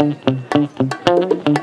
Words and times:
Un 0.00 1.57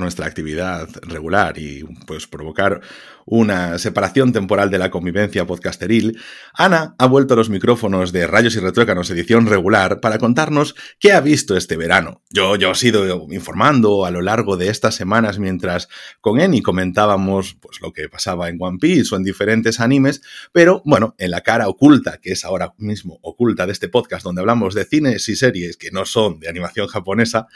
nuestra 0.00 0.26
actividad 0.26 0.88
regular 1.02 1.58
y 1.58 1.84
pues 2.06 2.26
provocar 2.26 2.80
una 3.24 3.78
separación 3.78 4.32
temporal 4.32 4.70
de 4.70 4.78
la 4.78 4.90
convivencia 4.90 5.46
podcasteril, 5.46 6.18
Ana 6.54 6.94
ha 6.98 7.06
vuelto 7.06 7.34
a 7.34 7.36
los 7.36 7.50
micrófonos 7.50 8.12
de 8.12 8.26
Rayos 8.26 8.56
y 8.56 8.60
Retrócanos 8.60 9.10
edición 9.10 9.46
regular 9.46 10.00
para 10.00 10.18
contarnos 10.18 10.74
qué 10.98 11.12
ha 11.12 11.20
visto 11.20 11.56
este 11.56 11.76
verano. 11.76 12.22
Yo, 12.30 12.56
yo 12.56 12.72
he 12.72 12.86
ido 12.86 13.26
informando 13.30 14.04
a 14.04 14.10
lo 14.10 14.22
largo 14.22 14.56
de 14.56 14.68
estas 14.68 14.94
semanas 14.94 15.38
mientras 15.38 15.88
con 16.20 16.40
Eni 16.40 16.62
comentábamos 16.62 17.56
pues, 17.60 17.80
lo 17.80 17.92
que 17.92 18.08
pasaba 18.08 18.48
en 18.48 18.56
One 18.60 18.78
Piece 18.80 19.14
o 19.14 19.18
en 19.18 19.24
diferentes 19.24 19.80
animes, 19.80 20.22
pero 20.52 20.82
bueno, 20.84 21.14
en 21.18 21.30
la 21.30 21.42
cara 21.42 21.68
oculta, 21.68 22.18
que 22.18 22.32
es 22.32 22.44
ahora 22.44 22.74
mismo 22.78 23.18
oculta 23.22 23.66
de 23.66 23.72
este 23.72 23.88
podcast 23.88 24.24
donde 24.24 24.40
hablamos 24.40 24.74
de 24.74 24.84
cines 24.84 25.28
y 25.28 25.36
series 25.36 25.76
que 25.76 25.90
no 25.90 26.04
son 26.04 26.40
de 26.40 26.48
animación 26.48 26.88
japonesa, 26.88 27.48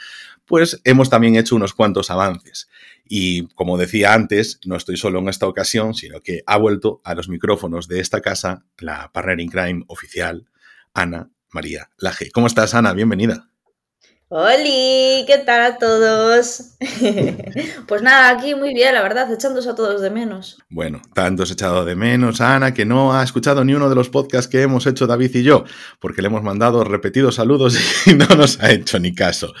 pues 0.47 0.81
hemos 0.83 1.09
también 1.09 1.35
hecho 1.35 1.55
unos 1.55 1.73
cuantos 1.73 2.09
avances. 2.09 2.69
Y 3.05 3.47
como 3.49 3.77
decía 3.77 4.13
antes, 4.13 4.59
no 4.65 4.75
estoy 4.75 4.97
solo 4.97 5.19
en 5.19 5.29
esta 5.29 5.47
ocasión, 5.47 5.93
sino 5.93 6.21
que 6.21 6.41
ha 6.45 6.57
vuelto 6.57 7.01
a 7.03 7.13
los 7.13 7.29
micrófonos 7.29 7.87
de 7.87 7.99
esta 7.99 8.21
casa 8.21 8.65
la 8.79 9.11
partner 9.11 9.39
in 9.39 9.49
crime 9.49 9.83
oficial, 9.87 10.47
Ana 10.93 11.29
María 11.51 11.89
Laje. 11.97 12.31
¿Cómo 12.31 12.47
estás, 12.47 12.73
Ana? 12.73 12.93
Bienvenida. 12.93 13.49
Hola, 14.29 14.57
¿qué 15.25 15.41
tal 15.45 15.61
a 15.61 15.77
todos? 15.77 16.75
pues 17.87 18.01
nada, 18.01 18.29
aquí 18.29 18.55
muy 18.55 18.73
bien, 18.73 18.93
la 18.93 19.01
verdad, 19.01 19.31
echándose 19.31 19.69
a 19.69 19.75
todos 19.75 20.01
de 20.01 20.09
menos. 20.09 20.57
Bueno, 20.69 21.01
tanto 21.13 21.43
has 21.43 21.51
echado 21.51 21.85
de 21.85 21.95
menos 21.95 22.41
a 22.41 22.55
Ana 22.57 22.73
que 22.73 22.83
no 22.83 23.13
ha 23.13 23.23
escuchado 23.23 23.63
ni 23.63 23.73
uno 23.73 23.87
de 23.87 23.95
los 23.95 24.09
podcasts 24.09 24.49
que 24.49 24.63
hemos 24.63 24.85
hecho 24.85 25.07
David 25.07 25.33
y 25.33 25.43
yo, 25.43 25.63
porque 26.01 26.21
le 26.21 26.27
hemos 26.27 26.43
mandado 26.43 26.83
repetidos 26.83 27.35
saludos 27.35 27.79
y 28.05 28.15
no 28.15 28.25
nos 28.35 28.61
ha 28.61 28.69
hecho 28.69 28.99
ni 28.99 29.15
caso. 29.15 29.53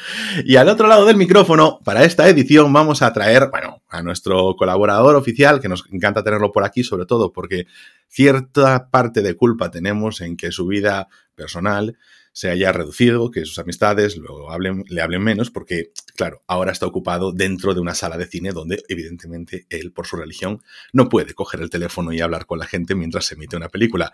Y 0.43 0.57
al 0.57 0.67
otro 0.67 0.89
lado 0.89 1.05
del 1.05 1.15
micrófono, 1.15 1.79
para 1.85 2.03
esta 2.03 2.27
edición 2.27 2.73
vamos 2.73 3.01
a 3.01 3.13
traer, 3.13 3.47
bueno, 3.49 3.81
a 3.87 4.01
nuestro 4.01 4.53
colaborador 4.57 5.15
oficial, 5.15 5.61
que 5.61 5.69
nos 5.69 5.85
encanta 5.93 6.25
tenerlo 6.25 6.51
por 6.51 6.65
aquí, 6.65 6.83
sobre 6.83 7.05
todo 7.05 7.31
porque 7.31 7.67
cierta 8.09 8.89
parte 8.89 9.21
de 9.21 9.33
culpa 9.33 9.71
tenemos 9.71 10.19
en 10.19 10.35
que 10.35 10.51
su 10.51 10.67
vida 10.67 11.07
personal 11.35 11.97
se 12.37 12.51
haya 12.51 12.71
reducido, 12.71 13.31
que 13.31 13.45
sus 13.45 13.57
amistades 13.57 14.21
hablen, 14.51 14.83
le 14.89 15.01
hablen 15.01 15.23
menos, 15.23 15.49
porque, 15.49 15.91
claro, 16.15 16.43
ahora 16.45 16.71
está 16.71 16.85
ocupado 16.85 17.31
dentro 17.31 17.73
de 17.73 17.79
una 17.79 17.95
sala 17.95 18.15
de 18.15 18.27
cine 18.27 18.51
donde, 18.51 18.83
evidentemente, 18.89 19.65
él, 19.71 19.91
por 19.91 20.05
su 20.05 20.17
religión, 20.17 20.61
no 20.93 21.09
puede 21.09 21.33
coger 21.33 21.61
el 21.61 21.71
teléfono 21.71 22.13
y 22.13 22.21
hablar 22.21 22.45
con 22.45 22.59
la 22.59 22.67
gente 22.67 22.93
mientras 22.93 23.25
se 23.25 23.33
emite 23.33 23.57
una 23.57 23.69
película. 23.69 24.13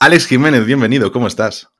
Alex 0.00 0.26
Jiménez, 0.26 0.66
bienvenido, 0.66 1.12
¿cómo 1.12 1.28
estás? 1.28 1.73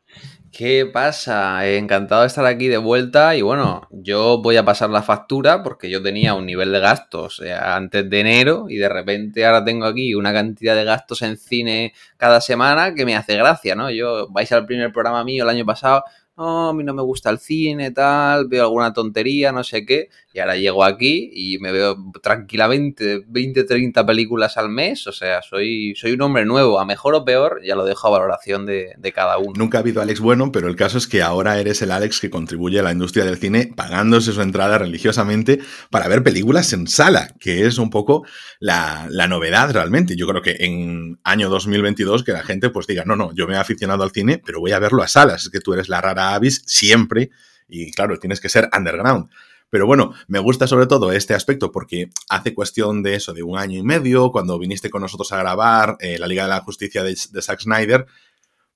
¿Qué 0.56 0.86
pasa? 0.86 1.66
Encantado 1.68 2.20
de 2.20 2.28
estar 2.28 2.46
aquí 2.46 2.68
de 2.68 2.76
vuelta 2.78 3.34
y 3.34 3.42
bueno, 3.42 3.88
yo 3.90 4.40
voy 4.40 4.56
a 4.56 4.64
pasar 4.64 4.88
la 4.88 5.02
factura 5.02 5.64
porque 5.64 5.90
yo 5.90 6.00
tenía 6.00 6.34
un 6.34 6.46
nivel 6.46 6.70
de 6.70 6.78
gastos 6.78 7.40
eh, 7.40 7.52
antes 7.52 8.08
de 8.08 8.20
enero 8.20 8.66
y 8.68 8.76
de 8.76 8.88
repente 8.88 9.44
ahora 9.44 9.64
tengo 9.64 9.84
aquí 9.84 10.14
una 10.14 10.32
cantidad 10.32 10.76
de 10.76 10.84
gastos 10.84 11.22
en 11.22 11.38
cine 11.38 11.92
cada 12.16 12.40
semana 12.40 12.94
que 12.94 13.04
me 13.04 13.16
hace 13.16 13.36
gracia, 13.36 13.74
¿no? 13.74 13.90
Yo 13.90 14.28
vais 14.30 14.52
al 14.52 14.64
primer 14.64 14.92
programa 14.92 15.24
mío 15.24 15.42
el 15.42 15.50
año 15.50 15.66
pasado, 15.66 16.04
no, 16.36 16.68
a 16.68 16.72
mí 16.72 16.84
no 16.84 16.94
me 16.94 17.02
gusta 17.02 17.30
el 17.30 17.40
cine, 17.40 17.90
tal, 17.90 18.46
veo 18.46 18.62
alguna 18.62 18.92
tontería, 18.92 19.50
no 19.50 19.64
sé 19.64 19.84
qué, 19.84 20.08
y 20.34 20.40
ahora 20.40 20.56
llego 20.56 20.82
aquí 20.82 21.30
y 21.32 21.60
me 21.60 21.70
veo 21.70 21.96
tranquilamente 22.20 23.22
20, 23.28 23.62
30 23.62 24.04
películas 24.04 24.56
al 24.56 24.68
mes. 24.68 25.06
O 25.06 25.12
sea, 25.12 25.42
soy, 25.42 25.94
soy 25.94 26.10
un 26.10 26.22
hombre 26.22 26.44
nuevo, 26.44 26.80
a 26.80 26.84
mejor 26.84 27.14
o 27.14 27.24
peor, 27.24 27.60
ya 27.64 27.76
lo 27.76 27.84
dejo 27.84 28.08
a 28.08 28.10
valoración 28.10 28.66
de, 28.66 29.12
cada 29.14 29.38
uno. 29.38 29.52
Nunca 29.56 29.78
ha 29.78 29.80
habido 29.82 30.02
Alex 30.02 30.18
bueno, 30.18 30.50
pero 30.50 30.66
el 30.66 30.74
caso 30.74 30.98
es 30.98 31.06
que 31.06 31.22
ahora 31.22 31.60
eres 31.60 31.82
el 31.82 31.92
Alex 31.92 32.18
que 32.18 32.30
contribuye 32.30 32.80
a 32.80 32.82
la 32.82 32.90
industria 32.90 33.24
del 33.24 33.36
cine 33.36 33.72
pagándose 33.76 34.32
su 34.32 34.42
entrada 34.42 34.76
religiosamente 34.76 35.60
para 35.88 36.08
ver 36.08 36.24
películas 36.24 36.72
en 36.72 36.88
sala, 36.88 37.28
que 37.38 37.64
es 37.66 37.78
un 37.78 37.90
poco 37.90 38.26
la, 38.58 39.06
la 39.10 39.28
novedad 39.28 39.72
realmente. 39.72 40.16
Yo 40.16 40.26
creo 40.26 40.42
que 40.42 40.56
en 40.58 41.20
año 41.22 41.48
2022 41.48 42.24
que 42.24 42.32
la 42.32 42.42
gente 42.42 42.70
pues 42.70 42.88
diga, 42.88 43.04
no, 43.06 43.14
no, 43.14 43.32
yo 43.34 43.46
me 43.46 43.54
he 43.54 43.58
aficionado 43.58 44.02
al 44.02 44.10
cine, 44.10 44.42
pero 44.44 44.58
voy 44.58 44.72
a 44.72 44.80
verlo 44.80 45.04
a 45.04 45.06
salas. 45.06 45.44
Es 45.44 45.50
que 45.50 45.60
tú 45.60 45.74
eres 45.74 45.88
la 45.88 46.00
rara 46.00 46.34
avis 46.34 46.64
siempre 46.66 47.30
y 47.68 47.92
claro, 47.92 48.18
tienes 48.18 48.40
que 48.40 48.48
ser 48.48 48.68
underground. 48.76 49.28
Pero 49.70 49.86
bueno, 49.86 50.12
me 50.28 50.38
gusta 50.38 50.66
sobre 50.66 50.86
todo 50.86 51.12
este 51.12 51.34
aspecto 51.34 51.72
porque 51.72 52.10
hace 52.28 52.54
cuestión 52.54 53.02
de 53.02 53.16
eso, 53.16 53.32
de 53.32 53.42
un 53.42 53.58
año 53.58 53.78
y 53.78 53.82
medio, 53.82 54.30
cuando 54.30 54.58
viniste 54.58 54.90
con 54.90 55.02
nosotros 55.02 55.32
a 55.32 55.38
grabar 55.38 55.96
eh, 56.00 56.18
la 56.18 56.26
Liga 56.26 56.44
de 56.44 56.50
la 56.50 56.60
Justicia 56.60 57.02
de, 57.02 57.16
de 57.30 57.42
Zack 57.42 57.60
Snyder, 57.60 58.06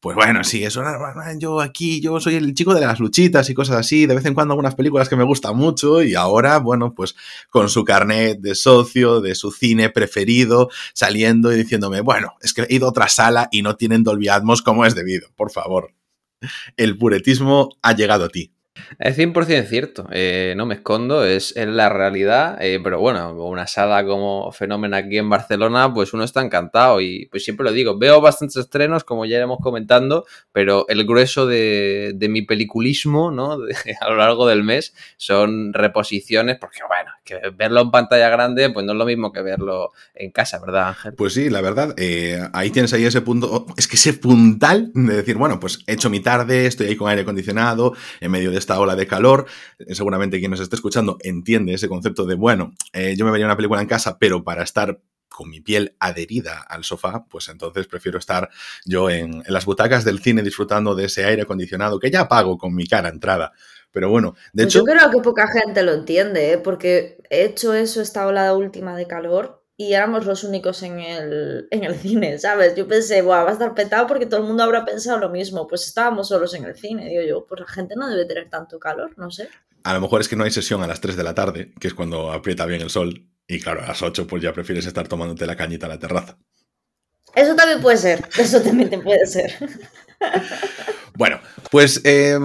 pues 0.00 0.15
bueno, 0.15 0.44
sí, 0.44 0.62
eso 0.62 0.81
yo 1.38 1.60
aquí, 1.60 2.00
yo 2.00 2.21
soy 2.21 2.37
el 2.37 2.54
chico 2.54 2.72
de 2.72 2.81
las 2.81 3.00
luchitas 3.00 3.50
y 3.50 3.54
cosas 3.54 3.78
así, 3.78 4.06
de 4.06 4.15
vez 4.15 4.25
en 4.27 4.34
cuando 4.34 4.53
algunas 4.53 4.77
películas 4.77 5.09
que 5.09 5.16
me 5.16 5.25
gustan 5.25 5.56
mucho 5.56 6.04
y 6.04 6.15
ahora, 6.15 6.59
bueno, 6.59 6.94
pues 6.94 7.16
con 7.50 7.69
su 7.69 7.84
carnet 7.84 8.38
de 8.38 8.54
socio, 8.54 9.21
de 9.21 9.34
su 9.34 9.50
cine 9.50 9.91
preferido, 9.91 10.71
saliendo 10.94 11.53
y 11.53 11.56
diciéndome, 11.56 12.00
bueno, 12.00 12.34
es 12.43 12.54
que 12.54 12.62
he 12.62 12.77
ido 12.77 12.87
a 12.87 12.91
otra 12.91 13.09
sala 13.09 13.48
y 13.50 13.62
no 13.62 13.75
tienen 13.75 14.04
Dolby 14.04 14.28
Atmos 14.28 14.62
como 14.62 14.87
es 14.87 14.94
debido, 14.94 15.31
por 15.34 15.50
favor. 15.50 15.93
El 16.77 16.97
puretismo 16.97 17.71
ha 17.82 17.93
llegado 17.93 18.27
a 18.27 18.28
ti. 18.28 18.53
Es 18.99 19.19
100% 19.19 19.66
cierto, 19.66 20.09
eh, 20.11 20.55
no 20.56 20.66
me 20.66 20.75
escondo, 20.75 21.25
es, 21.25 21.55
la 21.56 21.89
realidad, 21.89 22.59
eh, 22.61 22.81
pero 22.83 23.00
bueno, 23.00 23.33
una 23.34 23.66
sala 23.66 24.05
como 24.05 24.50
Fenómeno 24.53 24.97
aquí 24.97 25.19
en 25.19 25.28
Barcelona, 25.28 25.93
pues 25.93 26.12
uno 26.12 26.25
está 26.25 26.43
encantado 26.43 27.00
y 27.00 27.27
pues 27.27 27.44
siempre 27.44 27.65
lo 27.65 27.72
digo, 27.72 27.99
veo 27.99 28.21
bastantes 28.21 28.56
estrenos, 28.56 29.05
como 29.05 29.25
ya 29.27 29.37
iremos 29.37 29.59
comentando, 29.61 30.27
pero 30.53 30.87
el 30.89 31.05
grueso 31.06 31.47
de, 31.47 32.16
mi 32.28 32.43
peliculismo, 32.43 33.31
¿no? 33.31 33.59
A 34.00 34.11
lo 34.11 34.16
largo 34.16 34.47
del 34.47 34.62
mes 34.62 34.95
son 35.16 35.72
reposiciones, 35.72 36.59
porque 36.59 36.81
bueno, 36.87 37.10
verlo 37.56 37.81
en 37.83 37.91
pantalla 37.91 38.28
grande, 38.28 38.71
pues 38.71 38.84
no 38.84 38.93
es 38.93 38.99
lo 38.99 39.05
mismo 39.05 39.33
que 39.33 39.43
verlo 39.43 39.93
en 40.15 40.31
casa, 40.31 40.59
¿verdad, 40.59 40.89
Ángel? 40.89 41.15
Pues 41.15 41.34
sí, 41.34 41.50
la 41.50 41.60
verdad, 41.60 41.95
eh, 41.97 42.41
ahí 42.53 42.71
tienes 42.71 42.93
ahí 42.93 43.05
ese 43.05 43.21
punto, 43.21 43.66
es 43.77 43.89
que 43.89 43.97
ese 43.97 44.15
puntal 44.15 44.91
de 44.95 45.16
decir, 45.16 45.37
bueno, 45.37 45.60
pues 45.60 45.81
he 45.87 45.95
hecho 45.95 46.10
mi 46.10 46.21
tarde, 46.21 46.66
estoy 46.66 46.89
ahí 46.89 46.97
con 46.97 47.09
aire 47.09 47.22
acondicionado, 47.22 47.95
en 48.21 48.31
medio 48.31 48.50
de 48.50 48.59
esta 48.68 48.80
ola 48.80 48.96
de 48.96 49.06
calor. 49.06 49.46
Eh, 49.78 49.94
seguramente 49.94 50.38
quien 50.38 50.50
nos 50.50 50.60
esté 50.60 50.76
escuchando 50.76 51.16
entiende 51.22 51.72
ese 51.72 51.88
concepto 51.88 52.26
de, 52.26 52.34
bueno, 52.34 52.74
eh, 52.92 53.14
yo 53.16 53.24
me 53.24 53.30
vería 53.30 53.46
una 53.46 53.56
película 53.56 53.80
en 53.80 53.88
casa, 53.88 54.18
pero 54.18 54.44
para 54.44 54.62
estar 54.62 55.00
con 55.30 55.48
mi 55.48 55.60
piel 55.60 55.94
adherida 56.00 56.60
al 56.60 56.84
sofá, 56.84 57.24
pues 57.30 57.48
entonces 57.48 57.86
prefiero 57.86 58.18
estar 58.18 58.50
yo 58.84 59.08
en, 59.08 59.34
en, 59.34 59.44
las 59.46 59.64
butacas 59.64 60.04
del 60.04 60.18
cine 60.20 60.42
disfrutando 60.42 60.94
de 60.94 61.06
ese 61.06 61.24
aire 61.24 61.42
acondicionado 61.42 61.98
que 61.98 62.10
ya 62.10 62.28
pago 62.28 62.58
con 62.58 62.74
mi 62.74 62.86
cara 62.86 63.08
entrada. 63.08 63.52
Pero 63.90 64.10
bueno, 64.10 64.34
de 64.52 64.64
pues 64.64 64.74
hecho... 64.74 64.80
Yo 64.80 64.92
creo 64.92 65.10
que 65.10 65.22
poca 65.22 65.46
gente 65.46 65.82
lo 65.82 65.92
entiende, 65.92 66.52
¿eh? 66.52 66.58
porque 66.58 67.18
he 67.30 67.44
hecho 67.44 67.72
eso 67.72 68.02
esta 68.02 68.26
ola 68.26 68.52
última 68.54 68.96
de 68.96 69.06
calor 69.06 69.57
y 69.81 69.93
éramos 69.93 70.27
los 70.27 70.43
únicos 70.43 70.83
en 70.83 70.99
el, 70.99 71.69
en 71.71 71.84
el 71.84 71.94
cine, 71.94 72.37
¿sabes? 72.41 72.75
Yo 72.75 72.89
pensé, 72.89 73.22
Buah, 73.22 73.44
va 73.44 73.50
a 73.50 73.53
estar 73.53 73.75
petado 73.75 74.09
porque 74.09 74.27
todo 74.27 74.41
el 74.41 74.47
mundo 74.47 74.65
habrá 74.65 74.84
pensado 74.84 75.19
lo 75.19 75.31
mismo. 75.31 75.69
Pues 75.69 75.87
estábamos 75.87 76.28
solos 76.28 76.53
en 76.55 76.65
el 76.65 76.75
cine, 76.75 77.09
digo 77.09 77.22
yo, 77.22 77.47
pues 77.47 77.61
la 77.61 77.69
gente 77.69 77.94
no 77.97 78.09
debe 78.09 78.25
tener 78.25 78.50
tanto 78.50 78.81
calor, 78.81 79.16
no 79.16 79.31
sé. 79.31 79.49
A 79.84 79.94
lo 79.94 80.00
mejor 80.00 80.21
es 80.21 80.28
que 80.28 80.34
no 80.34 80.43
hay 80.43 80.50
sesión 80.50 80.83
a 80.83 80.89
las 80.89 81.00
3 81.00 81.16
de 81.16 81.22
la 81.22 81.33
tarde, 81.33 81.72
que 81.78 81.87
es 81.87 81.94
cuando 81.94 82.33
aprieta 82.33 82.66
bien 82.66 82.83
el 82.83 82.91
sol, 82.91 83.28
y 83.47 83.61
claro, 83.61 83.81
a 83.83 83.87
las 83.87 84.03
8 84.03 84.27
pues 84.27 84.43
ya 84.43 84.53
prefieres 84.53 84.84
estar 84.84 85.06
tomándote 85.06 85.47
la 85.47 85.55
cañita 85.55 85.87
a 85.87 85.91
la 85.91 86.00
terraza. 86.00 86.37
Eso 87.37 87.55
también 87.55 87.81
puede 87.81 87.99
ser, 87.99 88.28
eso 88.37 88.60
también 88.60 88.91
te 88.91 88.99
puede 88.99 89.27
ser. 89.27 89.53
Bueno, 91.19 91.41
pues 91.72 92.00
eh, 92.05 92.39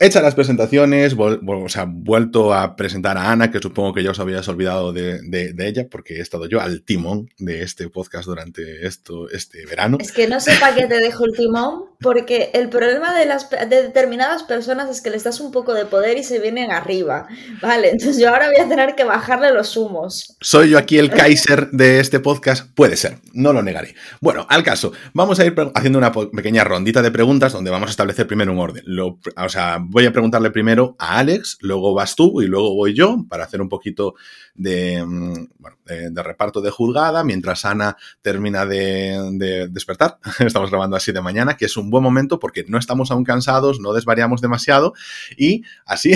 hechas 0.00 0.22
las 0.22 0.34
presentaciones, 0.34 1.14
o 1.18 1.68
sea, 1.68 1.86
vuelto 1.88 2.54
a 2.54 2.76
presentar 2.76 3.18
a 3.18 3.30
Ana, 3.30 3.50
que 3.50 3.58
supongo 3.58 3.92
que 3.92 4.02
ya 4.02 4.10
os 4.10 4.20
habíais 4.20 4.48
olvidado 4.48 4.92
de, 4.92 5.20
de, 5.22 5.52
de, 5.52 5.68
ella, 5.68 5.86
porque 5.90 6.16
he 6.16 6.20
estado 6.20 6.46
yo 6.46 6.60
al 6.60 6.82
timón 6.82 7.30
de 7.38 7.62
este 7.62 7.88
podcast 7.88 8.26
durante 8.26 8.86
esto, 8.86 9.28
este 9.30 9.64
verano. 9.66 9.98
Es 10.00 10.12
que 10.12 10.28
no 10.28 10.40
sé 10.40 10.52
para 10.60 10.74
qué 10.74 10.86
te 10.86 10.96
dejo 10.96 11.24
el 11.24 11.32
timón, 11.32 11.84
porque 12.00 12.50
el 12.54 12.68
problema 12.68 13.16
de, 13.16 13.26
las, 13.26 13.48
de 13.50 13.82
determinadas 13.82 14.42
personas 14.42 14.90
es 14.90 15.00
que 15.00 15.10
les 15.10 15.24
das 15.24 15.40
un 15.40 15.52
poco 15.52 15.74
de 15.74 15.84
poder 15.84 16.18
y 16.18 16.24
se 16.24 16.38
vienen 16.38 16.70
arriba. 16.70 17.26
Vale, 17.60 17.90
entonces 17.90 18.18
yo 18.18 18.28
ahora 18.28 18.48
voy 18.48 18.60
a 18.60 18.68
tener 18.68 18.94
que 18.94 19.04
bajarle 19.04 19.52
los 19.52 19.76
humos. 19.76 20.36
¿Soy 20.40 20.70
yo 20.70 20.78
aquí 20.78 20.98
el 20.98 21.10
Kaiser 21.10 21.70
de 21.70 22.00
este 22.00 22.20
podcast? 22.20 22.68
Puede 22.74 22.96
ser, 22.96 23.18
no 23.32 23.52
lo 23.52 23.62
negaré. 23.62 23.94
Bueno, 24.20 24.46
al 24.48 24.62
caso, 24.62 24.92
vamos 25.14 25.38
a 25.40 25.46
ir 25.46 25.54
haciendo 25.74 25.98
una 25.98 26.12
pequeña 26.12 26.64
rondita 26.64 27.02
de 27.02 27.10
preguntas 27.10 27.52
donde 27.52 27.70
vamos 27.70 27.88
a 27.88 27.90
establecer 27.92 28.26
primero 28.26 28.52
un 28.52 28.58
orden. 28.58 28.82
Lo, 28.86 29.18
o 29.36 29.48
sea, 29.48 29.61
voy 29.80 30.06
a 30.06 30.12
preguntarle 30.12 30.50
primero 30.50 30.96
a 30.98 31.18
Alex, 31.18 31.58
luego 31.60 31.94
vas 31.94 32.14
tú 32.16 32.42
y 32.42 32.46
luego 32.46 32.74
voy 32.74 32.94
yo 32.94 33.24
para 33.28 33.44
hacer 33.44 33.60
un 33.60 33.68
poquito 33.68 34.14
de, 34.54 35.04
mm, 35.04 35.46
de, 35.86 36.22
reparto 36.22 36.60
de 36.60 36.70
juzgada 36.70 37.24
mientras 37.24 37.64
Ana 37.64 37.96
termina 38.22 38.66
de, 38.66 39.68
despertar. 39.70 40.18
Estamos 40.38 40.70
grabando 40.70 40.96
así 40.96 41.12
de 41.12 41.20
mañana, 41.20 41.56
que 41.56 41.66
es 41.66 41.76
un 41.76 41.90
buen 41.90 42.02
momento 42.02 42.38
porque 42.38 42.64
no 42.68 42.78
estamos 42.78 43.10
aún 43.10 43.24
cansados, 43.24 43.80
no 43.80 43.92
desvariamos 43.92 44.40
demasiado 44.40 44.94
y 45.36 45.62
así 45.86 46.12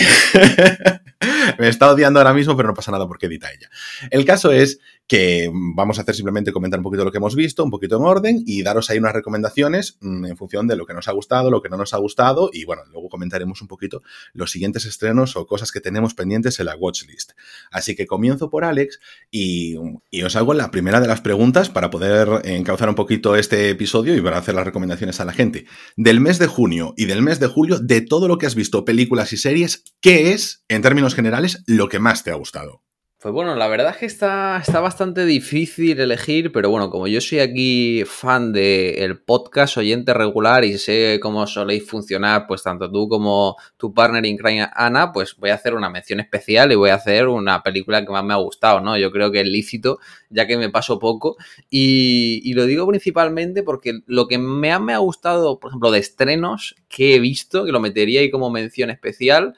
me 1.59 1.69
está 1.69 1.91
odiando 1.91 2.21
ahora 2.21 2.35
mismo, 2.35 2.57
pero 2.57 2.69
no 2.69 2.75
pasa 2.75 2.93
nada 2.93 3.07
porque 3.07 3.27
edita 3.27 3.51
ella. 3.53 3.71
El 4.11 4.25
caso 4.25 4.53
es 4.53 4.81
que 5.07 5.51
vamos 5.53 5.99
a 5.99 6.03
hacer 6.03 6.15
simplemente 6.15 6.53
comentar 6.53 6.81
un 6.81 6.85
poquito 6.85 7.05
lo 7.05 7.13
que 7.13 7.19
hemos 7.19 7.37
visto, 7.37 7.63
un 7.63 7.71
poquito 7.71 7.97
en 7.97 8.03
orden 8.03 8.43
y 8.45 8.63
daros 8.63 8.91
ahí 8.91 8.99
unas 8.99 9.13
recomendaciones 9.13 9.99
mm, 10.01 10.27
en 10.27 10.37
función 10.37 10.67
de 10.67 10.77
lo 10.77 10.87
que 10.87 10.95
nos 10.95 11.09
ha 11.09 11.13
gustado, 11.13 11.51
lo 11.51 11.63
que 11.63 11.69
no 11.69 11.77
nos 11.77 11.95
ha 11.95 11.99
gustado 11.99 12.51
y 12.53 12.65
bueno, 12.65 12.83
luego 12.91 13.09
comentaremos 13.09 13.63
un 13.63 13.69
poquito 13.69 14.03
los 14.33 14.51
siguientes 14.51 14.85
estrenos 14.85 15.37
o 15.37 15.47
cosas 15.47 15.71
que 15.71 15.81
tenemos 15.81 16.15
pendientes 16.15 16.59
en 16.59 16.67
la 16.67 16.77
watchlist. 16.77 17.33
Así 17.71 17.95
que 17.95 18.07
comienzo 18.07 18.51
por 18.51 18.65
Alex 18.65 19.01
y, 19.31 19.77
os 20.25 20.35
hago 20.35 20.55
la 20.55 20.73
primera 20.73 21.01
de 21.01 21.07
las 21.07 21.21
preguntas 21.21 21.69
para 21.69 21.91
poder 21.91 22.45
encauzar 22.45 22.89
un 22.89 22.97
poquito 22.97 23.37
este 23.37 23.71
episodio 23.71 24.17
y 24.17 24.21
para 24.21 24.39
hacer 24.39 24.57
las 24.57 24.65
recomendaciones 24.65 25.21
a 25.21 25.25
la 25.25 25.33
gente. 25.33 25.67
Del 25.97 26.21
mes 26.21 26.41
de 26.41 26.49
junio 26.49 26.95
y 26.97 27.05
del 27.05 27.23
mes 27.23 27.39
de 27.39 27.47
julio, 27.47 27.79
de 27.79 28.01
todo 28.01 28.27
lo 28.27 28.39
que 28.39 28.47
has 28.47 28.57
visto, 28.57 28.85
películas 28.85 29.33
y 29.33 29.37
series, 29.37 29.85
¿qué 30.01 30.33
es, 30.33 30.65
en 30.69 30.83
términos 30.83 31.15
generales, 31.15 31.63
lo 31.67 31.89
que 31.89 32.01
más 32.01 32.25
te 32.25 32.33
ha 32.33 32.35
gustado? 32.35 32.86
Pues 33.19 33.33
bueno, 33.33 33.57
la 33.57 33.67
verdad 33.67 33.93
es 33.93 33.97
que 33.97 34.07
está, 34.07 34.59
está 34.59 34.79
bastante 34.81 35.25
difícil 35.25 35.99
elegir, 35.99 36.53
pero 36.53 36.69
bueno, 36.69 36.91
como 36.91 37.09
yo 37.09 37.23
soy 37.23 37.39
aquí 37.39 38.05
fan 38.05 38.53
del 38.53 39.19
podcast, 39.19 39.79
oyente 39.79 40.13
regular 40.13 40.67
y 40.67 40.77
sé 40.77 41.19
cómo 41.23 41.47
soléis 41.47 41.89
funcionar, 41.89 42.47
pues 42.47 42.63
tanto 42.63 42.91
tú 42.93 43.09
como 43.09 43.57
tu 43.79 43.95
partner 43.95 44.27
in 44.27 44.37
crime, 44.37 44.69
Ana, 44.75 45.13
pues 45.13 45.35
voy 45.39 45.49
a 45.49 45.55
hacer 45.55 45.75
una 45.75 45.89
mención 45.89 46.21
especial 46.21 46.71
y 46.73 46.75
voy 46.75 46.91
a 46.91 46.97
hacer 46.97 47.27
una 47.29 47.63
película 47.63 48.05
que 48.05 48.13
más 48.13 48.23
me 48.23 48.35
ha 48.35 48.37
gustado, 48.37 48.81
¿no? 48.81 48.99
Yo 48.99 49.11
creo 49.11 49.33
que 49.33 49.41
es 49.41 49.49
lícito, 49.49 49.99
ya 50.29 50.47
que 50.47 50.59
me 50.59 50.69
paso 50.69 50.99
poco. 50.99 51.37
Y, 51.71 52.53
lo 52.53 52.67
digo 52.67 52.87
principalmente 52.87 53.63
porque 53.63 54.01
lo 54.07 54.29
que 54.29 54.37
me 54.37 54.73
ha, 54.73 54.79
me 54.79 54.93
ha 54.93 54.99
gustado, 54.99 55.59
por 55.59 55.71
ejemplo, 55.71 55.91
de 55.91 56.01
estrenos 56.01 56.77
que 56.89 57.15
he 57.15 57.19
visto, 57.19 57.65
que 57.65 57.73
lo 57.73 57.81
metería 57.81 58.21
ahí 58.21 58.31
como 58.31 58.51
mención 58.51 58.91
especial, 58.91 59.55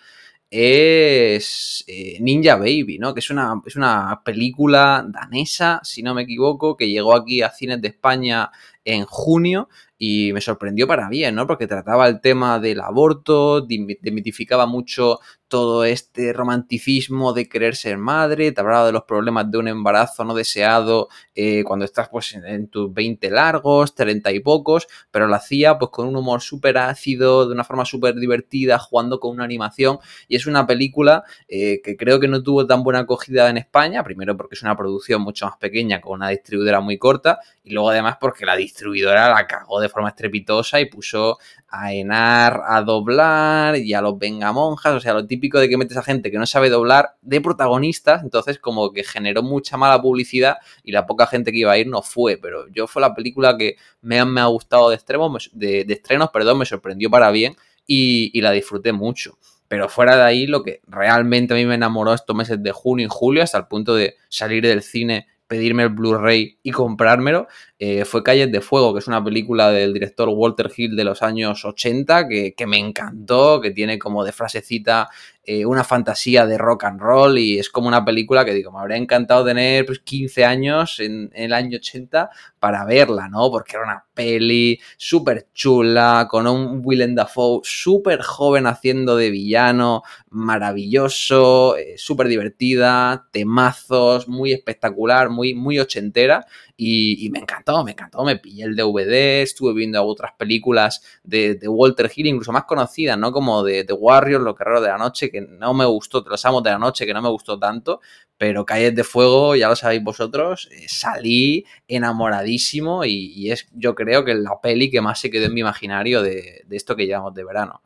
es 0.50 1.84
eh, 1.86 2.18
Ninja 2.20 2.56
Baby, 2.56 2.98
¿no? 2.98 3.12
Que 3.14 3.20
es 3.20 3.30
una, 3.30 3.60
es 3.66 3.76
una 3.76 4.22
película 4.24 5.06
danesa, 5.08 5.80
si 5.82 6.02
no 6.02 6.14
me 6.14 6.22
equivoco, 6.22 6.76
que 6.76 6.88
llegó 6.88 7.14
aquí 7.14 7.42
a 7.42 7.50
cines 7.50 7.80
de 7.82 7.88
España 7.88 8.50
en 8.84 9.04
junio 9.04 9.68
y 9.98 10.32
me 10.32 10.40
sorprendió 10.40 10.86
para 10.86 11.08
bien, 11.08 11.34
¿no? 11.34 11.46
Porque 11.46 11.66
trataba 11.66 12.06
el 12.06 12.20
tema 12.20 12.60
del 12.60 12.80
aborto, 12.80 13.60
demitificaba 13.60 14.66
mucho 14.66 15.18
todo 15.48 15.84
este 15.84 16.32
romanticismo 16.32 17.32
de 17.32 17.48
querer 17.48 17.74
ser 17.74 17.96
madre, 17.96 18.52
te 18.52 18.60
hablaba 18.60 18.86
de 18.86 18.92
los 18.92 19.04
problemas 19.04 19.50
de 19.50 19.58
un 19.58 19.66
embarazo 19.66 20.24
no 20.24 20.34
deseado 20.34 21.08
eh, 21.34 21.64
cuando 21.64 21.86
estás 21.86 22.10
pues 22.10 22.34
en, 22.34 22.68
tus 22.68 22.92
20 22.92 23.30
largos, 23.30 23.94
30 23.94 24.30
y 24.32 24.40
pocos, 24.40 24.86
pero 25.10 25.26
lo 25.26 25.34
hacía 25.34 25.78
pues 25.78 25.90
con 25.90 26.06
un 26.06 26.16
humor 26.16 26.42
súper 26.42 26.76
ácido, 26.76 27.46
de 27.46 27.54
una 27.54 27.64
forma 27.64 27.86
súper 27.86 28.14
divertida, 28.14 28.78
jugando 28.78 29.18
con 29.18 29.32
una 29.32 29.44
animación 29.44 29.98
y 30.28 30.36
es 30.36 30.46
una 30.46 30.66
película 30.66 31.24
eh, 31.48 31.80
que 31.82 31.96
creo 31.96 32.20
que 32.20 32.28
no 32.28 32.42
tuvo 32.42 32.66
tan 32.66 32.82
buena 32.82 33.00
acogida 33.00 33.48
en 33.48 33.56
España, 33.56 34.04
primero 34.04 34.36
porque 34.36 34.54
es 34.54 34.62
una 34.62 34.76
producción 34.76 35.22
mucho 35.22 35.46
más 35.46 35.56
pequeña 35.56 36.00
con 36.00 36.12
una 36.12 36.28
distribuidora 36.28 36.80
muy 36.80 36.98
corta 36.98 37.40
y 37.64 37.70
luego 37.70 37.90
además 37.90 38.18
porque 38.20 38.44
la 38.44 38.54
distribuidora 38.68 39.30
la 39.30 39.46
cagó 39.46 39.80
de 39.80 39.88
forma 39.88 40.10
estrepitosa 40.10 40.80
y 40.80 40.86
puso 40.86 41.38
a 41.68 41.92
Enar 41.92 42.62
a 42.66 42.82
doblar 42.82 43.76
y 43.76 43.94
a 43.94 44.00
los 44.00 44.18
vengamonjas, 44.18 44.94
o 44.94 45.00
sea, 45.00 45.14
lo 45.14 45.26
típico 45.26 45.58
de 45.58 45.68
que 45.68 45.76
metes 45.76 45.96
a 45.96 46.02
gente 46.02 46.30
que 46.30 46.38
no 46.38 46.46
sabe 46.46 46.70
doblar 46.70 47.16
de 47.22 47.40
protagonistas, 47.40 48.22
entonces 48.22 48.58
como 48.58 48.92
que 48.92 49.04
generó 49.04 49.42
mucha 49.42 49.76
mala 49.76 50.00
publicidad 50.00 50.58
y 50.82 50.92
la 50.92 51.06
poca 51.06 51.26
gente 51.26 51.52
que 51.52 51.58
iba 51.58 51.72
a 51.72 51.78
ir 51.78 51.88
no 51.88 52.02
fue, 52.02 52.36
pero 52.36 52.68
yo 52.68 52.86
fue 52.86 53.02
la 53.02 53.14
película 53.14 53.56
que 53.56 53.76
me, 54.00 54.24
me 54.24 54.40
ha 54.40 54.46
gustado 54.46 54.90
de, 54.90 54.96
extremos, 54.96 55.50
de, 55.52 55.86
estrenos, 55.88 56.30
perdón, 56.30 56.58
me 56.58 56.66
sorprendió 56.66 57.10
para 57.10 57.30
bien 57.30 57.56
y, 57.86 58.30
y 58.32 58.40
la 58.40 58.52
disfruté 58.52 58.92
mucho. 58.92 59.38
Pero 59.68 59.90
fuera 59.90 60.16
de 60.16 60.22
ahí, 60.22 60.46
lo 60.46 60.62
que 60.62 60.80
realmente 60.86 61.52
a 61.52 61.56
mí 61.56 61.66
me 61.66 61.74
enamoró 61.74 62.14
estos 62.14 62.34
meses 62.34 62.62
de 62.62 62.72
junio 62.72 63.04
y 63.04 63.10
julio, 63.10 63.42
hasta 63.42 63.58
el 63.58 63.66
punto 63.66 63.94
de 63.94 64.16
salir 64.30 64.62
del 64.62 64.82
cine 64.82 65.26
pedirme 65.48 65.82
el 65.82 65.88
Blu-ray 65.88 66.58
y 66.62 66.70
comprármelo, 66.70 67.48
eh, 67.78 68.04
fue 68.04 68.22
Calles 68.22 68.52
de 68.52 68.60
Fuego, 68.60 68.92
que 68.92 69.00
es 69.00 69.08
una 69.08 69.24
película 69.24 69.70
del 69.70 69.92
director 69.92 70.28
Walter 70.28 70.70
Hill 70.76 70.94
de 70.94 71.04
los 71.04 71.22
años 71.22 71.64
80, 71.64 72.28
que, 72.28 72.54
que 72.54 72.66
me 72.66 72.78
encantó, 72.78 73.60
que 73.60 73.70
tiene 73.70 73.98
como 73.98 74.24
de 74.24 74.32
frasecita 74.32 75.08
eh, 75.50 75.64
una 75.64 75.82
fantasía 75.82 76.44
de 76.44 76.58
rock 76.58 76.84
and 76.84 77.00
roll 77.00 77.38
y 77.38 77.58
es 77.58 77.70
como 77.70 77.88
una 77.88 78.04
película 78.04 78.44
que 78.44 78.52
digo, 78.52 78.70
me 78.70 78.80
habría 78.80 78.98
encantado 78.98 79.46
tener 79.46 79.86
pues, 79.86 80.00
15 80.00 80.44
años 80.44 81.00
en, 81.00 81.30
el 81.32 81.54
año 81.54 81.78
80 81.78 82.28
para 82.58 82.84
verla, 82.84 83.30
¿no? 83.30 83.50
Porque 83.50 83.76
era 83.76 83.84
una 83.84 84.04
peli 84.12 84.78
súper 84.98 85.48
chula, 85.54 86.28
con 86.30 86.46
un 86.46 86.82
Willem 86.84 87.14
Dafoe 87.14 87.60
súper 87.64 88.20
joven 88.20 88.66
haciendo 88.66 89.16
de 89.16 89.30
villano, 89.30 90.02
maravilloso, 90.28 91.78
eh, 91.78 91.94
súper 91.96 92.28
divertida, 92.28 93.28
temazos, 93.32 94.28
muy 94.28 94.52
espectacular, 94.52 95.30
muy, 95.30 95.54
muy 95.54 95.78
ochentera 95.78 96.44
y, 96.80 97.28
me 97.32 97.40
encantó, 97.40 97.82
me 97.82 97.90
encantó, 97.90 98.22
me 98.22 98.36
pillé 98.36 98.62
el 98.62 98.76
DVD, 98.76 99.42
estuve 99.42 99.74
viendo 99.74 100.00
otras 100.04 100.32
películas 100.38 101.02
de, 101.24 101.58
Walter 101.66 102.08
Hill, 102.14 102.28
incluso 102.28 102.52
más 102.52 102.66
conocidas, 102.66 103.18
¿no? 103.18 103.32
Como 103.32 103.64
de, 103.64 103.82
The 103.82 103.94
Warriors, 103.94 104.44
Los 104.44 104.56
Guerreros 104.56 104.82
de 104.82 104.88
la 104.88 104.96
Noche, 104.96 105.28
que 105.28 105.37
no 105.40 105.74
me 105.74 105.84
gustó, 105.84 106.24
Los 106.28 106.44
Amos 106.44 106.62
de 106.62 106.70
la 106.70 106.78
Noche, 106.78 107.06
que 107.06 107.14
no 107.14 107.22
me 107.22 107.28
gustó 107.28 107.58
tanto, 107.58 108.00
pero 108.36 108.64
Calles 108.64 108.94
de 108.94 109.04
Fuego, 109.04 109.56
ya 109.56 109.68
lo 109.68 109.76
sabéis 109.76 110.02
vosotros, 110.02 110.68
eh, 110.70 110.86
salí 110.88 111.64
enamoradísimo 111.88 113.04
y, 113.04 113.50
es 113.50 113.68
yo 113.72 113.94
creo 113.94 114.24
que 114.24 114.34
la 114.34 114.60
peli 114.62 114.90
que 114.90 115.00
más 115.00 115.20
se 115.20 115.30
quedó 115.30 115.46
en 115.46 115.54
mi 115.54 115.60
imaginario 115.60 116.22
de, 116.22 116.62
de 116.66 116.76
esto 116.76 116.96
que 116.96 117.06
llevamos 117.06 117.34
de 117.34 117.44
verano. 117.44 117.82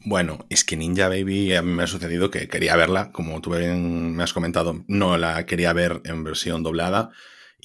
Bueno, 0.00 0.46
es 0.50 0.62
que 0.64 0.76
Ninja 0.76 1.08
Baby 1.08 1.54
a 1.54 1.62
mí 1.62 1.72
me 1.72 1.82
ha 1.82 1.86
sucedido 1.88 2.30
que 2.30 2.46
quería 2.46 2.76
verla, 2.76 3.10
como 3.10 3.40
tú 3.40 3.50
me 3.50 4.22
has 4.22 4.32
comentado, 4.32 4.84
no 4.86 5.18
la 5.18 5.46
quería 5.46 5.72
ver 5.72 6.00
en 6.04 6.22
versión 6.22 6.62
doblada 6.62 7.10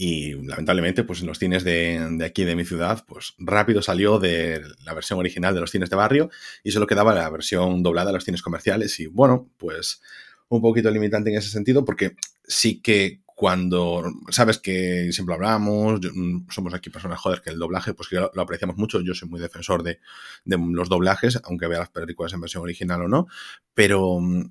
y 0.04 0.34
lamentablemente, 0.34 1.04
pues 1.04 1.22
en 1.22 1.28
los 1.28 1.38
cines 1.38 1.64
de, 1.64 2.18
aquí 2.26 2.44
de 2.44 2.56
mi 2.56 2.66
ciudad, 2.66 3.06
pues 3.08 3.36
rápido 3.38 3.84
salió 3.84 4.18
de 4.18 4.60
la 4.84 4.96
versión 4.96 5.20
original 5.20 5.54
de 5.54 5.62
los 5.62 5.70
cines 5.70 5.92
de 5.92 5.96
barrio 5.96 6.32
y 6.64 6.72
solo 6.72 6.88
quedaba 6.88 7.14
la 7.14 7.30
versión 7.30 7.84
doblada 7.84 8.08
de 8.08 8.14
los 8.14 8.24
cines 8.24 8.42
comerciales. 8.42 9.00
Y 9.00 9.06
bueno, 9.06 9.52
pues 9.58 10.02
un 10.50 10.60
poquito 10.60 10.90
limitante 10.90 11.30
en 11.30 11.38
ese 11.38 11.50
sentido, 11.50 11.86
porque 11.86 12.16
sí 12.44 12.82
que 12.82 13.20
cuando 13.42 14.04
sabes 14.30 14.60
que 14.60 15.12
siempre 15.12 15.34
hablamos, 15.34 16.00
mm, 16.00 16.52
somos 16.52 16.76
aquí 16.76 16.92
personas, 16.92 17.20
joder, 17.20 17.42
que 17.42 17.50
el 17.50 17.58
doblaje, 17.58 17.96
pues 17.96 18.12
lo, 18.12 18.30
apreciamos 18.40 18.78
mucho, 18.78 19.02
yo 19.02 19.16
soy 19.16 19.30
muy 19.30 19.40
defensor 19.40 19.82
de, 19.82 20.00
los 20.46 20.90
doblajes, 20.90 21.40
aunque 21.46 21.66
vea 21.66 21.80
las 21.80 21.90
películas 21.90 22.32
en 22.34 22.42
versión 22.42 22.62
original 22.62 23.02
o 23.02 23.08
no, 23.08 23.26
pero 23.74 24.20
mm, 24.20 24.44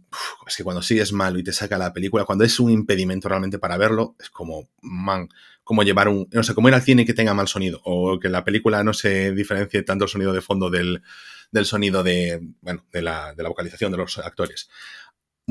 es 0.45 0.57
que 0.57 0.65
cuando 0.65 0.83
sí 0.83 0.99
es 0.99 1.13
malo 1.13 1.39
y 1.39 1.45
te 1.45 1.53
saca 1.53 1.79
la 1.79 1.93
película, 1.93 2.25
cuando 2.25 2.43
es 2.43 2.59
un 2.59 2.73
impedimento 2.73 3.29
realmente 3.29 3.61
para 3.61 3.79
verlo, 3.79 4.17
es 4.19 4.29
como, 4.29 4.69
man, 4.83 5.29
como 5.63 5.85
llevar 5.85 6.09
un, 6.09 6.27
no 6.33 6.43
sé, 6.43 6.53
como 6.57 6.67
ir 6.67 6.75
al 6.75 6.83
cine 6.83 7.07
que 7.07 7.15
tenga 7.15 7.33
mal 7.33 7.47
sonido, 7.47 7.81
o 7.85 8.19
que 8.19 8.29
la 8.29 8.43
película 8.43 8.83
no 8.83 8.93
se 8.93 9.31
diferencie 9.31 9.85
tanto 9.85 10.07
el 10.07 10.11
sonido 10.11 10.33
de 10.33 10.41
fondo 10.41 10.69
del, 10.69 11.01
sonido 11.63 12.03
de, 12.03 12.41
bueno, 12.61 12.85
de 12.91 13.03
la, 13.03 13.35
de 13.35 13.43
la 13.45 13.51
vocalización 13.51 13.93
de 13.93 13.99
los 13.99 14.19
actores. 14.19 14.69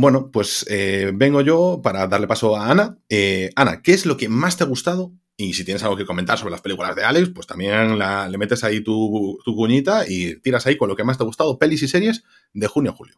Bueno, 0.01 0.31
pues 0.31 0.65
eh, 0.69 1.11
vengo 1.13 1.41
yo 1.41 1.81
para 1.83 2.07
darle 2.07 2.25
paso 2.25 2.55
a 2.55 2.71
Ana. 2.71 2.97
Eh, 3.09 3.49
Ana, 3.57 3.81
¿qué 3.81 3.91
es 3.91 4.05
lo 4.05 4.15
que 4.15 4.29
más 4.29 4.55
te 4.55 4.63
ha 4.63 4.67
gustado? 4.67 5.11
Y 5.35 5.55
si 5.55 5.65
tienes 5.65 5.83
algo 5.83 5.97
que 5.97 6.05
comentar 6.05 6.37
sobre 6.37 6.51
las 6.51 6.61
películas 6.61 6.95
de 6.95 7.03
Alex, 7.03 7.31
pues 7.35 7.47
también 7.47 7.99
le 7.99 8.37
metes 8.37 8.63
ahí 8.63 8.81
tu, 8.81 9.37
cuñita 9.43 10.05
y 10.07 10.39
tiras 10.39 10.65
ahí 10.65 10.77
con 10.77 10.87
lo 10.87 10.95
que 10.95 11.03
más 11.03 11.17
te 11.17 11.23
ha 11.23 11.25
gustado, 11.25 11.59
pelis 11.59 11.83
y 11.83 11.89
series 11.89 12.23
de 12.53 12.67
junio 12.67 12.91
a 12.91 12.95
julio. 12.95 13.15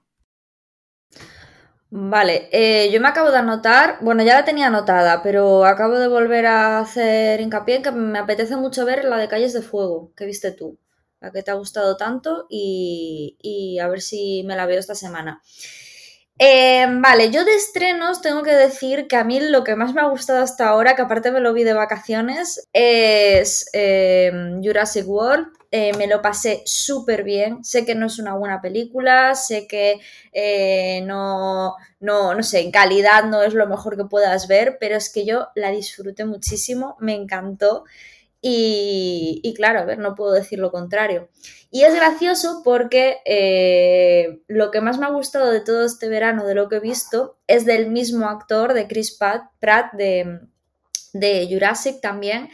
Vale, 1.92 2.50
eh, 2.52 2.90
yo 2.92 3.00
me 3.00 3.10
acabo 3.10 3.30
de 3.30 3.38
anotar, 3.38 4.00
bueno, 4.02 4.24
ya 4.24 4.34
la 4.34 4.46
tenía 4.46 4.66
anotada, 4.66 5.22
pero 5.22 5.66
acabo 5.66 6.00
de 6.00 6.08
volver 6.08 6.48
a 6.48 6.80
hacer 6.80 7.42
hincapié 7.42 7.76
en 7.76 7.84
que 7.84 7.92
me 7.92 8.18
apetece 8.18 8.56
mucho 8.56 8.86
ver 8.86 9.06
la 9.06 9.18
de 9.18 9.28
Calles 9.28 9.54
de 9.54 9.62
Fuego, 9.62 10.12
que 10.16 10.26
viste 10.26 10.52
tú, 10.52 10.80
la 11.20 11.32
que 11.32 11.44
te 11.44 11.52
ha 11.52 11.56
gustado 11.56 11.96
tanto 11.96 12.48
y 12.50 13.78
a 13.80 13.88
ver 13.88 14.02
si 14.02 14.42
me 14.48 14.56
la 14.56 14.66
veo 14.66 14.80
esta 14.80 14.96
semana. 14.96 15.44
Eh, 16.44 16.88
vale, 16.90 17.30
yo 17.30 17.46
de 17.46 17.54
estrenos 17.54 18.20
tengo 18.20 18.42
que 18.42 18.50
decir 18.52 19.08
que 19.08 19.16
a 19.16 19.24
mí 19.24 19.40
lo 19.40 19.64
que 19.64 19.76
más 19.76 19.94
me 19.94 20.02
ha 20.02 20.06
gustado 20.08 20.42
hasta 20.42 20.70
ahora, 20.70 20.96
que 20.96 21.04
aparte 21.04 21.30
me 21.32 21.40
lo 21.40 21.54
vi 21.54 21.64
de 21.64 21.74
vacaciones, 21.74 22.68
es 22.74 23.70
eh, 23.74 24.32
Jurassic 24.64 25.08
World. 25.08 25.50
Eh, 25.70 25.94
me 25.98 26.08
lo 26.08 26.22
pasé 26.24 26.64
súper 26.66 27.24
bien. 27.24 27.64
Sé 27.64 27.86
que 27.86 27.94
no 27.94 28.08
es 28.08 28.18
una 28.18 28.34
buena 28.34 28.60
película, 28.60 29.36
sé 29.36 29.68
que 29.68 30.00
no, 31.06 31.76
no, 32.00 32.34
no 32.34 32.44
sé, 32.44 32.62
en 32.62 32.72
calidad 32.72 33.24
no 33.26 33.44
es 33.44 33.54
lo 33.54 33.68
mejor 33.68 33.96
que 33.96 34.06
puedas 34.06 34.48
ver, 34.48 34.78
pero 34.80 34.96
es 34.98 35.10
que 35.14 35.26
yo 35.26 35.50
la 35.54 35.70
disfruté 35.70 36.26
muchísimo, 36.26 36.98
me 37.00 37.14
encantó. 37.14 37.84
Y, 38.44 39.54
claro, 39.56 39.80
a 39.80 39.86
ver, 39.86 40.00
no 40.00 40.16
puedo 40.16 40.32
decir 40.32 40.58
lo 40.58 40.72
contrario. 40.72 41.30
Y 41.70 41.84
es 41.84 41.94
gracioso 41.94 42.62
porque 42.64 43.18
eh, 43.26 44.42
lo 44.48 44.72
que 44.72 44.82
más 44.82 44.98
me 44.98 45.06
ha 45.06 45.12
gustado 45.12 45.52
de 45.52 45.62
todo 45.62 45.86
este 45.86 46.10
verano, 46.10 46.46
de 46.46 46.56
lo 46.56 46.68
que 46.68 46.78
he 46.78 46.80
visto, 46.80 47.38
es 47.46 47.66
del 47.66 47.92
mismo 47.92 48.28
actor, 48.28 48.74
de 48.74 48.88
Chris 48.88 49.16
Pratt, 49.16 49.94
de, 49.94 50.40
de 51.14 51.48
Jurassic 51.52 52.02
también. 52.02 52.50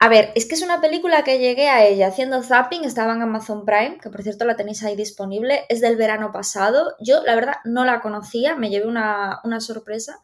A 0.00 0.08
ver, 0.08 0.32
es 0.34 0.46
que 0.46 0.54
es 0.54 0.62
una 0.62 0.80
película 0.80 1.22
que 1.22 1.38
llegué 1.38 1.68
a 1.68 1.86
ella 1.86 2.08
haciendo 2.08 2.42
zapping, 2.42 2.84
estaba 2.84 3.14
en 3.14 3.22
Amazon 3.22 3.64
Prime, 3.64 3.98
que 4.02 4.10
por 4.10 4.22
cierto 4.22 4.44
la 4.44 4.56
tenéis 4.56 4.82
ahí 4.84 4.96
disponible, 4.96 5.64
es 5.68 5.80
del 5.80 5.96
verano 5.96 6.32
pasado. 6.32 6.94
Yo, 7.00 7.22
la 7.24 7.34
verdad, 7.34 7.56
no 7.64 7.84
la 7.84 8.00
conocía, 8.00 8.56
me 8.56 8.70
llevé 8.70 8.86
una, 8.86 9.40
una 9.44 9.60
sorpresa. 9.60 10.20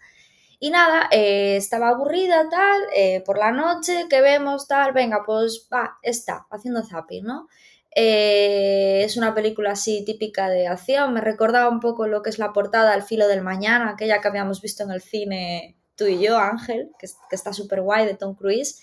Y 0.63 0.69
nada, 0.71 1.09
eh, 1.11 1.57
estaba 1.57 1.89
aburrida, 1.89 2.47
tal, 2.51 2.83
eh, 2.95 3.23
por 3.25 3.39
la 3.39 3.51
noche, 3.51 4.07
que 4.11 4.21
vemos, 4.21 4.69
tal, 4.69 4.93
venga, 4.93 5.23
pues 5.25 5.67
va, 5.73 5.97
está, 6.03 6.47
haciendo 6.51 6.85
zapping, 6.85 7.25
¿no? 7.25 7.49
Eh, 7.97 9.03
es 9.03 9.17
una 9.17 9.35
película 9.35 9.73
así 9.73 10.05
típica 10.05 10.51
de 10.51 10.67
acción, 10.69 11.15
me 11.15 11.23
recordaba 11.23 11.71
un 11.71 11.81
poco 11.81 12.07
lo 12.07 12.23
que 12.23 12.31
es 12.31 12.39
la 12.39 12.53
portada 12.53 12.93
Al 12.93 13.03
filo 13.03 13.27
del 13.27 13.41
mañana, 13.41 13.89
aquella 13.91 14.21
que 14.21 14.29
habíamos 14.29 14.61
visto 14.61 14.85
en 14.85 14.91
el 14.91 15.01
cine 15.01 15.77
tú 15.97 16.05
y 16.05 16.21
yo, 16.21 16.37
Ángel, 16.37 16.91
que, 16.99 17.07
está 17.31 17.55
súper 17.55 17.81
guay 17.81 18.05
de 18.05 18.15
Tom 18.15 18.35
Cruise. 18.35 18.83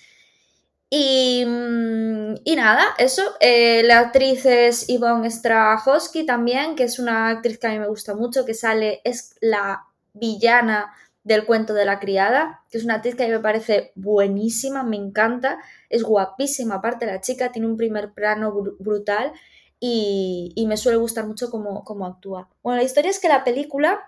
Y, 0.90 1.46
mm, 1.46 2.36
y, 2.44 2.56
nada, 2.56 2.96
eso. 2.98 3.22
la 3.40 4.00
actriz 4.00 4.46
es 4.48 4.88
Yvonne 4.88 5.30
Strahovski 5.30 6.26
también, 6.26 6.76
que 6.76 6.86
es 6.86 6.98
una 6.98 7.30
actriz 7.30 7.60
que 7.60 7.68
a 7.68 7.72
mí 7.72 7.78
me 7.80 7.88
gusta 7.88 8.16
mucho, 8.16 8.46
que 8.46 8.56
sale, 8.56 9.02
es 9.04 9.36
la 9.42 9.84
villana 10.14 10.92
del 11.28 11.46
cuento 11.46 11.74
de 11.74 11.84
la 11.84 12.00
criada, 12.00 12.64
que 12.72 12.78
es 12.78 12.86
una 12.86 12.96
actriz 12.96 13.16
que 13.16 13.24
a 13.24 13.28
mí 13.28 13.34
me 13.34 13.42
parece 13.42 13.92
buenísima, 13.96 14.84
me 14.84 14.96
encanta, 14.96 15.60
es 15.90 16.04
guapísima, 16.04 16.76
aparte 16.76 17.06
la 17.06 17.20
chica 17.20 17.52
tiene 17.52 17.68
un 17.68 17.76
primer 17.76 18.14
plano 18.14 18.54
brutal 18.80 19.34
y, 19.78 20.66
me 20.68 20.78
suele 20.78 20.98
gustar 20.98 21.28
mucho 21.28 21.52
cómo, 21.52 21.84
cómo, 21.84 22.06
actúa. 22.06 22.50
Bueno, 22.64 22.78
la 22.78 22.84
historia 22.84 23.12
es 23.12 23.20
que 23.20 23.28
la 23.28 23.44
película 23.44 24.00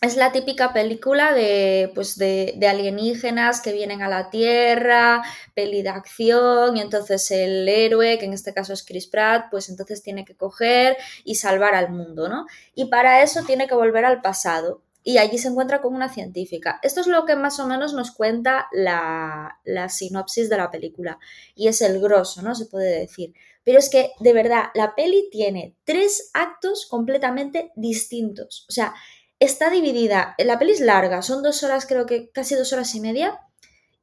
es 0.00 0.16
la 0.16 0.32
típica 0.32 0.72
película 0.72 1.34
de, 1.34 1.92
pues 1.94 2.16
de, 2.16 2.54
de, 2.56 2.68
alienígenas 2.68 3.60
que 3.60 3.72
vienen 3.72 4.00
a 4.00 4.08
la 4.08 4.30
Tierra, 4.30 5.22
peli 5.54 5.82
de 5.82 5.90
acción, 5.90 6.76
y 6.76 6.80
entonces 6.80 7.30
el 7.30 7.68
héroe, 7.68 8.18
que 8.18 8.24
en 8.24 8.32
este 8.32 8.54
caso 8.54 8.72
es 8.72 8.82
Chris 8.82 9.06
Pratt, 9.06 9.50
pues 9.50 9.68
entonces 9.68 10.02
tiene 10.02 10.24
que 10.24 10.34
coger 10.34 10.96
y 11.24 11.34
salvar 11.34 11.74
al 11.74 11.90
mundo, 11.90 12.30
¿no? 12.30 12.46
Y 12.74 12.86
para 12.86 13.22
eso 13.22 13.42
tiene 13.44 13.66
que 13.66 13.74
volver 13.74 14.06
al 14.06 14.22
pasado 14.22 14.85
y 15.08 15.18
allí 15.18 15.38
se 15.38 15.46
encuentra 15.46 15.80
con 15.80 15.94
una 15.94 16.12
científica. 16.12 16.80
Esto 16.82 17.00
es 17.00 17.06
lo 17.06 17.24
que 17.26 17.36
más 17.36 17.60
o 17.60 17.66
menos 17.68 17.94
nos 17.94 18.10
cuenta 18.10 18.66
la, 18.72 19.56
sinopsis 19.88 20.50
de 20.50 20.56
la 20.56 20.68
película 20.68 21.20
y 21.54 21.68
es 21.68 21.80
el 21.80 22.00
grosso, 22.00 22.42
¿no? 22.42 22.56
Se 22.56 22.66
puede 22.66 22.98
decir. 22.98 23.32
Pero 23.62 23.78
es 23.78 23.88
que, 23.88 24.10
de 24.18 24.32
verdad, 24.32 24.64
la 24.74 24.96
peli 24.96 25.28
tiene 25.30 25.76
tres 25.84 26.30
actos 26.34 26.86
completamente 26.86 27.70
distintos. 27.76 28.66
O 28.68 28.72
sea, 28.72 28.94
está 29.38 29.70
dividida, 29.70 30.34
la 30.38 30.58
peli 30.58 30.72
es 30.72 30.80
larga, 30.80 31.22
son 31.22 31.40
dos 31.40 31.62
horas, 31.62 31.86
creo 31.86 32.04
que 32.04 32.32
casi 32.32 32.56
dos 32.56 32.72
horas 32.72 32.92
y 32.96 33.00
media, 33.00 33.38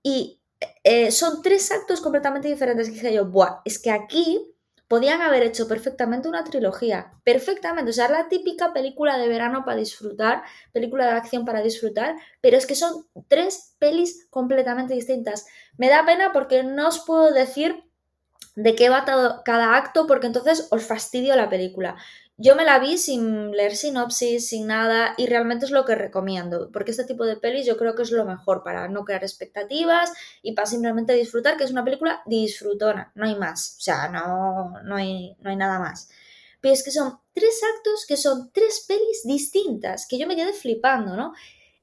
y 0.03 0.39
eh, 0.85 1.11
son 1.11 1.41
tres 1.41 1.69
actos 1.73 1.99
completamente 1.99 2.47
diferentes. 2.47 2.87
Y 2.87 2.91
dije 2.91 3.13
yo, 3.13 3.25
Buah, 3.25 3.59
es 3.65 3.77
que 3.77 3.91
aquí 3.91 4.52
podían 4.93 5.23
haber 5.23 5.41
hecho 5.41 5.67
perfectamente 5.67 6.27
una 6.27 6.43
trilogía, 6.43 7.13
perfectamente, 7.23 7.89
o 7.89 7.93
sea, 7.93 8.09
la 8.09 8.29
típica 8.29 8.73
película 8.73 9.17
de 9.17 9.27
verano 9.27 9.65
para 9.65 9.77
disfrutar, 9.77 10.43
película 10.71 11.05
de 11.07 11.13
acción 11.13 11.45
para 11.45 11.63
disfrutar, 11.63 12.15
pero 12.41 12.57
es 12.57 12.67
que 12.67 12.75
son 12.75 13.07
tres 13.27 13.75
pelis 13.79 14.27
completamente 14.29 14.93
distintas. 14.93 15.47
Me 15.79 15.89
da 15.89 16.05
pena 16.05 16.31
porque 16.31 16.63
no 16.63 16.89
os 16.89 16.99
puedo 16.99 17.33
decir 17.33 17.85
de 18.55 18.75
qué 18.75 18.89
va 18.89 19.03
todo, 19.03 19.41
cada 19.43 19.75
acto 19.75 20.05
porque 20.05 20.27
entonces 20.27 20.67
os 20.69 20.85
fastidio 20.85 21.35
la 21.35 21.49
película. 21.49 21.95
Yo 22.37 22.55
me 22.55 22.65
la 22.65 22.79
vi 22.79 22.97
sin 22.97 23.51
leer 23.51 23.75
sinopsis, 23.75 24.47
sin 24.49 24.65
nada, 24.67 25.13
y 25.17 25.27
realmente 25.27 25.65
es 25.65 25.71
lo 25.71 25.85
que 25.85 25.93
recomiendo, 25.93 26.71
porque 26.71 26.91
este 26.91 27.05
tipo 27.05 27.25
de 27.25 27.37
pelis 27.37 27.65
yo 27.65 27.77
creo 27.77 27.93
que 27.93 28.01
es 28.01 28.11
lo 28.11 28.25
mejor 28.25 28.63
para 28.63 28.87
no 28.87 29.05
crear 29.05 29.23
expectativas 29.23 30.11
y 30.41 30.53
para 30.53 30.65
simplemente 30.65 31.13
disfrutar, 31.13 31.57
que 31.57 31.63
es 31.63 31.71
una 31.71 31.83
película 31.83 32.23
disfrutona, 32.25 33.11
no 33.13 33.25
hay 33.25 33.35
más, 33.35 33.77
o 33.77 33.81
sea, 33.81 34.07
no, 34.09 34.81
no, 34.83 34.95
hay, 34.95 35.37
no 35.41 35.51
hay 35.51 35.55
nada 35.55 35.77
más. 35.77 36.09
Pero 36.59 36.73
es 36.73 36.83
que 36.83 36.91
son 36.91 37.19
tres 37.33 37.61
actos 37.75 38.05
que 38.07 38.17
son 38.17 38.51
tres 38.51 38.85
pelis 38.87 39.21
distintas, 39.25 40.07
que 40.07 40.17
yo 40.17 40.25
me 40.25 40.35
quedé 40.35 40.53
flipando, 40.53 41.15
¿no? 41.15 41.33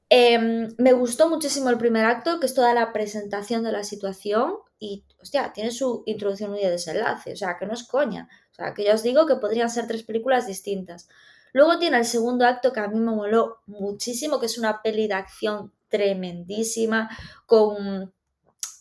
Em, 0.09 0.75
me 0.77 0.91
gustó 0.91 1.29
muchísimo 1.29 1.69
el 1.69 1.77
primer 1.77 2.03
acto, 2.03 2.41
que 2.41 2.45
es 2.45 2.53
toda 2.53 2.73
la 2.73 2.91
presentación 2.91 3.63
de 3.63 3.71
la 3.71 3.85
situación 3.85 4.55
y, 4.77 5.05
hostia, 5.21 5.53
tiene 5.53 5.71
su 5.71 6.03
introducción 6.05 6.53
y 6.57 6.65
desenlace, 6.65 7.31
o 7.31 7.35
sea, 7.37 7.57
que 7.57 7.65
no 7.65 7.73
es 7.73 7.83
coña. 7.87 8.27
Sea, 8.61 8.73
que 8.73 8.83
ya 8.83 8.93
os 8.93 9.03
digo 9.03 9.25
que 9.25 9.35
podrían 9.35 9.69
ser 9.69 9.87
tres 9.87 10.03
películas 10.03 10.47
distintas. 10.47 11.07
Luego 11.53 11.79
tiene 11.79 11.97
el 11.97 12.05
segundo 12.05 12.45
acto 12.45 12.71
que 12.71 12.79
a 12.79 12.87
mí 12.87 12.99
me 12.99 13.11
moló 13.11 13.59
muchísimo, 13.65 14.39
que 14.39 14.45
es 14.45 14.57
una 14.57 14.81
peli 14.81 15.07
de 15.07 15.15
acción 15.15 15.71
tremendísima, 15.89 17.09
con, 17.45 18.13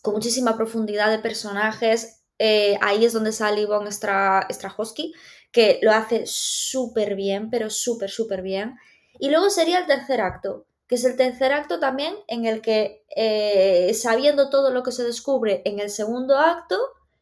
muchísima 0.04 0.56
profundidad 0.56 1.10
de 1.10 1.18
personajes. 1.18 2.22
Eh, 2.38 2.78
ahí 2.80 3.04
es 3.04 3.12
donde 3.12 3.32
sale 3.32 3.62
Ivonne 3.62 3.90
Strahovski, 3.90 5.12
que 5.52 5.78
lo 5.82 5.90
hace 5.92 6.22
súper 6.26 7.16
bien, 7.16 7.50
pero 7.50 7.70
súper, 7.70 8.10
súper 8.10 8.42
bien. 8.42 8.76
Y 9.18 9.28
luego 9.28 9.50
sería 9.50 9.80
el 9.80 9.86
tercer 9.86 10.20
acto, 10.20 10.66
que 10.86 10.94
es 10.94 11.04
el 11.04 11.16
tercer 11.16 11.52
acto 11.52 11.80
también 11.80 12.14
en 12.28 12.46
el 12.46 12.62
que, 12.62 13.04
eh, 13.14 13.92
sabiendo 13.94 14.48
todo 14.48 14.70
lo 14.70 14.82
que 14.82 14.92
se 14.92 15.04
descubre 15.04 15.60
en 15.64 15.80
el 15.80 15.90
segundo 15.90 16.38
acto, 16.38 16.78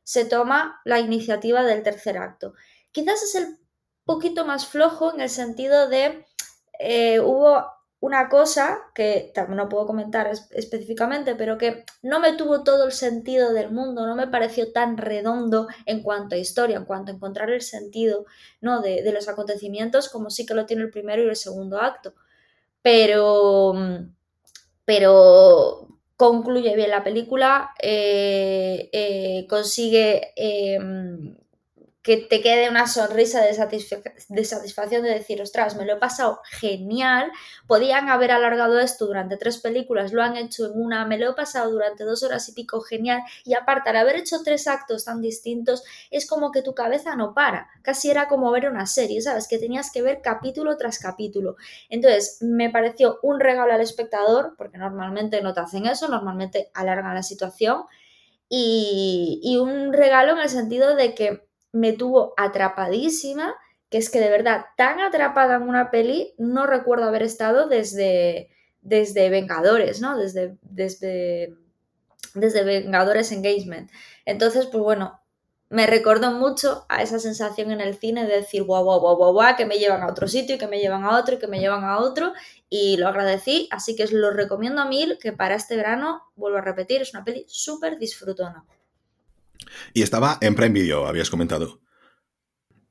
se 0.08 0.24
toma 0.24 0.80
la 0.86 1.00
iniciativa 1.00 1.64
del 1.64 1.82
tercer 1.82 2.16
acto. 2.16 2.54
Quizás 2.92 3.22
es 3.22 3.34
el 3.34 3.58
poquito 4.06 4.46
más 4.46 4.66
flojo 4.66 5.12
en 5.12 5.20
el 5.20 5.28
sentido 5.28 5.86
de 5.86 6.24
eh, 6.78 7.20
hubo 7.20 7.62
una 8.00 8.30
cosa 8.30 8.78
que 8.94 9.34
no 9.50 9.68
puedo 9.68 9.86
comentar 9.86 10.30
específicamente, 10.52 11.34
pero 11.34 11.58
que 11.58 11.84
no 12.00 12.20
me 12.20 12.32
tuvo 12.32 12.64
todo 12.64 12.86
el 12.86 12.92
sentido 12.92 13.52
del 13.52 13.70
mundo, 13.70 14.06
no 14.06 14.16
me 14.16 14.28
pareció 14.28 14.72
tan 14.72 14.96
redondo 14.96 15.68
en 15.84 16.02
cuanto 16.02 16.36
a 16.36 16.38
historia, 16.38 16.78
en 16.78 16.86
cuanto 16.86 17.12
a 17.12 17.14
encontrar 17.16 17.50
el 17.50 17.60
sentido 17.60 18.24
¿no? 18.62 18.80
de, 18.80 19.02
de 19.02 19.12
los 19.12 19.28
acontecimientos, 19.28 20.08
como 20.08 20.30
sí 20.30 20.46
que 20.46 20.54
lo 20.54 20.64
tiene 20.64 20.84
el 20.84 20.90
primero 20.90 21.22
y 21.22 21.28
el 21.28 21.36
segundo 21.36 21.82
acto. 21.82 22.14
Pero, 22.80 23.74
pero 24.86 25.97
concluye 26.18 26.76
bien 26.76 26.90
la 26.90 27.04
película, 27.04 27.72
eh, 27.82 28.90
eh, 28.92 29.46
consigue 29.48 30.32
em, 30.36 31.36
que 32.02 32.16
te 32.16 32.40
quede 32.40 32.70
una 32.70 32.86
sonrisa 32.86 33.42
de, 33.42 33.54
satisfacción 33.54 35.02
de 35.02 35.10
decir, 35.10 35.42
ostras, 35.42 35.76
me 35.76 35.84
lo 35.84 35.94
he 35.94 35.98
pasado 35.98 36.40
genial, 36.44 37.30
podían 37.66 38.08
haber 38.08 38.30
alargado 38.30 38.78
esto 38.78 39.06
durante 39.06 39.36
tres 39.36 39.58
películas, 39.58 40.12
lo 40.12 40.22
han 40.22 40.36
hecho 40.36 40.66
en 40.66 40.72
una, 40.80 41.04
me 41.04 41.18
lo 41.18 41.30
he 41.30 41.34
pasado 41.34 41.70
durante 41.70 42.04
dos 42.04 42.22
horas 42.22 42.48
y 42.48 42.52
pico 42.52 42.80
genial, 42.80 43.22
y 43.44 43.54
aparte, 43.54 43.90
al 43.90 43.96
haber 43.96 44.16
hecho 44.16 44.38
tres 44.44 44.68
actos 44.68 45.04
tan 45.04 45.20
distintos, 45.20 45.82
es 46.10 46.26
como 46.26 46.52
que 46.52 46.62
tu 46.62 46.74
cabeza 46.74 47.16
no 47.16 47.34
para, 47.34 47.68
casi 47.82 48.10
era 48.10 48.28
como 48.28 48.50
ver 48.52 48.68
una 48.68 48.86
serie, 48.86 49.20
¿sabes? 49.20 49.48
Que 49.48 49.58
tenías 49.58 49.90
que 49.90 50.02
ver 50.02 50.20
capítulo 50.22 50.76
tras 50.76 50.98
capítulo. 50.98 51.56
Entonces, 51.88 52.38
me 52.40 52.70
pareció 52.70 53.18
un 53.22 53.40
regalo 53.40 53.72
al 53.72 53.80
espectador, 53.80 54.54
porque 54.56 54.78
normalmente 54.78 55.42
no 55.42 55.52
te 55.52 55.60
hacen 55.60 55.86
eso, 55.86 56.08
normalmente 56.08 56.70
alargan 56.74 57.14
la 57.14 57.22
situación, 57.24 57.82
y, 58.48 59.40
y 59.42 59.58
un 59.58 59.92
regalo 59.92 60.32
en 60.32 60.38
el 60.38 60.48
sentido 60.48 60.96
de 60.96 61.14
que 61.14 61.47
me 61.72 61.92
tuvo 61.92 62.34
atrapadísima, 62.36 63.54
que 63.90 63.98
es 63.98 64.10
que 64.10 64.20
de 64.20 64.30
verdad, 64.30 64.66
tan 64.76 65.00
atrapada 65.00 65.56
en 65.56 65.62
una 65.62 65.90
peli, 65.90 66.34
no 66.38 66.66
recuerdo 66.66 67.06
haber 67.06 67.22
estado 67.22 67.68
desde, 67.68 68.50
desde 68.82 69.30
Vengadores, 69.30 70.00
¿no? 70.00 70.18
Desde, 70.18 70.56
desde, 70.62 71.54
desde 72.34 72.64
Vengadores 72.64 73.32
Engagement. 73.32 73.90
Entonces, 74.24 74.66
pues 74.66 74.82
bueno, 74.82 75.20
me 75.70 75.86
recordó 75.86 76.32
mucho 76.32 76.86
a 76.88 77.02
esa 77.02 77.18
sensación 77.18 77.70
en 77.70 77.80
el 77.80 77.96
cine 77.96 78.26
de 78.26 78.36
decir, 78.36 78.62
guau, 78.62 78.84
guau, 78.84 79.00
guau, 79.00 79.16
guau, 79.16 79.32
guau, 79.32 79.56
que 79.56 79.66
me 79.66 79.78
llevan 79.78 80.02
a 80.02 80.08
otro 80.08 80.26
sitio 80.26 80.56
y 80.56 80.58
que 80.58 80.66
me 80.66 80.80
llevan 80.80 81.04
a 81.04 81.18
otro 81.18 81.34
y 81.34 81.38
que 81.38 81.46
me 81.46 81.60
llevan 81.60 81.84
a 81.84 81.98
otro. 81.98 82.32
Y 82.70 82.96
lo 82.96 83.08
agradecí, 83.08 83.68
así 83.70 83.94
que 83.94 84.04
os 84.04 84.12
lo 84.12 84.30
recomiendo 84.30 84.80
a 84.80 84.86
mil, 84.86 85.18
que 85.18 85.32
para 85.32 85.54
este 85.54 85.76
verano, 85.76 86.22
vuelvo 86.36 86.58
a 86.58 86.62
repetir, 86.62 87.02
es 87.02 87.12
una 87.12 87.24
peli 87.24 87.44
súper 87.48 87.98
disfrutona. 87.98 88.64
Y 89.94 90.02
estaba 90.02 90.38
en 90.40 90.54
Prime 90.54 90.80
Video, 90.80 91.06
habías 91.06 91.30
comentado. 91.30 91.80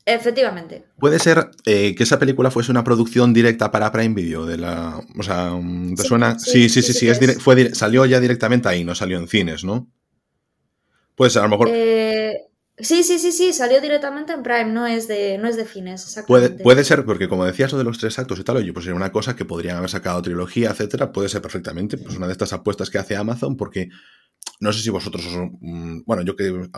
Efectivamente. 0.07 0.85
¿Puede 0.99 1.19
ser 1.19 1.51
eh, 1.65 1.93
que 1.93 2.03
esa 2.03 2.17
película 2.17 2.49
fuese 2.49 2.71
una 2.71 2.85
producción 2.85 3.33
directa 3.33 3.71
para 3.71 3.91
Prime 3.91 4.15
Video? 4.15 4.45
De 4.45 4.57
la, 4.57 5.01
o 5.19 5.21
sea, 5.21 5.51
¿te 5.97 6.03
suena? 6.03 6.39
Sí, 6.39 6.69
sí, 6.69 6.81
sí, 6.81 6.93
sí, 6.93 7.09
fue, 7.39 7.75
salió 7.75 8.05
ya 8.05 8.21
directamente 8.21 8.69
ahí, 8.69 8.85
no 8.85 8.95
salió 8.95 9.17
en 9.17 9.27
cines, 9.27 9.65
¿no? 9.65 9.91
Pues 11.13 11.35
a 11.35 11.41
lo 11.41 11.49
mejor... 11.49 11.67
Eh, 11.69 12.37
sí, 12.77 13.03
sí, 13.03 13.19
sí, 13.19 13.33
sí, 13.33 13.51
salió 13.51 13.81
directamente 13.81 14.31
en 14.31 14.43
Prime, 14.43 14.71
no 14.71 14.87
es 14.87 15.09
de, 15.09 15.37
no 15.39 15.49
es 15.49 15.57
de 15.57 15.65
cines, 15.65 16.23
Puede, 16.25 16.51
puede 16.51 16.85
ser, 16.85 17.03
porque 17.03 17.27
como 17.27 17.43
decías 17.43 17.73
lo 17.73 17.77
de 17.77 17.83
los 17.83 17.97
tres 17.97 18.17
actos 18.17 18.39
y 18.39 18.45
tal, 18.45 18.55
oye, 18.55 18.71
pues 18.71 18.85
era 18.85 18.95
una 18.95 19.11
cosa 19.11 19.35
que 19.35 19.43
podrían 19.43 19.75
haber 19.75 19.89
sacado 19.89 20.21
trilogía, 20.21 20.69
etcétera, 20.69 21.11
puede 21.11 21.27
ser 21.27 21.41
perfectamente 21.41 21.97
pues 21.97 22.15
una 22.15 22.27
de 22.27 22.31
estas 22.31 22.53
apuestas 22.53 22.89
que 22.89 22.97
hace 22.97 23.17
Amazon, 23.17 23.57
porque 23.57 23.89
no 24.59 24.73
sé 24.73 24.81
si 24.81 24.89
vosotros, 24.89 25.23
mm, 25.61 26.01
bueno, 26.05 26.23
yo 26.23 26.35
que 26.35 26.69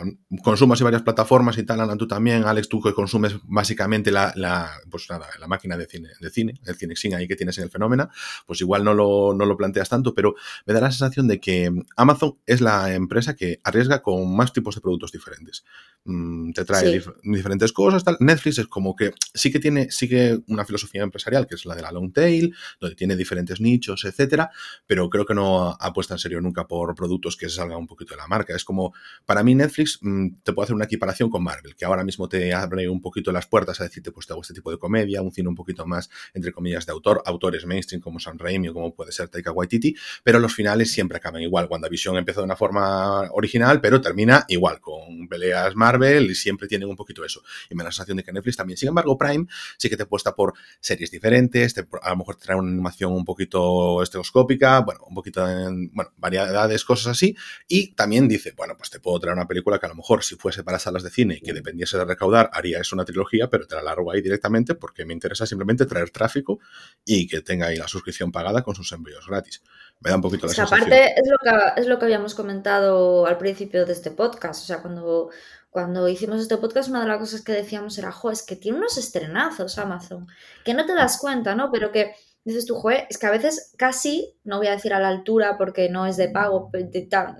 consumo 0.42 0.74
así 0.74 0.84
varias 0.84 1.02
plataformas 1.02 1.56
y 1.56 1.64
tal, 1.64 1.80
Ana, 1.80 1.96
tú 1.96 2.06
también, 2.06 2.44
Alex, 2.44 2.68
tú 2.68 2.80
que 2.80 2.92
consumes 2.92 3.36
básicamente 3.44 4.10
la, 4.10 4.32
la 4.36 4.70
pues 4.90 5.06
nada, 5.08 5.26
la 5.38 5.46
máquina 5.46 5.76
de 5.76 5.86
cine, 5.86 6.10
de 6.20 6.30
cine, 6.30 6.54
el 6.66 6.76
Cinexin 6.76 7.14
ahí 7.14 7.26
que 7.26 7.36
tienes 7.36 7.56
en 7.58 7.64
el 7.64 7.70
fenómeno, 7.70 8.10
pues 8.46 8.60
igual 8.60 8.84
no 8.84 8.92
lo, 8.92 9.34
no 9.34 9.46
lo 9.46 9.56
planteas 9.56 9.88
tanto, 9.88 10.14
pero 10.14 10.34
me 10.66 10.74
da 10.74 10.80
la 10.80 10.90
sensación 10.90 11.26
de 11.26 11.40
que 11.40 11.70
Amazon 11.96 12.36
es 12.46 12.60
la 12.60 12.94
empresa 12.94 13.34
que 13.34 13.60
arriesga 13.64 14.02
con 14.02 14.34
más 14.36 14.52
tipos 14.52 14.74
de 14.74 14.80
productos 14.80 15.12
diferentes. 15.12 15.64
Mm, 16.04 16.52
te 16.52 16.64
trae 16.64 17.02
diferentes 17.22 17.72
cosas, 17.72 18.04
tal. 18.04 18.16
Netflix 18.20 18.58
es 18.58 18.66
como 18.66 18.96
que 18.96 19.12
sí 19.34 19.50
que 19.50 19.58
tiene, 19.58 19.90
sigue 19.90 20.40
una 20.48 20.64
filosofía 20.64 21.02
empresarial, 21.02 21.46
que 21.46 21.54
es 21.54 21.64
la 21.66 21.74
de 21.74 21.82
la 21.82 21.92
long 21.92 22.12
tail, 22.12 22.54
donde 22.80 22.96
tiene 22.96 23.16
diferentes 23.16 23.60
nichos, 23.60 24.04
etcétera, 24.04 24.50
pero 24.86 25.08
creo 25.08 25.24
que 25.24 25.34
no 25.34 25.76
apuesta 25.80 26.14
en 26.14 26.18
serio 26.18 26.40
nunca 26.40 26.66
por 26.66 26.94
productos 26.94 27.36
que 27.36 27.48
se 27.48 27.59
salgan 27.60 27.78
un 27.78 27.86
poquito 27.86 28.14
de 28.14 28.18
la 28.18 28.26
marca. 28.26 28.54
Es 28.54 28.64
como, 28.64 28.92
para 29.24 29.42
mí 29.42 29.54
Netflix 29.54 29.98
mm, 30.00 30.42
te 30.42 30.52
puede 30.52 30.64
hacer 30.64 30.74
una 30.74 30.86
equiparación 30.86 31.30
con 31.30 31.42
Marvel, 31.42 31.74
que 31.76 31.84
ahora 31.84 32.04
mismo 32.04 32.28
te 32.28 32.52
abre 32.54 32.88
un 32.88 33.00
poquito 33.00 33.32
las 33.32 33.46
puertas 33.46 33.80
a 33.80 33.84
decirte, 33.84 34.12
pues 34.12 34.26
te 34.26 34.32
hago 34.32 34.42
este 34.42 34.54
tipo 34.54 34.70
de 34.70 34.78
comedia, 34.78 35.22
un 35.22 35.32
cine 35.32 35.48
un 35.48 35.54
poquito 35.54 35.86
más, 35.86 36.10
entre 36.34 36.52
comillas, 36.52 36.86
de 36.86 36.92
autor, 36.92 37.22
autores 37.26 37.66
mainstream 37.66 38.00
como 38.00 38.18
Sam 38.18 38.38
Raimi 38.38 38.68
o 38.68 38.74
como 38.74 38.94
puede 38.94 39.12
ser 39.12 39.28
Taika 39.28 39.52
Waititi, 39.52 39.94
pero 40.24 40.38
los 40.38 40.54
finales 40.54 40.90
siempre 40.92 41.18
acaban 41.18 41.42
igual. 41.42 41.68
WandaVision 41.70 42.16
empieza 42.16 42.40
de 42.40 42.44
una 42.44 42.56
forma 42.56 43.30
original, 43.32 43.80
pero 43.80 44.00
termina 44.00 44.44
igual, 44.48 44.80
con 44.80 45.28
peleas 45.28 45.74
Marvel 45.76 46.30
y 46.30 46.34
siempre 46.34 46.66
tienen 46.68 46.88
un 46.88 46.96
poquito 46.96 47.24
eso. 47.24 47.42
Y 47.68 47.74
me 47.74 47.82
da 47.82 47.88
la 47.88 47.92
sensación 47.92 48.16
de 48.16 48.24
que 48.24 48.32
Netflix 48.32 48.56
también. 48.56 48.76
Sin 48.76 48.88
embargo, 48.88 49.16
Prime 49.18 49.46
sí 49.76 49.88
que 49.88 49.96
te 49.96 50.06
puesta 50.06 50.34
por 50.34 50.54
series 50.80 51.10
diferentes, 51.10 51.74
a 51.78 52.10
lo 52.10 52.16
mejor 52.16 52.36
te 52.36 52.46
trae 52.46 52.56
una 52.56 52.70
animación 52.70 53.12
un 53.12 53.24
poquito 53.24 54.02
estereoscópica, 54.02 54.80
bueno, 54.80 55.00
un 55.06 55.14
poquito 55.14 55.46
en, 55.48 55.90
bueno, 55.92 56.10
variedades, 56.16 56.84
cosas 56.84 57.08
así, 57.08 57.36
y 57.68 57.92
también 57.94 58.28
dice, 58.28 58.52
bueno, 58.56 58.76
pues 58.76 58.90
te 58.90 59.00
puedo 59.00 59.18
traer 59.20 59.36
una 59.36 59.46
película 59.46 59.78
que 59.78 59.86
a 59.86 59.88
lo 59.88 59.94
mejor 59.94 60.24
si 60.24 60.36
fuese 60.36 60.62
para 60.62 60.78
salas 60.78 61.02
de 61.02 61.10
cine 61.10 61.36
y 61.36 61.40
que 61.40 61.52
dependiese 61.52 61.98
de 61.98 62.04
recaudar, 62.04 62.50
haría 62.52 62.80
eso 62.80 62.96
una 62.96 63.04
trilogía, 63.04 63.48
pero 63.48 63.66
te 63.66 63.74
la 63.74 63.82
largo 63.82 64.10
ahí 64.10 64.20
directamente 64.20 64.74
porque 64.74 65.04
me 65.04 65.12
interesa 65.12 65.46
simplemente 65.46 65.86
traer 65.86 66.10
tráfico 66.10 66.60
y 67.04 67.26
que 67.26 67.40
tenga 67.42 67.66
ahí 67.66 67.76
la 67.76 67.88
suscripción 67.88 68.32
pagada 68.32 68.62
con 68.62 68.74
sus 68.74 68.90
envíos 68.92 69.26
gratis. 69.26 69.62
Me 70.00 70.10
da 70.10 70.16
un 70.16 70.22
poquito 70.22 70.46
la 70.46 70.54
sensación. 70.54 70.80
Aparte, 70.80 71.14
es 71.14 71.28
lo, 71.28 71.36
que, 71.42 71.80
es 71.80 71.86
lo 71.86 71.98
que 71.98 72.04
habíamos 72.06 72.34
comentado 72.34 73.26
al 73.26 73.38
principio 73.38 73.84
de 73.84 73.92
este 73.92 74.10
podcast. 74.10 74.62
O 74.62 74.66
sea, 74.66 74.80
cuando, 74.80 75.30
cuando 75.68 76.08
hicimos 76.08 76.40
este 76.40 76.56
podcast, 76.56 76.88
una 76.88 77.02
de 77.02 77.08
las 77.08 77.18
cosas 77.18 77.42
que 77.42 77.52
decíamos 77.52 77.98
era, 77.98 78.10
jo, 78.10 78.30
es 78.30 78.42
que 78.42 78.56
tiene 78.56 78.78
unos 78.78 78.96
estrenazos 78.96 79.78
Amazon, 79.78 80.26
que 80.64 80.74
no 80.74 80.86
te 80.86 80.94
das 80.94 81.18
cuenta, 81.18 81.54
¿no? 81.54 81.70
Pero 81.70 81.92
que 81.92 82.14
dices 82.44 82.66
tú, 82.66 82.74
joder, 82.74 83.06
es 83.10 83.18
que 83.18 83.26
a 83.26 83.30
veces 83.30 83.72
casi, 83.76 84.34
no 84.44 84.58
voy 84.58 84.68
a 84.68 84.72
decir 84.72 84.92
a 84.92 85.00
la 85.00 85.08
altura 85.08 85.56
porque 85.58 85.88
no 85.88 86.06
es 86.06 86.16
de 86.16 86.28
pago, 86.28 86.70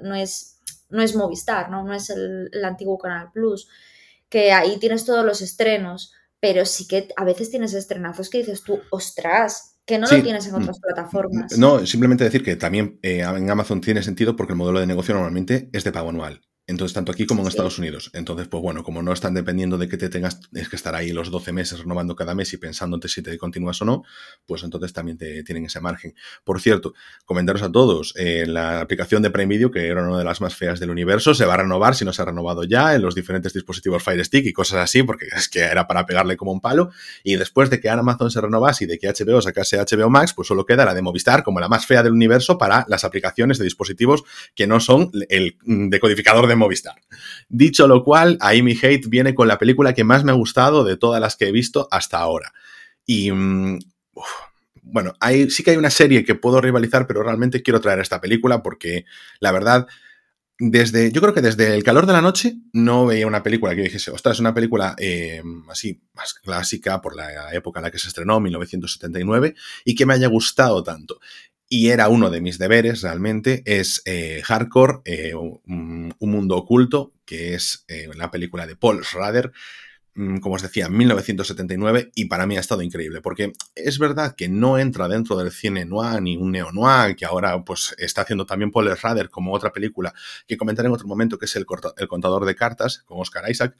no 0.02 0.14
es, 0.14 0.60
no 0.90 1.02
es 1.02 1.16
Movistar, 1.16 1.70
¿no? 1.70 1.84
No 1.84 1.94
es 1.94 2.10
el, 2.10 2.50
antiguo 2.64 2.98
Canal 2.98 3.30
Plus, 3.32 3.68
que 4.28 4.52
ahí 4.52 4.78
tienes 4.78 5.04
todos 5.04 5.24
los 5.24 5.40
estrenos, 5.40 6.12
pero 6.38 6.64
sí 6.64 6.86
que 6.86 7.08
a 7.16 7.24
veces 7.24 7.50
tienes 7.50 7.74
estrenazos 7.74 8.30
que 8.30 8.38
dices 8.38 8.62
tú, 8.62 8.80
ostras, 8.90 9.78
que 9.86 9.98
no 9.98 10.06
lo 10.06 10.22
tienes 10.22 10.46
en 10.46 10.54
otras 10.54 10.78
mm, 10.78 10.82
plataformas. 10.82 11.58
No, 11.58 11.84
simplemente 11.84 12.24
decir 12.24 12.44
que 12.44 12.56
también 12.56 12.98
eh, 13.02 13.20
en 13.20 13.50
Amazon 13.50 13.80
tiene 13.80 14.02
sentido 14.02 14.36
porque 14.36 14.52
el 14.52 14.58
modelo 14.58 14.80
de 14.80 14.86
negocio 14.86 15.14
normalmente 15.14 15.68
es 15.72 15.84
de 15.84 15.92
pago 15.92 16.10
anual. 16.10 16.40
Entonces, 16.70 16.94
tanto 16.94 17.10
aquí 17.10 17.26
como 17.26 17.42
en 17.42 17.48
Estados 17.48 17.78
Unidos. 17.80 18.10
Entonces, 18.14 18.46
pues 18.46 18.62
bueno, 18.62 18.84
como 18.84 19.02
no 19.02 19.12
están 19.12 19.34
dependiendo 19.34 19.76
de 19.76 19.88
que 19.88 19.96
te 19.96 20.08
tengas, 20.08 20.40
es 20.54 20.68
que 20.68 20.76
estar 20.76 20.94
ahí 20.94 21.10
los 21.10 21.30
12 21.30 21.52
meses 21.52 21.80
renovando 21.80 22.14
cada 22.14 22.32
mes 22.36 22.52
y 22.52 22.58
pensándote 22.58 23.08
si 23.08 23.22
te 23.22 23.36
continúas 23.38 23.82
o 23.82 23.84
no, 23.84 24.04
pues 24.46 24.62
entonces 24.62 24.92
también 24.92 25.18
te 25.18 25.42
tienen 25.42 25.64
ese 25.64 25.80
margen. 25.80 26.14
Por 26.44 26.60
cierto, 26.60 26.94
comentaros 27.24 27.62
a 27.62 27.72
todos, 27.72 28.14
eh, 28.16 28.46
la 28.46 28.80
aplicación 28.80 29.20
de 29.20 29.30
Prime 29.30 29.48
Video, 29.48 29.72
que 29.72 29.88
era 29.88 30.06
una 30.06 30.16
de 30.16 30.24
las 30.24 30.40
más 30.40 30.54
feas 30.54 30.78
del 30.78 30.90
universo, 30.90 31.34
se 31.34 31.44
va 31.44 31.54
a 31.54 31.56
renovar 31.56 31.96
si 31.96 32.04
no 32.04 32.12
se 32.12 32.22
ha 32.22 32.26
renovado 32.26 32.62
ya 32.62 32.94
en 32.94 33.02
los 33.02 33.16
diferentes 33.16 33.52
dispositivos 33.52 34.04
Fire 34.04 34.24
Stick 34.24 34.46
y 34.46 34.52
cosas 34.52 34.78
así, 34.78 35.02
porque 35.02 35.26
es 35.36 35.48
que 35.48 35.60
era 35.60 35.88
para 35.88 36.06
pegarle 36.06 36.36
como 36.36 36.52
un 36.52 36.60
palo. 36.60 36.92
Y 37.24 37.34
después 37.34 37.68
de 37.70 37.80
que 37.80 37.90
Amazon 37.90 38.30
se 38.30 38.40
renovase 38.40 38.84
y 38.84 38.86
de 38.86 38.96
que 38.96 39.08
HBO 39.08 39.42
sacase 39.42 39.76
HBO 39.76 40.08
Max, 40.08 40.34
pues 40.34 40.46
solo 40.46 40.64
queda 40.64 40.84
la 40.84 40.94
de 40.94 41.02
Movistar 41.02 41.42
como 41.42 41.58
la 41.58 41.68
más 41.68 41.84
fea 41.84 42.04
del 42.04 42.12
universo 42.12 42.58
para 42.58 42.84
las 42.88 43.02
aplicaciones 43.02 43.58
de 43.58 43.64
dispositivos 43.64 44.22
que 44.54 44.68
no 44.68 44.78
son 44.78 45.10
el 45.28 45.56
decodificador 45.64 46.46
de 46.46 46.59
Movistar. 46.60 46.94
Dicho 47.48 47.88
lo 47.88 48.04
cual, 48.04 48.38
ahí 48.40 48.62
mi 48.62 48.78
hate 48.80 49.08
viene 49.08 49.34
con 49.34 49.48
la 49.48 49.58
película 49.58 49.94
que 49.94 50.04
más 50.04 50.22
me 50.22 50.30
ha 50.30 50.36
gustado 50.36 50.84
de 50.84 50.96
todas 50.96 51.20
las 51.20 51.36
que 51.36 51.48
he 51.48 51.52
visto 51.52 51.88
hasta 51.90 52.18
ahora. 52.18 52.52
Y... 53.04 53.32
Mm, 53.32 53.78
bueno, 54.82 55.14
sí 55.48 55.62
que 55.62 55.70
hay 55.70 55.76
una 55.76 55.90
serie 55.90 56.24
que 56.24 56.34
puedo 56.34 56.60
rivalizar, 56.60 57.06
pero 57.06 57.22
realmente 57.22 57.62
quiero 57.62 57.80
traer 57.80 58.00
esta 58.00 58.20
película 58.20 58.62
porque 58.62 59.04
la 59.38 59.52
verdad, 59.52 59.86
desde, 60.58 61.12
yo 61.12 61.20
creo 61.20 61.32
que 61.32 61.42
desde 61.42 61.74
El 61.74 61.84
calor 61.84 62.06
de 62.06 62.12
la 62.12 62.22
noche 62.22 62.56
no 62.72 63.06
veía 63.06 63.26
una 63.26 63.42
película 63.42 63.74
que 63.74 63.82
dijese, 63.82 64.10
ostras, 64.10 64.36
es 64.36 64.40
una 64.40 64.54
película 64.54 64.94
eh, 64.98 65.42
así 65.68 66.02
más 66.14 66.34
clásica 66.34 67.00
por 67.00 67.14
la 67.14 67.54
época 67.54 67.80
en 67.80 67.84
la 67.84 67.90
que 67.90 67.98
se 67.98 68.08
estrenó, 68.08 68.40
1979, 68.40 69.54
y 69.84 69.94
que 69.94 70.06
me 70.06 70.14
haya 70.14 70.28
gustado 70.28 70.82
tanto 70.82 71.20
y 71.72 71.90
era 71.90 72.08
uno 72.08 72.30
de 72.30 72.40
mis 72.40 72.58
deberes 72.58 73.00
realmente, 73.02 73.62
es 73.64 74.02
eh, 74.04 74.42
Hardcore, 74.44 75.02
eh, 75.04 75.34
un, 75.36 76.12
mundo 76.18 76.56
oculto, 76.56 77.12
que 77.24 77.54
es 77.54 77.84
eh, 77.86 78.08
la 78.16 78.32
película 78.32 78.66
de 78.66 78.74
Paul 78.74 79.04
Schrader, 79.04 79.52
como 80.14 80.56
os 80.56 80.62
decía, 80.62 80.88
1979, 80.88 82.10
y 82.14 82.26
para 82.26 82.46
mí 82.46 82.56
ha 82.56 82.60
estado 82.60 82.82
increíble, 82.82 83.20
porque 83.20 83.52
es 83.74 83.98
verdad 83.98 84.34
que 84.36 84.48
no 84.48 84.78
entra 84.78 85.08
dentro 85.08 85.36
del 85.36 85.50
cine 85.50 85.84
noir 85.84 86.20
ni 86.20 86.36
un 86.36 86.52
neo-noir, 86.52 87.16
que 87.16 87.24
ahora 87.24 87.62
pues 87.64 87.94
está 87.98 88.22
haciendo 88.22 88.46
también 88.46 88.70
Paul 88.70 88.90
Schrader 88.96 89.30
como 89.30 89.52
otra 89.52 89.72
película 89.72 90.12
que 90.46 90.56
comentaré 90.56 90.88
en 90.88 90.94
otro 90.94 91.06
momento, 91.06 91.38
que 91.38 91.46
es 91.46 91.56
El, 91.56 91.66
el 91.96 92.08
contador 92.08 92.44
de 92.44 92.54
cartas, 92.54 93.02
con 93.06 93.20
Oscar 93.20 93.48
Isaac, 93.50 93.76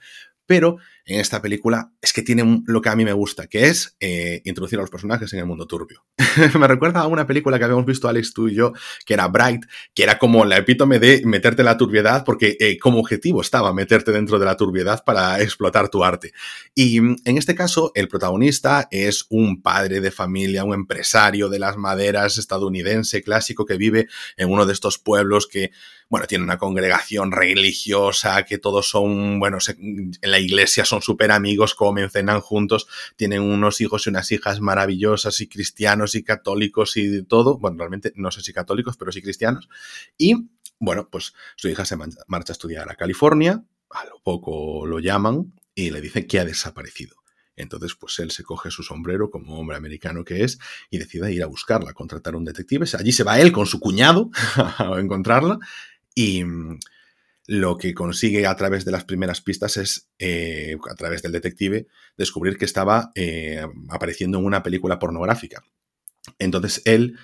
pero 0.51 0.77
en 1.05 1.19
esta 1.21 1.41
película 1.41 1.91
es 2.01 2.13
que 2.13 2.21
tiene 2.21 2.61
lo 2.65 2.81
que 2.81 2.89
a 2.89 2.95
mí 2.97 3.05
me 3.05 3.13
gusta, 3.13 3.47
que 3.47 3.67
es 3.67 3.95
eh, 3.99 4.41
introducir 4.43 4.79
a 4.79 4.81
los 4.81 4.89
personajes 4.89 5.31
en 5.31 5.39
el 5.39 5.45
mundo 5.45 5.65
turbio. 5.65 6.03
me 6.59 6.67
recuerda 6.67 6.99
a 6.99 7.07
una 7.07 7.25
película 7.25 7.57
que 7.57 7.63
habíamos 7.63 7.85
visto 7.85 8.09
Alex 8.09 8.33
tú 8.33 8.49
y 8.49 8.55
yo, 8.55 8.73
que 9.05 9.13
era 9.13 9.27
Bright, 9.27 9.63
que 9.95 10.03
era 10.03 10.19
como 10.19 10.43
la 10.43 10.57
epítome 10.57 10.99
de 10.99 11.21
meterte 11.25 11.61
en 11.61 11.67
la 11.67 11.77
turbiedad, 11.77 12.25
porque 12.25 12.57
eh, 12.59 12.77
como 12.77 12.99
objetivo 12.99 13.41
estaba 13.41 13.73
meterte 13.73 14.11
dentro 14.11 14.39
de 14.39 14.45
la 14.45 14.57
turbiedad 14.57 15.03
para 15.05 15.41
explotar 15.41 15.89
tu 15.89 16.03
arte. 16.03 16.20
Y 16.75 17.01
mm, 17.01 17.15
en 17.25 17.37
este 17.37 17.55
caso, 17.55 17.91
el 17.95 18.07
protagonista 18.07 18.87
es 18.91 19.25
un 19.29 19.61
padre 19.61 20.01
de 20.01 20.11
familia, 20.11 20.63
un 20.63 20.73
empresario 20.73 21.49
de 21.49 21.59
las 21.59 21.77
maderas 21.77 22.37
estadounidense 22.37 23.21
clásico 23.23 23.65
que 23.65 23.77
vive 23.77 24.07
en 24.37 24.49
uno 24.49 24.65
de 24.65 24.73
estos 24.73 24.97
pueblos 24.97 25.47
que 25.47 25.71
bueno, 26.11 26.27
tiene 26.27 26.43
una 26.43 26.57
congregación 26.57 27.31
religiosa, 27.31 28.43
que 28.43 28.57
todos 28.57 28.89
son, 28.89 29.39
bueno, 29.39 29.59
en 29.77 30.11
la 30.21 30.39
iglesia 30.39 30.83
son 30.83 31.01
súper 31.01 31.31
amigos, 31.31 31.73
comen, 31.73 32.09
cenan 32.09 32.41
juntos, 32.41 32.85
tienen 33.15 33.41
unos 33.41 33.79
hijos 33.79 34.05
y 34.05 34.09
unas 34.09 34.29
hijas 34.33 34.59
maravillosas 34.59 35.39
y 35.39 35.47
cristianos 35.47 36.13
y 36.15 36.23
católicos 36.23 36.97
y 36.97 37.23
todo, 37.23 37.57
bueno, 37.59 37.77
realmente 37.77 38.11
no 38.17 38.29
sé 38.29 38.41
si 38.41 38.51
católicos, 38.51 38.97
pero 38.97 39.13
sí 39.13 39.21
cristianos, 39.21 39.69
y 40.17 40.49
bueno, 40.79 41.07
pues 41.09 41.33
su 41.55 41.69
hija 41.69 41.85
se 41.85 41.95
marcha 41.95 42.51
a 42.51 42.55
estudiar 42.55 42.91
a 42.91 42.95
California, 42.95 43.63
a 43.89 44.03
lo 44.03 44.19
poco 44.21 44.85
lo 44.85 44.99
llaman 44.99 45.53
y 45.75 45.89
le 45.89 46.01
dicen 46.01 46.27
que 46.27 46.39
ha 46.39 46.45
desaparecido. 46.45 47.15
Entonces, 47.55 47.95
pues 47.95 48.17
él 48.19 48.31
se 48.31 48.43
coge 48.43 48.71
su 48.71 48.83
sombrero 48.83 49.29
como 49.29 49.59
hombre 49.59 49.77
americano 49.77 50.23
que 50.23 50.43
es 50.43 50.57
y 50.89 50.97
decide 50.97 51.31
ir 51.31 51.43
a 51.43 51.47
buscarla, 51.47 51.93
contratar 51.93 52.33
a 52.33 52.37
un 52.37 52.45
detective. 52.45 52.85
Allí 52.97 53.11
se 53.11 53.23
va 53.23 53.39
él 53.39 53.51
con 53.51 53.65
su 53.65 53.79
cuñado 53.79 54.31
a 54.55 54.97
encontrarla 54.99 55.59
y 56.15 56.43
mm, 56.43 56.79
lo 57.47 57.77
que 57.77 57.93
consigue 57.93 58.47
a 58.47 58.55
través 58.55 58.85
de 58.85 58.91
las 58.91 59.03
primeras 59.03 59.41
pistas 59.41 59.77
es, 59.77 60.09
eh, 60.19 60.77
a 60.89 60.95
través 60.95 61.21
del 61.21 61.33
detective, 61.33 61.87
descubrir 62.17 62.57
que 62.57 62.65
estaba 62.65 63.11
eh, 63.15 63.65
apareciendo 63.89 64.39
en 64.39 64.45
una 64.45 64.63
película 64.63 64.99
pornográfica. 64.99 65.63
Entonces 66.39 66.81
él 66.85 67.17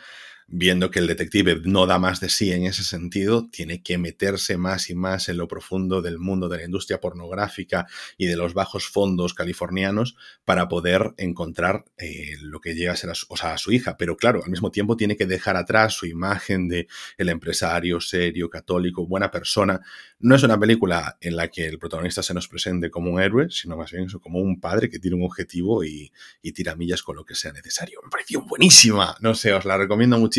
viendo 0.48 0.90
que 0.92 1.00
el 1.00 1.08
detective 1.08 1.62
no 1.66 1.86
da 1.86 2.00
más 2.00 2.22
de 2.22 2.30
sí 2.30 2.52
en 2.52 2.66
ese 2.66 2.84
sentido, 2.84 3.50
tiene 3.52 3.84
que 3.84 3.98
meterse 3.98 4.58
más 4.58 4.90
y 4.90 4.96
más 4.96 5.28
en 5.28 5.38
lo 5.38 5.48
profundo 5.48 6.02
del 6.02 6.20
mundo 6.20 6.48
de 6.48 6.58
la 6.58 6.64
industria 6.64 7.02
pornográfica 7.02 7.86
y 8.18 8.28
de 8.28 8.38
los 8.38 8.54
bajos 8.54 8.88
fondos 8.88 9.34
californianos 9.34 10.16
para 10.46 10.70
poder 10.70 11.14
encontrar 11.18 11.84
eh, 11.98 12.38
lo 12.42 12.62
que 12.62 12.76
llega 12.76 12.94
a 12.94 12.96
ser 12.96 13.10
a 13.10 13.58
su, 13.58 13.72
hija. 13.72 13.98
Pero 13.98 14.16
claro, 14.16 14.42
al 14.44 14.50
mismo 14.50 14.72
tiempo 14.72 14.96
tiene 14.96 15.18
que 15.18 15.26
dejar 15.26 15.58
atrás 15.58 15.94
su 15.94 16.06
imagen 16.06 16.70
de 16.70 16.88
el 17.18 17.30
empresario 17.30 18.00
serio, 18.00 18.50
católico, 18.50 19.06
buena 19.06 19.30
persona. 19.30 19.82
No 20.20 20.36
es 20.36 20.44
una 20.44 20.60
película 20.60 21.18
en 21.22 21.36
la 21.36 21.50
que 21.50 21.68
el 21.68 21.78
protagonista 21.78 22.24
se 22.24 22.34
nos 22.34 22.48
presente 22.48 22.90
como 22.90 23.12
un 23.12 23.22
héroe, 23.22 23.50
sino 23.50 23.78
más 23.78 23.92
bien 23.92 24.08
como 24.22 24.40
un 24.40 24.60
padre 24.60 24.90
que 24.90 25.00
tiene 25.00 25.18
un 25.18 25.24
objetivo 25.24 25.84
y, 25.84 26.12
y 26.42 26.54
tira 26.54 26.76
millas 26.76 27.04
con 27.04 27.16
lo 27.16 27.26
que 27.26 27.36
sea 27.36 27.52
necesario. 27.52 28.00
Me 28.04 28.10
pareció 28.10 28.42
buenísima. 28.42 29.16
No 29.20 29.36
sé, 29.36 29.54
os 29.54 29.66
la 29.66 29.78
recomiendo 29.78 30.18
mucho 30.18 30.38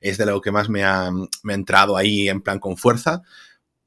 es 0.00 0.18
de 0.18 0.26
lo 0.26 0.40
que 0.40 0.52
más 0.52 0.68
me 0.68 0.84
ha, 0.84 1.10
entrado 1.48 1.96
ahí 1.96 2.28
en 2.28 2.40
plan 2.40 2.58
con 2.58 2.76
fuerza. 2.76 3.22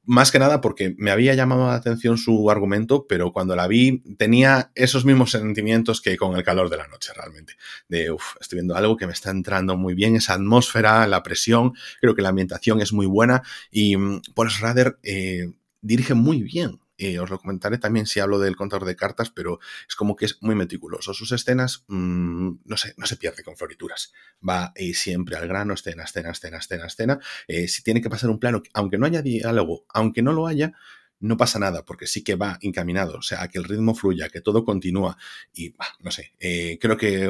Más 0.08 0.32
que 0.32 0.38
nada 0.38 0.62
porque 0.62 0.94
me 0.96 1.10
había 1.10 1.34
llamado 1.34 1.66
la 1.66 1.74
atención 1.74 2.16
su 2.16 2.50
argumento, 2.50 3.06
pero 3.06 3.30
cuando 3.30 3.54
la 3.54 3.68
vi 3.68 4.02
tenía 4.16 4.72
esos 4.74 5.04
mismos 5.04 5.32
sentimientos 5.32 6.00
que 6.00 6.16
con 6.16 6.34
el 6.34 6.42
calor 6.42 6.70
de 6.70 6.78
la 6.78 6.88
noche 6.88 7.12
realmente. 7.14 7.54
De, 7.88 8.10
uff, 8.10 8.36
estoy 8.40 8.56
viendo 8.56 8.74
algo 8.74 8.96
que 8.96 9.06
me 9.06 9.12
está 9.12 9.30
entrando 9.30 9.76
muy 9.76 9.92
bien, 9.92 10.16
esa 10.16 10.32
atmósfera, 10.32 11.06
la 11.06 11.22
presión, 11.22 11.74
creo 12.00 12.14
que 12.14 12.22
la 12.22 12.30
ambientación 12.30 12.80
es 12.80 12.94
muy 12.94 13.04
buena 13.04 13.42
y 13.70 13.98
mm, 13.98 14.22
Paul 14.34 14.50
Schrader 14.50 14.98
eh, 15.02 15.52
dirige 15.82 16.14
muy 16.14 16.42
bien 16.42 16.80
eh, 16.98 17.18
os 17.20 17.30
lo 17.30 17.38
comentaré 17.38 17.78
también 17.78 18.06
si 18.06 18.18
hablo 18.18 18.40
del 18.40 18.56
contador 18.56 18.86
de 18.86 18.96
cartas, 18.96 19.30
pero 19.30 19.60
es 19.88 19.94
como 19.94 20.16
que 20.16 20.24
es 20.24 20.42
muy 20.42 20.56
meticuloso. 20.56 21.14
Sus 21.14 21.30
escenas, 21.30 21.84
mm, 21.86 22.50
no 22.64 22.76
sé, 22.76 22.94
no 22.96 23.06
se 23.06 23.16
pierde 23.16 23.44
con 23.44 23.56
florituras. 23.56 24.12
Va 24.46 24.72
eh, 24.74 24.92
siempre 24.94 25.36
al 25.36 25.46
grano, 25.46 25.74
escena, 25.74 26.02
escena, 26.02 26.30
escena, 26.30 26.58
escena, 26.58 26.86
escena. 26.86 27.20
Eh, 27.46 27.68
si 27.68 27.84
tiene 27.84 28.02
que 28.02 28.10
pasar 28.10 28.30
un 28.30 28.40
plano, 28.40 28.62
aunque 28.74 28.98
no 28.98 29.06
haya 29.06 29.22
diálogo, 29.22 29.86
aunque 29.90 30.22
no 30.22 30.32
lo 30.32 30.48
haya, 30.48 30.72
no 31.20 31.36
pasa 31.36 31.58
nada, 31.60 31.84
porque 31.84 32.06
sí 32.06 32.22
que 32.22 32.34
va 32.36 32.58
encaminado, 32.62 33.18
o 33.18 33.22
sea, 33.22 33.42
a 33.42 33.48
que 33.48 33.58
el 33.58 33.64
ritmo 33.64 33.94
fluya, 33.94 34.28
que 34.28 34.40
todo 34.40 34.64
continúa. 34.64 35.16
Y, 35.52 35.74
no 36.00 36.10
sé, 36.12 36.32
creo 36.80 36.96
que 36.96 37.28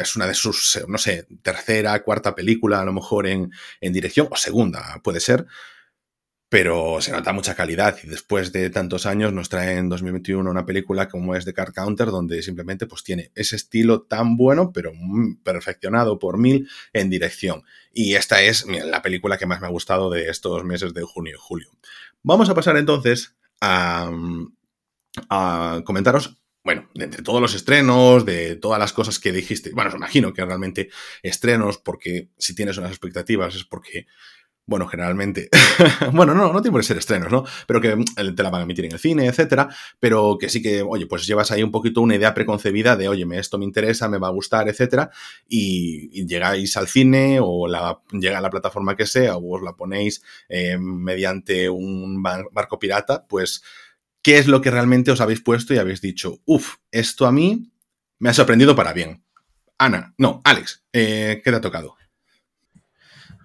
es 0.00 0.16
una 0.16 0.26
de 0.26 0.34
sus, 0.34 0.80
no 0.88 0.96
sé, 0.96 1.26
tercera, 1.42 2.02
cuarta 2.02 2.34
película, 2.34 2.80
a 2.80 2.84
lo 2.84 2.94
mejor 2.94 3.26
en, 3.26 3.50
en 3.82 3.92
dirección, 3.92 4.28
o 4.30 4.36
segunda, 4.36 5.00
puede 5.02 5.20
ser 5.20 5.46
pero 6.48 7.00
se 7.00 7.10
nota 7.10 7.32
mucha 7.32 7.56
calidad 7.56 7.98
y 8.02 8.06
después 8.06 8.52
de 8.52 8.70
tantos 8.70 9.04
años 9.06 9.32
nos 9.32 9.48
trae 9.48 9.76
en 9.78 9.88
2021 9.88 10.48
una 10.48 10.64
película 10.64 11.08
como 11.08 11.34
es 11.34 11.44
The 11.44 11.52
Card 11.52 11.74
Counter 11.74 12.06
donde 12.08 12.42
simplemente 12.42 12.86
pues 12.86 13.02
tiene 13.02 13.32
ese 13.34 13.56
estilo 13.56 14.02
tan 14.02 14.36
bueno 14.36 14.72
pero 14.72 14.92
perfeccionado 15.42 16.18
por 16.18 16.38
mil 16.38 16.68
en 16.92 17.10
dirección 17.10 17.64
y 17.92 18.14
esta 18.14 18.42
es 18.42 18.64
la 18.66 19.02
película 19.02 19.38
que 19.38 19.46
más 19.46 19.60
me 19.60 19.66
ha 19.66 19.70
gustado 19.70 20.08
de 20.10 20.28
estos 20.28 20.64
meses 20.64 20.94
de 20.94 21.02
junio 21.02 21.34
y 21.34 21.40
julio. 21.40 21.70
Vamos 22.22 22.48
a 22.48 22.54
pasar 22.54 22.76
entonces 22.76 23.34
a, 23.60 24.10
a 25.28 25.82
comentaros 25.84 26.38
bueno, 26.62 26.90
entre 26.94 27.22
todos 27.22 27.40
los 27.40 27.54
estrenos, 27.54 28.26
de 28.26 28.56
todas 28.56 28.80
las 28.80 28.92
cosas 28.92 29.20
que 29.20 29.30
dijiste, 29.30 29.70
bueno, 29.72 29.88
os 29.88 29.94
imagino 29.94 30.34
que 30.34 30.44
realmente 30.44 30.90
estrenos, 31.22 31.78
porque 31.78 32.30
si 32.38 32.56
tienes 32.56 32.76
unas 32.76 32.90
expectativas 32.90 33.54
es 33.54 33.62
porque 33.62 34.08
bueno, 34.66 34.88
generalmente, 34.88 35.48
bueno, 36.12 36.34
no, 36.34 36.52
no 36.52 36.60
tiene 36.60 36.72
por 36.72 36.84
ser 36.84 36.98
estrenos, 36.98 37.30
¿no? 37.30 37.44
Pero 37.68 37.80
que 37.80 37.94
mm, 37.94 38.34
te 38.34 38.42
la 38.42 38.50
van 38.50 38.62
a 38.62 38.64
emitir 38.64 38.84
en 38.84 38.92
el 38.92 38.98
cine, 38.98 39.26
etcétera, 39.26 39.68
pero 40.00 40.36
que 40.38 40.48
sí 40.48 40.60
que, 40.60 40.82
oye, 40.82 41.06
pues 41.06 41.24
llevas 41.24 41.52
ahí 41.52 41.62
un 41.62 41.70
poquito 41.70 42.00
una 42.00 42.16
idea 42.16 42.34
preconcebida 42.34 42.96
de, 42.96 43.08
oye, 43.08 43.24
esto 43.38 43.58
me 43.58 43.64
interesa, 43.64 44.08
me 44.08 44.18
va 44.18 44.26
a 44.26 44.32
gustar, 44.32 44.68
etcétera, 44.68 45.10
y, 45.48 46.26
llegáis 46.26 46.76
al 46.76 46.88
cine 46.88 47.38
o 47.40 47.68
la, 47.68 48.00
llega 48.10 48.38
a 48.38 48.40
la 48.40 48.50
plataforma 48.50 48.96
que 48.96 49.06
sea 49.06 49.36
o 49.36 49.56
os 49.56 49.62
la 49.62 49.74
ponéis 49.74 50.22
eh, 50.48 50.76
mediante 50.78 51.70
un 51.70 52.20
barco 52.22 52.80
pirata, 52.80 53.24
pues, 53.28 53.62
¿qué 54.20 54.38
es 54.38 54.48
lo 54.48 54.60
que 54.60 54.72
realmente 54.72 55.12
os 55.12 55.20
habéis 55.20 55.42
puesto 55.42 55.74
y 55.74 55.78
habéis 55.78 56.00
dicho, 56.00 56.40
uff, 56.44 56.76
esto 56.90 57.26
a 57.26 57.32
mí 57.32 57.70
me 58.18 58.30
ha 58.30 58.34
sorprendido 58.34 58.74
para 58.74 58.92
bien? 58.92 59.22
Ana, 59.78 60.14
no, 60.18 60.40
Alex, 60.42 60.82
eh, 60.92 61.40
¿qué 61.44 61.50
te 61.50 61.56
ha 61.56 61.60
tocado? 61.60 61.96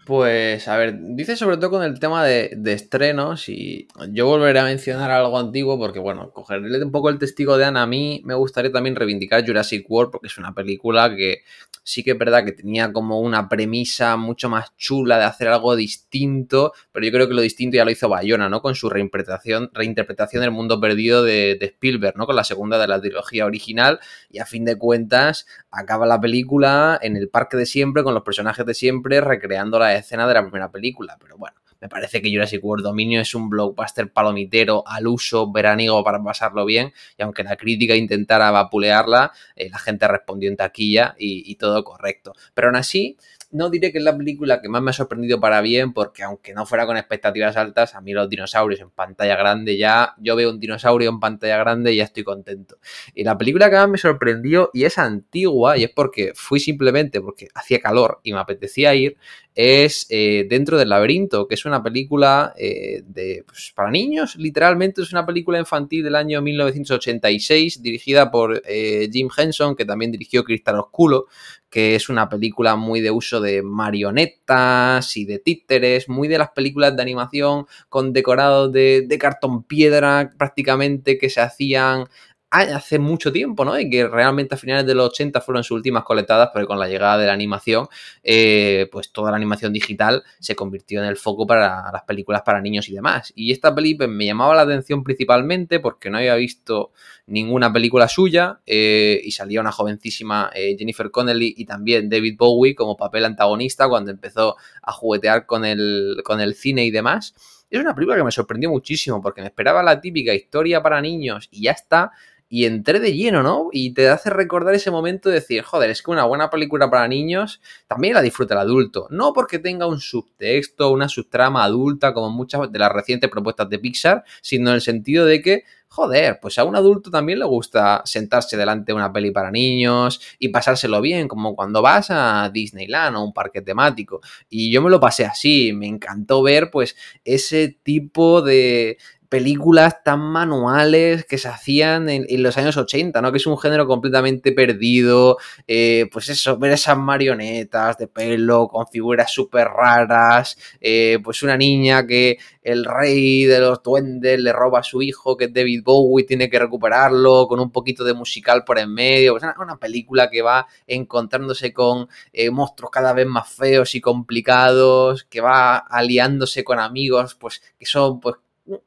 Pues, 0.05 0.67
a 0.67 0.77
ver, 0.77 0.97
dice 0.99 1.35
sobre 1.35 1.57
todo 1.57 1.69
con 1.69 1.83
el 1.83 1.99
tema 1.99 2.25
de, 2.25 2.59
estrenos 2.65 3.47
y 3.49 3.87
yo 4.09 4.25
volveré 4.25 4.59
a 4.59 4.63
mencionar 4.63 5.11
algo 5.11 5.37
antiguo 5.37 5.77
porque, 5.77 5.99
bueno, 5.99 6.31
cogerle 6.31 6.83
un 6.83 6.91
poco 6.91 7.09
el 7.09 7.19
testigo 7.19 7.55
de 7.55 7.65
Ana, 7.65 7.83
a 7.83 7.87
mí 7.87 8.21
me 8.25 8.33
gustaría 8.33 8.71
también 8.71 8.95
reivindicar 8.95 9.45
Jurassic 9.45 9.85
World 9.89 10.11
porque 10.11 10.27
es 10.27 10.37
una 10.39 10.55
película 10.55 11.15
que 11.15 11.43
sí 11.83 12.03
que 12.03 12.11
es 12.11 12.17
verdad 12.17 12.43
que 12.45 12.51
tenía 12.51 12.91
como 12.91 13.19
una 13.19 13.47
premisa 13.47 14.17
mucho 14.17 14.49
más 14.49 14.75
chula 14.75 15.17
de 15.17 15.25
hacer 15.25 15.47
algo 15.47 15.75
distinto, 15.75 16.73
pero 16.91 17.05
yo 17.05 17.11
creo 17.11 17.27
que 17.27 17.33
lo 17.33 17.41
distinto 17.41 17.77
ya 17.77 17.85
lo 17.85 17.91
hizo 17.91 18.09
Bayona, 18.09 18.49
¿no? 18.49 18.61
Con 18.61 18.75
su 18.75 18.89
reinterpretación, 18.89 19.69
reinterpretación 19.73 20.41
del 20.41 20.51
mundo 20.51 20.79
perdido 20.79 21.23
de, 21.23 21.57
de 21.59 21.65
Spielberg, 21.67 22.17
¿no? 22.17 22.25
Con 22.25 22.35
la 22.35 22.43
segunda 22.43 22.79
de 22.79 22.87
la 22.87 22.99
trilogía 22.99 23.45
original 23.45 23.99
y 24.31 24.39
a 24.39 24.45
fin 24.45 24.65
de 24.65 24.77
cuentas 24.77 25.45
acaba 25.69 26.05
la 26.05 26.19
película 26.19 26.99
en 27.01 27.17
el 27.17 27.29
parque 27.29 27.57
de 27.57 27.65
siempre 27.65 28.03
con 28.03 28.13
los 28.13 28.23
personajes 28.23 28.65
de 28.65 28.73
siempre 28.73 29.21
recreando 29.21 29.79
la 29.79 29.90
escena 29.95 30.27
de 30.27 30.33
la 30.33 30.41
primera 30.43 30.71
película. 30.71 31.17
Pero 31.19 31.37
bueno, 31.37 31.57
me 31.79 31.89
parece 31.89 32.21
que 32.21 32.31
Jurassic 32.31 32.63
World 32.63 32.83
Dominio 32.83 33.21
es 33.21 33.33
un 33.33 33.49
blockbuster 33.49 34.11
palomitero 34.11 34.83
al 34.85 35.07
uso 35.07 35.51
veraniego 35.51 36.03
para 36.03 36.23
pasarlo 36.23 36.65
bien. 36.65 36.93
Y 37.17 37.23
aunque 37.23 37.43
la 37.43 37.55
crítica 37.55 37.95
intentara 37.95 38.51
vapulearla, 38.51 39.31
eh, 39.55 39.69
la 39.69 39.79
gente 39.79 40.07
respondió 40.07 40.49
en 40.49 40.57
taquilla 40.57 41.15
y, 41.17 41.51
y 41.51 41.55
todo 41.55 41.83
correcto. 41.83 42.33
Pero 42.53 42.67
aún 42.67 42.75
así, 42.75 43.17
no 43.51 43.69
diré 43.69 43.91
que 43.91 43.97
es 43.97 44.03
la 44.03 44.17
película 44.17 44.61
que 44.61 44.69
más 44.69 44.81
me 44.81 44.91
ha 44.91 44.93
sorprendido 44.93 45.39
para 45.39 45.61
bien, 45.61 45.93
porque 45.93 46.23
aunque 46.23 46.53
no 46.53 46.65
fuera 46.65 46.85
con 46.85 46.97
expectativas 46.97 47.57
altas, 47.57 47.95
a 47.95 48.01
mí 48.01 48.13
los 48.13 48.29
dinosaurios 48.29 48.79
en 48.81 48.89
pantalla 48.89 49.35
grande 49.35 49.77
ya, 49.77 50.15
yo 50.19 50.35
veo 50.35 50.49
un 50.49 50.59
dinosaurio 50.59 51.09
en 51.09 51.19
pantalla 51.19 51.57
grande 51.57 51.93
y 51.93 51.97
ya 51.97 52.05
estoy 52.05 52.23
contento. 52.23 52.77
Y 53.13 53.23
la 53.23 53.37
película 53.37 53.69
que 53.69 53.75
más 53.75 53.89
me 53.89 53.97
sorprendió, 53.97 54.69
y 54.73 54.85
es 54.85 54.97
antigua, 54.97 55.77
y 55.77 55.83
es 55.83 55.91
porque 55.91 56.31
fui 56.35 56.59
simplemente 56.59 57.21
porque 57.21 57.47
hacía 57.53 57.79
calor 57.79 58.19
y 58.23 58.33
me 58.33 58.39
apetecía 58.39 58.95
ir, 58.95 59.17
es 59.53 60.07
eh, 60.09 60.47
Dentro 60.49 60.77
del 60.77 60.89
laberinto, 60.89 61.47
que 61.47 61.55
es 61.55 61.65
una 61.65 61.83
película 61.83 62.53
eh, 62.57 63.03
de, 63.05 63.43
pues, 63.45 63.73
para 63.75 63.91
niños, 63.91 64.35
literalmente 64.37 65.01
es 65.01 65.11
una 65.11 65.25
película 65.25 65.59
infantil 65.59 66.03
del 66.03 66.15
año 66.15 66.41
1986, 66.41 67.81
dirigida 67.81 68.31
por 68.31 68.61
eh, 68.65 69.09
Jim 69.11 69.29
Henson, 69.35 69.75
que 69.75 69.85
también 69.85 70.11
dirigió 70.11 70.43
Cristal 70.43 70.79
Oscuro, 70.79 71.27
que 71.71 71.95
es 71.95 72.09
una 72.09 72.29
película 72.29 72.75
muy 72.75 72.99
de 72.99 73.09
uso 73.09 73.39
de 73.39 73.63
marionetas 73.63 75.15
y 75.15 75.25
de 75.25 75.39
títeres, 75.39 76.09
muy 76.09 76.27
de 76.27 76.37
las 76.37 76.51
películas 76.51 76.95
de 76.95 77.01
animación 77.01 77.65
con 77.89 78.13
decorados 78.13 78.71
de, 78.73 79.05
de 79.07 79.17
cartón 79.17 79.63
piedra 79.63 80.33
prácticamente 80.37 81.17
que 81.17 81.29
se 81.29 81.41
hacían 81.41 82.05
hace 82.51 82.99
mucho 82.99 83.31
tiempo, 83.31 83.63
¿no? 83.63 83.79
Y 83.79 83.89
que 83.89 84.07
realmente 84.07 84.55
a 84.55 84.57
finales 84.57 84.85
de 84.85 84.93
los 84.93 85.09
80 85.09 85.39
fueron 85.39 85.63
sus 85.63 85.75
últimas 85.77 86.03
coletadas, 86.03 86.49
pero 86.53 86.67
con 86.67 86.77
la 86.77 86.87
llegada 86.87 87.17
de 87.17 87.27
la 87.27 87.33
animación, 87.33 87.87
eh, 88.23 88.89
pues 88.91 89.11
toda 89.11 89.31
la 89.31 89.37
animación 89.37 89.71
digital 89.71 90.21
se 90.39 90.55
convirtió 90.55 91.01
en 91.01 91.07
el 91.07 91.15
foco 91.15 91.47
para 91.47 91.89
las 91.91 92.03
películas 92.03 92.41
para 92.41 92.61
niños 92.61 92.89
y 92.89 92.93
demás. 92.93 93.31
Y 93.35 93.53
esta 93.53 93.73
película 93.73 94.07
me 94.09 94.25
llamaba 94.25 94.53
la 94.53 94.63
atención 94.63 95.01
principalmente 95.01 95.79
porque 95.79 96.09
no 96.09 96.17
había 96.17 96.35
visto 96.35 96.91
ninguna 97.27 97.71
película 97.71 98.09
suya 98.09 98.59
eh, 98.65 99.21
y 99.23 99.31
salía 99.31 99.61
una 99.61 99.71
jovencísima 99.71 100.51
eh, 100.53 100.75
Jennifer 100.77 101.09
Connelly 101.09 101.53
y 101.57 101.63
también 101.63 102.09
David 102.09 102.35
Bowie 102.37 102.75
como 102.75 102.97
papel 102.97 103.23
antagonista 103.23 103.87
cuando 103.87 104.11
empezó 104.11 104.57
a 104.81 104.91
juguetear 104.91 105.45
con 105.45 105.63
el, 105.63 106.21
con 106.25 106.41
el 106.41 106.53
cine 106.55 106.83
y 106.83 106.91
demás. 106.91 107.33
Es 107.69 107.79
una 107.79 107.95
película 107.95 108.17
que 108.17 108.25
me 108.25 108.31
sorprendió 108.33 108.69
muchísimo 108.69 109.21
porque 109.21 109.39
me 109.39 109.47
esperaba 109.47 109.81
la 109.81 110.01
típica 110.01 110.33
historia 110.33 110.83
para 110.83 110.99
niños 110.99 111.47
y 111.51 111.63
ya 111.63 111.71
está, 111.71 112.11
y 112.53 112.65
entré 112.65 112.99
de 112.99 113.13
lleno, 113.13 113.43
¿no? 113.43 113.69
Y 113.71 113.93
te 113.93 114.09
hace 114.09 114.29
recordar 114.29 114.75
ese 114.75 114.91
momento 114.91 115.29
de 115.29 115.35
decir, 115.35 115.63
joder, 115.63 115.89
es 115.89 116.01
que 116.01 116.11
una 116.11 116.25
buena 116.25 116.49
película 116.49 116.89
para 116.89 117.07
niños 117.07 117.61
también 117.87 118.13
la 118.13 118.21
disfruta 118.21 118.55
el 118.55 118.59
adulto. 118.59 119.07
No 119.09 119.31
porque 119.31 119.57
tenga 119.57 119.87
un 119.87 120.01
subtexto, 120.01 120.91
una 120.91 121.07
subtrama 121.07 121.63
adulta, 121.63 122.13
como 122.13 122.29
muchas 122.29 122.69
de 122.69 122.77
las 122.77 122.91
recientes 122.91 123.29
propuestas 123.29 123.69
de 123.69 123.79
Pixar, 123.79 124.25
sino 124.41 124.69
en 124.69 124.75
el 124.75 124.81
sentido 124.81 125.25
de 125.25 125.41
que, 125.41 125.63
joder, 125.87 126.39
pues 126.41 126.57
a 126.59 126.65
un 126.65 126.75
adulto 126.75 127.09
también 127.09 127.39
le 127.39 127.45
gusta 127.45 128.01
sentarse 128.03 128.57
delante 128.57 128.91
de 128.91 128.97
una 128.97 129.13
peli 129.13 129.31
para 129.31 129.49
niños 129.49 130.19
y 130.37 130.49
pasárselo 130.49 130.99
bien, 130.99 131.29
como 131.29 131.55
cuando 131.55 131.81
vas 131.81 132.07
a 132.09 132.49
Disneyland 132.53 133.15
o 133.15 133.23
un 133.23 133.33
parque 133.33 133.61
temático. 133.61 134.19
Y 134.49 134.73
yo 134.73 134.81
me 134.81 134.89
lo 134.89 134.99
pasé 134.99 135.23
así, 135.23 135.71
me 135.71 135.87
encantó 135.87 136.43
ver 136.43 136.69
pues 136.69 136.97
ese 137.23 137.77
tipo 137.81 138.41
de, 138.41 138.97
películas 139.31 140.03
tan 140.03 140.19
manuales 140.19 141.23
que 141.23 141.37
se 141.37 141.47
hacían 141.47 142.09
en, 142.09 142.43
los 142.43 142.57
años 142.57 142.75
80, 142.75 143.21
¿no? 143.21 143.31
Que 143.31 143.37
es 143.37 143.47
un 143.47 143.57
género 143.57 143.87
completamente 143.87 144.51
perdido, 144.51 145.37
eh, 145.69 146.09
pues 146.11 146.27
eso, 146.27 146.57
ver 146.57 146.73
esas 146.73 146.97
marionetas 146.97 147.97
de 147.97 148.07
pelo 148.07 148.67
con 148.67 148.87
figuras 148.87 149.31
súper 149.31 149.69
raras, 149.69 150.57
eh, 150.81 151.17
pues 151.23 151.43
una 151.43 151.55
niña 151.55 152.05
que 152.05 152.39
el 152.61 152.83
rey 152.83 153.45
de 153.45 153.59
los 153.61 153.81
duendes 153.81 154.37
le 154.37 154.51
roba 154.51 154.79
a 154.79 154.83
su 154.83 155.01
hijo, 155.01 155.37
que 155.37 155.45
es 155.45 155.53
David 155.53 155.81
Bowie, 155.85 156.25
tiene 156.25 156.49
que 156.49 156.59
recuperarlo, 156.59 157.47
con 157.47 157.61
un 157.61 157.71
poquito 157.71 158.03
de 158.03 158.13
musical 158.13 158.65
por 158.65 158.79
en 158.79 158.93
medio, 158.93 159.31
pues 159.31 159.43
una, 159.43 159.79
película 159.79 160.29
que 160.29 160.41
va 160.41 160.67
encontrándose 160.87 161.71
con 161.71 162.09
eh, 162.33 162.49
monstruos 162.49 162.91
cada 162.91 163.13
vez 163.13 163.27
más 163.27 163.47
feos 163.49 163.95
y 163.95 164.01
complicados, 164.01 165.23
que 165.23 165.39
va 165.39 165.77
aliándose 165.77 166.65
con 166.65 166.79
amigos, 166.79 167.35
pues 167.35 167.61
que 167.79 167.85
son 167.85 168.19
pues 168.19 168.35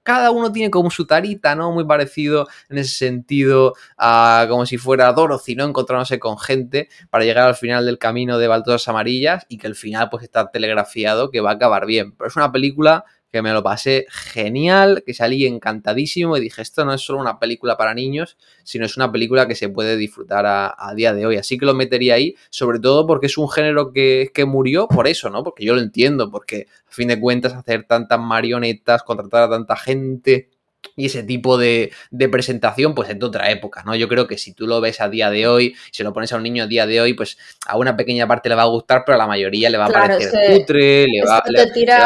cada 0.03 0.31
uno 0.31 0.53
tiene 0.53 0.71
como 0.71 0.91
su 0.91 1.07
tarita, 1.07 1.55
¿no? 1.55 1.73
Muy 1.73 1.85
parecido 1.85 2.47
en 2.69 2.79
ese 2.79 2.97
sentido 2.97 3.75
a 3.97 4.47
como 4.49 4.67
si 4.67 4.79
fuera 4.79 5.13
Dorothy, 5.13 5.57
¿no? 5.57 5.65
Encontrándose 5.65 6.19
con 6.19 6.39
gente 6.39 6.89
para 7.11 7.25
llegar 7.25 7.49
al 7.49 7.57
final 7.57 7.87
del 7.87 7.99
camino 7.99 8.39
de 8.39 8.49
Baldosas 8.49 8.89
Amarillas 8.89 9.47
y 9.49 9.59
que 9.59 9.67
el 9.67 9.75
final 9.75 10.09
pues 10.11 10.25
está 10.25 10.51
telegrafiado 10.51 11.31
que 11.31 11.41
va 11.41 11.51
a 11.51 11.55
acabar 11.55 11.87
bien. 11.87 12.13
Pero 12.17 12.29
es 12.29 12.37
una 12.37 12.53
película 12.53 13.05
que 13.35 13.43
me 13.43 13.53
lo 13.53 13.65
pasé 13.65 14.07
genial, 14.11 15.03
que 15.05 15.13
salí 15.13 15.45
encantadísimo 15.45 16.37
y 16.37 16.41
dije, 16.41 16.63
esto 16.63 16.85
no 16.85 16.95
es 16.95 17.01
solo 17.01 17.19
una 17.19 17.41
película 17.41 17.77
para 17.77 17.93
niños, 17.93 18.37
sino 18.63 18.87
es 18.87 18.97
una 18.97 19.11
película 19.11 19.49
que 19.49 19.57
se 19.57 19.69
puede 19.69 19.97
disfrutar 19.97 20.45
a, 20.47 20.95
día 20.95 21.13
de 21.13 21.27
hoy. 21.27 21.37
Así 21.37 21.59
que 21.59 21.67
lo 21.67 21.75
metería 21.75 22.15
ahí, 22.15 22.37
sobre 22.49 22.79
todo 22.79 23.09
porque 23.09 23.27
es 23.27 23.37
un 23.37 23.49
género 23.51 23.93
que, 23.93 24.31
que 24.33 24.45
murió 24.45 24.87
por 24.87 25.09
eso, 25.09 25.31
¿no? 25.31 25.43
Porque 25.43 25.65
yo 25.65 25.75
lo 25.75 25.81
entiendo, 25.81 26.31
porque 26.31 26.69
a 26.89 26.93
fin 26.93 27.09
de 27.09 27.19
cuentas 27.19 27.55
hacer 27.55 27.83
tantas 27.89 28.21
marionetas, 28.21 29.03
contratar 29.03 29.43
a 29.43 29.51
tanta 29.51 29.75
gente 29.75 30.51
y 30.97 31.07
ese 31.07 31.23
tipo 31.23 31.59
de, 31.59 31.93
presentación, 32.31 32.95
pues 32.95 33.11
es 33.11 33.19
de 33.19 33.27
otra 33.27 33.51
época, 33.51 33.83
¿no? 33.85 33.95
Yo 33.95 34.09
creo 34.09 34.27
que 34.27 34.39
si 34.39 34.53
tú 34.53 34.67
lo 34.67 34.81
ves 34.81 35.01
a 35.01 35.09
día 35.09 35.31
de 35.31 35.47
hoy, 35.47 35.75
si 35.93 36.03
lo 36.03 36.13
pones 36.13 36.33
a 36.33 36.37
un 36.37 36.43
niño 36.43 36.65
a 36.65 36.67
día 36.67 36.87
de 36.87 37.01
hoy, 37.01 37.15
pues 37.15 37.37
a 37.67 37.77
una 37.77 37.97
pequeña 37.97 38.27
parte 38.27 38.49
le 38.49 38.55
va 38.55 38.63
a 38.63 38.67
gustar, 38.67 39.03
pero 39.05 39.17
a 39.17 39.19
la 39.19 39.27
mayoría 39.27 39.71
le 39.71 39.79
va 39.79 39.87
a 39.87 39.91
parecer 39.91 40.59
cutre, 40.59 41.07
le 41.07 41.23
va, 41.27 41.39
a 41.39 41.43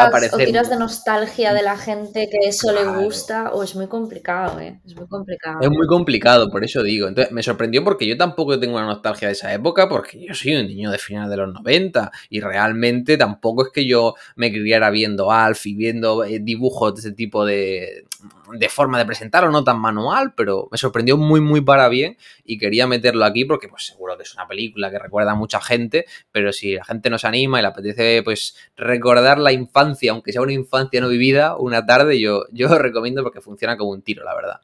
parecer... 0.09 0.33
O 0.33 0.37
tiras 0.37 0.69
de 0.69 0.75
nostalgia 0.77 1.53
de 1.53 1.63
la 1.63 1.77
gente 1.77 2.29
que 2.29 2.47
eso 2.47 2.71
le 2.71 2.85
gusta, 2.85 3.51
o 3.51 3.63
es 3.63 3.75
muy 3.75 3.87
complicado, 3.87 4.59
¿eh? 4.59 4.79
Es 4.85 4.95
muy 4.95 5.07
complicado. 5.07 5.59
Es 5.61 5.69
muy 5.69 5.87
complicado, 5.87 6.49
por 6.49 6.63
eso 6.63 6.83
digo. 6.83 7.07
Entonces, 7.07 7.31
me 7.31 7.43
sorprendió 7.43 7.83
porque 7.83 8.07
yo 8.07 8.17
tampoco 8.17 8.59
tengo 8.59 8.77
una 8.77 8.85
nostalgia 8.85 9.27
de 9.27 9.33
esa 9.33 9.53
época, 9.53 9.87
porque 9.89 10.25
yo 10.25 10.33
soy 10.33 10.55
un 10.55 10.67
niño 10.67 10.91
de 10.91 10.97
finales 10.97 11.29
de 11.29 11.37
los 11.37 11.53
90, 11.53 12.11
y 12.29 12.41
realmente 12.41 13.17
tampoco 13.17 13.65
es 13.65 13.71
que 13.73 13.85
yo 13.85 14.15
me 14.35 14.51
criara 14.51 14.89
viendo 14.89 15.31
Alf 15.31 15.65
y 15.65 15.75
viendo 15.75 16.23
eh, 16.23 16.39
dibujos 16.39 16.95
de 16.95 16.99
ese 16.99 17.11
tipo 17.11 17.45
de 17.45 18.05
de 18.53 18.69
forma 18.69 18.97
de 18.97 19.05
presentarlo, 19.05 19.51
no 19.51 19.63
tan 19.63 19.79
manual, 19.79 20.33
pero 20.35 20.67
me 20.71 20.77
sorprendió 20.77 21.17
muy, 21.17 21.41
muy 21.41 21.61
para 21.61 21.87
bien 21.89 22.17
y 22.43 22.57
quería 22.57 22.87
meterlo 22.87 23.25
aquí 23.25 23.45
porque 23.45 23.67
pues 23.67 23.85
seguro 23.85 24.17
que 24.17 24.23
es 24.23 24.33
una 24.33 24.47
película 24.47 24.91
que 24.91 24.99
recuerda 24.99 25.31
a 25.31 25.35
mucha 25.35 25.61
gente, 25.61 26.05
pero 26.31 26.51
si 26.51 26.73
la 26.75 26.83
gente 26.83 27.09
nos 27.09 27.25
anima 27.25 27.59
y 27.59 27.61
le 27.61 27.67
apetece 27.67 28.21
pues 28.23 28.55
recordar 28.75 29.39
la 29.39 29.51
infancia, 29.51 30.11
aunque 30.11 30.31
sea 30.31 30.41
una 30.41 30.53
infancia 30.53 31.01
no 31.01 31.09
vivida, 31.09 31.55
una 31.57 31.85
tarde, 31.85 32.19
yo, 32.19 32.45
yo 32.51 32.67
lo 32.67 32.77
recomiendo 32.79 33.23
porque 33.23 33.41
funciona 33.41 33.77
como 33.77 33.91
un 33.91 34.01
tiro, 34.01 34.23
la 34.23 34.35
verdad. 34.35 34.61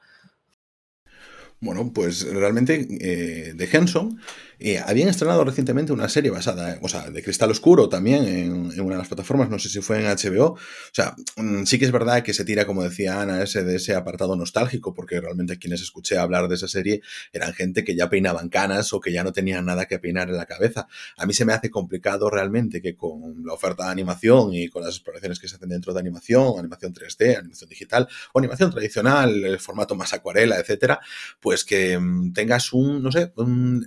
Bueno, 1.60 1.92
pues 1.94 2.32
realmente 2.32 2.88
eh, 3.02 3.54
de 3.54 3.70
Henson 3.72 4.20
eh, 4.60 4.80
habían 4.80 5.10
estrenado 5.10 5.44
recientemente 5.44 5.92
una 5.94 6.10
serie 6.10 6.32
basada, 6.32 6.80
o 6.82 6.88
sea, 6.88 7.10
de 7.10 7.24
Cristal 7.24 7.52
Oscuro 7.52 7.90
también 7.90 8.26
en, 8.26 8.80
una 8.80 8.96
de 8.96 8.98
las 9.00 9.08
plataformas, 9.08 9.50
no 9.50 9.60
sé 9.60 9.70
si 9.70 9.82
fue 9.82 10.00
en 10.00 10.06
HBO. 10.06 10.54
O 10.54 10.60
sea, 10.92 11.16
mm, 11.38 11.64
sí 11.64 11.80
que 11.80 11.86
es 11.86 11.92
verdad 11.92 12.24
que 12.24 12.34
se 12.34 12.46
tira, 12.46 12.66
como 12.66 12.84
decía 12.84 13.22
Ana, 13.22 13.44
ese 13.44 13.64
de 13.64 13.76
ese 13.76 13.96
apartado 13.96 14.36
nostálgico, 14.36 14.94
porque 14.94 15.20
realmente 15.20 15.58
quienes 15.58 15.82
escuché 15.82 16.18
hablar 16.18 16.48
de 16.48 16.56
esa 16.56 16.68
serie 16.68 17.02
eran 17.34 17.54
gente 17.54 17.84
que 17.84 17.96
ya 17.96 18.10
peinaban 18.10 18.50
canas 18.50 18.94
o 18.94 19.00
que 19.00 19.12
ya 19.12 19.24
no 19.24 19.34
tenían 19.34 19.66
nada 19.66 19.86
que 19.86 20.00
peinar 20.00 20.30
en 20.30 20.38
la 20.38 20.46
cabeza. 20.46 20.88
A 21.18 21.26
mí 21.26 21.34
se 21.34 21.46
me 21.46 21.54
hace 21.54 21.70
complicado 21.70 22.30
realmente 22.30 22.82
que 22.82 22.96
con 22.96 23.46
la 23.46 23.54
oferta 23.54 23.86
de 23.86 23.92
animación 23.92 24.54
y 24.54 24.70
con 24.70 24.84
las 24.84 24.96
exploraciones 24.96 25.40
que 25.40 25.48
se 25.48 25.56
hacen 25.56 25.70
dentro 25.70 25.94
de 25.94 26.00
animación, 26.00 26.60
animación 26.60 26.94
3D, 26.94 27.38
animación 27.40 27.70
digital 27.70 28.08
o 28.34 28.40
animación 28.40 28.72
tradicional, 28.72 29.44
el 29.44 29.60
formato 29.60 29.96
más 29.96 30.14
acuarela, 30.14 30.58
etcétera, 30.60 31.00
pues 31.40 31.66
que 31.66 31.98
mm, 31.98 32.34
tengas 32.34 32.74
un, 32.74 33.04
no 33.04 33.12
sé, 33.12 33.34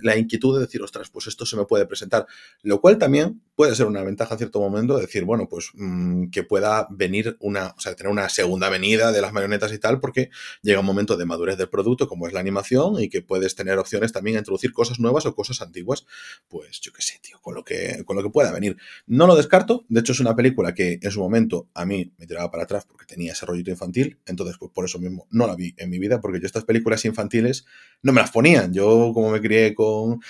la 0.01 0.17
inquietud 0.17 0.58
decir, 0.59 0.81
ostras, 0.81 1.09
pues 1.09 1.27
esto 1.27 1.45
se 1.45 1.55
me 1.55 1.65
puede 1.65 1.85
presentar. 1.85 2.27
Lo 2.61 2.81
cual 2.81 2.97
también 2.97 3.41
puede 3.55 3.75
ser 3.75 3.87
una 3.87 4.03
ventaja 4.03 4.35
en 4.35 4.37
cierto 4.39 4.59
momento, 4.59 4.97
decir, 4.97 5.25
bueno, 5.25 5.47
pues 5.49 5.71
mm, 5.73 6.29
que 6.29 6.43
pueda 6.43 6.87
venir 6.89 7.37
una, 7.39 7.73
o 7.77 7.79
sea, 7.79 7.95
tener 7.95 8.11
una 8.11 8.29
segunda 8.29 8.69
venida 8.69 9.11
de 9.11 9.21
las 9.21 9.33
marionetas 9.33 9.73
y 9.73 9.79
tal, 9.79 9.99
porque 9.99 10.29
llega 10.61 10.79
un 10.79 10.85
momento 10.85 11.17
de 11.17 11.25
madurez 11.25 11.57
del 11.57 11.69
producto, 11.69 12.07
como 12.07 12.27
es 12.27 12.33
la 12.33 12.39
animación, 12.39 13.01
y 13.01 13.09
que 13.09 13.21
puedes 13.21 13.55
tener 13.55 13.77
opciones 13.77 14.11
también 14.11 14.37
a 14.37 14.39
introducir 14.39 14.71
cosas 14.73 14.99
nuevas 14.99 15.25
o 15.25 15.35
cosas 15.35 15.61
antiguas. 15.61 16.05
Pues 16.47 16.79
yo 16.81 16.91
qué 16.93 17.01
sé, 17.01 17.19
tío, 17.21 17.39
con 17.41 17.55
lo 17.55 17.63
que, 17.63 18.03
con 18.05 18.15
lo 18.15 18.23
que 18.23 18.29
pueda 18.29 18.51
venir. 18.51 18.77
No 19.07 19.27
lo 19.27 19.35
descarto, 19.35 19.85
de 19.89 19.99
hecho 19.99 20.11
es 20.11 20.19
una 20.19 20.35
película 20.35 20.73
que 20.73 20.99
en 21.01 21.11
su 21.11 21.19
momento 21.19 21.67
a 21.73 21.85
mí 21.85 22.13
me 22.17 22.27
tiraba 22.27 22.51
para 22.51 22.63
atrás 22.63 22.85
porque 22.85 23.05
tenía 23.05 23.33
ese 23.33 23.45
rollito 23.45 23.71
infantil, 23.71 24.19
entonces 24.25 24.57
pues 24.57 24.71
por 24.71 24.85
eso 24.85 24.99
mismo 24.99 25.27
no 25.31 25.47
la 25.47 25.55
vi 25.55 25.73
en 25.77 25.89
mi 25.89 25.99
vida, 25.99 26.21
porque 26.21 26.39
yo 26.39 26.45
estas 26.45 26.63
películas 26.63 27.05
infantiles 27.05 27.65
no 28.01 28.13
me 28.13 28.21
las 28.21 28.31
ponían. 28.31 28.73
Yo 28.73 29.11
como 29.13 29.31
me 29.31 29.41
crié 29.41 29.73
con 29.75 30.21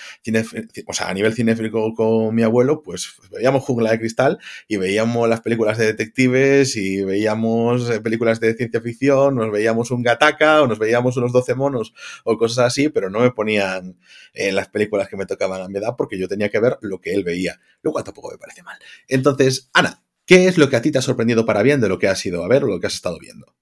o 0.86 0.92
sea, 0.92 1.08
a 1.08 1.14
nivel 1.14 1.34
cinéfilo 1.34 1.94
con 1.94 2.34
mi 2.34 2.42
abuelo, 2.42 2.82
pues, 2.82 3.14
pues 3.16 3.30
veíamos 3.30 3.64
Jungla 3.64 3.92
de 3.92 3.98
Cristal 3.98 4.38
y 4.68 4.76
veíamos 4.76 5.28
las 5.28 5.40
películas 5.40 5.78
de 5.78 5.86
detectives 5.86 6.76
y 6.76 7.02
veíamos 7.02 7.88
eh, 7.88 8.00
películas 8.00 8.38
de 8.38 8.54
ciencia 8.54 8.80
ficción, 8.80 9.36
nos 9.36 9.50
veíamos 9.50 9.90
un 9.90 10.02
Gataka 10.02 10.62
o 10.62 10.66
nos 10.66 10.78
veíamos 10.78 11.16
unos 11.16 11.32
12 11.32 11.54
monos 11.54 11.94
o 12.24 12.36
cosas 12.36 12.66
así, 12.66 12.90
pero 12.90 13.08
no 13.08 13.20
me 13.20 13.30
ponían 13.30 13.98
en 14.34 14.54
las 14.54 14.68
películas 14.68 15.08
que 15.08 15.16
me 15.16 15.26
tocaban 15.26 15.62
a 15.62 15.68
mi 15.68 15.78
edad 15.78 15.94
porque 15.96 16.18
yo 16.18 16.28
tenía 16.28 16.50
que 16.50 16.60
ver 16.60 16.76
lo 16.82 17.00
que 17.00 17.14
él 17.14 17.24
veía, 17.24 17.58
lo 17.82 17.92
cual 17.92 18.04
tampoco 18.04 18.30
me 18.30 18.38
parece 18.38 18.62
mal. 18.62 18.78
Entonces, 19.08 19.70
Ana, 19.72 20.02
¿qué 20.26 20.48
es 20.48 20.58
lo 20.58 20.68
que 20.68 20.76
a 20.76 20.82
ti 20.82 20.90
te 20.90 20.98
ha 20.98 21.02
sorprendido 21.02 21.46
para 21.46 21.62
bien 21.62 21.80
de 21.80 21.88
lo 21.88 21.98
que 21.98 22.08
has 22.08 22.24
ido 22.26 22.44
a 22.44 22.48
ver 22.48 22.64
o 22.64 22.66
lo 22.66 22.78
que 22.78 22.86
has 22.88 22.94
estado 22.94 23.18
viendo? 23.18 23.54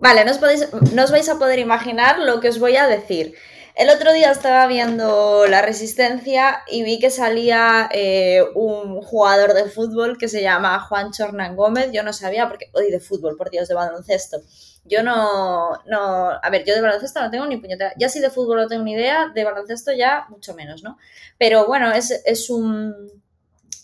Vale, 0.00 0.24
no 0.24 0.30
os, 0.30 0.38
podéis, 0.38 0.66
no 0.94 1.04
os 1.04 1.10
vais 1.10 1.28
a 1.28 1.38
poder 1.38 1.58
imaginar 1.58 2.18
lo 2.20 2.40
que 2.40 2.48
os 2.48 2.58
voy 2.58 2.76
a 2.76 2.86
decir. 2.86 3.34
El 3.80 3.88
otro 3.88 4.12
día 4.12 4.30
estaba 4.30 4.66
viendo 4.66 5.46
La 5.46 5.62
Resistencia 5.62 6.64
y 6.68 6.82
vi 6.82 6.98
que 6.98 7.08
salía 7.08 7.88
eh, 7.90 8.44
un 8.54 9.00
jugador 9.00 9.54
de 9.54 9.70
fútbol 9.70 10.18
que 10.18 10.28
se 10.28 10.42
llama 10.42 10.78
Juan 10.80 11.12
Chornan 11.12 11.56
Gómez. 11.56 11.88
Yo 11.90 12.02
no 12.02 12.12
sabía, 12.12 12.46
porque. 12.46 12.68
Oye, 12.74 12.90
de 12.90 13.00
fútbol, 13.00 13.38
por 13.38 13.48
Dios, 13.48 13.68
de 13.68 13.74
baloncesto. 13.74 14.42
Yo 14.84 15.02
no, 15.02 15.70
no. 15.86 16.28
A 16.42 16.50
ver, 16.50 16.66
yo 16.66 16.74
de 16.74 16.82
baloncesto 16.82 17.22
no 17.22 17.30
tengo 17.30 17.46
ni 17.46 17.56
puñetera. 17.56 17.94
Ya 17.96 18.10
si 18.10 18.20
de 18.20 18.28
fútbol 18.28 18.58
no 18.58 18.68
tengo 18.68 18.84
ni 18.84 18.92
idea, 18.92 19.32
de 19.34 19.44
baloncesto 19.44 19.92
ya 19.92 20.26
mucho 20.28 20.52
menos, 20.52 20.82
¿no? 20.82 20.98
Pero 21.38 21.66
bueno, 21.66 21.90
es, 21.90 22.10
es 22.26 22.50
un 22.50 22.94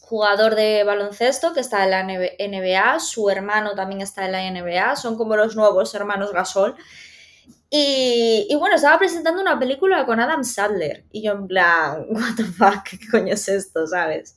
jugador 0.02 0.56
de 0.56 0.84
baloncesto 0.84 1.54
que 1.54 1.60
está 1.60 1.84
en 1.84 1.90
la 1.92 2.02
NBA, 2.02 3.00
su 3.00 3.30
hermano 3.30 3.74
también 3.74 4.02
está 4.02 4.26
en 4.26 4.32
la 4.32 4.50
NBA, 4.50 4.96
son 4.96 5.16
como 5.16 5.36
los 5.36 5.56
nuevos 5.56 5.94
hermanos 5.94 6.32
Gasol. 6.34 6.76
Y, 7.68 8.54
bueno, 8.58 8.76
estaba 8.76 8.98
presentando 8.98 9.42
una 9.42 9.58
película 9.58 10.06
con 10.06 10.20
Adam 10.20 10.44
Sadler. 10.44 11.04
Y 11.10 11.22
yo 11.22 11.32
en 11.32 11.48
plan, 11.48 12.06
what 12.60 12.82
¿qué 12.88 12.98
coño 13.10 13.34
es 13.34 13.48
esto, 13.48 13.86
sabes? 13.86 14.36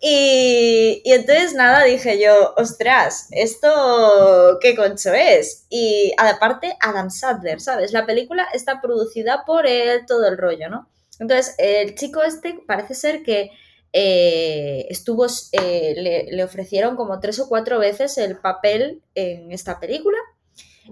Y, 0.00 1.00
y 1.04 1.12
entonces 1.12 1.54
nada, 1.54 1.84
dije 1.84 2.20
yo, 2.20 2.54
ostras, 2.56 3.28
¿esto 3.30 4.58
qué 4.60 4.74
concho 4.74 5.12
es? 5.12 5.66
Y 5.68 6.12
aparte, 6.18 6.76
Adam 6.80 7.10
Sadler, 7.10 7.60
¿sabes? 7.60 7.92
La 7.92 8.06
película 8.06 8.48
está 8.52 8.80
producida 8.80 9.44
por 9.46 9.66
él, 9.66 10.04
todo 10.06 10.26
el 10.26 10.36
rollo, 10.36 10.68
¿no? 10.68 10.88
Entonces, 11.20 11.54
el 11.58 11.94
chico 11.94 12.22
este 12.22 12.58
parece 12.66 12.94
ser 12.94 13.22
que 13.22 13.50
eh, 13.92 14.86
estuvo, 14.90 15.26
eh, 15.52 16.26
le 16.30 16.44
ofrecieron 16.44 16.96
como 16.96 17.20
tres 17.20 17.38
o 17.38 17.48
cuatro 17.48 17.78
veces 17.78 18.18
el 18.18 18.36
papel 18.38 19.02
en 19.14 19.52
esta 19.52 19.80
película 19.80 20.18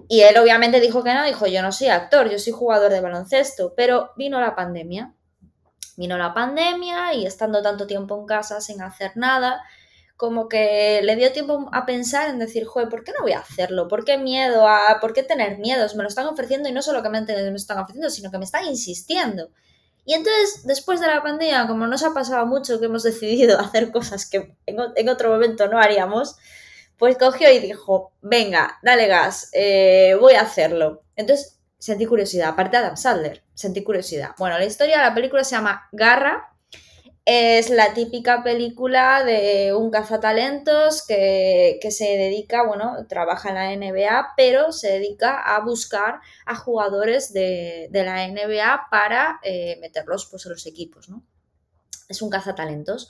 y 0.07 0.21
él 0.21 0.37
obviamente 0.37 0.79
dijo 0.79 1.03
que 1.03 1.13
no, 1.13 1.23
dijo 1.25 1.47
yo 1.47 1.61
no 1.61 1.71
soy 1.71 1.87
actor, 1.87 2.29
yo 2.29 2.39
soy 2.39 2.53
jugador 2.53 2.91
de 2.91 3.01
baloncesto, 3.01 3.73
pero 3.75 4.11
vino 4.15 4.39
la 4.39 4.55
pandemia. 4.55 5.13
Vino 5.95 6.17
la 6.17 6.33
pandemia 6.33 7.13
y 7.13 7.25
estando 7.25 7.61
tanto 7.61 7.87
tiempo 7.87 8.19
en 8.19 8.27
casa 8.27 8.61
sin 8.61 8.81
hacer 8.81 9.13
nada, 9.15 9.63
como 10.15 10.47
que 10.47 11.01
le 11.03 11.15
dio 11.15 11.31
tiempo 11.31 11.69
a 11.73 11.85
pensar 11.85 12.29
en 12.29 12.39
decir, 12.39 12.65
joder, 12.65 12.89
¿por 12.89 13.03
qué 13.03 13.11
no 13.17 13.23
voy 13.23 13.31
a 13.31 13.39
hacerlo? 13.39 13.87
¿Por 13.87 14.05
qué 14.05 14.17
miedo? 14.17 14.67
A, 14.67 14.99
¿Por 15.01 15.13
qué 15.13 15.23
tener 15.23 15.57
miedos? 15.57 15.95
Me 15.95 16.03
lo 16.03 16.09
están 16.09 16.27
ofreciendo 16.27 16.69
y 16.69 16.71
no 16.71 16.81
solamente 16.81 17.35
me 17.35 17.49
lo 17.49 17.55
están 17.55 17.79
ofreciendo, 17.79 18.09
sino 18.09 18.29
que 18.29 18.37
me 18.37 18.45
están 18.45 18.65
insistiendo. 18.65 19.49
Y 20.05 20.13
entonces, 20.13 20.65
después 20.65 21.01
de 21.01 21.07
la 21.07 21.21
pandemia, 21.21 21.67
como 21.67 21.87
nos 21.87 22.03
ha 22.03 22.13
pasado 22.13 22.45
mucho 22.45 22.79
que 22.79 22.85
hemos 22.85 23.03
decidido 23.11 23.59
hacer 23.59 23.91
cosas 23.91 24.29
que 24.29 24.55
en 24.67 25.09
otro 25.09 25.31
momento 25.31 25.67
no 25.67 25.79
haríamos, 25.79 26.37
pues 26.97 27.17
cogió 27.17 27.51
y 27.51 27.59
dijo, 27.59 28.13
venga, 28.21 28.79
dale 28.81 29.07
gas, 29.07 29.49
eh, 29.53 30.15
voy 30.19 30.33
a 30.33 30.41
hacerlo. 30.41 31.03
Entonces 31.15 31.59
sentí 31.77 32.05
curiosidad, 32.05 32.49
aparte 32.49 32.77
de 32.77 32.83
Adam 32.83 32.97
Sandler, 32.97 33.43
sentí 33.53 33.83
curiosidad. 33.83 34.31
Bueno, 34.37 34.57
la 34.57 34.65
historia 34.65 34.97
de 34.97 35.03
la 35.03 35.13
película 35.13 35.43
se 35.43 35.55
llama 35.55 35.87
Garra. 35.91 36.53
Es 37.23 37.69
la 37.69 37.93
típica 37.93 38.41
película 38.41 39.21
de 39.21 39.73
un 39.75 39.91
cazatalentos 39.91 41.05
que, 41.05 41.77
que 41.81 41.91
se 41.91 42.05
dedica, 42.05 42.65
bueno, 42.65 43.05
trabaja 43.09 43.49
en 43.49 43.55
la 43.55 43.75
NBA, 43.75 44.33
pero 44.37 44.71
se 44.71 44.93
dedica 44.93 45.41
a 45.41 45.59
buscar 45.59 46.21
a 46.45 46.55
jugadores 46.55 47.33
de, 47.33 47.89
la 47.91 48.25
NBA 48.25 48.87
para 48.89 49.41
eh, 49.43 49.77
meterlos 49.81 50.27
pues, 50.31 50.45
en 50.45 50.53
los 50.53 50.65
equipos, 50.67 51.09
¿no? 51.09 51.21
Es 52.07 52.21
un 52.21 52.29
cazatalentos. 52.29 53.09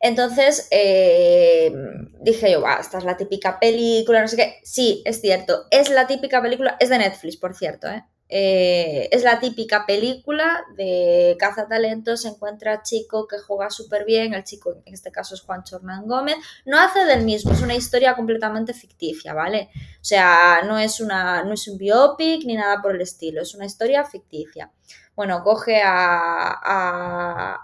Entonces 0.00 0.68
eh, 0.70 1.72
dije 2.20 2.52
yo, 2.52 2.64
esta 2.80 2.98
es 2.98 3.04
la 3.04 3.16
típica 3.16 3.58
película, 3.58 4.20
no 4.20 4.28
sé 4.28 4.36
qué. 4.36 4.60
Sí, 4.62 5.02
es 5.04 5.20
cierto, 5.20 5.66
es 5.70 5.90
la 5.90 6.06
típica 6.06 6.42
película, 6.42 6.76
es 6.80 6.88
de 6.88 6.98
Netflix, 6.98 7.36
por 7.36 7.54
cierto, 7.54 7.88
¿eh? 7.88 8.04
Eh, 8.28 9.08
es 9.12 9.22
la 9.22 9.38
típica 9.38 9.86
película 9.86 10.64
de 10.76 11.36
caza 11.38 11.68
talentos, 11.68 12.22
se 12.22 12.28
encuentra 12.28 12.82
chico 12.82 13.28
que 13.28 13.38
juega 13.38 13.70
súper 13.70 14.04
bien, 14.04 14.34
el 14.34 14.42
chico 14.42 14.82
en 14.84 14.94
este 14.94 15.12
caso 15.12 15.36
es 15.36 15.42
Juan 15.42 15.62
Chornán 15.62 16.08
Gómez, 16.08 16.34
no 16.64 16.76
hace 16.80 17.04
del 17.04 17.22
mismo, 17.24 17.52
es 17.52 17.62
una 17.62 17.76
historia 17.76 18.16
completamente 18.16 18.74
ficticia, 18.74 19.32
¿vale? 19.32 19.68
O 20.00 20.04
sea, 20.04 20.62
no 20.66 20.76
es, 20.76 21.00
una, 21.00 21.44
no 21.44 21.52
es 21.52 21.68
un 21.68 21.78
biopic 21.78 22.44
ni 22.44 22.56
nada 22.56 22.82
por 22.82 22.96
el 22.96 23.00
estilo, 23.00 23.42
es 23.42 23.54
una 23.54 23.66
historia 23.66 24.04
ficticia. 24.04 24.72
Bueno, 25.14 25.42
coge 25.44 25.80
a 25.84 27.56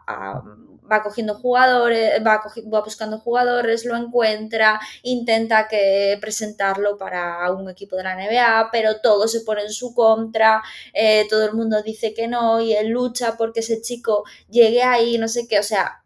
va 0.93 1.03
cogiendo 1.03 1.35
jugadores, 1.35 2.21
va, 2.27 2.43
buscando 2.85 3.19
jugadores, 3.19 3.85
lo 3.85 3.97
encuentra, 3.97 4.81
intenta 5.03 5.69
que 5.69 6.19
presentarlo 6.21 6.99
para 6.99 7.51
un 7.53 7.71
equipo 7.71 7.97
de 7.97 8.03
la 8.03 8.15
NBA, 8.15 8.69
pero 8.71 9.01
todo 9.01 9.27
se 9.29 9.41
pone 9.41 9.63
en 9.63 9.73
su 9.73 9.95
contra, 9.95 10.63
eh, 10.93 11.27
todo 11.31 11.47
el 11.47 11.55
mundo 11.55 11.83
dice 11.83 12.13
que 12.15 12.29
no 12.29 12.61
y 12.61 12.75
él 12.75 12.89
lucha 12.89 13.37
porque 13.37 13.61
ese 13.61 13.81
chico 13.81 14.25
llegue 14.51 14.83
ahí, 14.83 15.19
no 15.19 15.29
sé 15.29 15.49
qué, 15.49 15.59
o 15.59 15.63
sea, 15.63 16.05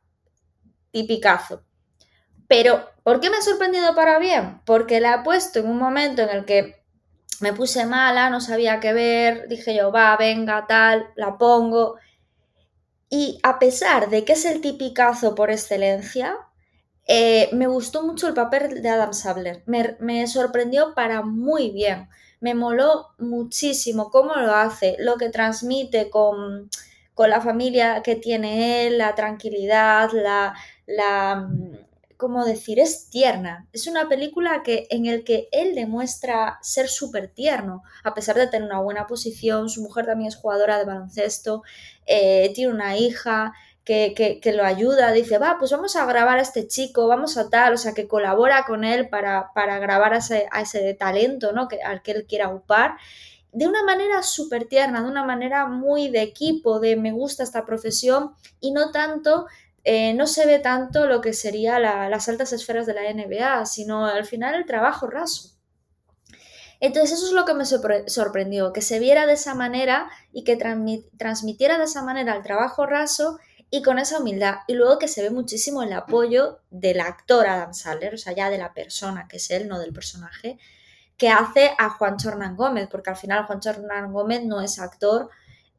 tipicazo. 0.90 1.62
Pero, 2.48 2.88
¿por 3.02 3.20
qué 3.20 3.28
me 3.30 3.38
ha 3.38 3.42
sorprendido 3.42 3.94
para 3.94 4.18
bien? 4.18 4.60
Porque 4.64 5.00
la 5.00 5.14
he 5.14 5.24
puesto 5.24 5.58
en 5.58 5.68
un 5.68 5.78
momento 5.78 6.22
en 6.22 6.30
el 6.30 6.44
que 6.44 6.76
me 7.40 7.52
puse 7.52 7.86
mala, 7.86 8.30
no 8.30 8.40
sabía 8.40 8.80
qué 8.80 8.92
ver, 8.92 9.48
dije 9.48 9.74
yo, 9.74 9.92
va, 9.92 10.16
venga, 10.16 10.66
tal, 10.66 11.08
la 11.16 11.36
pongo. 11.36 11.96
Y 13.08 13.38
a 13.42 13.58
pesar 13.58 14.10
de 14.10 14.24
que 14.24 14.32
es 14.32 14.44
el 14.44 14.60
tipicazo 14.60 15.34
por 15.34 15.50
excelencia, 15.50 16.36
eh, 17.06 17.48
me 17.52 17.68
gustó 17.68 18.02
mucho 18.02 18.26
el 18.26 18.34
papel 18.34 18.82
de 18.82 18.88
Adam 18.88 19.12
Sabler. 19.12 19.62
Me, 19.66 20.26
sorprendió 20.26 20.94
para 20.94 21.22
muy 21.22 21.70
bien. 21.70 22.08
Me 22.40 22.54
moló 22.54 23.08
muchísimo 23.18 24.10
cómo 24.10 24.34
lo 24.34 24.54
hace, 24.54 24.96
lo 24.98 25.16
que 25.16 25.30
transmite 25.30 26.10
con, 26.10 26.68
con 27.14 27.30
la 27.30 27.40
familia 27.40 28.02
que 28.02 28.16
tiene 28.16 28.86
él, 28.86 28.98
la 28.98 29.14
tranquilidad, 29.14 30.10
la, 30.12 30.54
la, 30.86 31.48
¿cómo 32.16 32.44
decir? 32.44 32.80
Es 32.80 33.08
tierna. 33.10 33.66
Es 33.72 33.86
una 33.86 34.08
película 34.08 34.62
que, 34.62 34.86
en 34.90 35.06
el 35.06 35.24
que 35.24 35.48
él 35.52 35.74
demuestra 35.74 36.58
ser 36.62 36.88
súper 36.88 37.28
tierno, 37.28 37.82
a 38.04 38.14
pesar 38.14 38.36
de 38.36 38.46
tener 38.46 38.68
una 38.68 38.80
buena 38.80 39.06
posición. 39.06 39.68
Su 39.68 39.82
mujer 39.82 40.06
también 40.06 40.28
es 40.28 40.36
jugadora 40.36 40.78
de 40.78 40.84
baloncesto, 40.84 41.62
eh, 42.06 42.52
tiene 42.54 42.72
una 42.72 42.96
hija 42.96 43.52
que, 43.84 44.40
lo 44.54 44.64
ayuda, 44.64 45.12
dice, 45.12 45.38
va, 45.38 45.56
pues 45.60 45.70
vamos 45.70 45.94
a 45.94 46.04
grabar 46.06 46.38
a 46.38 46.42
este 46.42 46.66
chico, 46.66 47.06
vamos 47.06 47.36
a 47.36 47.48
tal, 47.48 47.74
o 47.74 47.76
sea, 47.76 47.94
que 47.94 48.08
colabora 48.08 48.64
con 48.66 48.82
él 48.82 49.08
para, 49.08 49.52
para 49.54 49.78
grabar 49.78 50.12
a 50.12 50.18
ese, 50.18 50.48
a 50.50 50.62
ese 50.62 50.94
talento, 50.94 51.52
¿no? 51.52 51.68
Que, 51.68 51.80
al 51.80 52.02
que 52.02 52.10
él 52.10 52.26
quiera 52.26 52.48
upar 52.48 52.96
de 53.56 53.66
una 53.66 53.82
manera 53.84 54.22
súper 54.22 54.66
tierna, 54.66 55.02
de 55.02 55.08
una 55.08 55.24
manera 55.24 55.66
muy 55.66 56.10
de 56.10 56.20
equipo, 56.20 56.78
de 56.78 56.94
me 56.94 57.12
gusta 57.12 57.42
esta 57.42 57.64
profesión 57.64 58.34
y 58.60 58.72
no 58.72 58.90
tanto 58.90 59.46
eh, 59.88 60.14
no 60.14 60.26
se 60.26 60.46
ve 60.46 60.58
tanto 60.58 61.06
lo 61.06 61.20
que 61.20 61.32
sería 61.32 61.78
las 61.78 62.28
altas 62.28 62.52
esferas 62.52 62.86
de 62.86 62.94
la 62.94 63.02
NBA, 63.02 63.66
sino 63.66 64.04
al 64.04 64.24
final 64.24 64.56
el 64.56 64.66
trabajo 64.66 65.06
raso. 65.06 65.52
Entonces 66.80 67.12
eso 67.12 67.26
es 67.26 67.32
lo 67.32 67.44
que 67.44 67.54
me 67.54 67.64
sorprendió, 67.64 68.72
que 68.72 68.82
se 68.82 68.98
viera 68.98 69.26
de 69.26 69.34
esa 69.34 69.54
manera 69.54 70.10
y 70.32 70.42
que 70.42 70.56
transmitiera 70.56 71.78
de 71.78 71.84
esa 71.84 72.02
manera 72.02 72.34
el 72.34 72.42
trabajo 72.42 72.84
raso 72.84 73.38
y 73.70 73.82
con 73.82 74.00
esa 74.00 74.18
humildad. 74.18 74.56
Y 74.66 74.74
luego 74.74 74.98
que 74.98 75.06
se 75.06 75.22
ve 75.22 75.30
muchísimo 75.30 75.84
el 75.84 75.92
apoyo 75.92 76.58
del 76.70 76.98
actor 76.98 77.46
Adam 77.46 77.72
Sandler, 77.72 78.14
o 78.14 78.18
sea, 78.18 78.32
ya 78.32 78.50
de 78.50 78.58
la 78.58 78.74
persona 78.74 79.28
que 79.28 79.36
es 79.36 79.48
él, 79.52 79.68
no 79.68 79.78
del 79.78 79.92
personaje, 79.92 80.58
que 81.16 81.28
hace 81.28 81.70
a 81.78 81.90
Juan 81.90 82.16
Chornán 82.16 82.56
Gómez, 82.56 82.88
porque 82.90 83.10
al 83.10 83.16
final 83.16 83.46
Juan 83.46 83.60
Chornán 83.60 84.12
Gómez 84.12 84.44
no 84.44 84.60
es 84.60 84.80
actor, 84.80 85.30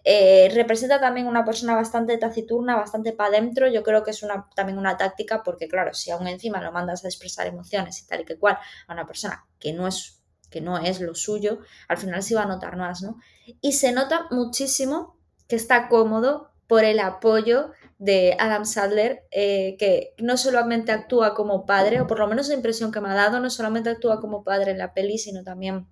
eh, 0.10 0.50
representa 0.54 1.02
también 1.02 1.28
una 1.28 1.44
persona 1.44 1.76
bastante 1.76 2.18
taciturna, 2.18 2.78
bastante 2.78 3.12
para 3.12 3.32
adentro. 3.32 3.68
Yo 3.68 3.84
creo 3.84 4.04
que 4.04 4.12
es 4.12 4.24
una, 4.24 4.48
también 4.56 4.78
una 4.78 4.96
táctica 4.96 5.44
porque, 5.44 5.68
claro, 5.68 5.94
si 5.94 6.12
aún 6.12 6.28
encima 6.28 6.62
lo 6.62 6.72
mandas 6.72 7.04
a 7.04 7.10
expresar 7.10 7.46
emociones 7.46 8.02
y 8.02 8.08
tal 8.08 8.22
y 8.22 8.24
que 8.26 8.40
cual 8.40 8.58
a 8.88 8.94
una 8.94 9.06
persona 9.06 9.46
que 9.60 9.74
no 9.74 9.86
es, 9.86 10.22
que 10.50 10.62
no 10.62 10.78
es 10.78 11.02
lo 11.02 11.14
suyo, 11.14 11.60
al 11.90 11.98
final 11.98 12.24
se 12.24 12.36
va 12.36 12.44
a 12.44 12.46
notar 12.46 12.78
más, 12.78 13.02
¿no? 13.02 13.18
Y 13.60 13.74
se 13.74 13.92
nota 13.92 14.28
muchísimo 14.32 15.18
que 15.50 15.58
está 15.58 15.90
cómodo 15.90 16.52
por 16.68 16.86
el 16.86 17.02
apoyo 17.02 17.72
de 17.98 18.38
Adam 18.40 18.64
Sadler, 18.64 19.26
eh, 19.32 19.76
que 19.78 20.14
no 20.20 20.38
solamente 20.38 20.94
actúa 20.94 21.34
como 21.34 21.66
padre, 21.66 22.00
o 22.00 22.08
por 22.08 22.20
lo 22.20 22.30
menos 22.30 22.48
la 22.48 22.56
impresión 22.56 22.94
que 22.94 23.02
me 23.02 23.10
ha 23.10 23.14
dado, 23.14 23.42
no 23.42 23.50
solamente 23.50 23.90
actúa 23.90 24.22
como 24.22 24.46
padre 24.46 24.72
en 24.72 24.78
la 24.78 24.94
peli, 24.94 25.18
sino 25.18 25.44
también 25.44 25.86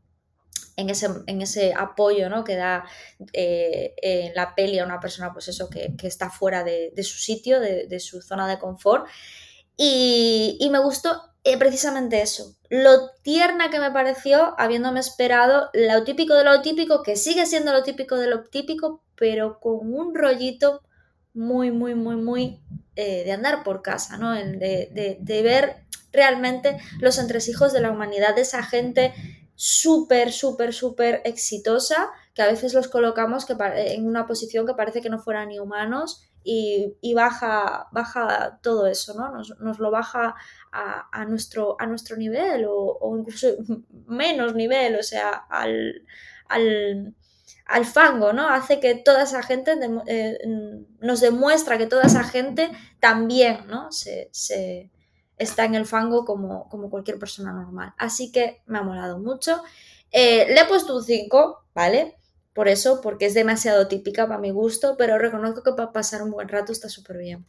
en 0.78 0.89
ese, 0.89 1.08
en 1.28 1.41
ese 1.41 1.74
apoyo 1.74 2.30
¿no? 2.30 2.44
que 2.44 2.56
da 2.56 2.86
eh, 3.34 4.32
la 4.36 4.56
peli 4.56 4.80
a 4.80 4.86
una 4.86 5.00
persona 5.00 5.32
pues 5.32 5.48
eso, 5.48 5.70
que, 5.70 5.96
está 6.04 6.30
fuera 6.30 6.63
de, 6.63 6.91
su 7.04 7.18
sitio, 7.18 7.60
de, 7.60 8.00
su 8.00 8.22
zona 8.22 8.48
de 8.48 8.60
confort. 8.60 9.08
Y, 9.78 10.68
me 10.72 10.80
gustó 10.80 11.22
eh, 11.44 11.58
precisamente 11.58 12.22
eso, 12.22 12.56
lo 12.70 13.10
tierna 13.22 13.70
que 13.70 13.80
me 13.80 13.91
pareció, 13.91 14.56
habiéndome 14.58 15.00
esperado 15.00 15.70
lo 15.74 16.04
típico 16.04 16.34
de 16.34 16.44
lo 16.44 16.62
típico, 16.62 17.04
que 17.04 17.15
sigue 17.15 17.46
siendo 17.46 17.72
lo 17.72 17.84
típico 17.84 18.18
de 18.18 18.28
lo 18.28 18.44
típico, 18.46 19.04
pero 19.15 19.60
con 19.60 19.94
un 19.94 20.15
rollito 20.15 20.82
muy, 21.34 21.72
muy, 21.72 21.94
muy, 21.94 22.15
muy 22.15 22.62
eh, 22.96 23.24
de 23.26 23.32
andar 23.32 23.63
por 23.63 23.82
casa, 23.82 24.18
¿no? 24.18 24.34
De, 24.34 25.18
de 25.20 25.41
ver 25.44 25.86
realmente 26.12 26.78
los 27.00 27.18
entresijos 27.20 27.74
de 27.74 27.82
la 27.82 27.91
humanidad 27.91 28.36
de 28.36 28.41
esa 28.41 28.63
gente 28.63 29.13
súper, 29.56 30.32
súper, 30.32 30.74
súper 30.74 31.22
exitosa, 31.26 32.10
que 32.34 32.41
a 32.41 32.48
veces 32.48 32.74
los 32.74 32.89
colocamos 32.89 33.46
que 33.46 33.56
en 33.60 34.06
una 34.06 34.28
posición 34.28 34.65
que 34.65 34.74
parece 34.74 35.02
que 35.02 35.10
no 35.10 35.20
fueran 35.20 35.50
ni 35.50 35.60
humanos 35.60 36.22
y, 36.44 37.13
baja, 37.15 37.88
baja 37.91 38.60
todo 38.62 38.86
eso, 38.86 39.15
¿no? 39.15 39.32
Nos, 39.32 39.80
lo 39.80 39.89
baja 39.89 40.36
a, 40.72 41.26
nuestro, 41.26 41.76
a 41.80 41.88
nuestro 41.88 42.18
nivel 42.18 42.65
o, 42.70 43.15
incluso 43.18 43.48
menos 44.08 44.54
nivel, 44.54 44.96
o 44.98 45.04
sea, 45.04 45.32
al, 45.50 46.06
al, 46.48 47.86
fango, 47.86 48.32
¿no? 48.32 48.48
Hace 48.48 48.80
que 48.80 48.94
toda 48.94 49.24
esa 49.24 49.41
gente, 49.41 49.74
eh, 50.06 50.38
nos 51.00 51.22
demuestra 51.22 51.80
que 51.80 51.88
toda 51.88 52.04
esa 52.04 52.24
gente 52.24 52.70
también, 53.00 53.65
¿no? 53.68 53.91
se, 53.91 54.30
está 55.38 55.65
en 55.65 55.76
el 55.76 55.86
fango 55.86 56.26
como, 56.26 56.69
como 56.69 56.89
cualquier 56.89 57.19
persona 57.19 57.52
normal. 57.52 57.93
Así 57.98 58.32
que 58.32 58.62
me 58.65 58.78
ha 58.78 58.84
molado 58.84 59.19
mucho. 59.19 59.62
Eh, 60.12 60.48
le 60.48 60.62
he 60.62 60.65
puesto 60.65 60.95
un 60.95 61.04
5, 61.04 61.65
¿vale? 61.74 62.15
Por 62.54 62.69
eso, 62.69 63.02
porque 63.02 63.26
es 63.26 63.34
demasiado 63.34 63.88
típica 63.88 64.28
para 64.28 64.39
mi 64.39 64.52
gusto, 64.52 64.95
pero 64.98 65.17
reconozco 65.17 65.62
que 65.62 65.74
para 65.74 65.91
pasar 65.91 66.21
un 66.24 66.32
buen 66.32 66.48
rato 66.48 66.71
está 66.71 66.88
súper 66.88 67.17
bien. 67.17 67.45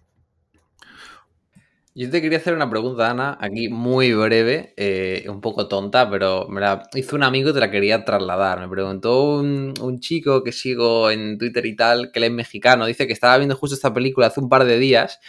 Yo 1.94 2.10
te 2.10 2.20
quería 2.20 2.36
hacer 2.36 2.52
una 2.52 2.68
pregunta, 2.68 3.08
Ana, 3.08 3.38
aquí 3.40 3.70
muy 3.70 4.12
breve, 4.12 4.74
eh, 4.76 5.24
un 5.28 5.40
poco 5.40 5.66
tonta, 5.66 6.10
pero 6.10 6.46
me 6.46 6.60
la 6.60 6.82
hizo 6.92 7.16
un 7.16 7.22
amigo 7.22 7.48
y 7.48 7.54
te 7.54 7.60
la 7.60 7.70
quería 7.70 8.04
trasladar. 8.04 8.60
Me 8.60 8.68
preguntó 8.68 9.38
un, 9.38 9.72
un, 9.80 10.00
chico 10.00 10.42
que 10.42 10.52
sigo 10.52 11.10
en 11.10 11.38
Twitter 11.38 11.64
y 11.64 11.74
tal, 11.74 12.12
que 12.12 12.18
él 12.18 12.24
es 12.24 12.32
mexicano, 12.32 12.84
dice 12.84 13.06
que 13.06 13.14
estaba 13.14 13.38
viendo 13.38 13.56
justo 13.56 13.74
esta 13.74 13.94
película 13.94 14.26
hace 14.26 14.40
un 14.40 14.50
par 14.50 14.66
de 14.66 14.78
días 14.78 15.20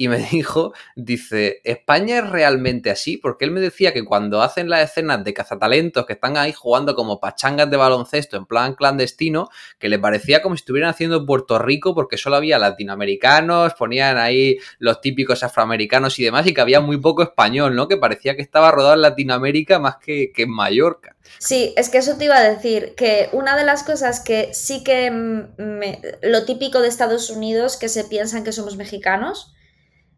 y 0.00 0.08
me 0.08 0.16
dijo, 0.32 0.72
dice, 0.96 1.60
¿España 1.62 2.20
es 2.20 2.30
realmente 2.30 2.90
así? 2.90 3.18
Porque 3.18 3.44
él 3.44 3.50
me 3.50 3.60
decía 3.60 3.92
que 3.92 4.02
cuando 4.02 4.40
hacen 4.40 4.70
las 4.70 4.88
escenas 4.88 5.22
de 5.22 5.34
cazatalentos 5.34 6.06
que 6.06 6.14
están 6.14 6.38
ahí 6.38 6.54
jugando 6.54 6.94
como 6.94 7.20
pachangas 7.20 7.70
de 7.70 7.76
baloncesto 7.76 8.38
en 8.38 8.46
plan 8.46 8.74
clandestino, 8.74 9.50
que 9.78 9.90
le 9.90 9.98
parecía 9.98 10.40
como 10.40 10.56
si 10.56 10.60
estuvieran 10.60 10.88
haciendo 10.88 11.26
Puerto 11.26 11.58
Rico 11.58 11.94
porque 11.94 12.16
solo 12.16 12.36
había 12.36 12.58
latinoamericanos, 12.58 13.74
ponían 13.74 14.16
ahí 14.16 14.56
los 14.78 15.02
típicos 15.02 15.42
afroamericanos 15.42 16.18
y 16.18 16.24
demás 16.24 16.46
y 16.46 16.54
que 16.54 16.62
había 16.62 16.80
muy 16.80 16.96
poco 16.96 17.22
español, 17.22 17.76
¿no? 17.76 17.86
Que 17.86 17.98
parecía 17.98 18.36
que 18.36 18.42
estaba 18.42 18.70
rodado 18.70 18.94
en 18.94 19.02
Latinoamérica 19.02 19.78
más 19.80 19.96
que, 19.98 20.32
en 20.34 20.50
Mallorca. 20.50 21.14
Sí, 21.38 21.74
es 21.76 21.90
que 21.90 21.98
eso 21.98 22.16
te 22.16 22.24
iba 22.24 22.38
a 22.38 22.42
decir, 22.42 22.94
que 22.96 23.28
una 23.32 23.54
de 23.54 23.64
las 23.64 23.82
cosas 23.82 24.20
que 24.20 24.54
sí 24.54 24.82
que 24.82 25.10
me, 25.10 26.00
lo 26.22 26.46
típico 26.46 26.80
de 26.80 26.88
Estados 26.88 27.28
Unidos, 27.28 27.76
que 27.76 27.90
se 27.90 28.04
piensan 28.04 28.44
que 28.44 28.52
somos 28.52 28.78
mexicanos, 28.78 29.52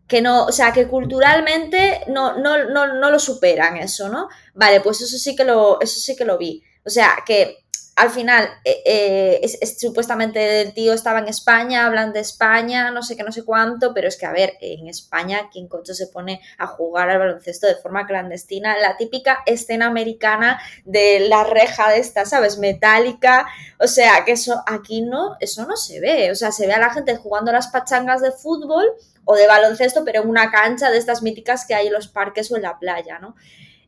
que 0.06 0.20
no, 0.20 0.44
o 0.44 0.52
sea, 0.52 0.72
que 0.72 0.88
culturalmente 0.88 2.02
no, 2.08 2.38
no, 2.38 2.64
no, 2.64 2.94
no 2.94 3.10
lo 3.10 3.18
superan 3.18 3.76
eso, 3.76 4.08
¿no? 4.08 4.28
Vale, 4.54 4.80
pues 4.80 5.00
eso 5.00 5.16
sí 5.16 5.34
que 5.34 5.44
lo, 5.44 5.80
eso 5.80 6.00
sí 6.00 6.16
que 6.16 6.24
lo 6.24 6.38
vi. 6.38 6.62
O 6.84 6.90
sea, 6.90 7.10
que 7.24 7.62
al 7.94 8.10
final, 8.10 8.48
eh, 8.64 8.82
eh, 8.86 9.40
es, 9.42 9.78
supuestamente 9.78 10.62
el 10.62 10.72
tío 10.72 10.94
estaba 10.94 11.18
en 11.18 11.28
España, 11.28 11.86
hablan 11.86 12.12
de 12.12 12.20
España, 12.20 12.90
no 12.90 13.02
sé 13.02 13.16
qué, 13.16 13.22
no 13.22 13.32
sé 13.32 13.44
cuánto, 13.44 13.92
pero 13.92 14.08
es 14.08 14.16
que, 14.16 14.24
a 14.24 14.32
ver, 14.32 14.54
en 14.60 14.88
España, 14.88 15.50
¿quién 15.52 15.68
coche 15.68 15.94
se 15.94 16.06
pone 16.06 16.40
a 16.58 16.66
jugar 16.66 17.10
al 17.10 17.18
baloncesto 17.18 17.66
de 17.66 17.76
forma 17.76 18.06
clandestina? 18.06 18.78
La 18.78 18.96
típica 18.96 19.42
escena 19.44 19.86
americana 19.86 20.60
de 20.84 21.20
la 21.28 21.44
reja 21.44 21.90
de 21.90 21.98
esta, 21.98 22.24
¿sabes? 22.24 22.58
Metálica, 22.58 23.46
o 23.78 23.86
sea, 23.86 24.24
que 24.24 24.32
eso 24.32 24.62
aquí 24.66 25.02
no, 25.02 25.36
eso 25.40 25.66
no 25.66 25.76
se 25.76 26.00
ve, 26.00 26.30
o 26.30 26.34
sea, 26.34 26.50
se 26.50 26.66
ve 26.66 26.72
a 26.72 26.80
la 26.80 26.94
gente 26.94 27.16
jugando 27.16 27.52
las 27.52 27.68
pachangas 27.68 28.22
de 28.22 28.32
fútbol 28.32 28.86
o 29.24 29.36
de 29.36 29.46
baloncesto, 29.46 30.04
pero 30.04 30.22
en 30.22 30.28
una 30.28 30.50
cancha 30.50 30.90
de 30.90 30.98
estas 30.98 31.22
míticas 31.22 31.64
que 31.66 31.74
hay 31.74 31.86
en 31.86 31.92
los 31.92 32.08
parques 32.08 32.50
o 32.50 32.56
en 32.56 32.62
la 32.62 32.78
playa, 32.78 33.18
¿no? 33.18 33.34